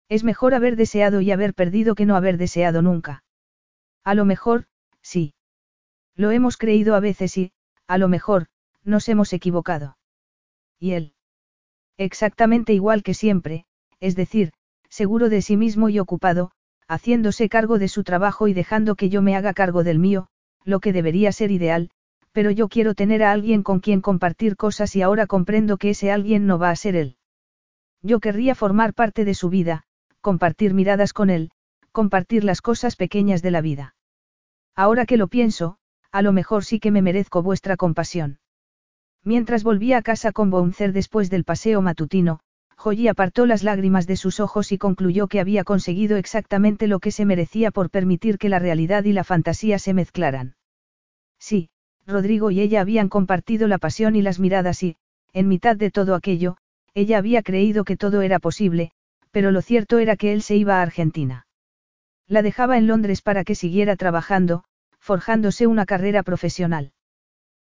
[0.07, 3.23] Es mejor haber deseado y haber perdido que no haber deseado nunca.
[4.03, 4.65] A lo mejor,
[5.01, 5.33] sí.
[6.15, 7.51] Lo hemos creído a veces y,
[7.87, 8.47] a lo mejor,
[8.83, 9.97] nos hemos equivocado.
[10.79, 11.13] ¿Y él?
[11.97, 13.65] Exactamente igual que siempre,
[13.99, 14.53] es decir,
[14.89, 16.51] seguro de sí mismo y ocupado,
[16.87, 20.27] haciéndose cargo de su trabajo y dejando que yo me haga cargo del mío,
[20.63, 21.89] lo que debería ser ideal,
[22.31, 26.11] pero yo quiero tener a alguien con quien compartir cosas y ahora comprendo que ese
[26.11, 27.17] alguien no va a ser él.
[28.01, 29.83] Yo querría formar parte de su vida,
[30.21, 31.51] compartir miradas con él,
[31.91, 33.95] compartir las cosas pequeñas de la vida.
[34.75, 35.77] Ahora que lo pienso,
[36.11, 38.39] a lo mejor sí que me merezco vuestra compasión.
[39.23, 42.39] Mientras volvía a casa con Bouncer después del paseo matutino,
[42.79, 47.11] Joyi apartó las lágrimas de sus ojos y concluyó que había conseguido exactamente lo que
[47.11, 50.55] se merecía por permitir que la realidad y la fantasía se mezclaran.
[51.39, 51.69] Sí,
[52.05, 54.95] Rodrigo y ella habían compartido la pasión y las miradas y,
[55.33, 56.57] en mitad de todo aquello,
[56.93, 58.91] ella había creído que todo era posible,
[59.31, 61.47] pero lo cierto era que él se iba a Argentina.
[62.27, 64.63] La dejaba en Londres para que siguiera trabajando,
[64.99, 66.91] forjándose una carrera profesional.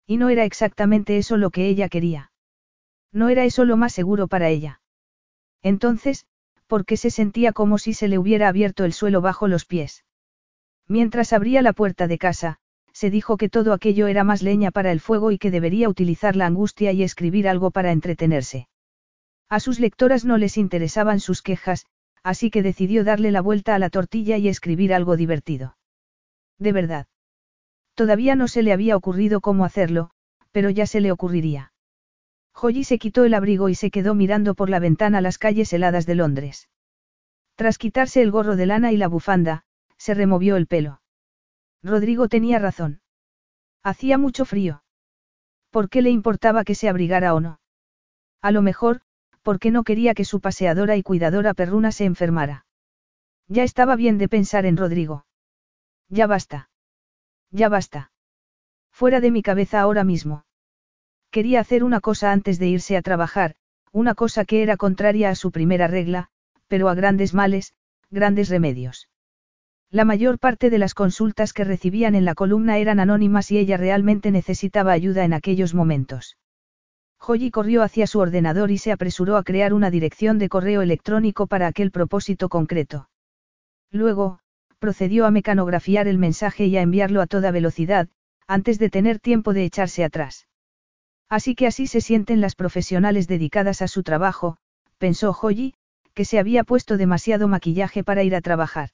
[0.05, 2.31] Y no era exactamente eso lo que ella quería.
[3.11, 4.81] No era eso lo más seguro para ella.
[5.63, 6.25] Entonces,
[6.67, 10.03] ¿por qué se sentía como si se le hubiera abierto el suelo bajo los pies?
[10.87, 12.59] Mientras abría la puerta de casa,
[12.93, 16.35] se dijo que todo aquello era más leña para el fuego y que debería utilizar
[16.35, 18.67] la angustia y escribir algo para entretenerse.
[19.49, 21.85] A sus lectoras no les interesaban sus quejas,
[22.23, 25.77] así que decidió darle la vuelta a la tortilla y escribir algo divertido.
[26.57, 27.07] De verdad.
[27.93, 30.09] Todavía no se le había ocurrido cómo hacerlo,
[30.51, 31.71] pero ya se le ocurriría.
[32.59, 36.07] Joyi se quitó el abrigo y se quedó mirando por la ventana las calles heladas
[36.07, 36.69] de Londres.
[37.53, 39.63] Tras quitarse el gorro de lana y la bufanda,
[39.97, 41.03] se removió el pelo.
[41.83, 43.01] Rodrigo tenía razón.
[43.83, 44.81] Hacía mucho frío.
[45.69, 47.59] ¿Por qué le importaba que se abrigara o no?
[48.41, 49.01] A lo mejor,
[49.43, 52.65] porque no quería que su paseadora y cuidadora perruna se enfermara.
[53.47, 55.27] Ya estaba bien de pensar en Rodrigo.
[56.09, 56.71] Ya basta.
[57.51, 58.11] Ya basta.
[58.89, 60.46] Fuera de mi cabeza ahora mismo.
[61.37, 63.53] Quería hacer una cosa antes de irse a trabajar,
[63.91, 66.29] una cosa que era contraria a su primera regla,
[66.67, 67.75] pero a grandes males,
[68.09, 69.07] grandes remedios.
[69.91, 73.77] La mayor parte de las consultas que recibían en la columna eran anónimas y ella
[73.77, 76.39] realmente necesitaba ayuda en aquellos momentos.
[77.19, 81.45] Joyi corrió hacia su ordenador y se apresuró a crear una dirección de correo electrónico
[81.45, 83.09] para aquel propósito concreto.
[83.91, 84.39] Luego,
[84.79, 88.07] procedió a mecanografiar el mensaje y a enviarlo a toda velocidad,
[88.47, 90.47] antes de tener tiempo de echarse atrás.
[91.29, 94.57] Así que así se sienten las profesionales dedicadas a su trabajo,
[94.97, 95.73] pensó Joyi,
[96.13, 98.89] que se había puesto demasiado maquillaje para ir a trabajar.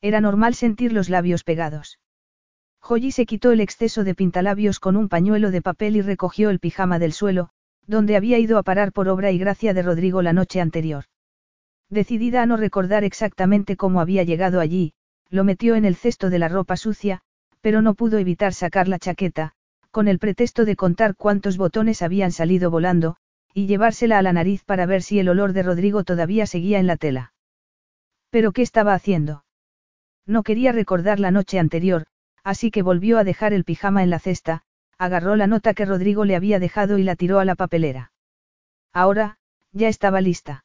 [0.00, 1.98] Era normal sentir los labios pegados.
[2.80, 6.60] Joyi se quitó el exceso de pintalabios con un pañuelo de papel y recogió el
[6.60, 7.48] pijama del suelo,
[7.86, 11.04] donde había ido a parar por obra y gracia de Rodrigo la noche anterior.
[11.88, 14.92] Decidida a no recordar exactamente cómo había llegado allí,
[15.30, 17.20] lo metió en el cesto de la ropa sucia,
[17.60, 19.54] pero no pudo evitar sacar la chaqueta,
[19.94, 23.14] con el pretexto de contar cuántos botones habían salido volando,
[23.54, 26.88] y llevársela a la nariz para ver si el olor de Rodrigo todavía seguía en
[26.88, 27.32] la tela.
[28.28, 29.44] ¿Pero qué estaba haciendo?
[30.26, 32.06] No quería recordar la noche anterior,
[32.42, 34.62] así que volvió a dejar el pijama en la cesta,
[34.98, 38.10] agarró la nota que Rodrigo le había dejado y la tiró a la papelera.
[38.92, 39.38] Ahora,
[39.70, 40.64] ya estaba lista.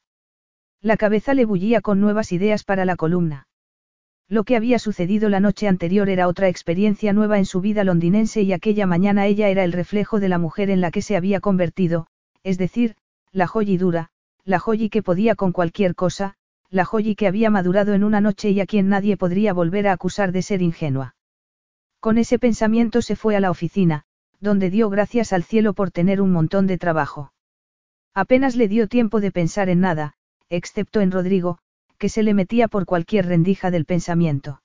[0.80, 3.46] La cabeza le bullía con nuevas ideas para la columna.
[4.30, 8.42] Lo que había sucedido la noche anterior era otra experiencia nueva en su vida londinense
[8.42, 11.40] y aquella mañana ella era el reflejo de la mujer en la que se había
[11.40, 12.06] convertido,
[12.44, 12.94] es decir,
[13.32, 14.10] la joyi dura,
[14.44, 16.36] la joyi que podía con cualquier cosa,
[16.70, 19.92] la joyi que había madurado en una noche y a quien nadie podría volver a
[19.92, 21.16] acusar de ser ingenua.
[21.98, 24.04] Con ese pensamiento se fue a la oficina,
[24.38, 27.32] donde dio gracias al cielo por tener un montón de trabajo.
[28.14, 30.14] Apenas le dio tiempo de pensar en nada,
[30.48, 31.58] excepto en Rodrigo,
[32.00, 34.62] que se le metía por cualquier rendija del pensamiento.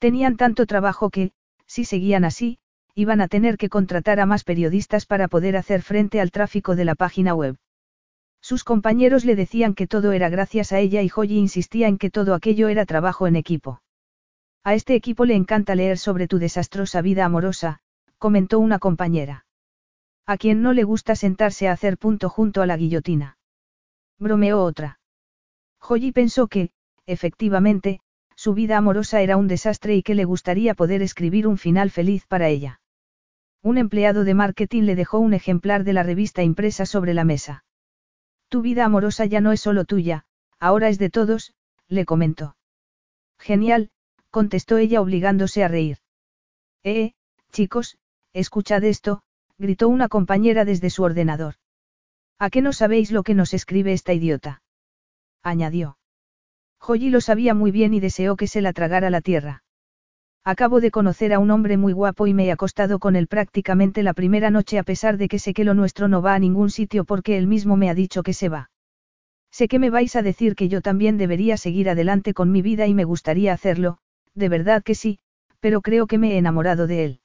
[0.00, 1.30] Tenían tanto trabajo que,
[1.66, 2.58] si seguían así,
[2.96, 6.84] iban a tener que contratar a más periodistas para poder hacer frente al tráfico de
[6.84, 7.56] la página web.
[8.42, 12.10] Sus compañeros le decían que todo era gracias a ella y Joyi insistía en que
[12.10, 13.80] todo aquello era trabajo en equipo.
[14.64, 17.78] A este equipo le encanta leer sobre tu desastrosa vida amorosa,
[18.18, 19.46] comentó una compañera.
[20.26, 23.38] A quien no le gusta sentarse a hacer punto junto a la guillotina.
[24.18, 24.99] Bromeó otra.
[25.80, 26.70] Joyi pensó que,
[27.06, 28.00] efectivamente,
[28.36, 32.26] su vida amorosa era un desastre y que le gustaría poder escribir un final feliz
[32.26, 32.80] para ella.
[33.62, 37.64] Un empleado de marketing le dejó un ejemplar de la revista impresa sobre la mesa.
[38.48, 40.24] Tu vida amorosa ya no es solo tuya,
[40.58, 41.54] ahora es de todos,
[41.88, 42.56] le comentó.
[43.38, 43.90] Genial,
[44.30, 45.98] contestó ella obligándose a reír.
[46.82, 47.12] Eh,
[47.52, 47.98] chicos,
[48.32, 49.22] escuchad esto,
[49.58, 51.56] gritó una compañera desde su ordenador.
[52.38, 54.62] ¿A qué no sabéis lo que nos escribe esta idiota?
[55.42, 55.98] Añadió.
[56.78, 59.62] Joyi lo sabía muy bien y deseó que se la tragara la tierra.
[60.44, 64.02] Acabo de conocer a un hombre muy guapo y me he acostado con él prácticamente
[64.02, 66.70] la primera noche a pesar de que sé que lo nuestro no va a ningún
[66.70, 68.70] sitio porque él mismo me ha dicho que se va.
[69.50, 72.86] Sé que me vais a decir que yo también debería seguir adelante con mi vida
[72.86, 73.98] y me gustaría hacerlo,
[74.34, 75.18] de verdad que sí,
[75.60, 77.20] pero creo que me he enamorado de él.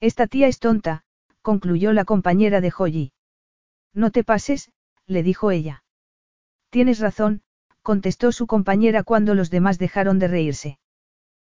[0.00, 1.04] Esta tía es tonta,
[1.40, 3.12] concluyó la compañera de Joyi.
[3.94, 4.70] No te pases,
[5.06, 5.84] le dijo ella.
[6.70, 7.42] Tienes razón,
[7.82, 10.78] contestó su compañera cuando los demás dejaron de reírse.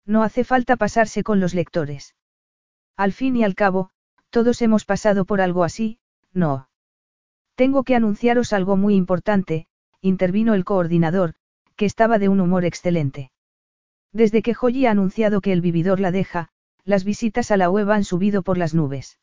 [0.07, 2.15] No hace falta pasarse con los lectores.
[2.97, 3.91] Al fin y al cabo,
[4.31, 5.99] todos hemos pasado por algo así,
[6.32, 6.68] no.
[7.55, 9.66] Tengo que anunciaros algo muy importante,
[10.00, 11.34] intervino el coordinador,
[11.76, 13.31] que estaba de un humor excelente.
[14.12, 16.49] Desde que Joyi ha anunciado que el vividor la deja,
[16.84, 19.18] las visitas a la web han subido por las nubes.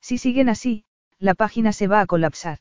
[0.00, 0.84] Si siguen así,
[1.18, 2.58] la página se va a colapsar.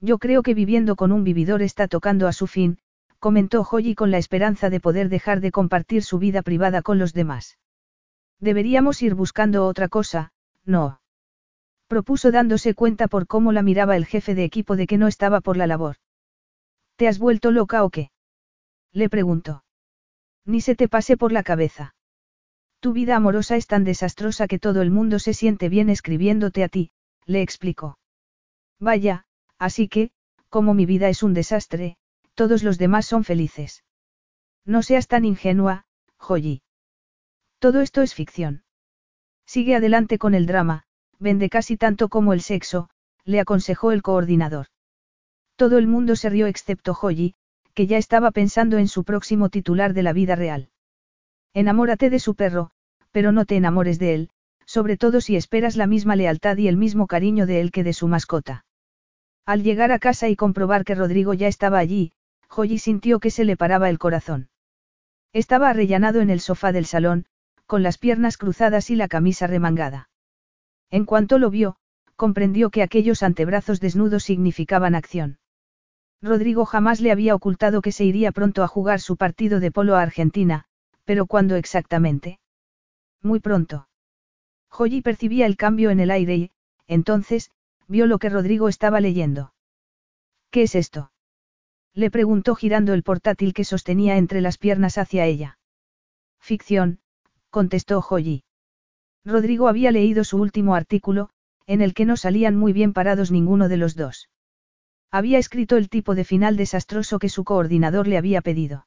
[0.00, 2.78] Yo creo que viviendo con un vividor está tocando a su fin,
[3.18, 7.12] comentó Joyi con la esperanza de poder dejar de compartir su vida privada con los
[7.12, 7.58] demás.
[8.38, 10.32] Deberíamos ir buscando otra cosa,
[10.64, 11.00] no.
[11.88, 15.40] Propuso dándose cuenta por cómo la miraba el jefe de equipo de que no estaba
[15.40, 15.96] por la labor.
[16.96, 18.10] ¿Te has vuelto loca o qué?
[18.92, 19.64] Le preguntó.
[20.44, 21.94] Ni se te pase por la cabeza.
[22.80, 26.68] Tu vida amorosa es tan desastrosa que todo el mundo se siente bien escribiéndote a
[26.68, 26.92] ti,
[27.26, 27.98] le explicó.
[28.78, 29.26] Vaya,
[29.58, 30.10] así que,
[30.48, 31.96] como mi vida es un desastre,
[32.34, 33.84] todos los demás son felices.
[34.64, 35.84] No seas tan ingenua,
[36.18, 36.62] Joyi.
[37.58, 38.62] Todo esto es ficción.
[39.46, 40.84] Sigue adelante con el drama,
[41.18, 42.90] vende casi tanto como el sexo,
[43.24, 44.66] le aconsejó el coordinador.
[45.56, 47.34] Todo el mundo se rió excepto Joyi,
[47.74, 50.70] que ya estaba pensando en su próximo titular de la vida real.
[51.54, 52.70] Enamórate de su perro,
[53.10, 54.30] pero no te enamores de él,
[54.66, 57.94] sobre todo si esperas la misma lealtad y el mismo cariño de él que de
[57.94, 58.64] su mascota.
[59.48, 62.12] Al llegar a casa y comprobar que Rodrigo ya estaba allí,
[62.50, 64.50] Joyi sintió que se le paraba el corazón.
[65.32, 67.24] Estaba arrellanado en el sofá del salón,
[67.64, 70.10] con las piernas cruzadas y la camisa remangada.
[70.90, 71.76] En cuanto lo vio,
[72.14, 75.38] comprendió que aquellos antebrazos desnudos significaban acción.
[76.20, 79.96] Rodrigo jamás le había ocultado que se iría pronto a jugar su partido de polo
[79.96, 80.66] a Argentina,
[81.06, 82.38] pero ¿cuándo exactamente?
[83.22, 83.88] Muy pronto.
[84.68, 86.50] Joyi percibía el cambio en el aire y,
[86.86, 87.50] entonces,
[87.88, 89.52] vio lo que Rodrigo estaba leyendo.
[90.50, 91.10] ¿Qué es esto?
[91.94, 95.58] Le preguntó girando el portátil que sostenía entre las piernas hacia ella.
[96.38, 97.00] Ficción,
[97.50, 98.44] contestó Joyi.
[99.24, 101.30] Rodrigo había leído su último artículo,
[101.66, 104.28] en el que no salían muy bien parados ninguno de los dos.
[105.10, 108.86] Había escrito el tipo de final desastroso que su coordinador le había pedido.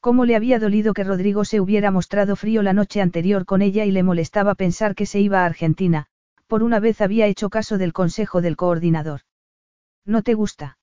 [0.00, 3.84] Cómo le había dolido que Rodrigo se hubiera mostrado frío la noche anterior con ella
[3.84, 6.06] y le molestaba pensar que se iba a Argentina,
[6.46, 9.22] por una vez había hecho caso del consejo del coordinador.
[10.04, 10.78] ¿No te gusta?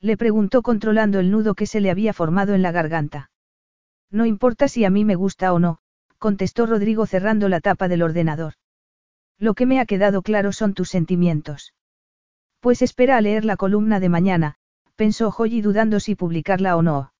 [0.00, 3.30] Le preguntó controlando el nudo que se le había formado en la garganta.
[4.10, 5.78] No importa si a mí me gusta o no,
[6.18, 8.54] contestó Rodrigo cerrando la tapa del ordenador.
[9.38, 11.74] Lo que me ha quedado claro son tus sentimientos.
[12.60, 14.56] Pues espera a leer la columna de mañana,
[14.96, 17.12] pensó Joyi dudando si publicarla o no.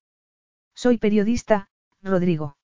[0.74, 1.68] Soy periodista,
[2.02, 2.56] Rodrigo.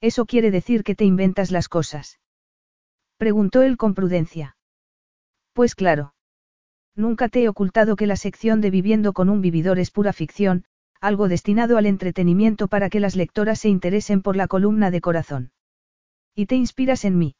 [0.00, 2.18] ¿Eso quiere decir que te inventas las cosas?
[3.20, 4.56] Preguntó él con prudencia.
[5.52, 6.14] Pues claro.
[6.96, 10.64] Nunca te he ocultado que la sección de Viviendo con un vividor es pura ficción,
[11.02, 15.52] algo destinado al entretenimiento para que las lectoras se interesen por la columna de corazón.
[16.34, 17.36] Y te inspiras en mí.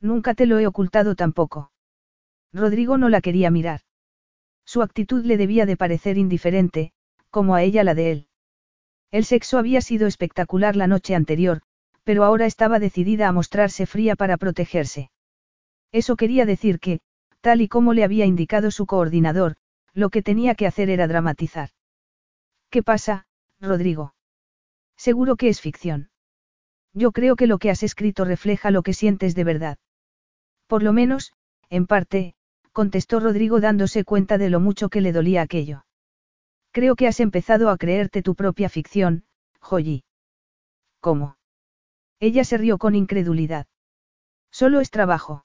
[0.00, 1.70] Nunca te lo he ocultado tampoco.
[2.54, 3.82] Rodrigo no la quería mirar.
[4.64, 6.94] Su actitud le debía de parecer indiferente,
[7.28, 8.28] como a ella la de él.
[9.10, 11.60] El sexo había sido espectacular la noche anterior,
[12.04, 15.10] pero ahora estaba decidida a mostrarse fría para protegerse.
[15.92, 17.00] Eso quería decir que,
[17.44, 19.56] Tal y como le había indicado su coordinador,
[19.92, 21.68] lo que tenía que hacer era dramatizar.
[22.70, 23.26] ¿Qué pasa,
[23.60, 24.14] Rodrigo?
[24.96, 26.08] Seguro que es ficción.
[26.94, 29.76] Yo creo que lo que has escrito refleja lo que sientes de verdad.
[30.68, 31.34] Por lo menos,
[31.68, 32.34] en parte,
[32.72, 35.84] contestó Rodrigo dándose cuenta de lo mucho que le dolía aquello.
[36.72, 39.26] Creo que has empezado a creerte tu propia ficción,
[39.60, 40.04] Joyi.
[41.00, 41.36] ¿Cómo?
[42.20, 43.66] Ella se rió con incredulidad.
[44.50, 45.44] Solo es trabajo.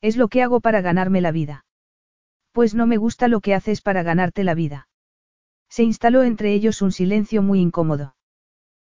[0.00, 1.64] Es lo que hago para ganarme la vida.
[2.52, 4.88] Pues no me gusta lo que haces para ganarte la vida.
[5.68, 8.16] Se instaló entre ellos un silencio muy incómodo.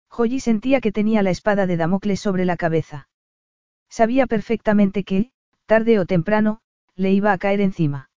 [0.09, 3.09] Joyi sentía que tenía la espada de Damocles sobre la cabeza.
[3.89, 5.31] Sabía perfectamente que,
[5.67, 6.61] tarde o temprano,
[6.97, 8.11] le iba a caer encima.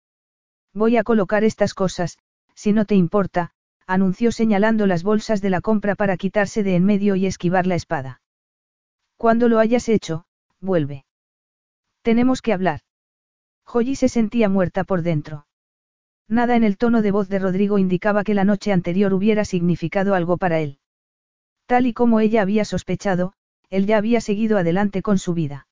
[0.73, 2.17] Voy a colocar estas cosas,
[2.55, 3.51] si no te importa,
[3.85, 7.75] anunció señalando las bolsas de la compra para quitarse de en medio y esquivar la
[7.75, 8.22] espada.
[9.23, 10.25] Cuando lo hayas hecho,
[10.59, 11.05] vuelve.
[12.01, 12.81] Tenemos que hablar.
[13.63, 15.47] Joyi se sentía muerta por dentro.
[16.27, 20.13] Nada en el tono de voz de Rodrigo indicaba que la noche anterior hubiera significado
[20.13, 20.77] algo para él.
[21.67, 23.31] Tal y como ella había sospechado,
[23.69, 25.67] él ya había seguido adelante con su vida.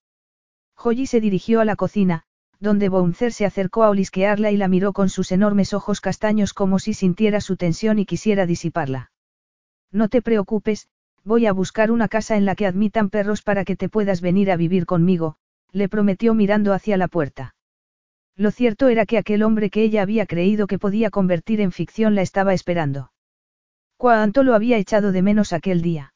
[0.78, 2.24] Joyi se dirigió a la cocina,
[2.62, 6.80] donde Bouncer se acercó a olisquearla y la miró con sus enormes ojos castaños como
[6.80, 9.12] si sintiera su tensión y quisiera disiparla.
[9.92, 10.88] No te preocupes,
[11.24, 14.52] voy a buscar una casa en la que admitan perros para que te puedas venir
[14.52, 15.36] a vivir conmigo,
[15.72, 17.56] le prometió mirando hacia la puerta.
[18.36, 22.16] Lo cierto era que aquel hombre que ella había creído que podía convertir en ficción
[22.16, 23.12] la estaba esperando.
[23.98, 26.14] Cuánto lo había echado de menos aquel día.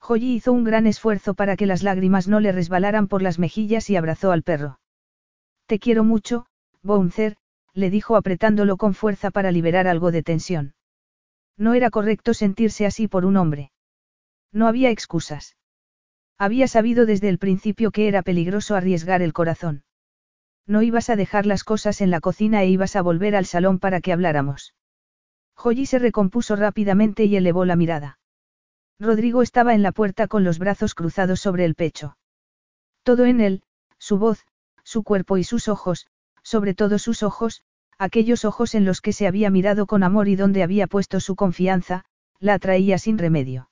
[0.00, 3.88] Joyi hizo un gran esfuerzo para que las lágrimas no le resbalaran por las mejillas
[3.90, 4.80] y abrazó al perro.
[5.66, 6.46] Te quiero mucho,
[6.82, 7.36] Bouncer,
[7.74, 10.74] le dijo apretándolo con fuerza para liberar algo de tensión.
[11.56, 13.70] No era correcto sentirse así por un hombre.
[14.56, 15.54] No había excusas.
[16.38, 19.84] Había sabido desde el principio que era peligroso arriesgar el corazón.
[20.66, 23.78] No ibas a dejar las cosas en la cocina e ibas a volver al salón
[23.78, 24.74] para que habláramos.
[25.56, 28.18] Joyi se recompuso rápidamente y elevó la mirada.
[28.98, 32.16] Rodrigo estaba en la puerta con los brazos cruzados sobre el pecho.
[33.02, 33.62] Todo en él,
[33.98, 34.46] su voz,
[34.84, 36.06] su cuerpo y sus ojos,
[36.42, 37.62] sobre todo sus ojos,
[37.98, 41.36] aquellos ojos en los que se había mirado con amor y donde había puesto su
[41.36, 42.06] confianza,
[42.40, 43.68] la atraía sin remedio.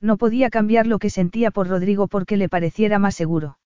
[0.00, 3.58] No podía cambiar lo que sentía por Rodrigo porque le pareciera más seguro.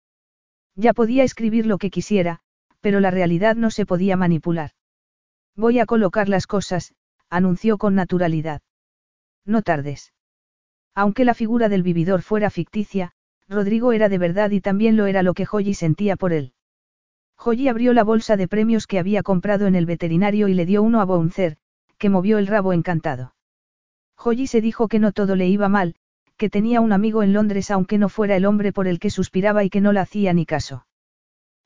[0.76, 2.40] Ya podía escribir lo que quisiera,
[2.80, 4.70] pero la realidad no se podía manipular.
[5.56, 6.94] Voy a colocar las cosas,
[7.28, 8.62] anunció con naturalidad.
[9.44, 10.12] No tardes.
[10.94, 13.12] Aunque la figura del vividor fuera ficticia,
[13.48, 16.54] Rodrigo era de verdad y también lo era lo que Joyi sentía por él.
[17.36, 20.82] Joyi abrió la bolsa de premios que había comprado en el veterinario y le dio
[20.82, 21.56] uno a Bouncer,
[21.98, 23.34] que movió el rabo encantado.
[24.14, 25.96] Joyi se dijo que no todo le iba mal,
[26.40, 29.62] que tenía un amigo en Londres aunque no fuera el hombre por el que suspiraba
[29.62, 30.86] y que no le hacía ni caso.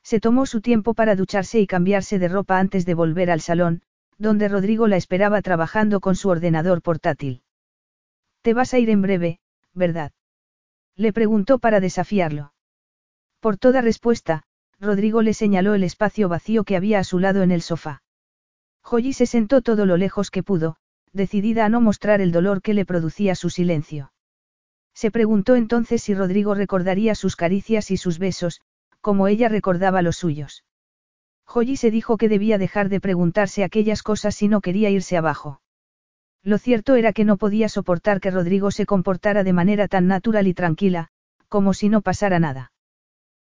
[0.03, 3.83] Se tomó su tiempo para ducharse y cambiarse de ropa antes de volver al salón,
[4.17, 7.41] donde Rodrigo la esperaba trabajando con su ordenador portátil.
[8.41, 9.39] Te vas a ir en breve,
[9.73, 10.11] ¿verdad?
[10.97, 12.51] Le preguntó para desafiarlo.
[13.39, 14.43] Por toda respuesta,
[14.77, 18.03] Rodrigo le señaló el espacio vacío que había a su lado en el sofá.
[18.81, 20.75] Joyi se sentó todo lo lejos que pudo,
[21.13, 24.11] decidida a no mostrar el dolor que le producía su silencio.
[24.95, 28.61] Se preguntó entonces si Rodrigo recordaría sus caricias y sus besos,
[29.01, 30.63] como ella recordaba los suyos.
[31.43, 35.61] Joyi se dijo que debía dejar de preguntarse aquellas cosas si no quería irse abajo.
[36.41, 40.47] Lo cierto era que no podía soportar que Rodrigo se comportara de manera tan natural
[40.47, 41.09] y tranquila,
[41.49, 42.71] como si no pasara nada.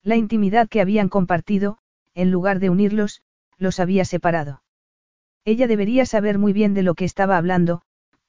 [0.01, 1.77] La intimidad que habían compartido,
[2.15, 3.21] en lugar de unirlos,
[3.57, 4.63] los había separado.
[5.45, 7.81] Ella debería saber muy bien de lo que estaba hablando,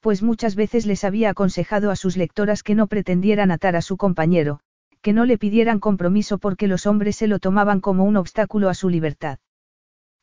[0.07, 3.97] pues muchas veces les había aconsejado a sus lectoras que no pretendieran atar a su
[3.97, 4.61] compañero,
[5.01, 8.73] que no le pidieran compromiso porque los hombres se lo tomaban como un obstáculo a
[8.73, 9.39] su libertad.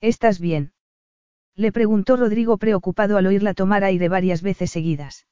[0.01, 0.73] ¿Estás bien?
[1.55, 5.27] Le preguntó Rodrigo preocupado al oírla tomar aire varias veces seguidas.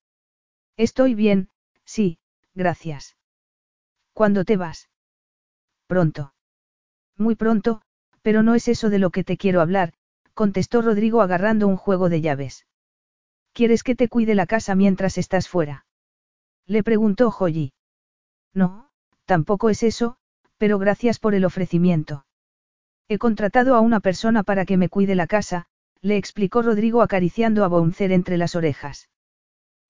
[0.77, 1.49] Estoy bien,
[1.87, 2.19] sí,
[2.55, 3.17] gracias.
[4.13, 4.91] ¿Cuándo te vas?
[5.87, 6.35] Pronto.
[7.17, 7.81] Muy pronto,
[8.21, 9.95] pero no es eso de lo que te quiero hablar,
[10.35, 12.67] contestó Rodrigo agarrando un juego de llaves.
[13.53, 15.85] ¿Quieres que te cuide la casa mientras estás fuera?
[16.67, 17.73] Le preguntó Joyi.
[18.55, 18.91] No,
[19.27, 20.17] tampoco es eso,
[20.57, 22.25] pero gracias por el ofrecimiento.
[23.09, 25.67] He contratado a una persona para que me cuide la casa,
[26.01, 29.11] le explicó Rodrigo acariciando a Bouncer entre las orejas.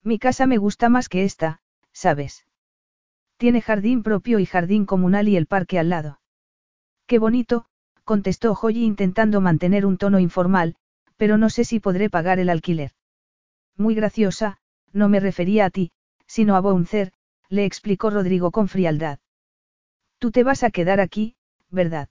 [0.03, 1.61] Mi casa me gusta más que esta,
[1.93, 2.45] ¿sabes?
[3.37, 6.19] Tiene jardín propio y jardín comunal y el parque al lado.
[7.07, 7.65] Qué bonito,
[8.03, 10.75] contestó Joyi intentando mantener un tono informal,
[11.15, 12.91] pero no sé si podré pagar el alquiler.
[13.77, 14.57] Muy graciosa,
[14.91, 15.91] no me refería a ti,
[16.27, 17.11] sino a Bouncer,
[17.49, 19.19] le explicó Rodrigo con frialdad.
[20.19, 21.35] Tú te vas a quedar aquí,
[21.69, 22.09] ¿verdad?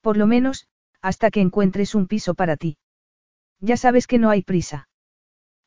[0.00, 0.68] Por lo menos,
[1.00, 2.78] hasta que encuentres un piso para ti.
[3.60, 4.88] Ya sabes que no hay prisa.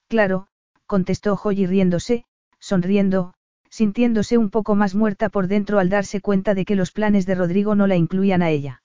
[0.07, 0.47] Claro,
[0.85, 2.25] contestó Joyi riéndose,
[2.59, 3.33] sonriendo,
[3.69, 7.35] sintiéndose un poco más muerta por dentro al darse cuenta de que los planes de
[7.35, 8.81] Rodrigo no la incluían a ella.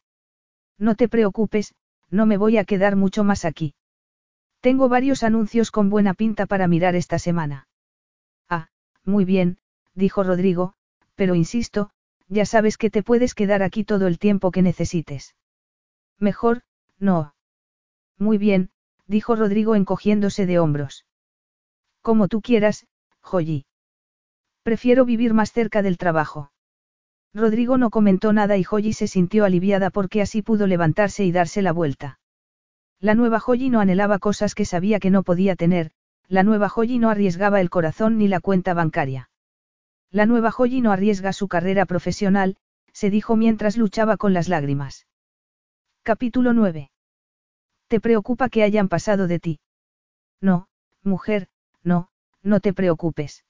[0.78, 1.74] No te preocupes,
[2.10, 3.74] no me voy a quedar mucho más aquí.
[4.64, 7.68] Tengo varios anuncios con buena pinta para mirar esta semana.
[8.48, 8.68] Ah,
[9.04, 9.58] muy bien,
[9.92, 10.72] dijo Rodrigo,
[11.16, 11.90] pero insisto,
[12.28, 15.36] ya sabes que te puedes quedar aquí todo el tiempo que necesites.
[16.18, 16.62] Mejor,
[16.98, 17.34] no.
[18.18, 18.70] Muy bien,
[19.06, 21.04] dijo Rodrigo encogiéndose de hombros.
[22.00, 22.86] Como tú quieras,
[23.20, 23.66] Joyi.
[24.62, 26.52] Prefiero vivir más cerca del trabajo.
[27.34, 31.60] Rodrigo no comentó nada y Joyi se sintió aliviada porque así pudo levantarse y darse
[31.60, 32.18] la vuelta.
[33.04, 35.90] La nueva Joyi no anhelaba cosas que sabía que no podía tener,
[36.26, 39.28] la nueva Joyi no arriesgaba el corazón ni la cuenta bancaria.
[40.10, 42.56] La nueva Joyi no arriesga su carrera profesional,
[42.94, 45.06] se dijo mientras luchaba con las lágrimas.
[46.02, 46.90] Capítulo 9.
[47.88, 49.60] ¿Te preocupa que hayan pasado de ti?
[50.40, 50.68] No,
[51.02, 51.48] mujer,
[51.82, 52.08] no,
[52.42, 53.44] no te preocupes.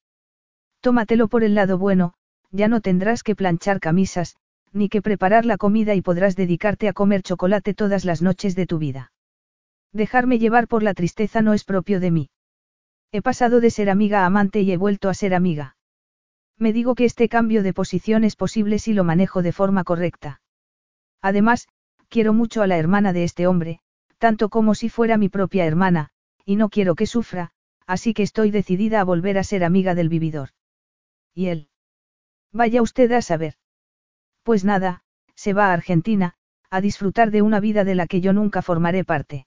[0.81, 2.15] Tómatelo por el lado bueno,
[2.51, 4.35] ya no tendrás que planchar camisas,
[4.73, 8.67] ni que preparar la comida y podrás dedicarte a comer chocolate todas las noches de
[8.67, 9.13] tu vida.
[9.95, 12.31] Dejarme llevar por la tristeza no es propio de mí.
[13.13, 15.77] He pasado de ser amiga a amante y he vuelto a ser amiga.
[16.59, 20.41] Me digo que este cambio de posición es posible si lo manejo de forma correcta.
[21.23, 21.69] Además,
[22.09, 23.79] quiero mucho a la hermana de este hombre,
[24.19, 26.11] tanto como si fuera mi propia hermana,
[26.45, 27.53] y no quiero que sufra,
[27.87, 30.51] así que estoy decidida a volver a ser amiga del vividor.
[31.35, 31.69] ¿Y él?
[32.53, 33.55] Vaya usted a saber.
[34.43, 35.05] Pues nada,
[35.37, 36.35] se va a Argentina,
[36.69, 39.47] a disfrutar de una vida de la que yo nunca formaré parte.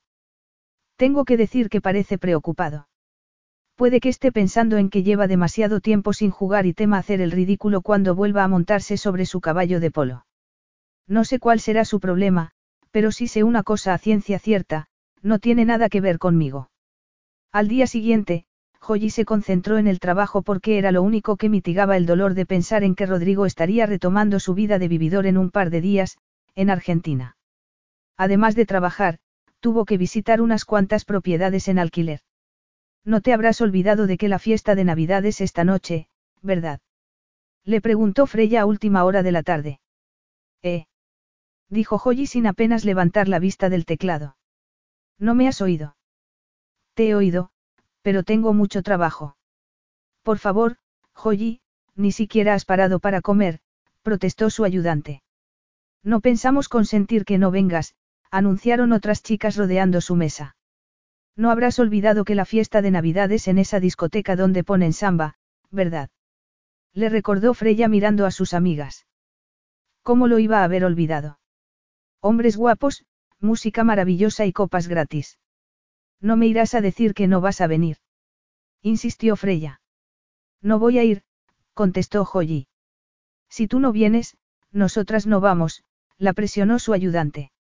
[0.98, 2.88] Tengo que decir que parece preocupado.
[3.76, 7.32] Puede que esté pensando en que lleva demasiado tiempo sin jugar y tema hacer el
[7.32, 10.26] ridículo cuando vuelva a montarse sobre su caballo de polo.
[11.08, 12.52] No sé cuál será su problema,
[12.90, 14.88] pero sí sé una cosa a ciencia cierta,
[15.22, 16.72] no tiene nada que ver conmigo.
[17.52, 18.46] Al día siguiente,
[18.80, 22.48] Joyi se concentró en el trabajo porque era lo único que mitigaba el dolor de
[22.48, 26.18] pensar en que Rodrigo estaría retomando su vida de vividor en un par de días,
[26.56, 27.38] en Argentina.
[28.18, 29.20] Además de trabajar,
[29.60, 32.22] tuvo que visitar unas cuantas propiedades en alquiler.
[33.04, 36.10] No te habrás olvidado de que la fiesta de Navidad es esta noche,
[36.42, 36.82] ¿verdad?
[37.64, 39.80] Le preguntó Freya a última hora de la tarde.
[40.64, 40.86] Eh.
[41.70, 44.38] Dijo Joyi sin apenas levantar la vista del teclado.
[45.20, 45.98] No me has oído.
[46.94, 47.52] Te he oído,
[48.02, 49.38] pero tengo mucho trabajo.
[50.24, 50.78] Por favor,
[51.14, 51.62] Joyi,
[51.96, 53.60] ni siquiera has parado para comer,
[54.02, 55.22] protestó su ayudante.
[56.04, 57.96] No pensamos consentir que no vengas,
[58.32, 60.56] anunciaron otras chicas rodeando su mesa.
[61.36, 65.36] No habrás olvidado que la fiesta de Navidad es en esa discoteca donde ponen samba,
[65.70, 66.10] ¿verdad?
[66.94, 69.06] Le recordó Freya mirando a sus amigas.
[70.02, 71.40] ¿Cómo lo iba a haber olvidado?
[72.22, 73.06] Hombres guapos,
[73.40, 75.38] música maravillosa y copas gratis.
[76.20, 77.98] No me irás a decir que no vas a venir.
[78.82, 79.82] Insistió Freya.
[80.62, 81.24] No voy a ir,
[81.74, 82.68] contestó Joyi.
[83.50, 84.38] Si tú no vienes,
[84.72, 85.84] nosotras no vamos,
[86.18, 87.52] la presionó su ayudante.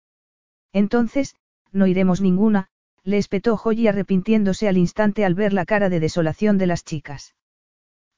[0.73, 1.35] Entonces,
[1.71, 2.69] no iremos ninguna,
[3.03, 7.35] le espetó Joyi arrepintiéndose al instante al ver la cara de desolación de las chicas.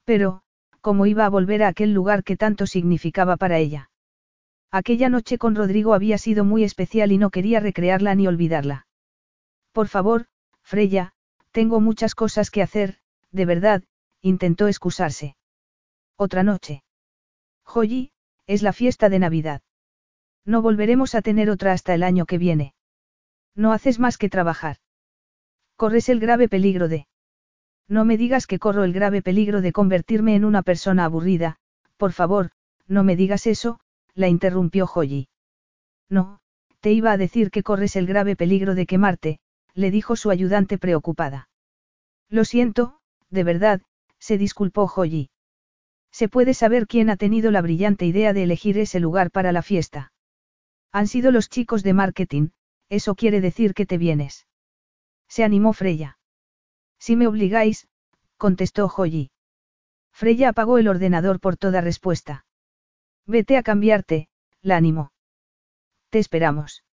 [0.04, 0.42] Pero,
[0.80, 3.90] ¿cómo iba a volver a aquel lugar que tanto significaba para ella?
[4.72, 8.86] Aquella noche con Rodrigo había sido muy especial y no quería recrearla ni olvidarla.
[9.72, 10.26] Por favor,
[10.62, 11.12] Freya,
[11.50, 12.98] tengo muchas cosas que hacer,
[13.30, 13.82] de verdad,
[14.20, 15.36] intentó excusarse.
[16.16, 16.82] Otra noche.
[17.64, 18.12] Joyi,
[18.46, 19.62] es la fiesta de Navidad.
[20.44, 22.74] No volveremos a tener otra hasta el año que viene.
[23.54, 24.76] No haces más que trabajar.
[25.76, 27.06] Corres el grave peligro de...
[27.88, 31.56] No me digas que corro el grave peligro de convertirme en una persona aburrida,
[31.96, 32.50] por favor,
[32.86, 33.80] no me digas eso,
[34.14, 35.28] la interrumpió Joyi.
[36.08, 36.40] No,
[36.80, 39.40] te iba a decir que corres el grave peligro de quemarte,
[39.74, 41.48] le dijo su ayudante preocupada.
[42.28, 43.82] Lo siento, de verdad,
[44.18, 45.30] se disculpó Joyi.
[46.12, 49.62] ¿Se puede saber quién ha tenido la brillante idea de elegir ese lugar para la
[49.62, 50.12] fiesta?
[50.92, 52.48] Han sido los chicos de marketing,
[52.88, 54.46] eso quiere decir que te vienes.
[55.28, 56.18] Se animó Freya.
[56.98, 57.88] Si me obligáis,
[58.36, 59.30] contestó Joyi.
[60.12, 62.44] Freya apagó el ordenador por toda respuesta.
[63.26, 64.28] Vete a cambiarte,
[64.60, 65.12] la animó.
[66.10, 66.84] Te esperamos.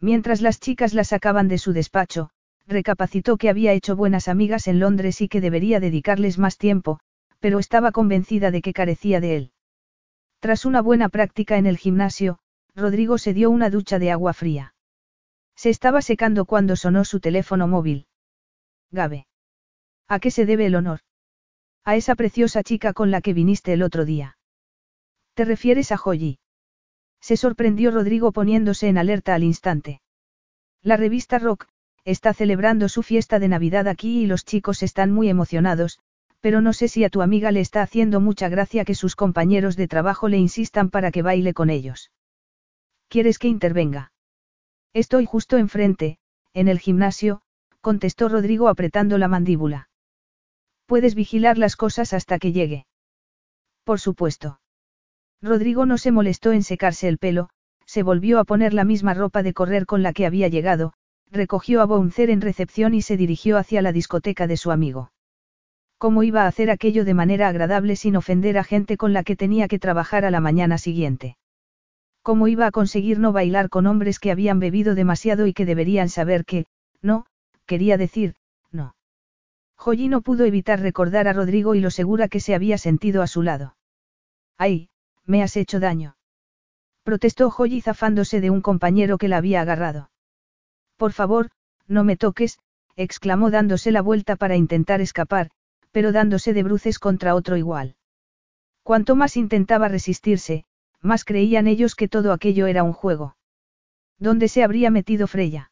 [0.00, 2.30] Mientras las chicas la sacaban de su despacho,
[2.66, 7.00] recapacitó que había hecho buenas amigas en Londres y que debería dedicarles más tiempo,
[7.40, 9.52] pero estaba convencida de que carecía de él.
[10.40, 12.38] Tras una buena práctica en el gimnasio,
[12.76, 14.74] Rodrigo se dio una ducha de agua fría.
[15.56, 18.06] Se estaba secando cuando sonó su teléfono móvil.
[18.90, 19.26] Gabe.
[20.08, 21.00] ¿A qué se debe el honor?
[21.84, 24.38] A esa preciosa chica con la que viniste el otro día.
[25.34, 26.38] ¿Te refieres a Joyi?
[27.20, 30.00] Se sorprendió Rodrigo poniéndose en alerta al instante.
[30.82, 31.68] La revista Rock,
[32.04, 36.00] está celebrando su fiesta de Navidad aquí y los chicos están muy emocionados,
[36.40, 39.76] pero no sé si a tu amiga le está haciendo mucha gracia que sus compañeros
[39.76, 42.10] de trabajo le insistan para que baile con ellos.
[43.14, 44.10] ¿Quieres que intervenga?
[44.92, 46.18] Estoy justo enfrente,
[46.52, 47.42] en el gimnasio,
[47.80, 49.88] contestó Rodrigo apretando la mandíbula.
[50.86, 52.86] Puedes vigilar las cosas hasta que llegue.
[53.84, 54.58] Por supuesto.
[55.40, 57.50] Rodrigo no se molestó en secarse el pelo,
[57.86, 60.92] se volvió a poner la misma ropa de correr con la que había llegado,
[61.30, 65.12] recogió a Bouncer en recepción y se dirigió hacia la discoteca de su amigo.
[65.98, 69.36] ¿Cómo iba a hacer aquello de manera agradable sin ofender a gente con la que
[69.36, 71.36] tenía que trabajar a la mañana siguiente?
[72.24, 76.08] ¿Cómo iba a conseguir no bailar con hombres que habían bebido demasiado y que deberían
[76.08, 76.64] saber que,
[77.02, 77.26] no,
[77.66, 78.34] quería decir,
[78.72, 78.96] no?
[79.76, 83.26] Joyi no pudo evitar recordar a Rodrigo y lo segura que se había sentido a
[83.26, 83.76] su lado.
[84.56, 84.88] ¡Ay!
[85.26, 86.16] me has hecho daño.
[87.02, 90.10] Protestó Joyi zafándose de un compañero que la había agarrado.
[90.96, 91.50] Por favor,
[91.86, 92.58] no me toques,
[92.96, 95.50] exclamó dándose la vuelta para intentar escapar,
[95.92, 97.96] pero dándose de bruces contra otro igual.
[98.82, 100.64] Cuanto más intentaba resistirse,
[101.04, 103.36] más creían ellos que todo aquello era un juego.
[104.18, 105.70] ¿Dónde se habría metido Freya?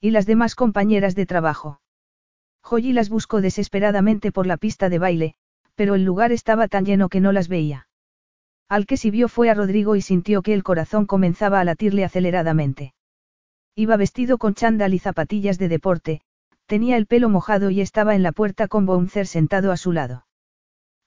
[0.00, 1.80] Y las demás compañeras de trabajo.
[2.62, 5.34] Joyi las buscó desesperadamente por la pista de baile,
[5.74, 7.88] pero el lugar estaba tan lleno que no las veía.
[8.68, 12.04] Al que sí vio fue a Rodrigo y sintió que el corazón comenzaba a latirle
[12.04, 12.94] aceleradamente.
[13.74, 16.20] Iba vestido con chándal y zapatillas de deporte,
[16.66, 20.26] tenía el pelo mojado y estaba en la puerta con Bouncer sentado a su lado.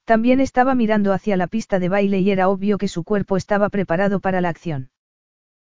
[0.06, 3.70] También estaba mirando hacia la pista de baile y era obvio que su cuerpo estaba
[3.70, 4.92] preparado para la acción.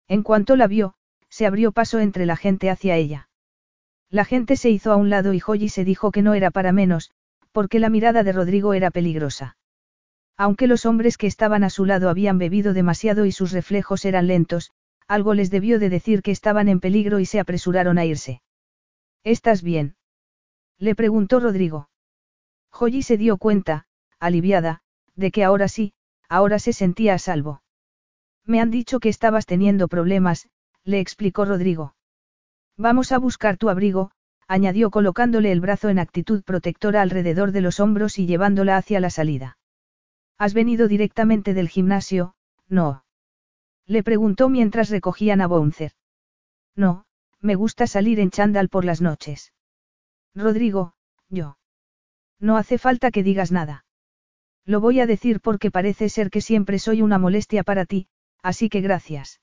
[0.07, 0.95] En cuanto la vio,
[1.29, 3.29] se abrió paso entre la gente hacia ella.
[4.09, 6.71] La gente se hizo a un lado y Joyi se dijo que no era para
[6.71, 7.11] menos,
[7.51, 9.57] porque la mirada de Rodrigo era peligrosa.
[10.37, 14.27] Aunque los hombres que estaban a su lado habían bebido demasiado y sus reflejos eran
[14.27, 14.71] lentos,
[15.07, 18.41] algo les debió de decir que estaban en peligro y se apresuraron a irse.
[19.23, 19.95] ¿Estás bien?
[20.77, 21.89] Le preguntó Rodrigo.
[22.71, 23.85] Joyi se dio cuenta,
[24.19, 24.81] aliviada,
[25.15, 25.93] de que ahora sí,
[26.27, 27.61] ahora se sentía a salvo.
[28.45, 30.49] Me han dicho que estabas teniendo problemas,
[30.83, 31.95] le explicó Rodrigo.
[32.77, 34.11] Vamos a buscar tu abrigo,
[34.47, 39.09] añadió colocándole el brazo en actitud protectora alrededor de los hombros y llevándola hacia la
[39.09, 39.57] salida.
[40.37, 42.35] ¿Has venido directamente del gimnasio?
[42.67, 43.03] No.
[43.85, 45.91] Le preguntó mientras recogían a Bouncer.
[46.75, 47.05] No,
[47.41, 49.53] me gusta salir en chándal por las noches.
[50.33, 50.93] Rodrigo,
[51.27, 51.57] yo.
[52.39, 53.85] No hace falta que digas nada.
[54.69, 58.07] Lo voy a decir porque parece ser que siempre soy una molestia para ti,
[58.43, 59.41] así que gracias.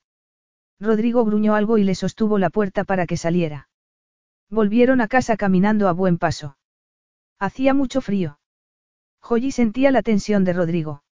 [0.78, 3.68] Rodrigo gruñó algo y le sostuvo la puerta para que saliera.
[4.50, 6.58] Volvieron a casa caminando a buen paso.
[7.40, 8.38] Hacía mucho frío.
[9.20, 11.02] Joyi sentía la tensión de Rodrigo.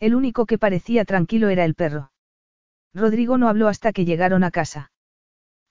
[0.00, 2.12] El único que parecía tranquilo era el perro.
[2.92, 4.92] Rodrigo no habló hasta que llegaron a casa.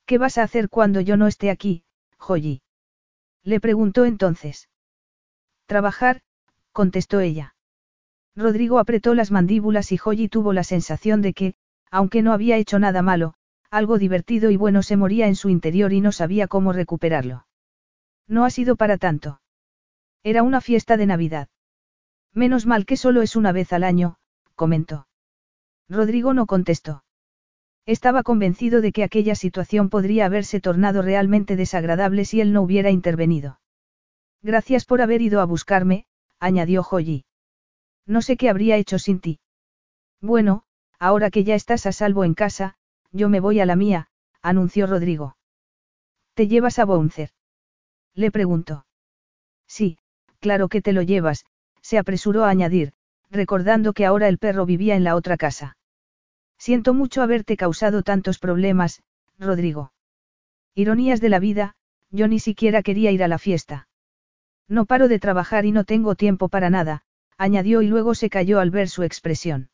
[0.08, 1.84] ¿Qué vas a hacer cuando yo no esté aquí,
[2.18, 2.64] Joyi?
[3.44, 4.70] Le preguntó entonces.
[5.68, 6.24] Trabajar,
[6.72, 7.54] contestó ella.
[8.36, 11.56] Rodrigo apretó las mandíbulas y Joyi tuvo la sensación de que,
[11.92, 13.34] aunque no había hecho nada malo,
[13.70, 17.46] algo divertido y bueno se moría en su interior y no sabía cómo recuperarlo.
[18.28, 19.42] No ha sido para tanto.
[20.24, 21.50] Era una fiesta de Navidad.
[22.34, 24.18] Menos mal que solo es una vez al año,
[24.56, 25.08] comentó.
[25.88, 27.04] Rodrigo no contestó.
[27.86, 32.92] Estaba convencido de que aquella situación podría haberse tornado realmente desagradable si él no hubiera
[32.92, 33.60] intervenido.
[34.44, 36.06] Gracias por haber ido a buscarme,
[36.40, 37.26] añadió Joyi.
[38.10, 39.40] No sé qué habría hecho sin ti.
[40.20, 40.64] Bueno,
[40.98, 42.74] ahora que ya estás a salvo en casa,
[43.12, 44.08] yo me voy a la mía,
[44.42, 45.38] anunció Rodrigo.
[46.34, 47.30] ¿Te llevas a Bouncer?
[48.16, 48.88] Le preguntó.
[49.68, 50.00] Sí,
[50.40, 51.46] claro que te lo llevas,
[51.84, 52.94] se apresuró a añadir,
[53.30, 55.78] recordando que ahora el perro vivía en la otra casa.
[56.58, 59.04] Siento mucho haberte causado tantos problemas,
[59.38, 59.94] Rodrigo.
[60.74, 61.76] Ironías de la vida,
[62.10, 63.88] yo ni siquiera quería ir a la fiesta.
[64.68, 67.04] No paro de trabajar y no tengo tiempo para nada,
[67.40, 69.70] añadió y luego se cayó al ver su expresión.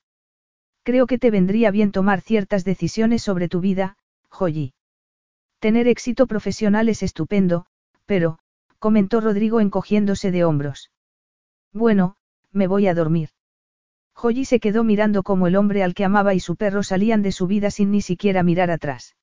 [0.84, 3.98] Creo que te vendría bien tomar ciertas decisiones sobre tu vida,
[4.30, 4.74] Joyi.
[5.60, 7.66] Tener éxito profesional es estupendo,
[8.06, 8.38] pero,
[8.78, 10.92] comentó Rodrigo encogiéndose de hombros.
[11.74, 12.18] Bueno,
[12.52, 13.30] me voy a dormir.
[14.14, 17.32] Joyi se quedó mirando como el hombre al que amaba y su perro salían de
[17.32, 19.16] su vida sin ni siquiera mirar atrás.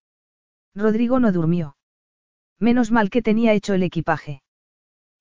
[0.75, 1.77] Rodrigo no durmió.
[2.59, 4.43] Menos mal que tenía hecho el equipaje.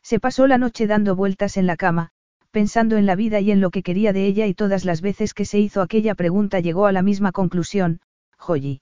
[0.02, 2.12] Se pasó la noche dando vueltas en la cama,
[2.52, 5.34] pensando en la vida y en lo que quería de ella y todas las veces
[5.34, 8.02] que se hizo aquella pregunta llegó a la misma conclusión,
[8.38, 8.82] Joyi.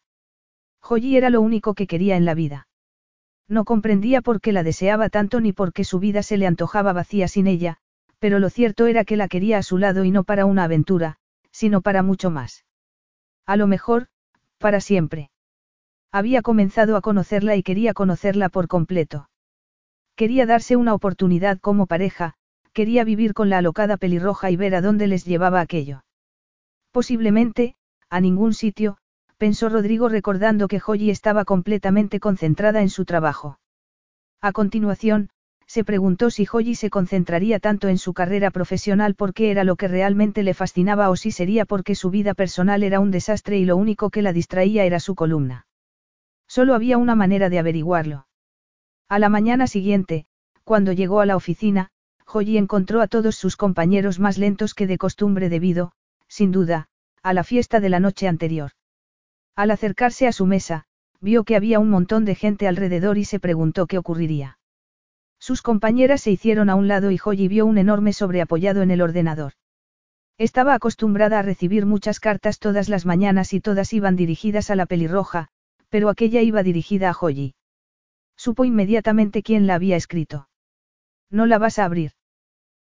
[0.82, 2.68] Joyi era lo único que quería en la vida.
[3.48, 6.94] No comprendía por qué la deseaba tanto ni por qué su vida se le antojaba
[6.94, 7.78] vacía sin ella,
[8.20, 11.18] pero lo cierto era que la quería a su lado y no para una aventura,
[11.52, 12.66] sino para mucho más.
[13.46, 14.08] A lo mejor,
[14.58, 15.32] para siempre.
[16.12, 19.30] Había comenzado a conocerla y quería conocerla por completo.
[20.16, 22.36] Quería darse una oportunidad como pareja,
[22.74, 26.04] quería vivir con la alocada pelirroja y ver a dónde les llevaba aquello.
[26.92, 27.76] Posiblemente,
[28.10, 28.98] a ningún sitio,
[29.38, 33.60] pensó Rodrigo recordando que Joyi estaba completamente concentrada en su trabajo.
[34.42, 35.30] A continuación,
[35.66, 39.88] se preguntó si Joyi se concentraría tanto en su carrera profesional porque era lo que
[39.88, 43.78] realmente le fascinaba o si sería porque su vida personal era un desastre y lo
[43.78, 45.68] único que la distraía era su columna.
[46.48, 48.26] Solo había una manera de averiguarlo.
[49.08, 50.26] A la mañana siguiente,
[50.64, 51.92] cuando llegó a la oficina,
[52.32, 55.94] Joyi encontró a todos sus compañeros más lentos que de costumbre debido,
[56.28, 56.86] sin duda,
[57.24, 58.74] a la fiesta de la noche anterior.
[59.56, 60.84] Al acercarse a su mesa,
[61.22, 64.60] vio que había un montón de gente alrededor y se preguntó qué ocurriría.
[65.40, 68.92] Sus compañeras se hicieron a un lado y Joyi vio un enorme sobre apoyado en
[68.92, 69.54] el ordenador.
[70.38, 74.86] Estaba acostumbrada a recibir muchas cartas todas las mañanas y todas iban dirigidas a la
[74.86, 75.48] pelirroja,
[75.90, 77.56] pero aquella iba dirigida a Joyi.
[78.38, 80.48] Supo inmediatamente quién la había escrito.
[81.32, 82.12] ¿No la vas a abrir?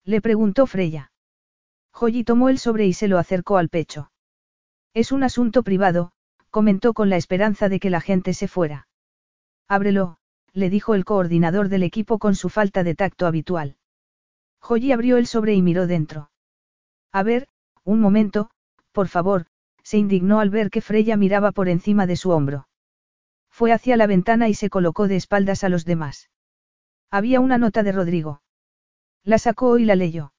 [0.08, 1.12] Le preguntó Freya.
[1.92, 4.10] Joyi tomó el sobre y se lo acercó al pecho.
[4.94, 6.14] Es un asunto privado,
[6.50, 8.88] comentó con la esperanza de que la gente se fuera.
[9.68, 10.16] Ábrelo,
[10.54, 13.76] le dijo el coordinador del equipo con su falta de tacto habitual.
[14.62, 16.32] Joyi abrió el sobre y miró dentro.
[17.12, 17.50] A ver,
[17.84, 18.50] un momento,
[18.94, 19.48] por favor,
[19.84, 22.70] se indignó al ver que Freya miraba por encima de su hombro.
[23.50, 26.30] Fue hacia la ventana y se colocó de espaldas a los demás.
[27.12, 28.42] Había una nota de Rodrigo.
[29.28, 30.32] La sacó y la leyó.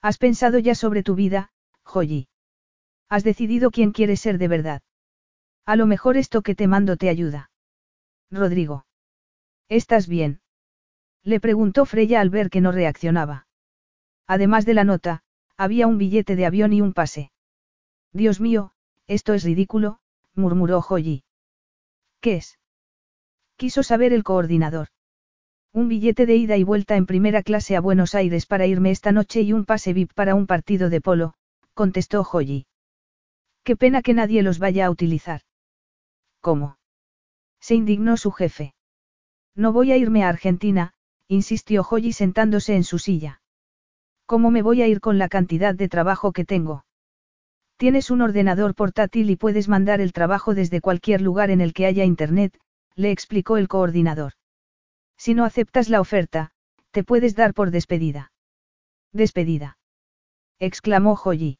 [0.00, 1.50] Has pensado ya sobre tu vida,
[1.82, 2.28] Joyi.
[3.08, 4.82] Has decidido quién quieres ser de verdad.
[5.66, 7.50] A lo mejor esto que te mando te ayuda.
[8.30, 8.86] Rodrigo.
[9.68, 10.40] ¿Estás bien?
[11.24, 13.48] Le preguntó Freya al ver que no reaccionaba.
[14.28, 15.24] Además de la nota,
[15.56, 17.32] había un billete de avión y un pase.
[18.12, 18.70] Dios mío,
[19.08, 19.98] esto es ridículo,
[20.34, 21.24] murmuró Joyi.
[22.20, 22.60] ¿Qué es?
[23.56, 24.93] Quiso saber el coordinador.
[25.76, 29.10] Un billete de ida y vuelta en primera clase a Buenos Aires para irme esta
[29.10, 31.34] noche y un pase VIP para un partido de polo,
[31.74, 32.66] contestó Joyi.
[33.64, 35.40] Qué pena que nadie los vaya a utilizar.
[36.40, 36.78] ¿Cómo?
[37.58, 38.72] Se indignó su jefe.
[39.56, 40.94] No voy a irme a Argentina,
[41.26, 43.42] insistió Joyi sentándose en su silla.
[44.26, 46.84] ¿Cómo me voy a ir con la cantidad de trabajo que tengo?
[47.78, 51.86] Tienes un ordenador portátil y puedes mandar el trabajo desde cualquier lugar en el que
[51.86, 52.56] haya Internet,
[52.94, 54.34] le explicó el coordinador.
[55.16, 56.50] Si no aceptas la oferta,
[56.90, 58.32] te puedes dar por despedida.
[59.12, 59.78] Despedida.
[60.58, 61.58] exclamó Joyi.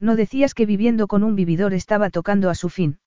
[0.00, 2.98] No decías que viviendo con un vividor estaba tocando a su fin.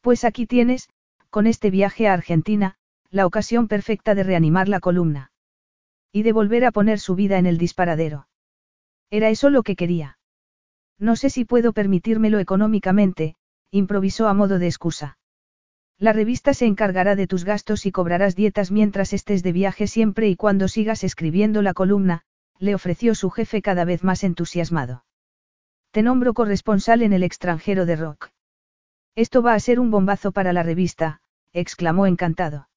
[0.00, 0.88] Pues aquí tienes,
[1.30, 2.76] con este viaje a Argentina,
[3.10, 5.32] la ocasión perfecta de reanimar la columna.
[6.12, 8.28] Y de volver a poner su vida en el disparadero.
[9.10, 10.18] Era eso lo que quería.
[10.98, 13.36] No sé si puedo permitírmelo económicamente,
[13.70, 15.17] improvisó a modo de excusa.
[16.00, 20.28] La revista se encargará de tus gastos y cobrarás dietas mientras estés de viaje siempre
[20.28, 22.22] y cuando sigas escribiendo la columna,
[22.60, 25.04] le ofreció su jefe cada vez más entusiasmado.
[25.90, 28.30] Te nombro corresponsal en el extranjero de rock.
[29.16, 31.20] Esto va a ser un bombazo para la revista,
[31.52, 32.68] exclamó encantado.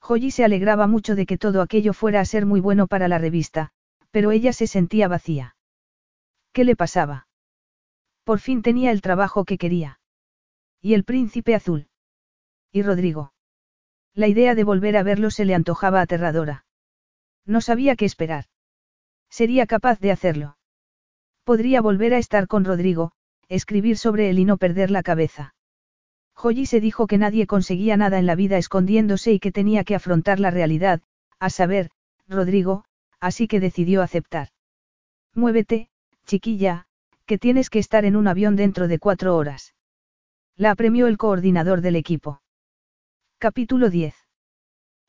[0.00, 3.18] Joyi se alegraba mucho de que todo aquello fuera a ser muy bueno para la
[3.18, 3.72] revista,
[4.10, 5.56] pero ella se sentía vacía.
[6.52, 7.26] ¿Qué le pasaba?
[8.24, 10.00] Por fin tenía el trabajo que quería.
[10.80, 11.88] ¿Y el príncipe azul?
[12.72, 13.32] ¿Y Rodrigo?
[14.14, 16.64] La idea de volver a verlo se le antojaba aterradora.
[17.46, 18.44] No sabía qué esperar.
[19.30, 20.58] Sería capaz de hacerlo.
[21.44, 23.12] Podría volver a estar con Rodrigo,
[23.48, 25.54] escribir sobre él y no perder la cabeza.
[26.34, 29.94] Joyi se dijo que nadie conseguía nada en la vida escondiéndose y que tenía que
[29.94, 31.00] afrontar la realidad,
[31.40, 31.90] a saber,
[32.28, 32.84] Rodrigo,
[33.18, 34.48] así que decidió aceptar.
[35.34, 35.88] Muévete,
[36.26, 36.86] chiquilla,
[37.26, 39.74] que tienes que estar en un avión dentro de cuatro horas.
[40.56, 42.40] La apremió el coordinador del equipo.
[43.40, 44.16] Capítulo 10.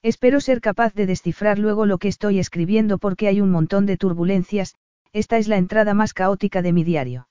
[0.04, 3.98] Espero ser capaz de descifrar luego lo que estoy escribiendo porque hay un montón de
[3.98, 4.76] turbulencias,
[5.14, 7.28] esta es la entrada más caótica de mi diario.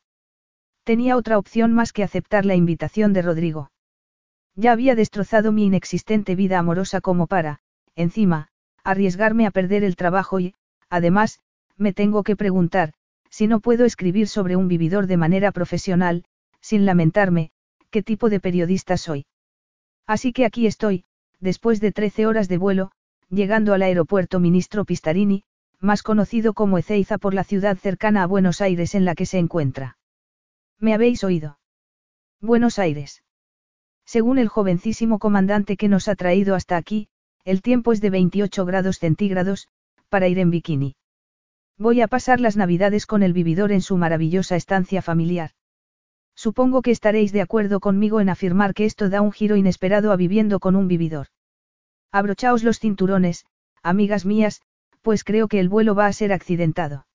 [0.83, 3.71] Tenía otra opción más que aceptar la invitación de Rodrigo.
[4.57, 7.61] Ya había destrozado mi inexistente vida amorosa como para,
[7.95, 8.49] encima,
[8.83, 10.57] arriesgarme a perder el trabajo y,
[10.91, 11.39] además,
[11.77, 12.93] me tengo que preguntar,
[13.31, 16.25] si no puedo escribir sobre un vividor de manera profesional,
[16.61, 17.53] sin lamentarme,
[17.91, 19.27] qué tipo de periodista soy.
[20.09, 21.05] Así que aquí estoy,
[21.39, 22.91] después de 13 horas de vuelo,
[23.29, 25.45] llegando al aeropuerto Ministro Pistarini,
[25.81, 29.39] más conocido como Ezeiza por la ciudad cercana a Buenos Aires en la que se
[29.39, 29.99] encuentra.
[30.81, 31.59] ¿Me habéis oído?
[32.41, 33.23] Buenos Aires.
[34.07, 37.09] Según el jovencísimo comandante que nos ha traído hasta aquí,
[37.45, 39.69] el tiempo es de 28 grados centígrados,
[40.09, 40.97] para ir en bikini.
[41.77, 45.51] Voy a pasar las navidades con el vividor en su maravillosa estancia familiar.
[46.45, 50.17] Supongo que estaréis de acuerdo conmigo en afirmar que esto da un giro inesperado a
[50.17, 51.27] viviendo con un vividor.
[52.13, 53.45] Abrochaos los cinturones,
[53.83, 54.63] amigas mías,
[55.03, 57.09] pues creo que el vuelo va a ser accidentado.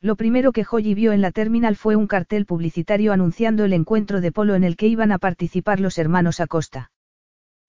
[0.00, 4.20] Lo primero que Joyi vio en la terminal fue un cartel publicitario anunciando el encuentro
[4.20, 6.90] de polo en el que iban a participar los hermanos Acosta.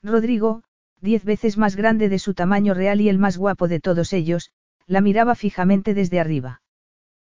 [0.02, 0.64] Rodrigo,
[1.00, 4.50] diez veces más grande de su tamaño real y el más guapo de todos ellos,
[4.88, 6.64] la miraba fijamente desde arriba.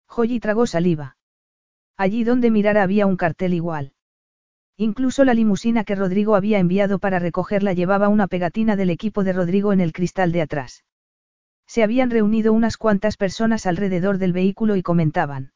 [0.08, 1.15] Joyi tragó saliva.
[1.97, 3.92] Allí donde mirara había un cartel igual.
[4.76, 9.33] Incluso la limusina que Rodrigo había enviado para recogerla llevaba una pegatina del equipo de
[9.33, 10.84] Rodrigo en el cristal de atrás.
[11.66, 15.52] Se habían reunido unas cuantas personas alrededor del vehículo y comentaban.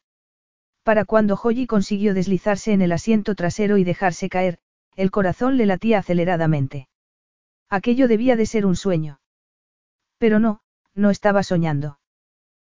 [0.83, 4.59] Para cuando Joyi consiguió deslizarse en el asiento trasero y dejarse caer,
[4.97, 6.89] el corazón le latía aceleradamente.
[7.69, 9.21] Aquello debía de ser un sueño.
[10.19, 10.63] Pero no,
[10.95, 12.00] no estaba soñando.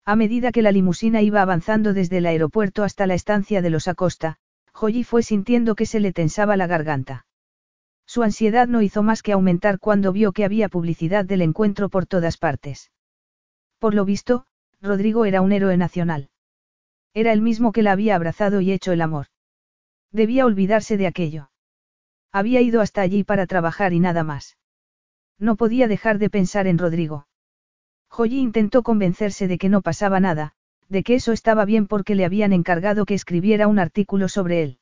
[0.07, 3.89] A medida que la limusina iba avanzando desde el aeropuerto hasta la estancia de los
[3.89, 4.36] Acosta,
[4.73, 7.26] Joyi fue sintiendo que se le tensaba la garganta.
[8.07, 12.07] Su ansiedad no hizo más que aumentar cuando vio que había publicidad del encuentro por
[12.07, 12.91] todas partes.
[13.78, 14.44] Por lo visto,
[14.83, 16.28] Rodrigo era un héroe nacional.
[17.15, 19.26] Era el mismo que la había abrazado y hecho el amor.
[20.12, 21.50] Debía olvidarse de aquello.
[22.31, 24.58] Había ido hasta allí para trabajar y nada más.
[25.39, 27.26] No podía dejar de pensar en Rodrigo.
[28.08, 30.52] Joyi intentó convencerse de que no pasaba nada,
[30.89, 34.78] de que eso estaba bien porque le habían encargado que escribiera un artículo sobre él.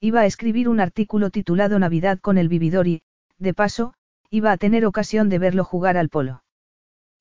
[0.00, 3.02] Iba a escribir un artículo titulado Navidad con el vividor y,
[3.38, 3.94] de paso,
[4.30, 6.42] iba a tener ocasión de verlo jugar al polo.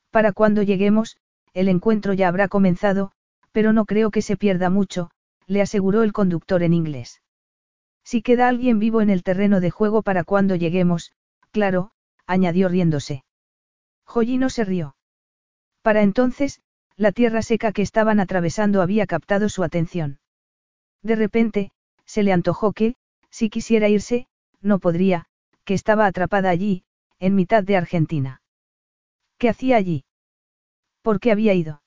[0.09, 1.17] Para cuando lleguemos,
[1.53, 3.11] el encuentro ya habrá comenzado,
[3.51, 5.11] pero no creo que se pierda mucho,
[5.48, 7.22] le aseguró el conductor en inglés.
[8.03, 11.11] Si queda alguien vivo en el terreno de juego para cuando lleguemos,
[11.51, 11.91] claro,
[12.25, 13.24] añadió riéndose.
[14.06, 14.95] Joyino se rió.
[15.82, 16.61] Para entonces,
[16.95, 20.19] la tierra seca que estaban atravesando había captado su atención.
[21.01, 21.72] De repente,
[22.06, 22.95] se le antojó que,
[23.30, 24.27] si quisiera irse,
[24.61, 25.26] no podría,
[25.64, 26.84] que estaba atrapada allí,
[27.19, 28.42] en mitad de Argentina.
[29.38, 30.06] ¿Qué hacía allí?
[31.01, 31.82] ¿Por qué había ido?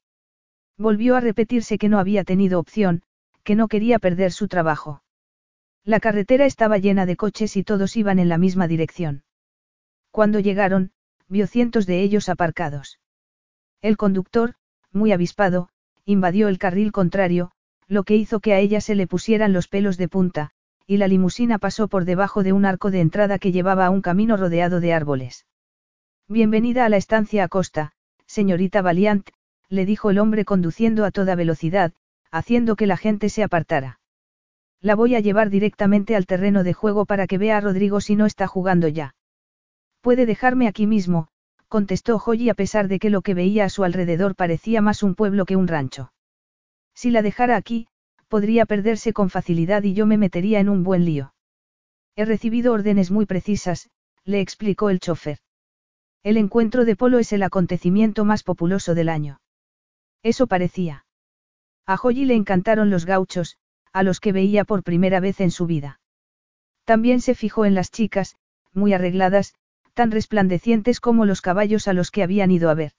[0.77, 3.03] Volvió a repetirse que no había tenido opción,
[3.45, 5.03] que no quería perder su trabajo.
[5.85, 9.23] La carretera estaba llena de coches y todos iban en la misma dirección.
[10.11, 10.93] Cuando llegaron,
[11.29, 12.99] vio cientos de ellos aparcados.
[13.85, 14.55] El conductor,
[14.93, 15.69] muy avispado,
[16.07, 17.51] invadió el carril contrario,
[17.87, 20.53] lo que hizo que a ella se le pusieran los pelos de punta,
[20.87, 24.01] y la limusina pasó por debajo de un arco de entrada que llevaba a un
[24.01, 25.45] camino rodeado de árboles.
[26.29, 27.93] Bienvenida a la estancia a costa,
[28.25, 29.29] señorita Valiant,
[29.69, 31.93] le dijo el hombre conduciendo a toda velocidad,
[32.31, 34.01] haciendo que la gente se apartara.
[34.81, 38.17] La voy a llevar directamente al terreno de juego para que vea a Rodrigo si
[38.17, 39.15] no está jugando ya.
[40.01, 41.29] Puede dejarme aquí mismo,
[41.75, 45.17] contestó Joy a pesar de que lo que veía a su alrededor parecía más un
[45.17, 46.13] pueblo que un rancho.
[46.95, 47.89] Si la dejara aquí,
[48.29, 51.35] podría perderse con facilidad y yo me metería en un buen lío.
[52.15, 53.91] He recibido órdenes muy precisas,
[54.25, 55.39] le explicó el chofer.
[56.23, 59.41] El encuentro de polo es el acontecimiento más populoso del año.
[60.23, 61.07] Eso parecía.
[61.87, 63.59] A Joyi le encantaron los gauchos,
[63.93, 65.99] a los que veía por primera vez en su vida.
[66.85, 68.37] También se fijó en las chicas,
[68.73, 69.55] muy arregladas,
[69.95, 72.93] tan resplandecientes como los caballos a los que habían ido a ver.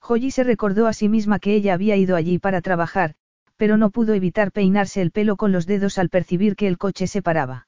[0.00, 3.14] Joyi se recordó a sí misma que ella había ido allí para trabajar,
[3.56, 7.06] pero no pudo evitar peinarse el pelo con los dedos al percibir que el coche
[7.06, 7.66] se paraba.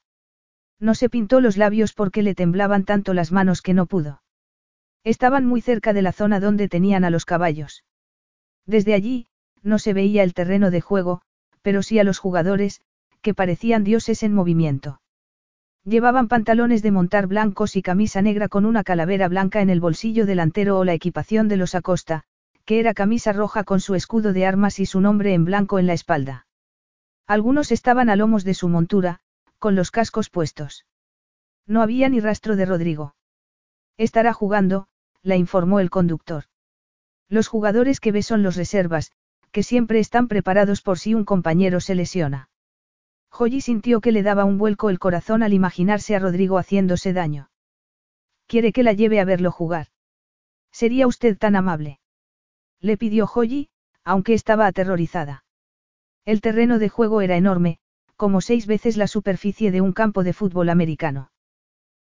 [0.79, 4.23] No se pintó los labios porque le temblaban tanto las manos que no pudo.
[5.05, 7.85] Estaban muy cerca de la zona donde tenían a los caballos.
[8.67, 9.27] Desde allí,
[9.62, 11.23] no se veía el terreno de juego,
[11.62, 12.81] pero sí a los jugadores,
[13.20, 15.00] que parecían dioses en movimiento.
[15.84, 20.26] Llevaban pantalones de montar blancos y camisa negra con una calavera blanca en el bolsillo
[20.26, 22.25] delantero o la equipación de los Acosta,
[22.67, 25.86] que era camisa roja con su escudo de armas y su nombre en blanco en
[25.86, 26.47] la espalda.
[27.26, 29.20] Algunos estaban a lomos de su montura,
[29.59, 30.84] con los cascos puestos.
[31.67, 33.15] No había ni rastro de Rodrigo.
[33.97, 34.86] Estará jugando,
[35.23, 36.44] la informó el conductor.
[37.28, 39.12] Los jugadores que ve son los reservas,
[39.50, 42.50] que siempre están preparados por si un compañero se lesiona.
[43.31, 47.50] Joyi sintió que le daba un vuelco el corazón al imaginarse a Rodrigo haciéndose daño.
[48.47, 49.86] ¿Quiere que la lleve a verlo jugar?
[50.73, 52.00] ¿Sería usted tan amable?
[52.81, 53.70] Le pidió Joyi,
[54.05, 55.44] aunque estaba aterrorizada.
[56.25, 57.78] El terreno de juego era enorme,
[58.17, 61.31] como seis veces la superficie de un campo de fútbol americano.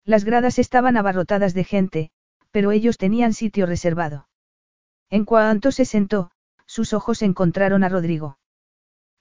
[0.05, 2.11] Las gradas estaban abarrotadas de gente,
[2.51, 4.29] pero ellos tenían sitio reservado.
[5.09, 6.31] En cuanto se sentó,
[6.67, 8.39] sus ojos encontraron a Rodrigo.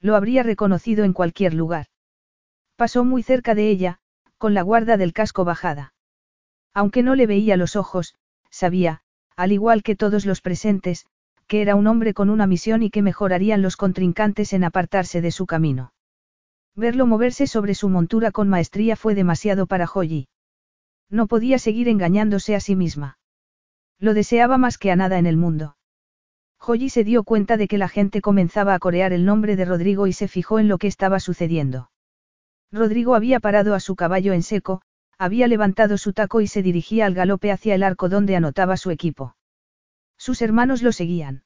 [0.00, 1.86] Lo habría reconocido en cualquier lugar.
[2.82, 4.00] Pasó muy cerca de ella,
[4.38, 5.94] con la guarda del casco bajada.
[6.74, 8.16] Aunque no le veía los ojos,
[8.50, 9.02] sabía,
[9.36, 11.06] al igual que todos los presentes,
[11.46, 15.30] que era un hombre con una misión y que mejorarían los contrincantes en apartarse de
[15.30, 15.92] su camino.
[16.74, 20.26] Verlo moverse sobre su montura con maestría fue demasiado para Joyi.
[21.08, 23.16] No podía seguir engañándose a sí misma.
[24.00, 25.76] Lo deseaba más que a nada en el mundo.
[26.58, 30.08] Joyi se dio cuenta de que la gente comenzaba a corear el nombre de Rodrigo
[30.08, 31.91] y se fijó en lo que estaba sucediendo.
[32.72, 34.80] Rodrigo había parado a su caballo en seco,
[35.18, 38.90] había levantado su taco y se dirigía al galope hacia el arco donde anotaba su
[38.90, 39.36] equipo.
[40.16, 41.44] Sus hermanos lo seguían.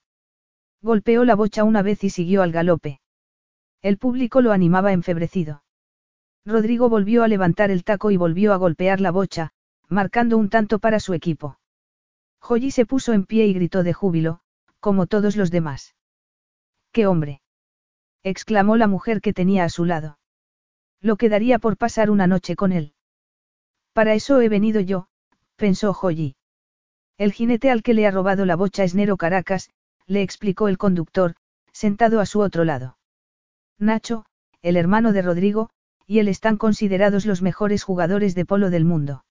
[0.82, 3.00] Golpeó la bocha una vez y siguió al galope.
[3.82, 5.64] El público lo animaba enfebrecido.
[6.44, 9.50] Rodrigo volvió a levantar el taco y volvió a golpear la bocha,
[9.88, 11.58] marcando un tanto para su equipo.
[12.40, 14.40] Joyi se puso en pie y gritó de júbilo,
[14.78, 15.96] como todos los demás.
[16.92, 17.42] ¡Qué hombre!
[18.22, 20.18] exclamó la mujer que tenía a su lado.
[21.00, 22.94] Lo quedaría por pasar una noche con él.
[23.92, 25.08] Para eso he venido yo,
[25.56, 26.36] pensó Joyi.
[27.18, 29.70] El jinete al que le ha robado la bocha es Nero Caracas,
[30.06, 31.34] le explicó el conductor,
[31.72, 32.98] sentado a su otro lado.
[33.78, 34.26] Nacho,
[34.62, 35.70] el hermano de Rodrigo,
[36.06, 39.24] y él están considerados los mejores jugadores de polo del mundo.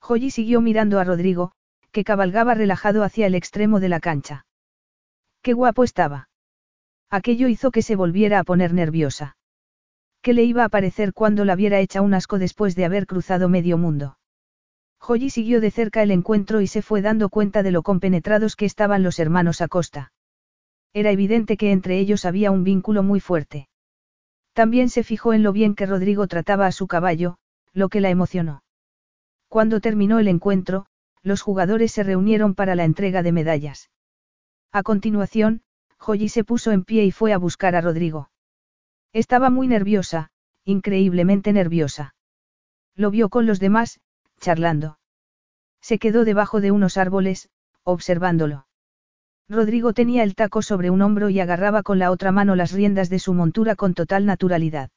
[0.00, 1.52] Joyi siguió mirando a Rodrigo,
[1.92, 4.46] que cabalgaba relajado hacia el extremo de la cancha.
[5.42, 6.28] Qué guapo estaba.
[7.10, 9.36] Aquello hizo que se volviera a poner nerviosa.
[10.22, 13.48] ¿Qué le iba a parecer cuando la viera hecha un asco después de haber cruzado
[13.48, 14.18] medio mundo?
[14.98, 18.66] Joyi siguió de cerca el encuentro y se fue dando cuenta de lo compenetrados que
[18.66, 20.12] estaban los hermanos Acosta.
[20.92, 23.68] Era evidente que entre ellos había un vínculo muy fuerte.
[24.52, 27.38] También se fijó en lo bien que Rodrigo trataba a su caballo,
[27.72, 28.62] lo que la emocionó.
[29.48, 30.86] Cuando terminó el encuentro,
[31.22, 33.90] los jugadores se reunieron para la entrega de medallas.
[34.70, 35.62] A continuación,
[35.98, 38.29] Joyi se puso en pie y fue a buscar a Rodrigo.
[39.12, 40.30] Estaba muy nerviosa,
[40.64, 42.14] increíblemente nerviosa.
[42.94, 44.00] Lo vio con los demás,
[44.38, 44.98] charlando.
[45.80, 47.48] Se quedó debajo de unos árboles,
[47.82, 48.66] observándolo.
[49.48, 53.10] Rodrigo tenía el taco sobre un hombro y agarraba con la otra mano las riendas
[53.10, 54.90] de su montura con total naturalidad.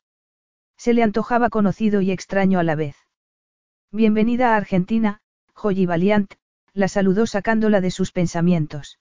[0.77, 2.95] Se le antojaba conocido y extraño a la vez.
[3.91, 5.21] Bienvenida a Argentina,
[5.55, 6.33] Joyi Valiant,
[6.73, 8.99] la saludó sacándola de sus pensamientos.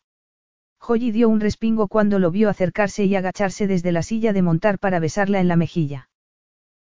[0.84, 4.80] Joyi dio un respingo cuando lo vio acercarse y agacharse desde la silla de montar
[4.80, 6.08] para besarla en la mejilla.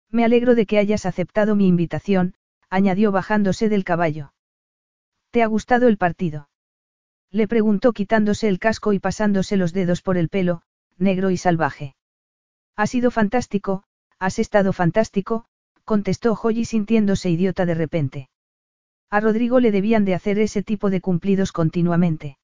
[0.10, 2.34] Me alegro de que hayas aceptado mi invitación,
[2.72, 4.34] añadió bajándose del caballo.
[5.30, 6.50] ¿Te ha gustado el partido?
[7.30, 10.64] Le preguntó quitándose el casco y pasándose los dedos por el pelo,
[10.98, 11.96] negro y salvaje.
[12.76, 13.84] Ha sido fantástico,
[14.18, 15.46] has estado fantástico,
[15.86, 18.30] contestó Joyi sintiéndose idiota de repente.
[19.12, 22.40] A Rodrigo le debían de hacer ese tipo de cumplidos continuamente.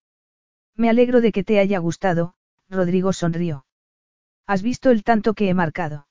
[0.78, 2.36] Me alegro de que te haya gustado,
[2.70, 3.66] Rodrigo sonrió.
[4.46, 6.08] ¿Has visto el tanto que he marcado?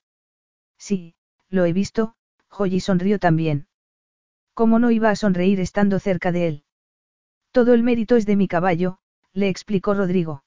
[0.76, 1.14] Sí,
[1.48, 2.16] lo he visto,
[2.48, 3.68] Joyi sonrió también.
[4.54, 6.64] ¿Cómo no iba a sonreír estando cerca de él?
[7.52, 8.98] Todo el mérito es de mi caballo,
[9.32, 10.42] le explicó Rodrigo.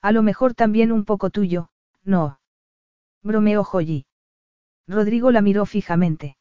[0.00, 1.70] A lo mejor también un poco tuyo,
[2.04, 2.38] no.
[3.22, 4.06] Bromeó Joyi.
[4.86, 6.36] Rodrigo la miró fijamente.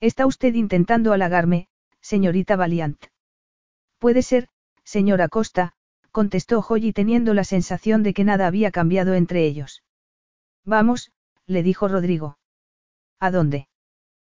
[0.00, 1.68] Está usted intentando halagarme,
[2.00, 3.06] señorita Valiant.
[3.98, 4.48] Puede ser,
[4.84, 5.74] señora Costa,
[6.14, 9.82] contestó Joyi teniendo la sensación de que nada había cambiado entre ellos.
[10.64, 11.10] Vamos,
[11.44, 12.38] le dijo Rodrigo.
[13.18, 13.66] ¿A dónde?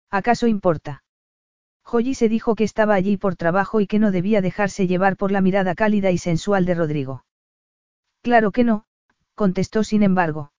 [0.10, 1.04] ¿Acaso importa?
[1.84, 5.34] Joyi se dijo que estaba allí por trabajo y que no debía dejarse llevar por
[5.34, 7.26] la mirada cálida y sensual de Rodrigo.
[8.22, 8.86] Claro que no,
[9.34, 10.54] contestó sin embargo.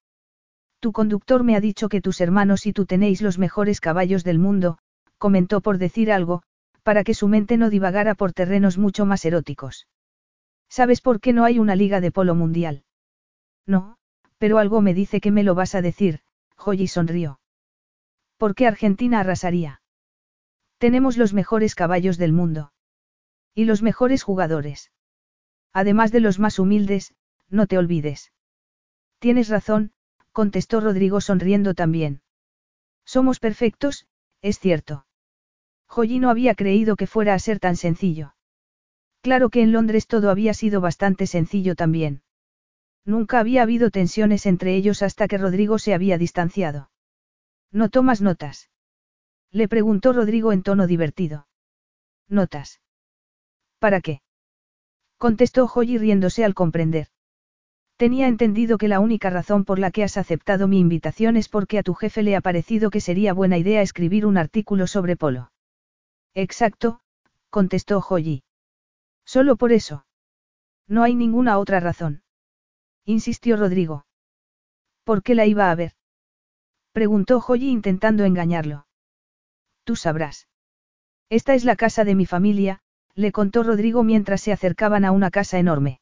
[0.81, 4.39] Tu conductor me ha dicho que tus hermanos y tú tenéis los mejores caballos del
[4.39, 4.77] mundo,
[5.17, 6.43] comentó por decir algo,
[6.83, 9.87] para que su mente no divagara por terrenos mucho más eróticos.
[10.69, 12.85] ¿Sabes por qué no hay una liga de polo mundial?
[13.67, 13.99] No,
[14.39, 16.21] pero algo me dice que me lo vas a decir,
[16.57, 17.41] Joyi sonrió.
[18.37, 19.81] ¿Por qué Argentina arrasaría?
[20.79, 22.73] Tenemos los mejores caballos del mundo.
[23.55, 24.93] Y los mejores jugadores.
[25.73, 27.15] Además de los más humildes,
[27.49, 28.33] no te olvides.
[29.19, 29.93] Tienes razón,
[30.33, 32.21] contestó Rodrigo sonriendo también.
[33.07, 34.07] Somos perfectos,
[34.43, 35.07] es cierto.
[35.87, 38.36] Joyi no había creído que fuera a ser tan sencillo.
[39.27, 42.23] Claro que en Londres todo había sido bastante sencillo también.
[43.05, 46.91] Nunca había habido tensiones entre ellos hasta que Rodrigo se había distanciado.
[47.73, 48.71] No tomas notas.
[49.51, 51.49] Le preguntó Rodrigo en tono divertido.
[52.29, 52.81] ¿Notas?
[53.81, 54.21] ¿Para qué?
[55.19, 57.09] Contestó Joyi riéndose al comprender.
[57.97, 61.81] Tenía entendido que la única razón por la que has aceptado mi invitación es porque
[61.81, 65.51] a tu jefe le ha parecido que sería buena idea escribir un artículo sobre polo.
[66.33, 67.01] Exacto,
[67.51, 68.45] contestó Joyi.
[69.27, 70.07] Solo por eso.
[70.89, 72.23] No hay ninguna otra razón.
[73.05, 74.07] Insistió Rodrigo.
[75.05, 75.93] ¿Por qué la iba a ver?
[76.93, 78.87] Preguntó Joyi intentando engañarlo.
[79.85, 80.49] Tú sabrás.
[81.29, 82.81] Esta es la casa de mi familia,
[83.15, 86.01] le contó Rodrigo mientras se acercaban a una casa enorme.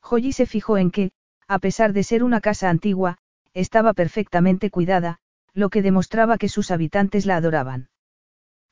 [0.00, 1.10] Joyi se fijó en que,
[1.48, 3.18] a pesar de ser una casa antigua,
[3.54, 5.18] estaba perfectamente cuidada,
[5.52, 7.88] lo que demostraba que sus habitantes la adoraban.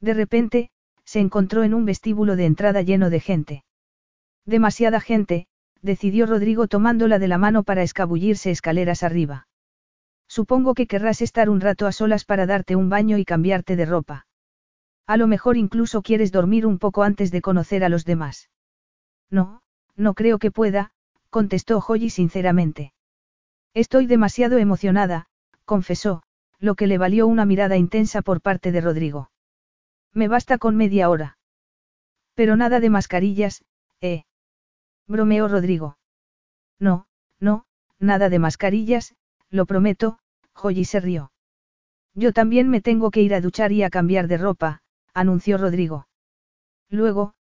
[0.01, 0.71] De repente,
[1.05, 3.65] se encontró en un vestíbulo de entrada lleno de gente.
[4.47, 5.47] Demasiada gente,
[5.83, 9.47] decidió Rodrigo tomándola de la mano para escabullirse escaleras arriba.
[10.29, 13.87] Supongo que querrás estar un rato a solas para darte un baño y cambiarte de
[13.87, 14.27] ropa.
[15.07, 18.49] A lo mejor incluso quieres dormir un poco antes de conocer a los demás.
[19.31, 19.61] No,
[19.97, 20.93] no creo que pueda,
[21.29, 22.95] contestó Joyi sinceramente.
[23.75, 25.27] Estoy demasiado emocionada,
[25.65, 26.23] confesó,
[26.59, 29.31] lo que le valió una mirada intensa por parte de Rodrigo.
[30.15, 31.37] Me basta con media hora.
[32.35, 33.65] Pero nada de mascarillas,
[34.01, 34.25] ¿eh?
[35.07, 35.99] Bromeó Rodrigo.
[36.79, 37.07] No,
[37.41, 37.67] no,
[37.99, 39.15] nada de mascarillas,
[39.51, 40.19] lo prometo,
[40.55, 41.33] Joyi se rió.
[42.15, 46.07] Yo también me tengo que ir a duchar y a cambiar de ropa, anunció Rodrigo.
[46.89, 47.35] Luego,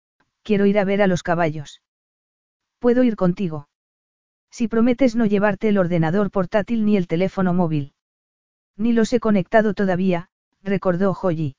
[0.42, 1.82] quiero ir a ver a los caballos.
[2.78, 3.68] ¿Puedo ir contigo?
[4.50, 7.94] Si prometes no llevarte el ordenador portátil ni el teléfono móvil.
[8.76, 10.30] Ni los he conectado todavía,
[10.62, 11.54] recordó Joyi.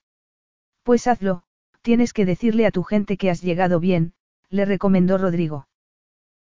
[0.84, 1.44] Pues hazlo,
[1.82, 4.14] tienes que decirle a tu gente que has llegado bien,
[4.50, 5.68] le recomendó Rodrigo.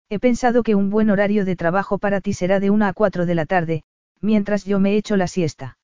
[0.09, 3.25] He pensado que un buen horario de trabajo para ti será de una a cuatro
[3.25, 3.85] de la tarde,
[4.21, 5.79] mientras yo me echo la siesta.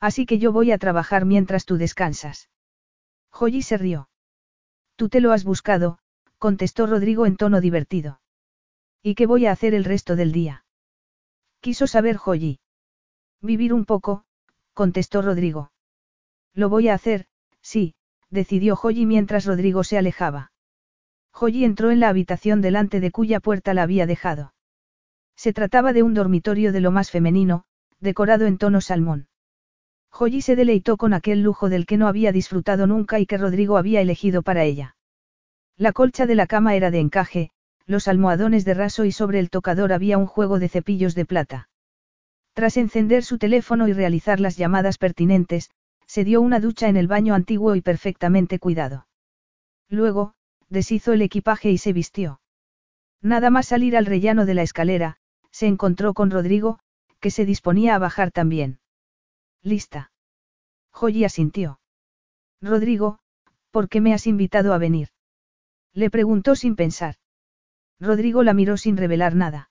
[0.00, 2.48] Así que yo voy a trabajar mientras tú descansas.
[3.30, 4.08] Joyi se rió.
[4.96, 5.98] Tú te lo has buscado,
[6.38, 8.20] contestó Rodrigo en tono divertido.
[9.02, 10.64] ¿Y qué voy a hacer el resto del día?
[11.60, 12.60] Quiso saber Joyi.
[13.40, 14.24] Vivir un poco,
[14.72, 15.70] contestó Rodrigo.
[16.54, 17.26] Lo voy a hacer,
[17.64, 17.94] sí,
[18.30, 20.52] decidió Joyi mientras Rodrigo se alejaba.
[21.32, 24.54] Joyi entró en la habitación delante de cuya puerta la había dejado.
[25.34, 27.64] Se trataba de un dormitorio de lo más femenino,
[27.98, 29.26] decorado en tono salmón.
[30.10, 33.78] Joyi se deleitó con aquel lujo del que no había disfrutado nunca y que Rodrigo
[33.78, 34.96] había elegido para ella.
[35.76, 37.50] La colcha de la cama era de encaje,
[37.86, 41.68] los almohadones de raso y sobre el tocador había un juego de cepillos de plata.
[42.52, 45.70] Tras encender su teléfono y realizar las llamadas pertinentes,
[46.06, 49.06] se dio una ducha en el baño antiguo y perfectamente cuidado.
[49.88, 50.34] Luego,
[50.68, 52.40] deshizo el equipaje y se vistió.
[53.20, 55.16] Nada más salir al rellano de la escalera,
[55.50, 56.78] se encontró con Rodrigo,
[57.20, 58.80] que se disponía a bajar también.
[59.62, 60.12] Lista.
[60.90, 61.80] Joyi asintió.
[62.60, 63.18] Rodrigo,
[63.70, 65.08] ¿por qué me has invitado a venir?
[65.92, 67.16] Le preguntó sin pensar.
[67.98, 69.70] Rodrigo la miró sin revelar nada.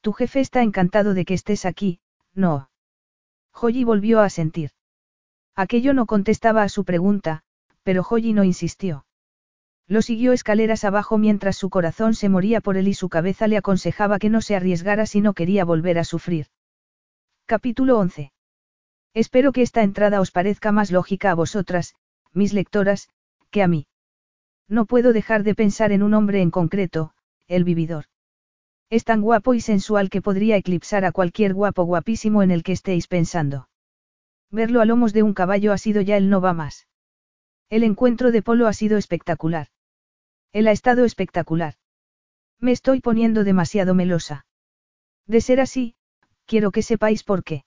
[0.00, 2.00] Tu jefe está encantado de que estés aquí,
[2.34, 2.70] no.
[3.52, 4.70] Joyi volvió a sentir.
[5.56, 7.42] Aquello no contestaba a su pregunta,
[7.82, 9.04] pero Joyi no insistió.
[9.86, 13.56] Lo siguió escaleras abajo mientras su corazón se moría por él y su cabeza le
[13.56, 16.46] aconsejaba que no se arriesgara si no quería volver a sufrir.
[17.46, 18.32] Capítulo 11.
[19.14, 21.94] Espero que esta entrada os parezca más lógica a vosotras,
[22.32, 23.08] mis lectoras,
[23.50, 23.88] que a mí.
[24.68, 27.12] No puedo dejar de pensar en un hombre en concreto,
[27.48, 28.04] el vividor.
[28.90, 32.72] Es tan guapo y sensual que podría eclipsar a cualquier guapo guapísimo en el que
[32.72, 33.68] estéis pensando.
[34.50, 36.88] Verlo a lomos de un caballo ha sido ya el no va más.
[37.68, 39.68] El encuentro de Polo ha sido espectacular.
[40.52, 41.74] Él ha estado espectacular.
[42.58, 44.46] Me estoy poniendo demasiado melosa.
[45.26, 45.94] De ser así,
[46.46, 47.64] quiero que sepáis por qué.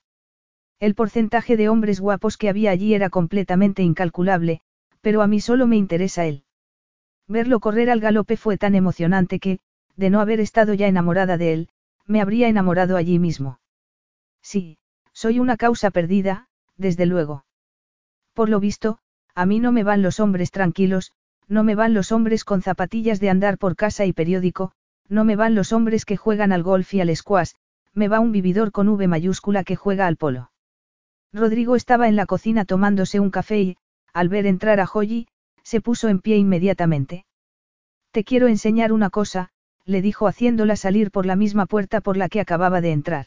[0.80, 4.60] El porcentaje de hombres guapos que había allí era completamente incalculable,
[5.00, 6.44] pero a mí solo me interesa él.
[7.28, 9.60] Verlo correr al galope fue tan emocionante que,
[9.96, 11.70] de no haber estado ya enamorada de él,
[12.06, 13.62] me habría enamorado allí mismo.
[14.42, 14.78] Sí,
[15.14, 17.46] soy una causa perdida, desde luego.
[18.34, 19.00] Por lo visto,
[19.36, 21.12] a mí no me van los hombres tranquilos,
[21.48, 24.72] no me van los hombres con zapatillas de andar por casa y periódico,
[25.10, 27.52] no me van los hombres que juegan al golf y al squash,
[27.94, 30.52] me va un vividor con V mayúscula que juega al polo.
[31.32, 33.78] Rodrigo estaba en la cocina tomándose un café y,
[34.14, 35.28] al ver entrar a Joyi,
[35.64, 37.26] se puso en pie inmediatamente.
[38.12, 39.50] Te quiero enseñar una cosa,
[39.86, 43.26] le dijo haciéndola salir por la misma puerta por la que acababa de entrar.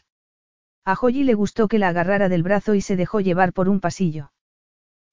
[0.87, 3.81] A Joyi le gustó que la agarrara del brazo y se dejó llevar por un
[3.81, 4.31] pasillo.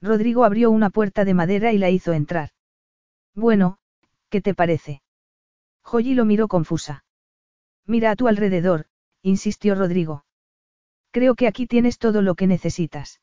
[0.00, 2.50] Rodrigo abrió una puerta de madera y la hizo entrar.
[3.34, 3.78] Bueno,
[4.28, 5.02] ¿qué te parece?
[5.82, 7.04] Joyi lo miró confusa.
[7.86, 8.86] Mira a tu alrededor,
[9.20, 10.24] insistió Rodrigo.
[11.10, 13.20] Creo que aquí tienes todo lo que necesitas.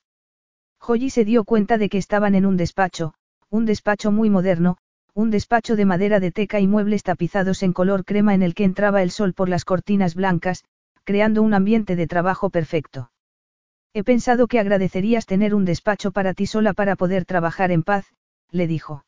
[0.78, 3.14] Joyi se dio cuenta de que estaban en un despacho,
[3.50, 4.76] un despacho muy moderno,
[5.14, 8.66] un despacho de madera de teca y muebles tapizados en color crema en el que
[8.66, 10.66] entraba el sol por las cortinas blancas,
[11.04, 13.12] creando un ambiente de trabajo perfecto.
[13.94, 18.06] He pensado que agradecerías tener un despacho para ti sola para poder trabajar en paz,
[18.50, 19.06] le dijo.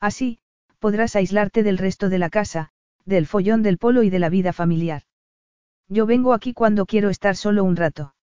[0.00, 0.38] Así,
[0.78, 2.70] podrás aislarte del resto de la casa,
[3.06, 5.02] del follón del polo y de la vida familiar.
[5.88, 8.14] Yo vengo aquí cuando quiero estar solo un rato.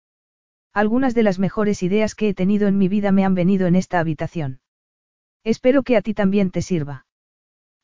[0.74, 3.76] Algunas de las mejores ideas que he tenido en mi vida me han venido en
[3.76, 4.61] esta habitación.
[5.44, 7.06] Espero que a ti también te sirva.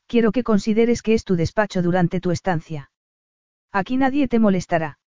[0.07, 2.91] Quiero que consideres que es tu despacho durante tu estancia.
[3.71, 4.99] Aquí nadie te molestará.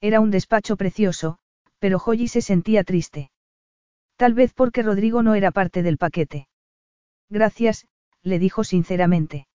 [0.00, 1.38] Era un despacho precioso,
[1.78, 3.30] pero Joyi se sentía triste.
[4.16, 6.48] Tal vez porque Rodrigo no era parte del paquete.
[7.28, 7.86] Gracias,
[8.22, 9.46] le dijo sinceramente.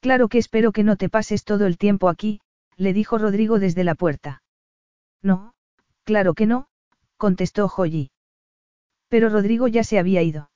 [0.00, 2.40] Claro que espero que no te pases todo el tiempo aquí,
[2.76, 4.42] le dijo Rodrigo desde la puerta.
[5.22, 5.54] No,
[6.04, 6.68] claro que no,
[7.16, 8.10] contestó Joyi.
[9.08, 10.50] Pero Rodrigo ya se había ido.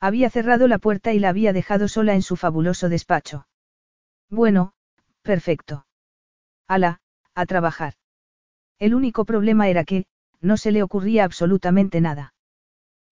[0.00, 3.46] Había cerrado la puerta y la había dejado sola en su fabuloso despacho.
[4.30, 4.74] Bueno,
[5.22, 5.86] perfecto.
[6.68, 7.00] Ala,
[7.34, 7.94] a trabajar.
[8.78, 10.06] El único problema era que,
[10.40, 12.34] no se le ocurría absolutamente nada.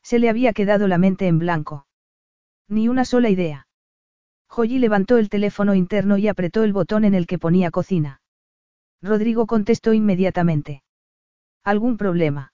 [0.03, 1.87] Se le había quedado la mente en blanco.
[2.69, 3.67] Ni una sola idea.
[4.49, 8.21] Joyi levantó el teléfono interno y apretó el botón en el que ponía cocina.
[9.01, 10.83] Rodrigo contestó inmediatamente.
[11.65, 12.53] ¿Algún problema?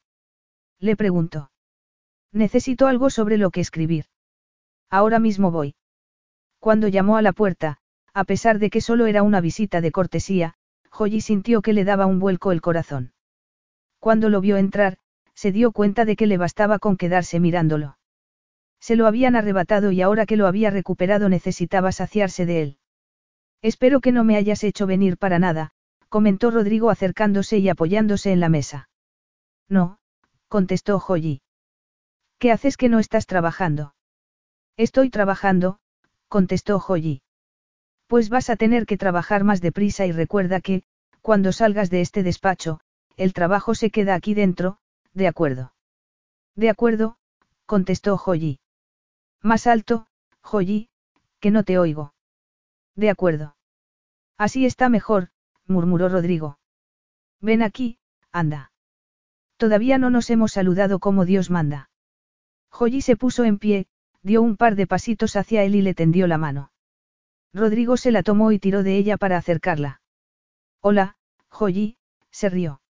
[0.78, 1.50] Le preguntó.
[2.32, 4.06] Necesito algo sobre lo que escribir.
[4.90, 5.74] Ahora mismo voy.
[6.60, 7.78] Cuando llamó a la puerta,
[8.14, 10.54] a pesar de que solo era una visita de cortesía,
[10.90, 13.12] Joyi sintió que le daba un vuelco el corazón.
[13.98, 14.98] Cuando lo vio entrar,
[15.34, 17.98] se dio cuenta de que le bastaba con quedarse mirándolo.
[18.80, 22.78] Se lo habían arrebatado y ahora que lo había recuperado necesitaba saciarse de él.
[23.60, 25.72] Espero que no me hayas hecho venir para nada,
[26.08, 28.88] comentó Rodrigo acercándose y apoyándose en la mesa.
[29.68, 29.98] No,
[30.48, 31.42] contestó Joyi.
[32.38, 33.94] ¿Qué haces que no estás trabajando?
[34.76, 35.80] Estoy trabajando,
[36.28, 37.22] contestó Joyi.
[38.08, 40.82] Pues vas a tener que trabajar más deprisa y recuerda que,
[41.20, 42.80] cuando salgas de este despacho,
[43.18, 44.78] el trabajo se queda aquí dentro,
[45.12, 45.74] de acuerdo.
[46.56, 47.18] De acuerdo,
[47.66, 48.60] contestó Joyi.
[49.42, 50.06] Más alto,
[50.40, 50.88] Joyi,
[51.38, 52.14] que no te oigo.
[52.96, 53.56] De acuerdo.
[54.38, 55.28] Así está mejor,
[55.66, 56.58] murmuró Rodrigo.
[57.42, 57.98] Ven aquí,
[58.32, 58.72] anda.
[59.58, 61.90] Todavía no nos hemos saludado como Dios manda.
[62.70, 63.86] Joyi se puso en pie,
[64.22, 66.72] dio un par de pasitos hacia él y le tendió la mano.
[67.52, 70.00] Rodrigo se la tomó y tiró de ella para acercarla.
[70.80, 71.16] Hola,
[71.48, 71.96] Joyi,
[72.30, 72.80] se rió.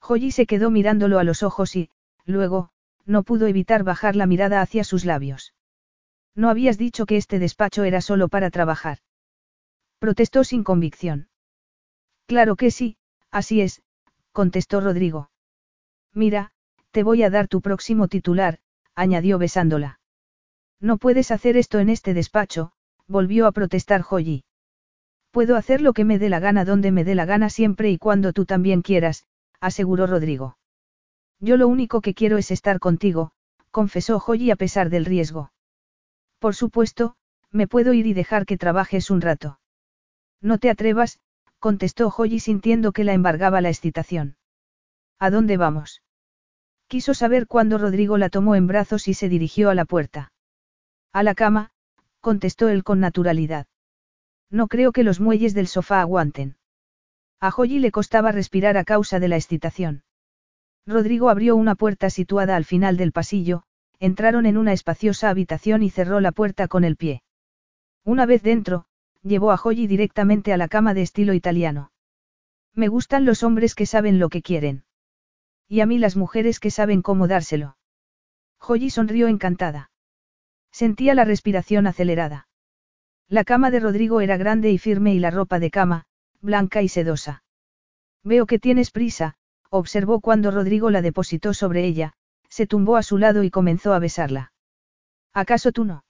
[0.00, 1.90] Joyi se quedó mirándolo a los ojos y,
[2.24, 2.70] luego,
[3.04, 5.54] no pudo evitar bajar la mirada hacia sus labios.
[6.34, 8.98] No habías dicho que este despacho era solo para trabajar.
[9.98, 11.28] Protestó sin convicción.
[12.26, 12.98] Claro que sí,
[13.30, 13.82] así es,
[14.32, 15.30] contestó Rodrigo.
[16.12, 16.52] Mira,
[16.90, 18.58] te voy a dar tu próximo titular,
[18.94, 20.00] añadió besándola.
[20.80, 22.72] No puedes hacer esto en este despacho,
[23.08, 24.44] volvió a protestar Joyi.
[25.30, 27.98] Puedo hacer lo que me dé la gana donde me dé la gana siempre y
[27.98, 29.26] cuando tú también quieras,
[29.60, 30.56] aseguró Rodrigo.
[31.40, 33.32] Yo lo único que quiero es estar contigo,
[33.70, 35.52] confesó Joyi a pesar del riesgo.
[36.38, 37.16] Por supuesto,
[37.50, 39.60] me puedo ir y dejar que trabajes un rato.
[40.40, 41.18] No te atrevas,
[41.58, 44.36] contestó Joyi sintiendo que la embargaba la excitación.
[45.18, 46.02] ¿A dónde vamos?
[46.88, 50.32] Quiso saber cuándo Rodrigo la tomó en brazos y se dirigió a la puerta.
[51.12, 51.70] A la cama,
[52.26, 53.68] contestó él con naturalidad.
[54.50, 56.56] No creo que los muelles del sofá aguanten.
[57.38, 60.02] A Joyi le costaba respirar a causa de la excitación.
[60.88, 63.62] Rodrigo abrió una puerta situada al final del pasillo,
[64.00, 67.22] entraron en una espaciosa habitación y cerró la puerta con el pie.
[68.04, 68.86] Una vez dentro,
[69.22, 71.92] llevó a Joyi directamente a la cama de estilo italiano.
[72.74, 74.82] Me gustan los hombres que saben lo que quieren.
[75.68, 77.76] Y a mí las mujeres que saben cómo dárselo.
[78.58, 79.92] Joyi sonrió encantada.
[80.76, 82.48] Sentía la respiración acelerada.
[83.30, 86.04] La cama de Rodrigo era grande y firme y la ropa de cama,
[86.42, 87.44] blanca y sedosa.
[88.22, 89.38] Veo que tienes prisa,
[89.70, 92.12] observó cuando Rodrigo la depositó sobre ella,
[92.50, 94.52] se tumbó a su lado y comenzó a besarla.
[95.32, 96.04] ¿Acaso tú no?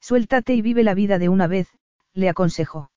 [0.00, 1.68] Suéltate y vive la vida de una vez,
[2.12, 2.92] le aconsejó.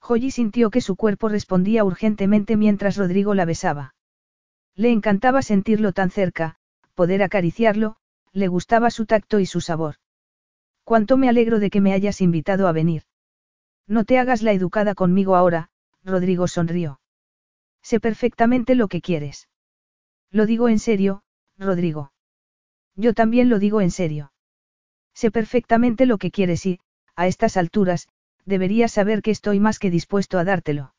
[0.00, 3.94] Joyi sintió que su cuerpo respondía urgentemente mientras Rodrigo la besaba.
[4.74, 6.56] Le encantaba sentirlo tan cerca,
[6.96, 7.98] poder acariciarlo,
[8.32, 9.94] le gustaba su tacto y su sabor.
[10.88, 13.02] Cuánto me alegro de que me hayas invitado a venir.
[13.86, 15.68] No te hagas la educada conmigo ahora,
[16.02, 16.98] Rodrigo sonrió.
[17.82, 19.50] Sé perfectamente lo que quieres.
[20.30, 21.24] Lo digo en serio,
[21.58, 22.14] Rodrigo.
[22.96, 24.32] Yo también lo digo en serio.
[25.12, 26.80] Sé perfectamente lo que quieres y,
[27.14, 28.08] a estas alturas,
[28.46, 30.94] deberías saber que estoy más que dispuesto a dártelo.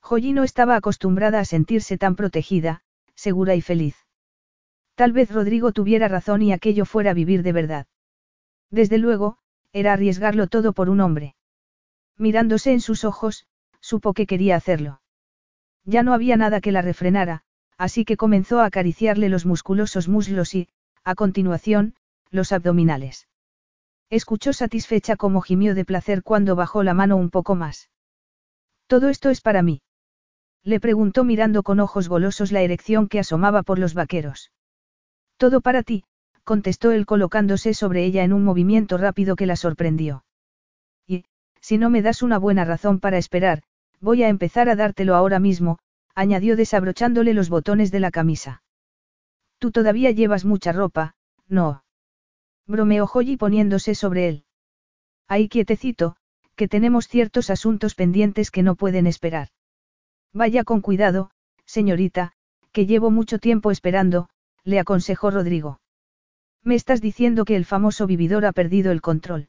[0.00, 2.82] Joyi no estaba acostumbrada a sentirse tan protegida,
[3.14, 3.94] segura y feliz.
[4.96, 7.86] Tal vez Rodrigo tuviera razón y aquello fuera vivir de verdad.
[8.70, 9.38] Desde luego,
[9.72, 11.34] era arriesgarlo todo por un hombre.
[12.16, 13.46] Mirándose en sus ojos,
[13.80, 15.00] supo que quería hacerlo.
[15.84, 17.42] Ya no había nada que la refrenara,
[17.76, 20.68] así que comenzó a acariciarle los musculosos muslos y,
[21.02, 21.94] a continuación,
[22.30, 23.28] los abdominales.
[24.10, 27.90] Escuchó satisfecha como gimió de placer cuando bajó la mano un poco más.
[28.86, 29.82] Todo esto es para mí.
[30.62, 34.50] Le preguntó mirando con ojos golosos la erección que asomaba por los vaqueros.
[35.36, 36.04] Todo para ti,
[36.44, 40.24] contestó él colocándose sobre ella en un movimiento rápido que la sorprendió.
[41.06, 41.24] Y,
[41.60, 43.62] si no me das una buena razón para esperar,
[44.00, 45.78] voy a empezar a dártelo ahora mismo,
[46.14, 48.62] añadió desabrochándole los botones de la camisa.
[49.58, 51.14] Tú todavía llevas mucha ropa,
[51.48, 51.82] no.
[52.66, 54.44] Bromeó Joyi poniéndose sobre él.
[55.26, 56.16] Ahí quietecito,
[56.54, 59.48] que tenemos ciertos asuntos pendientes que no pueden esperar.
[60.32, 61.30] Vaya con cuidado,
[61.64, 62.32] señorita,
[62.72, 64.28] que llevo mucho tiempo esperando,
[64.64, 65.80] le aconsejó Rodrigo.
[66.64, 69.48] Me estás diciendo que el famoso vividor ha perdido el control.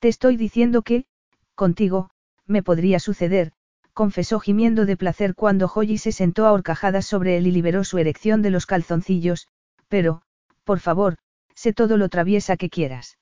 [0.00, 1.06] Te estoy diciendo que,
[1.54, 2.10] contigo,
[2.46, 3.52] me podría suceder,
[3.92, 7.98] confesó gimiendo de placer cuando Joyi se sentó a horcajadas sobre él y liberó su
[7.98, 9.46] erección de los calzoncillos,
[9.86, 10.22] pero,
[10.64, 11.16] por favor,
[11.54, 13.18] sé todo lo traviesa que quieras.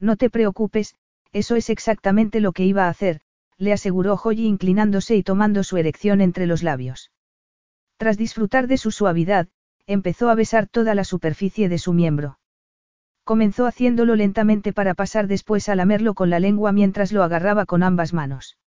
[0.00, 0.96] No te preocupes,
[1.32, 3.20] eso es exactamente lo que iba a hacer,
[3.56, 7.12] le aseguró Joyi inclinándose y tomando su erección entre los labios.
[7.96, 9.48] Tras disfrutar de su suavidad,
[9.86, 12.38] empezó a besar toda la superficie de su miembro.
[13.24, 17.82] Comenzó haciéndolo lentamente para pasar después a lamerlo con la lengua mientras lo agarraba con
[17.82, 18.58] ambas manos.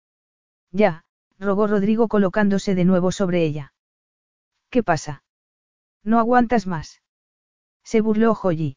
[0.72, 1.04] Ya,
[1.38, 3.72] rogó Rodrigo colocándose de nuevo sobre ella.
[4.70, 5.22] ¿Qué pasa?
[6.02, 7.02] ¿No aguantas más?
[7.84, 8.76] Se burló Joyi.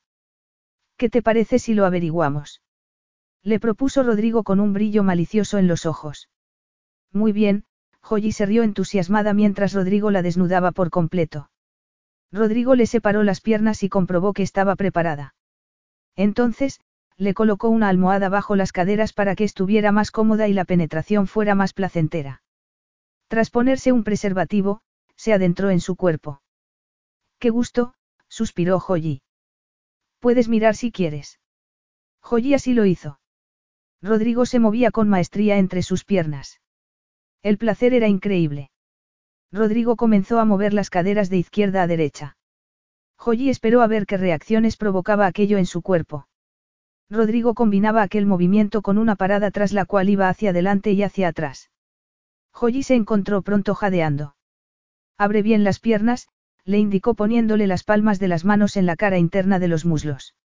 [0.98, 2.62] ¿Qué te parece si lo averiguamos?
[3.44, 6.30] Le propuso Rodrigo con un brillo malicioso en los ojos.
[7.12, 7.66] Muy bien,
[8.02, 11.51] Joyi se rió entusiasmada mientras Rodrigo la desnudaba por completo.
[12.32, 15.36] Rodrigo le separó las piernas y comprobó que estaba preparada.
[16.16, 16.80] Entonces,
[17.18, 21.28] le colocó una almohada bajo las caderas para que estuviera más cómoda y la penetración
[21.28, 22.42] fuera más placentera.
[23.28, 24.82] Tras ponerse un preservativo,
[25.16, 26.42] se adentró en su cuerpo.
[27.38, 27.94] ¡Qué gusto!
[28.28, 29.22] suspiró Joyi.
[30.20, 31.40] Puedes mirar si quieres.
[32.22, 33.20] Joyi así lo hizo.
[34.02, 36.60] Rodrigo se movía con maestría entre sus piernas.
[37.44, 38.72] El placer era increíble.
[39.52, 42.38] Rodrigo comenzó a mover las caderas de izquierda a derecha.
[43.18, 46.28] Joyi esperó a ver qué reacciones provocaba aquello en su cuerpo.
[47.10, 51.28] Rodrigo combinaba aquel movimiento con una parada tras la cual iba hacia adelante y hacia
[51.28, 51.70] atrás.
[52.54, 54.36] Joyi se encontró pronto jadeando.
[55.18, 56.30] Abre bien las piernas,
[56.64, 60.36] le indicó poniéndole las palmas de las manos en la cara interna de los muslos.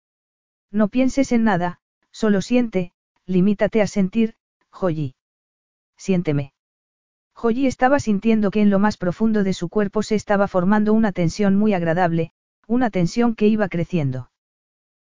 [0.72, 2.92] No pienses en nada, solo siente,
[3.26, 4.34] limítate a sentir,
[4.70, 5.14] Joyi.
[5.96, 6.55] Siénteme.
[7.38, 11.12] Joyi estaba sintiendo que en lo más profundo de su cuerpo se estaba formando una
[11.12, 12.32] tensión muy agradable,
[12.66, 14.30] una tensión que iba creciendo.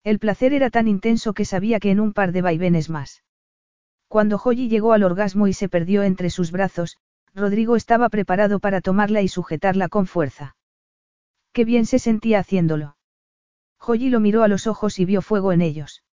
[0.03, 3.23] El placer era tan intenso que sabía que en un par de vaivenes más.
[4.09, 6.97] Cuando Joyi llegó al orgasmo y se perdió entre sus brazos,
[7.33, 10.57] Rodrigo estaba preparado para tomarla y sujetarla con fuerza.
[11.53, 12.97] Qué bien se sentía haciéndolo.
[13.77, 16.03] Joyi lo miró a los ojos y vio fuego en ellos.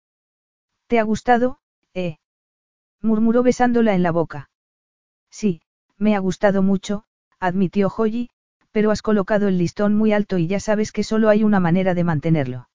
[0.86, 1.58] ¿Te ha gustado,
[1.92, 2.18] eh?
[3.00, 4.50] murmuró besándola en la boca.
[5.30, 5.60] Sí,
[5.98, 7.04] me ha gustado mucho,
[7.38, 8.30] admitió Joyi,
[8.72, 11.94] pero has colocado el listón muy alto y ya sabes que solo hay una manera
[11.94, 12.68] de mantenerlo.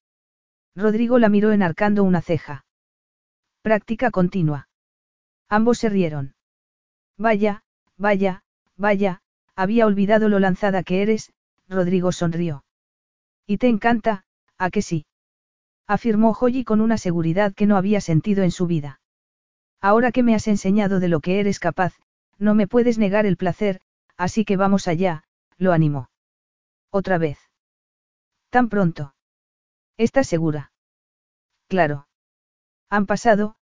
[0.76, 2.66] Rodrigo la miró enarcando una ceja.
[3.62, 4.70] Práctica continua.
[5.50, 6.36] Ambos se rieron.
[7.18, 7.64] Vaya,
[7.98, 8.44] vaya,
[8.78, 9.22] vaya,
[9.56, 11.34] había olvidado lo lanzada que eres,
[11.68, 12.64] Rodrigo sonrió.
[13.46, 14.24] Y te encanta,
[14.58, 15.06] ¿a que sí?
[15.86, 19.02] afirmó Joyi con una seguridad que no había sentido en su vida.
[19.82, 21.96] Ahora que me has enseñado de lo que eres capaz,
[22.40, 23.82] no me puedes negar el placer,
[24.18, 25.24] así que vamos allá,
[25.58, 26.10] lo animó.
[26.90, 27.38] Otra vez.
[28.50, 29.14] ¿Tan pronto?
[29.98, 30.72] ¿Estás segura?
[31.68, 32.08] Claro.
[32.90, 33.56] Han pasado,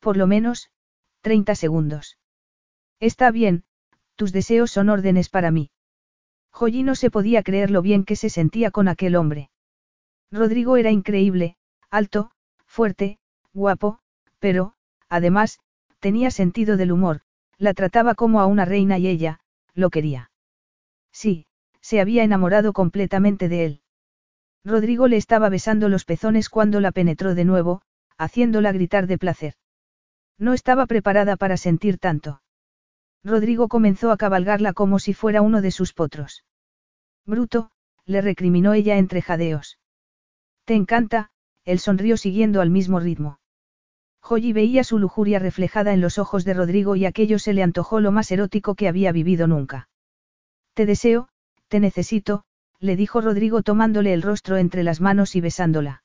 [0.00, 0.70] por lo menos,
[1.22, 2.18] 30 segundos.
[3.00, 3.64] Está bien,
[4.16, 5.70] tus deseos son órdenes para mí.
[6.50, 9.50] Joyi no se podía creer lo bien que se sentía con aquel hombre.
[10.30, 11.56] Rodrigo era increíble,
[11.90, 12.30] alto,
[12.66, 13.18] fuerte,
[13.52, 14.00] guapo,
[14.38, 14.74] pero,
[15.08, 15.58] además,
[16.00, 17.22] tenía sentido del humor,
[17.58, 19.40] la trataba como a una reina y ella,
[19.74, 20.30] lo quería.
[21.12, 21.46] Sí,
[21.80, 23.80] se había enamorado completamente de él.
[24.64, 27.82] Rodrigo le estaba besando los pezones cuando la penetró de nuevo,
[28.16, 29.54] haciéndola gritar de placer.
[30.38, 32.40] No estaba preparada para sentir tanto.
[33.22, 36.44] Rodrigo comenzó a cabalgarla como si fuera uno de sus potros.
[37.26, 37.70] Bruto,
[38.04, 39.78] le recriminó ella entre jadeos.
[40.64, 41.30] Te encanta,
[41.64, 43.38] él sonrió siguiendo al mismo ritmo.
[44.26, 48.00] Joyi veía su lujuria reflejada en los ojos de Rodrigo y aquello se le antojó
[48.00, 49.90] lo más erótico que había vivido nunca.
[50.72, 51.28] Te deseo,
[51.68, 52.44] te necesito,
[52.80, 56.04] le dijo Rodrigo tomándole el rostro entre las manos y besándola.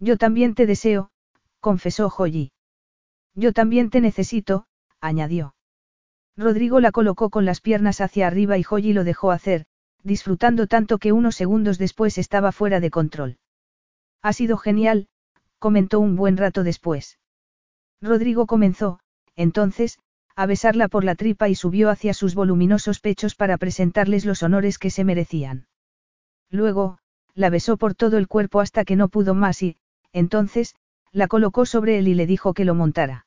[0.00, 1.10] Yo también te deseo,
[1.60, 2.50] confesó Joyi.
[3.36, 4.66] Yo también te necesito,
[5.00, 5.54] añadió.
[6.36, 9.64] Rodrigo la colocó con las piernas hacia arriba y Joyi lo dejó hacer,
[10.02, 13.38] disfrutando tanto que unos segundos después estaba fuera de control.
[14.22, 15.06] Ha sido genial,
[15.60, 17.16] comentó un buen rato después.
[18.00, 19.00] Rodrigo comenzó,
[19.34, 19.98] entonces,
[20.36, 24.78] a besarla por la tripa y subió hacia sus voluminosos pechos para presentarles los honores
[24.78, 25.66] que se merecían.
[26.50, 26.98] Luego,
[27.34, 29.76] la besó por todo el cuerpo hasta que no pudo más y,
[30.12, 30.76] entonces,
[31.12, 33.26] la colocó sobre él y le dijo que lo montara.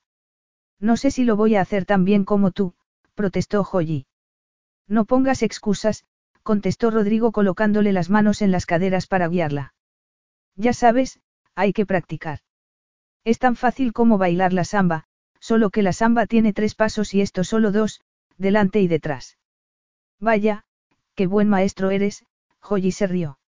[0.80, 2.74] No sé si lo voy a hacer tan bien como tú,
[3.14, 4.06] protestó Joyi.
[4.88, 6.06] No pongas excusas,
[6.43, 9.74] contestó Rodrigo colocándole las manos en las caderas para guiarla.
[10.56, 11.19] Ya sabes,
[11.56, 12.40] hay que practicar.
[13.24, 15.06] Es tan fácil como bailar la samba,
[15.40, 18.01] solo que la samba tiene tres pasos y esto solo dos,
[18.38, 19.38] delante y detrás.
[20.19, 20.64] Vaya,
[21.16, 22.25] qué buen maestro eres,
[22.59, 23.40] Joyi se rió.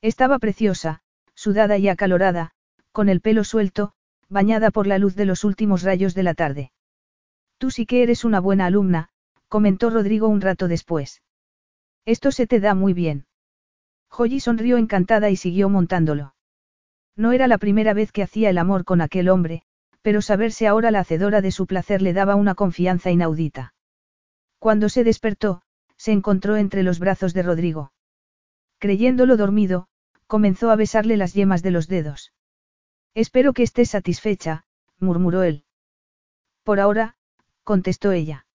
[0.00, 1.02] Estaba preciosa,
[1.34, 2.52] sudada y acalorada,
[2.92, 3.92] con el pelo suelto,
[4.28, 6.72] bañada por la luz de los últimos rayos de la tarde.
[7.58, 9.08] Tú sí que eres una buena alumna,
[9.48, 11.22] comentó Rodrigo un rato después.
[12.04, 13.26] Esto se te da muy bien.
[14.08, 16.34] Joyi sonrió encantada y siguió montándolo.
[17.16, 19.62] No era la primera vez que hacía el amor con aquel hombre,
[20.02, 23.74] pero saberse ahora la hacedora de su placer le daba una confianza inaudita.
[24.58, 25.62] Cuando se despertó,
[25.96, 27.92] se encontró entre los brazos de Rodrigo.
[28.78, 29.86] Creyéndolo dormido,
[30.26, 32.32] comenzó a besarle las yemas de los dedos.
[33.14, 34.64] Espero que estés satisfecha,
[34.98, 35.64] murmuró él.
[36.64, 37.16] Por ahora,
[37.62, 38.46] contestó ella.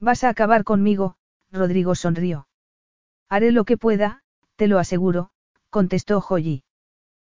[0.00, 1.16] Vas a acabar conmigo,
[1.52, 2.48] Rodrigo sonrió.
[3.28, 4.22] Haré lo que pueda,
[4.56, 5.30] te lo aseguro,
[5.70, 6.64] contestó Joyi.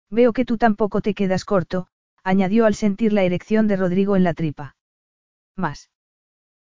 [0.09, 1.87] Veo que tú tampoco te quedas corto,
[2.23, 4.75] añadió al sentir la erección de Rodrigo en la tripa.
[5.55, 5.89] ¿Más?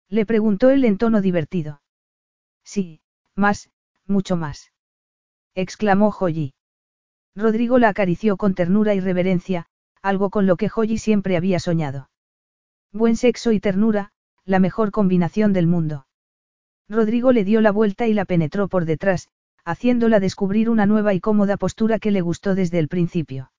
[0.09, 1.81] Le preguntó él en tono divertido.
[2.63, 3.01] Sí,
[3.35, 3.69] más,
[4.05, 4.71] mucho más.
[5.55, 6.53] exclamó Joyi.
[7.35, 9.67] Rodrigo la acarició con ternura y reverencia,
[10.01, 12.09] algo con lo que Joyi siempre había soñado.
[12.91, 14.11] Buen sexo y ternura,
[14.43, 16.07] la mejor combinación del mundo.
[16.89, 19.29] Rodrigo le dio la vuelta y la penetró por detrás,
[19.67, 23.51] haciéndola descubrir una nueva y cómoda postura que le gustó desde el principio.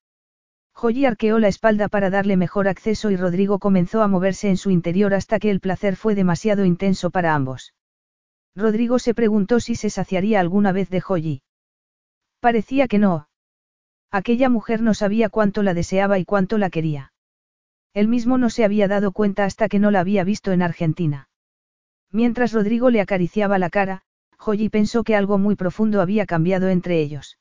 [0.72, 4.70] Joyi arqueó la espalda para darle mejor acceso y Rodrigo comenzó a moverse en su
[4.70, 7.74] interior hasta que el placer fue demasiado intenso para ambos.
[8.56, 11.42] Rodrigo se preguntó si se saciaría alguna vez de Joyi.
[12.40, 13.28] Parecía que no.
[14.10, 17.12] Aquella mujer no sabía cuánto la deseaba y cuánto la quería.
[17.92, 21.28] Él mismo no se había dado cuenta hasta que no la había visto en Argentina.
[22.10, 24.04] Mientras Rodrigo le acariciaba la cara,
[24.38, 27.38] Joyi pensó que algo muy profundo había cambiado entre ellos.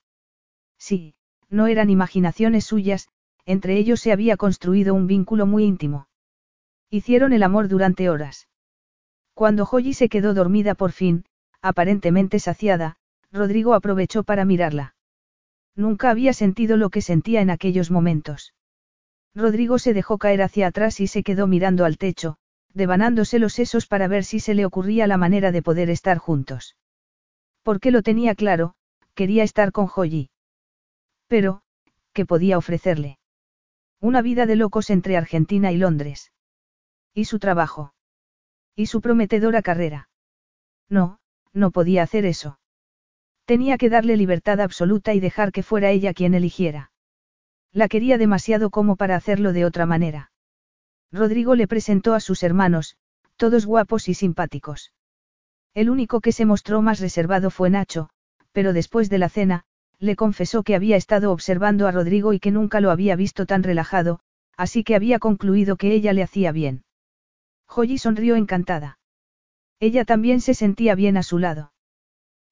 [0.77, 1.15] Sí,
[1.49, 3.07] no eran imaginaciones suyas,
[3.45, 6.07] entre ellos se había construido un vínculo muy íntimo.
[6.89, 8.47] Hicieron el amor durante horas.
[9.33, 11.25] Cuando Joyi se quedó dormida por fin,
[11.61, 12.97] aparentemente saciada,
[13.31, 14.95] Rodrigo aprovechó para mirarla.
[15.75, 18.55] Nunca había sentido lo que sentía en aquellos momentos.
[19.35, 22.37] Rodrigo se dejó caer hacia atrás y se quedó mirando al techo,
[22.73, 26.75] devanándose los sesos para ver si se le ocurría la manera de poder estar juntos.
[27.67, 28.75] Porque lo tenía claro,
[29.13, 30.29] quería estar con Joyi.
[31.27, 31.63] Pero,
[32.13, 33.19] ¿qué podía ofrecerle?
[33.99, 36.31] Una vida de locos entre Argentina y Londres.
[37.13, 37.93] ¿Y su trabajo?
[38.73, 40.07] ¿Y su prometedora carrera?
[40.87, 41.19] No,
[41.51, 42.57] no podía hacer eso.
[43.43, 46.93] Tenía que darle libertad absoluta y dejar que fuera ella quien eligiera.
[47.73, 50.31] La quería demasiado como para hacerlo de otra manera.
[51.11, 52.95] Rodrigo le presentó a sus hermanos,
[53.35, 54.93] todos guapos y simpáticos.
[55.77, 58.09] El único que se mostró más reservado fue Nacho,
[58.51, 59.63] pero después de la cena,
[59.99, 63.61] le confesó que había estado observando a Rodrigo y que nunca lo había visto tan
[63.61, 64.19] relajado,
[64.57, 66.83] así que había concluido que ella le hacía bien.
[67.67, 68.97] Joyi sonrió encantada.
[69.79, 71.73] Ella también se sentía bien a su lado.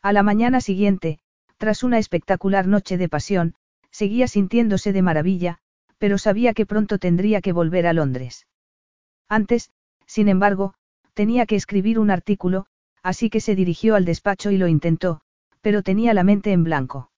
[0.03, 1.17] A la mañana siguiente,
[1.57, 3.55] tras una espectacular noche de pasión,
[3.89, 5.57] seguía sintiéndose de maravilla,
[5.97, 8.45] pero sabía que pronto tendría que volver a Londres.
[9.27, 9.71] Antes,
[10.05, 10.75] sin embargo,
[11.15, 12.67] tenía que escribir un artículo,
[13.05, 15.21] así que se dirigió al despacho y lo intentó,
[15.61, 17.11] pero tenía la mente en blanco.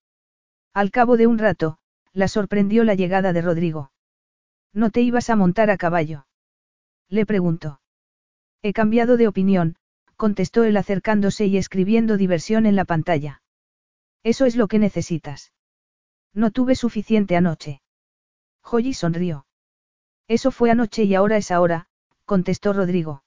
[0.74, 1.78] Al cabo de un rato,
[2.12, 3.94] la sorprendió la llegada de Rodrigo.
[4.74, 6.28] ¿No te ibas a montar a caballo?
[7.08, 7.80] Le preguntó.
[8.62, 9.78] He cambiado de opinión,
[10.18, 13.42] contestó él acercándose y escribiendo diversión en la pantalla.
[14.24, 15.54] Eso es lo que necesitas.
[16.34, 17.82] No tuve suficiente anoche.
[18.62, 19.46] Joyi sonrió.
[20.28, 21.88] Eso fue anoche y ahora es ahora,
[22.26, 23.24] contestó Rodrigo.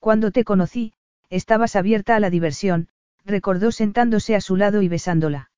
[0.00, 0.92] Cuando te conocí,
[1.30, 2.88] estabas abierta a la diversión,
[3.24, 5.50] recordó sentándose a su lado y besándola.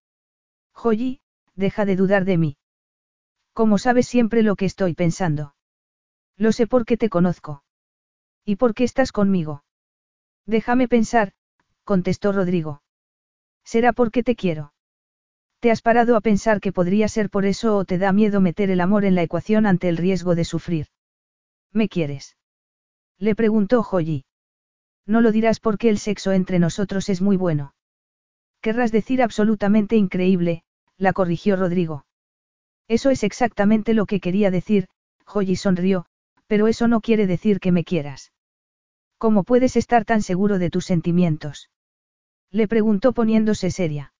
[0.72, 1.20] Joyi,
[1.54, 2.56] deja de dudar de mí.
[3.52, 5.54] ¿Cómo sabes siempre lo que estoy pensando?
[6.36, 7.62] Lo sé porque te conozco.
[8.44, 9.64] ¿Y por qué estás conmigo?
[10.46, 11.32] Déjame pensar,
[11.84, 12.82] contestó Rodrigo.
[13.64, 14.72] Será porque te quiero.
[15.60, 18.70] ¿Te has parado a pensar que podría ser por eso o te da miedo meter
[18.70, 20.86] el amor en la ecuación ante el riesgo de sufrir?
[21.72, 22.36] ¿Me quieres?
[23.18, 24.24] Le preguntó Joyi.
[25.06, 27.74] No lo dirás porque el sexo entre nosotros es muy bueno.
[28.60, 30.64] Querrás decir absolutamente increíble,
[30.96, 32.04] la corrigió Rodrigo.
[32.88, 34.88] Eso es exactamente lo que quería decir,
[35.24, 36.06] Joyi sonrió,
[36.46, 38.32] pero eso no quiere decir que me quieras.
[39.16, 41.70] ¿Cómo puedes estar tan seguro de tus sentimientos?
[42.50, 44.12] Le preguntó poniéndose seria.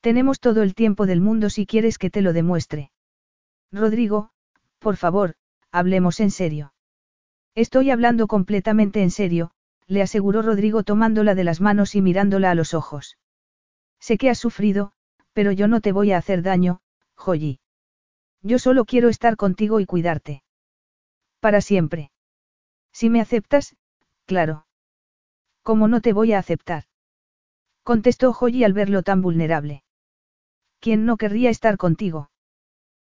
[0.00, 2.90] Tenemos todo el tiempo del mundo si quieres que te lo demuestre.
[3.70, 4.30] Rodrigo,
[4.78, 5.34] por favor,
[5.70, 6.72] hablemos en serio.
[7.54, 9.52] Estoy hablando completamente en serio,
[9.86, 13.18] le aseguró Rodrigo tomándola de las manos y mirándola a los ojos.
[14.00, 14.92] Sé que has sufrido,
[15.32, 16.80] pero yo no te voy a hacer daño,
[17.14, 17.60] Joyi.
[18.42, 20.42] Yo solo quiero estar contigo y cuidarte.
[21.40, 22.10] Para siempre.
[22.92, 23.76] Si me aceptas,
[24.26, 24.66] claro.
[25.62, 26.84] ¿Cómo no te voy a aceptar?
[27.82, 29.84] Contestó Joyi al verlo tan vulnerable.
[30.80, 32.30] ¿Quién no querría estar contigo?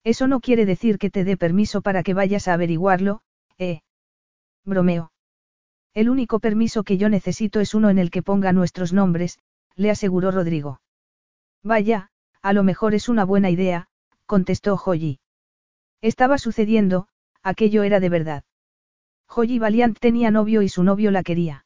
[0.04, 3.22] Eso no quiere decir que te dé permiso para que vayas a averiguarlo,
[3.58, 3.82] ¿eh?
[4.66, 5.13] Bromeo.
[5.94, 9.38] El único permiso que yo necesito es uno en el que ponga nuestros nombres,
[9.76, 10.82] le aseguró Rodrigo.
[11.64, 12.10] Vaya,
[12.42, 13.88] a lo mejor es una buena idea,
[14.26, 15.20] contestó Joyi.
[16.02, 17.08] Estaba sucediendo,
[17.44, 18.44] aquello era de verdad.
[19.28, 21.66] Joyi Valiant tenía novio y su novio la quería.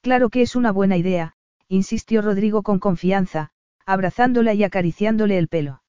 [0.00, 1.34] Claro que es una buena idea,
[1.68, 3.50] insistió Rodrigo con confianza,
[3.86, 5.82] abrazándola y acariciándole el pelo.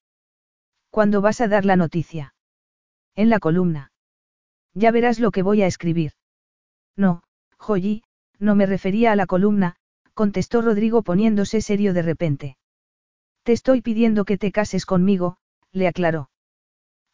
[0.90, 2.36] ¿Cuándo vas a dar la noticia?
[3.16, 3.92] En la columna.
[4.74, 6.14] Ya verás lo que voy a escribir.
[6.96, 7.24] No,
[7.58, 8.04] Joyi,
[8.40, 9.76] no me refería a la columna,
[10.14, 12.58] contestó Rodrigo poniéndose serio de repente.
[13.44, 15.38] Te estoy pidiendo que te cases conmigo,
[15.72, 16.30] le aclaró.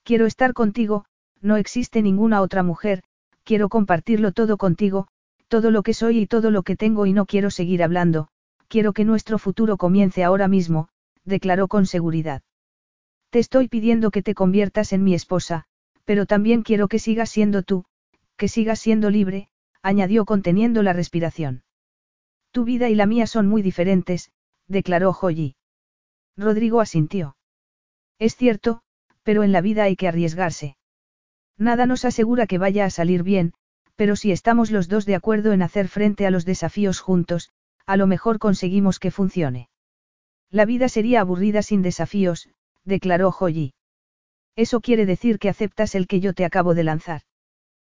[0.03, 1.06] Quiero estar contigo,
[1.42, 3.03] no existe ninguna otra mujer,
[3.44, 5.08] quiero compartirlo todo contigo,
[5.48, 8.30] todo lo que soy y todo lo que tengo y no quiero seguir hablando,
[8.68, 10.88] quiero que nuestro futuro comience ahora mismo,
[11.26, 12.42] declaró con seguridad.
[13.30, 15.66] Te estoy pidiendo que te conviertas en mi esposa,
[16.06, 17.86] pero también quiero que sigas siendo tú,
[18.38, 19.50] que sigas siendo libre,
[19.82, 21.64] añadió conteniendo la respiración.
[22.51, 24.32] Tu vida y la mía son muy diferentes,
[24.68, 25.56] declaró Joyi.
[26.38, 27.38] Rodrigo asintió.
[28.19, 28.82] Es cierto,
[29.24, 30.76] pero en la vida hay que arriesgarse.
[31.58, 33.53] Nada nos asegura que vaya a salir bien,
[33.95, 37.51] pero si estamos los dos de acuerdo en hacer frente a los desafíos juntos,
[37.85, 39.69] a lo mejor conseguimos que funcione.
[40.50, 42.50] La vida sería aburrida sin desafíos,
[42.84, 43.74] declaró Joyi.
[44.56, 47.22] Eso quiere decir que aceptas el que yo te acabo de lanzar.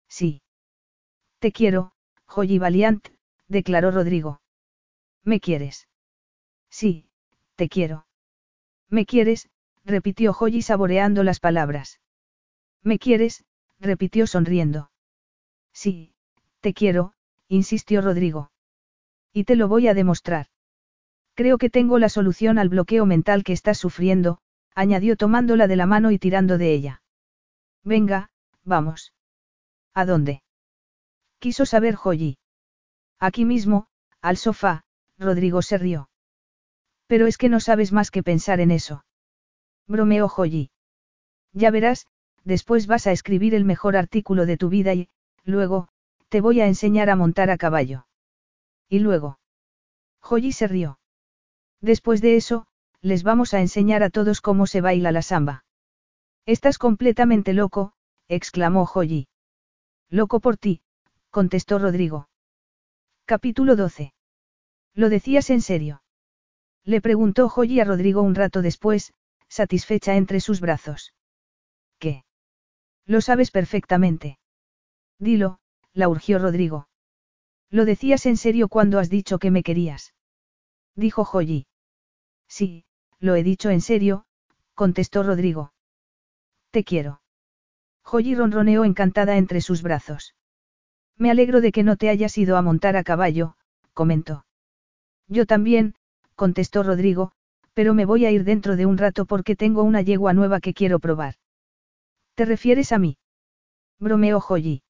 [0.07, 0.41] Sí.
[1.43, 1.91] Te quiero,
[2.25, 3.05] Joyi Valiant,
[3.49, 4.39] declaró Rodrigo.
[5.25, 5.89] ¿Me quieres?
[6.69, 7.09] Sí,
[7.57, 8.07] te quiero.
[8.87, 9.49] ¿Me quieres?
[9.83, 11.99] repitió Joyi saboreando las palabras.
[12.81, 13.43] ¿Me quieres?
[13.77, 14.89] repitió sonriendo.
[15.73, 16.13] Sí,
[16.61, 17.11] te quiero,
[17.49, 18.49] insistió Rodrigo.
[19.33, 20.47] Y te lo voy a demostrar.
[21.33, 24.39] Creo que tengo la solución al bloqueo mental que estás sufriendo,
[24.75, 27.01] añadió tomándola de la mano y tirando de ella.
[27.83, 28.31] Venga,
[28.63, 29.13] vamos.
[29.93, 30.42] ¿A dónde?
[31.43, 32.37] Quiso saber Joyi.
[33.19, 33.87] Aquí mismo,
[34.21, 34.85] al sofá,
[35.19, 36.09] Rodrigo se rió.
[37.05, 39.03] Pero es que no sabes más que pensar en eso.
[39.85, 40.71] Bromeó Joyi.
[41.51, 42.07] Ya verás,
[42.45, 45.09] después vas a escribir el mejor artículo de tu vida y,
[45.43, 45.89] luego,
[46.29, 48.07] te voy a enseñar a montar a caballo.
[48.87, 49.37] Y luego.
[50.21, 50.97] Joyi se rió.
[51.81, 52.67] Después de eso,
[53.01, 55.65] les vamos a enseñar a todos cómo se baila la samba.
[56.45, 57.91] Estás completamente loco,
[58.29, 59.27] exclamó Joyi.
[60.09, 60.81] Loco por ti,
[61.33, 62.29] contestó Rodrigo.
[63.25, 64.13] Capítulo 12.
[64.93, 66.03] ¿Lo decías en serio?
[66.85, 69.15] Le preguntó Joyi a Rodrigo un rato después,
[69.47, 71.15] satisfecha entre sus brazos.
[71.97, 72.23] ¿Qué?
[73.07, 74.37] Lo sabes perfectamente.
[75.17, 75.57] Dilo,
[75.91, 76.87] la urgió Rodrigo.
[77.71, 80.13] Lo decías en serio cuando has dicho que me querías.
[80.95, 81.65] Dijo Joyi.
[82.47, 82.85] Sí,
[83.17, 84.27] lo he dicho en serio,
[84.75, 85.73] contestó Rodrigo.
[86.69, 87.23] Te quiero.
[88.03, 90.35] Joyi ronroneó encantada entre sus brazos.
[91.17, 93.55] Me alegro de que no te hayas ido a montar a caballo,
[93.93, 94.45] comentó.
[95.27, 95.95] Yo también,
[96.35, 97.31] contestó Rodrigo,
[97.73, 100.73] pero me voy a ir dentro de un rato porque tengo una yegua nueva que
[100.73, 101.35] quiero probar.
[102.35, 103.17] ¿Te refieres a mí?
[103.99, 104.83] Bromeó Joyi.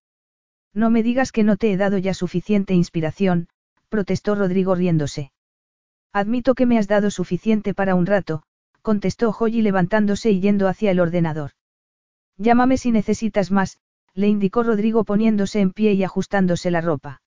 [0.74, 3.48] No me digas que no te he dado ya suficiente inspiración,
[3.90, 5.32] protestó Rodrigo riéndose.
[6.12, 8.44] Admito que me has dado suficiente para un rato,
[8.82, 11.52] contestó Joyi levantándose y yendo hacia el ordenador.
[12.38, 13.78] Llámame si necesitas más,
[14.16, 17.22] le indicó Rodrigo poniéndose en pie y ajustándose la ropa.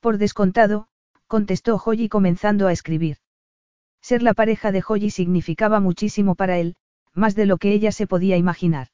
[0.00, 0.88] Por descontado,
[1.26, 3.18] contestó Joyi comenzando a escribir.
[4.00, 6.76] Ser la pareja de Joyi significaba muchísimo para él,
[7.12, 8.88] más de lo que ella se podía imaginar.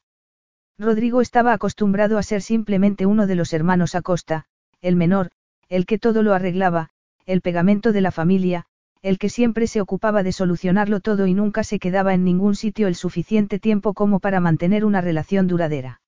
[0.78, 4.46] Rodrigo estaba acostumbrado a ser simplemente uno de los hermanos Acosta,
[4.80, 5.30] el menor,
[5.68, 6.90] el que todo lo arreglaba,
[7.26, 8.66] el pegamento de la familia,
[9.02, 12.88] el que siempre se ocupaba de solucionarlo todo y nunca se quedaba en ningún sitio
[12.88, 16.01] el suficiente tiempo como para mantener una relación duradera.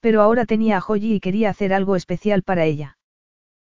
[0.00, 2.98] Pero ahora tenía a Joyi y quería hacer algo especial para ella.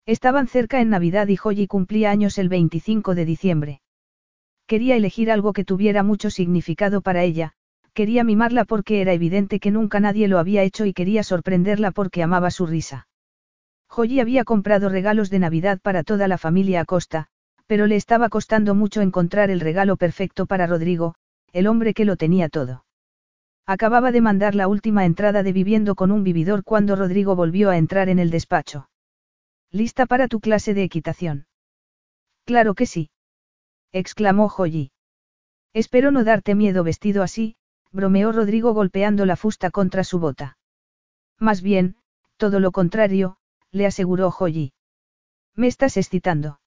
[0.05, 3.81] Estaban cerca en Navidad y Joyi cumplía años el 25 de diciembre.
[4.67, 7.53] Quería elegir algo que tuviera mucho significado para ella,
[7.93, 12.23] quería mimarla porque era evidente que nunca nadie lo había hecho y quería sorprenderla porque
[12.23, 13.07] amaba su risa.
[13.87, 17.27] Joyi había comprado regalos de Navidad para toda la familia Acosta,
[17.67, 21.15] pero le estaba costando mucho encontrar el regalo perfecto para Rodrigo,
[21.51, 22.85] el hombre que lo tenía todo.
[23.65, 27.77] Acababa de mandar la última entrada de viviendo con un vividor cuando Rodrigo volvió a
[27.77, 28.89] entrar en el despacho.
[29.71, 31.47] ¿Lista para tu clase de equitación?
[32.45, 33.09] Claro que sí.
[33.93, 34.91] exclamó Joyi.
[35.73, 37.55] Espero no darte miedo vestido así,
[37.91, 40.57] bromeó Rodrigo golpeando la fusta contra su bota.
[41.39, 41.95] Más bien,
[42.37, 43.37] todo lo contrario,
[43.71, 44.73] le aseguró Joyi.
[45.55, 46.59] Me estás excitando.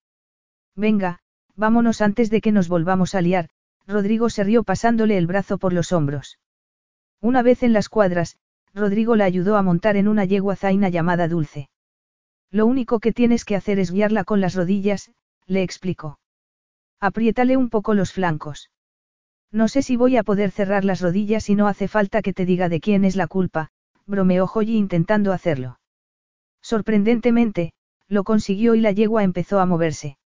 [0.74, 1.20] Venga,
[1.54, 3.50] vámonos antes de que nos volvamos a liar,
[3.86, 6.38] Rodrigo se rió pasándole el brazo por los hombros.
[7.20, 8.36] Una vez en las cuadras,
[8.74, 11.68] Rodrigo la ayudó a montar en una yegua zaina llamada Dulce.
[12.50, 15.10] Lo único que tienes que hacer es guiarla con las rodillas,
[15.46, 16.18] le explicó.
[17.00, 18.70] Apriétale un poco los flancos.
[19.50, 22.44] No sé si voy a poder cerrar las rodillas y no hace falta que te
[22.44, 23.70] diga de quién es la culpa,
[24.06, 25.78] bromeó Joyi intentando hacerlo.
[26.62, 27.72] Sorprendentemente,
[28.08, 30.18] lo consiguió y la yegua empezó a moverse.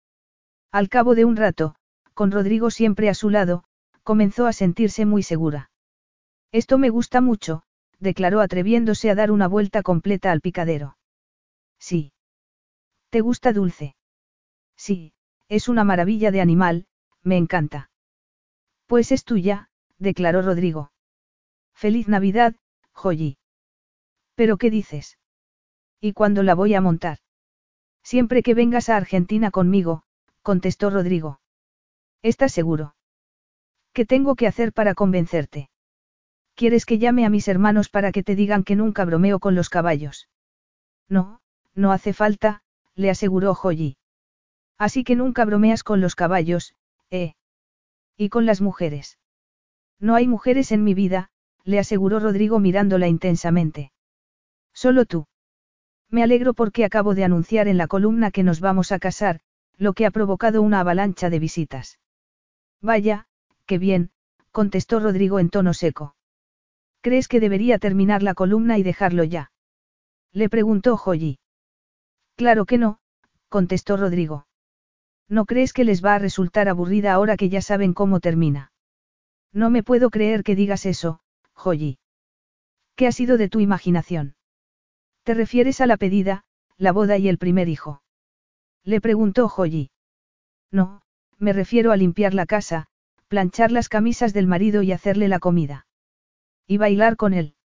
[0.71, 1.75] Al cabo de un rato,
[2.13, 3.63] con Rodrigo siempre a su lado,
[4.03, 5.68] comenzó a sentirse muy segura.
[6.51, 7.63] Esto me gusta mucho,
[7.99, 10.97] declaró atreviéndose a dar una vuelta completa al picadero.
[11.79, 12.13] Sí.
[13.09, 13.95] ¿Te gusta dulce?
[14.75, 15.13] Sí,
[15.47, 16.87] es una maravilla de animal,
[17.23, 17.91] me encanta.
[18.87, 20.91] Pues es tuya, declaró Rodrigo.
[21.73, 22.55] Feliz Navidad,
[22.93, 23.37] Joyi.
[24.35, 25.17] ¿Pero qué dices?
[26.01, 27.19] ¿Y cuándo la voy a montar?
[28.03, 30.03] Siempre que vengas a Argentina conmigo,
[30.41, 31.41] contestó Rodrigo.
[32.21, 32.95] ¿Estás seguro?
[33.93, 35.69] ¿Qué tengo que hacer para convencerte?
[36.59, 39.69] ¿Quieres que llame a mis hermanos para que te digan que nunca bromeo con los
[39.69, 40.27] caballos?
[41.07, 41.39] No,
[41.73, 42.63] no hace falta,
[42.95, 43.95] le aseguró Joyi.
[44.77, 46.75] Así que nunca bromeas con los caballos,
[47.11, 47.35] ¿eh?
[48.17, 49.17] Y con las mujeres.
[50.01, 51.29] No hay mujeres en mi vida,
[51.63, 53.93] le aseguró Rodrigo mirándola intensamente.
[54.73, 55.27] Solo tú.
[56.09, 59.39] Me alegro porque acabo de anunciar en la columna que nos vamos a casar,
[59.77, 61.99] lo que ha provocado una avalancha de visitas.
[62.81, 63.27] Vaya,
[63.65, 64.11] qué bien,
[64.51, 66.17] contestó Rodrigo en tono seco.
[67.01, 69.51] ¿Crees que debería terminar la columna y dejarlo ya?
[70.33, 71.39] Le preguntó Joyi.
[72.35, 72.99] Claro que no,
[73.47, 74.45] contestó Rodrigo.
[75.27, 78.71] ¿No crees que les va a resultar aburrida ahora que ya saben cómo termina?
[79.53, 81.21] No me puedo creer que digas eso,
[81.53, 81.99] Joyi.
[82.95, 84.35] ¿Qué ha sido de tu imaginación?
[85.23, 86.43] ¿Te refieres a la pedida,
[86.77, 88.01] la boda y el primer hijo?
[88.83, 89.91] Le preguntó Joyi.
[90.71, 91.01] No,
[91.37, 92.87] me refiero a limpiar la casa,
[93.27, 95.85] planchar las camisas del marido y hacerle la comida.
[96.71, 97.55] ¿Y bailar con él?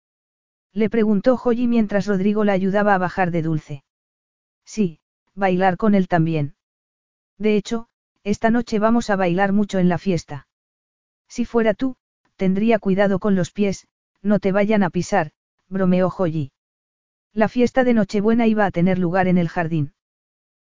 [0.73, 3.85] Le preguntó Joyi mientras Rodrigo la ayudaba a bajar de dulce.
[4.65, 4.99] Sí,
[5.35, 6.55] bailar con él también.
[7.37, 7.89] De hecho,
[8.23, 10.49] esta noche vamos a bailar mucho en la fiesta.
[11.29, 11.97] Si fuera tú,
[12.37, 13.89] tendría cuidado con los pies,
[14.23, 15.33] no te vayan a pisar,
[15.69, 16.53] bromeó Joyi.
[17.35, 19.93] La fiesta de Nochebuena iba a tener lugar en el jardín.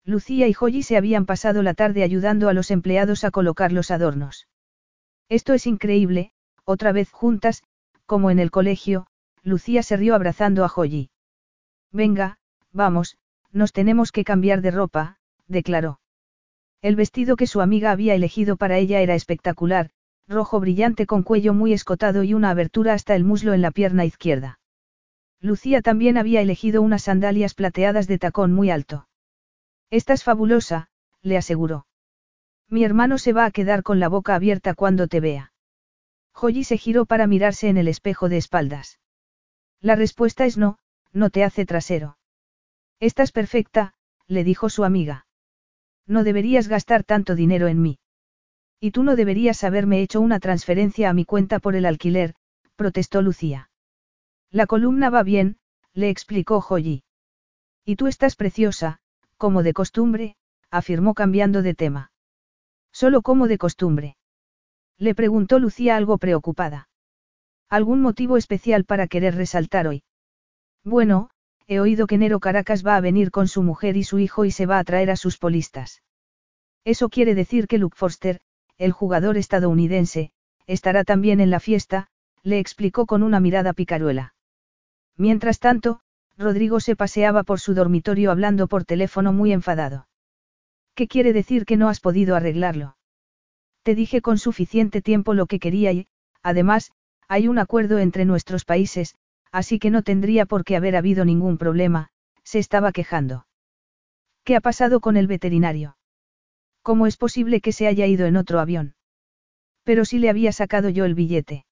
[0.07, 3.91] Lucía y Joyi se habían pasado la tarde ayudando a los empleados a colocar los
[3.91, 4.49] adornos.
[5.29, 6.33] Esto es increíble,
[6.65, 7.63] otra vez juntas,
[8.07, 9.07] como en el colegio,
[9.43, 11.11] Lucía se rió abrazando a Joyi.
[11.91, 12.39] Venga,
[12.73, 13.17] vamos,
[13.51, 16.01] nos tenemos que cambiar de ropa, declaró.
[16.81, 19.91] El vestido que su amiga había elegido para ella era espectacular,
[20.29, 24.05] rojo brillante con cuello muy escotado y una abertura hasta el muslo en la pierna
[24.05, 24.59] izquierda.
[25.41, 29.09] Lucía también había elegido unas sandalias plateadas de tacón muy alto.
[29.91, 30.89] Estás fabulosa,
[31.21, 31.87] le aseguró.
[32.69, 35.52] Mi hermano se va a quedar con la boca abierta cuando te vea.
[36.43, 38.99] Joyi se giró para mirarse en el espejo de espaldas.
[39.81, 40.77] La respuesta es no,
[41.13, 42.19] no te hace trasero.
[42.99, 43.95] Estás perfecta,
[44.27, 45.29] le dijo su amiga.
[46.05, 48.01] No deberías gastar tanto dinero en mí.
[48.81, 52.35] Y tú no deberías haberme hecho una transferencia a mi cuenta por el alquiler,
[52.75, 53.71] protestó Lucía.
[54.51, 55.59] La columna va bien,
[55.93, 57.05] le explicó Joyi.
[57.85, 58.99] Y tú estás preciosa,
[59.37, 60.35] como de costumbre,
[60.73, 62.11] afirmó cambiando de tema.
[62.91, 64.17] Solo como de costumbre.
[64.99, 66.89] Le preguntó Lucía algo preocupada.
[67.69, 70.03] ¿Algún motivo especial para querer resaltar hoy?
[70.85, 71.31] Bueno,
[71.67, 74.51] he oído que Nero Caracas va a venir con su mujer y su hijo y
[74.51, 76.03] se va a traer a sus polistas.
[76.85, 78.41] Eso quiere decir que Luke Forster,
[78.77, 80.33] el jugador estadounidense,
[80.67, 82.09] estará también en la fiesta,
[82.43, 84.35] le explicó con una mirada picaruela.
[85.17, 86.01] Mientras tanto,
[86.37, 90.09] Rodrigo se paseaba por su dormitorio hablando por teléfono muy enfadado.
[90.95, 92.97] ¿Qué quiere decir que no has podido arreglarlo?
[93.83, 96.07] Te dije con suficiente tiempo lo que quería y,
[96.43, 96.93] además,
[97.29, 99.17] hay un acuerdo entre nuestros países,
[99.51, 102.09] así que no tendría por qué haber habido ningún problema,
[102.45, 103.47] se estaba quejando.
[104.45, 105.97] ¿Qué ha pasado con el veterinario?
[106.83, 108.95] ¿Cómo es posible que se haya ido en otro avión?
[109.85, 111.65] Pero si le había sacado yo el billete.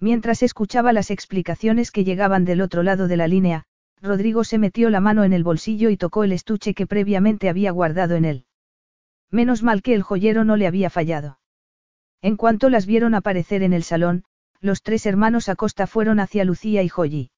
[0.00, 3.64] Mientras escuchaba las explicaciones que llegaban del otro lado de la línea,
[4.02, 7.70] Rodrigo se metió la mano en el bolsillo y tocó el estuche que previamente había
[7.70, 8.46] guardado en él.
[9.30, 11.38] Menos mal que el joyero no le había fallado.
[12.22, 14.24] En cuanto las vieron aparecer en el salón,
[14.60, 17.30] los tres hermanos Acosta fueron hacia Lucía y Joyi.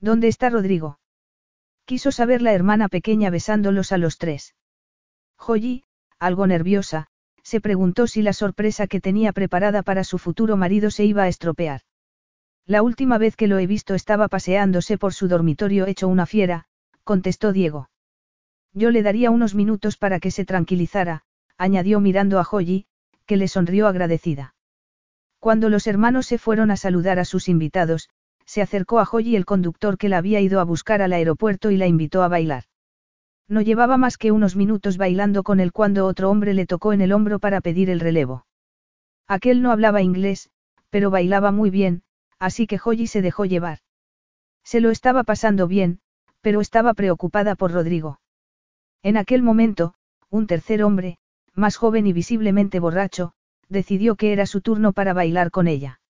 [0.00, 0.98] ¿Dónde está Rodrigo?
[1.84, 4.54] Quiso saber la hermana pequeña besándolos a los tres.
[5.36, 5.84] Joyi,
[6.18, 7.08] algo nerviosa,
[7.42, 11.28] se preguntó si la sorpresa que tenía preparada para su futuro marido se iba a
[11.28, 11.80] estropear.
[12.66, 16.66] La última vez que lo he visto estaba paseándose por su dormitorio hecho una fiera,
[17.02, 17.88] contestó Diego.
[18.74, 21.24] Yo le daría unos minutos para que se tranquilizara,
[21.58, 22.86] añadió mirando a Joyi,
[23.26, 24.54] que le sonrió agradecida.
[25.38, 28.08] Cuando los hermanos se fueron a saludar a sus invitados,
[28.46, 31.76] se acercó a Joyi el conductor que la había ido a buscar al aeropuerto y
[31.76, 32.64] la invitó a bailar.
[33.48, 37.02] No llevaba más que unos minutos bailando con él cuando otro hombre le tocó en
[37.02, 38.46] el hombro para pedir el relevo.
[39.28, 40.50] Aquel no hablaba inglés,
[40.90, 42.02] pero bailaba muy bien,
[42.38, 43.80] así que Joyi se dejó llevar.
[44.64, 46.00] Se lo estaba pasando bien,
[46.40, 48.20] pero estaba preocupada por Rodrigo.
[49.02, 49.94] En aquel momento,
[50.30, 51.18] un tercer hombre,
[51.54, 53.32] más joven y visiblemente borracho,
[53.68, 56.00] decidió que era su turno para bailar con ella.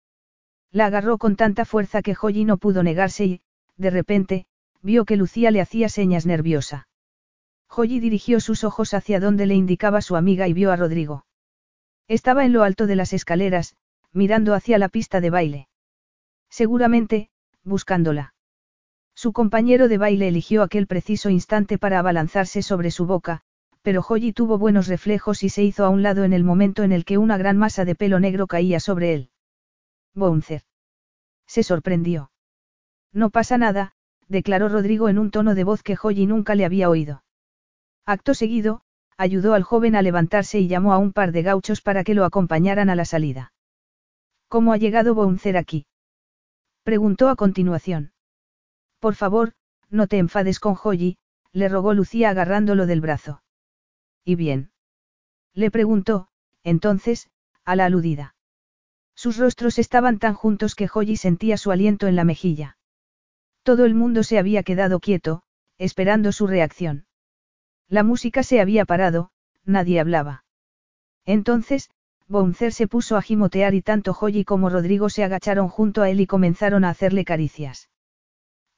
[0.71, 3.41] La agarró con tanta fuerza que Joyi no pudo negarse y,
[3.77, 4.47] de repente,
[4.83, 6.89] vio que Lucía le hacía señas nerviosa.
[7.69, 11.25] Joyi dirigió sus ojos hacia donde le indicaba su amiga y vio a Rodrigo.
[12.09, 13.77] Estaba en lo alto de las escaleras,
[14.13, 15.69] mirando hacia la pista de baile.
[16.51, 17.31] Seguramente,
[17.65, 18.35] buscándola.
[19.15, 23.43] Su compañero de baile eligió aquel preciso instante para abalanzarse sobre su boca,
[23.83, 26.93] pero Holly tuvo buenos reflejos y se hizo a un lado en el momento en
[26.93, 29.31] el que una gran masa de pelo negro caía sobre él.
[30.15, 30.63] Bouncer.
[31.47, 32.31] Se sorprendió.
[33.13, 33.93] No pasa nada,
[34.29, 37.25] declaró Rodrigo en un tono de voz que Holly nunca le había oído.
[38.07, 38.83] Acto seguido,
[39.17, 42.25] ayudó al joven a levantarse y llamó a un par de gauchos para que lo
[42.25, 43.53] acompañaran a la salida.
[44.49, 45.87] ¿Cómo ha llegado Bouncer aquí?
[46.85, 48.12] Preguntó a continuación.
[49.03, 49.55] Por favor,
[49.91, 51.19] no te enfades con Holly,
[51.53, 53.43] le rogó Lucía agarrándolo del brazo.
[54.25, 54.71] ¿Y bien?
[55.55, 56.29] Le preguntó,
[56.63, 57.29] entonces,
[57.65, 58.37] a la aludida.
[59.17, 62.79] Sus rostros estaban tan juntos que Holly sentía su aliento en la mejilla.
[63.65, 65.43] Todo el mundo se había quedado quieto,
[65.79, 67.07] esperando su reacción.
[67.89, 69.33] La música se había parado,
[69.65, 70.45] nadie hablaba.
[71.25, 71.91] Entonces,
[72.29, 76.21] Bouncer se puso a gimotear y tanto Holly como Rodrigo se agacharon junto a él
[76.21, 77.89] y comenzaron a hacerle caricias.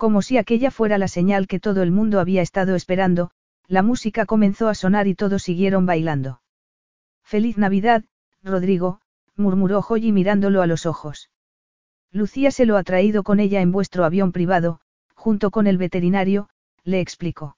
[0.04, 3.30] Como si aquella fuera la señal que todo el mundo había estado esperando,
[3.68, 6.42] la música comenzó a sonar y todos siguieron bailando.
[7.22, 8.04] Feliz Navidad,
[8.42, 9.00] Rodrigo,
[9.34, 11.30] murmuró Holly mirándolo a los ojos.
[12.12, 14.78] Lucía se lo ha traído con ella en vuestro avión privado,
[15.14, 16.50] junto con el veterinario,
[16.82, 17.56] le explicó.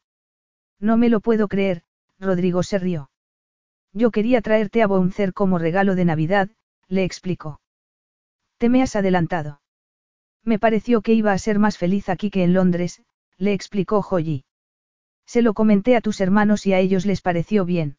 [0.78, 1.82] No me lo puedo creer,
[2.20, 3.10] Rodrigo se rió.
[3.92, 6.48] Yo quería traerte a Bouncer como regalo de Navidad,
[6.86, 7.60] le explicó.
[8.58, 9.58] Te me has adelantado.
[10.46, 13.02] Me pareció que iba a ser más feliz aquí que en Londres,
[13.36, 14.44] le explicó Holly.
[15.26, 17.98] Se lo comenté a tus hermanos y a ellos les pareció bien.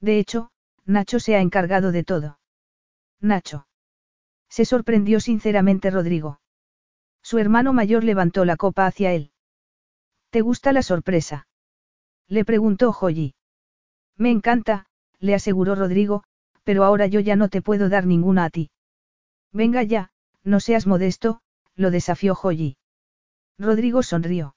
[0.00, 0.50] De hecho,
[0.84, 2.38] Nacho se ha encargado de todo.
[3.20, 3.66] Nacho.
[4.48, 6.40] Se sorprendió sinceramente Rodrigo.
[7.20, 9.32] Su hermano mayor levantó la copa hacia él.
[10.30, 11.48] ¿Te gusta la sorpresa?
[12.28, 13.34] Le preguntó Joyi.
[14.16, 14.86] Me encanta,
[15.18, 16.22] le aseguró Rodrigo,
[16.62, 18.70] pero ahora yo ya no te puedo dar ninguna a ti.
[19.52, 20.12] Venga ya,
[20.44, 21.40] no seas modesto,
[21.76, 22.76] lo desafió Joyi.
[23.58, 24.56] Rodrigo sonrió.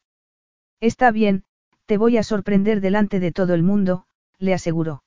[0.80, 1.44] Está bien,
[1.86, 4.06] te voy a sorprender delante de todo el mundo,
[4.38, 5.04] le aseguró.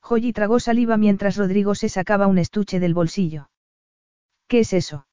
[0.00, 3.50] Joyi tragó saliva mientras Rodrigo se sacaba un estuche del bolsillo.
[4.48, 5.06] ¿Qué es eso?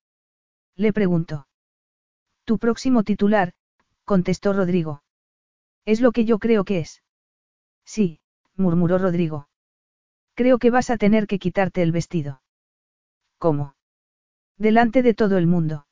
[0.75, 1.47] Le preguntó.
[2.45, 3.53] Tu próximo titular,
[4.05, 5.01] contestó Rodrigo.
[5.85, 7.01] Es lo que yo creo que es.
[7.85, 8.19] Sí,
[8.55, 9.47] murmuró Rodrigo.
[10.35, 12.41] Creo que vas a tener que quitarte el vestido.
[13.37, 13.75] ¿Cómo?
[14.57, 15.85] Delante de todo el mundo.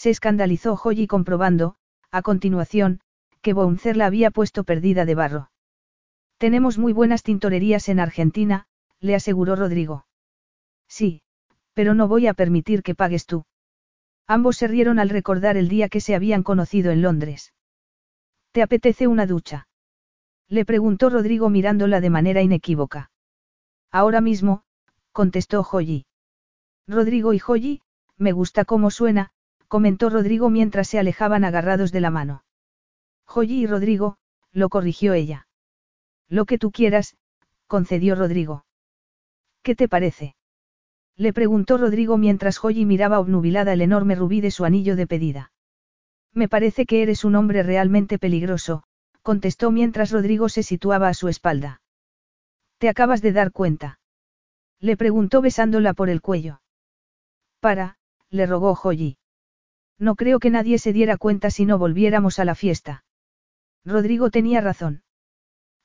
[0.00, 1.74] Se escandalizó Joyi comprobando,
[2.10, 3.00] a continuación,
[3.42, 5.50] que Bouncer la había puesto perdida de barro.
[6.38, 8.66] Tenemos muy buenas tintorerías en Argentina,
[9.00, 10.06] le aseguró Rodrigo.
[10.88, 11.20] Sí,
[11.74, 13.44] pero no voy a permitir que pagues tú.
[14.26, 17.52] Ambos se rieron al recordar el día que se habían conocido en Londres.
[18.52, 19.68] ¿Te apetece una ducha?
[20.48, 23.10] Le preguntó Rodrigo mirándola de manera inequívoca.
[23.90, 24.62] Ahora mismo,
[25.12, 26.06] contestó Joyi.
[26.86, 27.82] Rodrigo y Joyi,
[28.16, 29.34] me gusta cómo suena,
[29.70, 32.42] comentó Rodrigo mientras se alejaban agarrados de la mano.
[33.24, 34.16] Joyi y Rodrigo,
[34.50, 35.46] lo corrigió ella.
[36.28, 37.16] Lo que tú quieras,
[37.68, 38.64] concedió Rodrigo.
[39.62, 40.34] ¿Qué te parece?
[41.16, 45.52] Le preguntó Rodrigo mientras Joyi miraba obnubilada el enorme rubí de su anillo de pedida.
[46.34, 48.82] Me parece que eres un hombre realmente peligroso,
[49.22, 51.80] contestó mientras Rodrigo se situaba a su espalda.
[52.78, 54.00] ¿Te acabas de dar cuenta?
[54.80, 56.60] Le preguntó besándola por el cuello.
[57.60, 57.98] Para,
[58.30, 59.19] le rogó Joyi.
[60.00, 63.04] No creo que nadie se diera cuenta si no volviéramos a la fiesta.
[63.84, 65.02] Rodrigo tenía razón.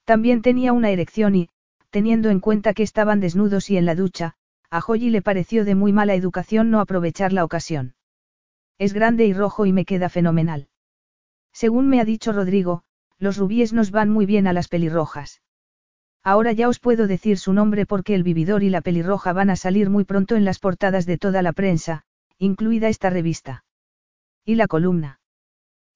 [0.05, 1.49] También tenía una erección y,
[1.89, 4.35] teniendo en cuenta que estaban desnudos y en la ducha,
[4.69, 7.95] a Joyi le pareció de muy mala educación no aprovechar la ocasión.
[8.77, 10.69] Es grande y rojo y me queda fenomenal.
[11.51, 12.83] Según me ha dicho Rodrigo,
[13.19, 15.41] los rubíes nos van muy bien a las pelirrojas.
[16.23, 19.57] Ahora ya os puedo decir su nombre porque el vividor y la pelirroja van a
[19.57, 22.03] salir muy pronto en las portadas de toda la prensa,
[22.39, 23.64] incluida esta revista.
[24.45, 25.19] Y la columna.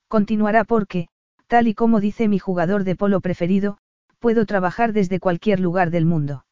[0.07, 1.07] Continuará porque,
[1.47, 3.77] tal y como dice mi jugador de polo preferido,
[4.17, 6.45] puedo trabajar desde cualquier lugar del mundo.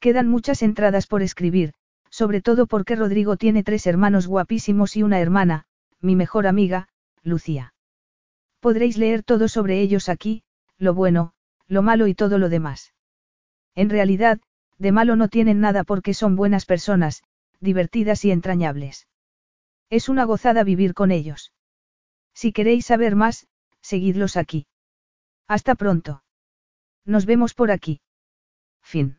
[0.00, 1.74] Quedan muchas entradas por escribir,
[2.08, 5.64] sobre todo porque Rodrigo tiene tres hermanos guapísimos y una hermana,
[6.00, 6.88] mi mejor amiga,
[7.22, 7.74] Lucía.
[8.60, 10.44] Podréis leer todo sobre ellos aquí,
[10.78, 11.32] lo bueno,
[11.66, 12.94] lo malo y todo lo demás.
[13.74, 14.40] En realidad,
[14.78, 17.22] de malo no tienen nada porque son buenas personas,
[17.60, 19.08] divertidas y entrañables.
[19.90, 21.52] Es una gozada vivir con ellos.
[22.34, 23.46] Si queréis saber más,
[23.80, 24.66] seguidlos aquí.
[25.46, 26.22] Hasta pronto.
[27.04, 28.00] Nos vemos por aquí.
[28.82, 29.17] Fin.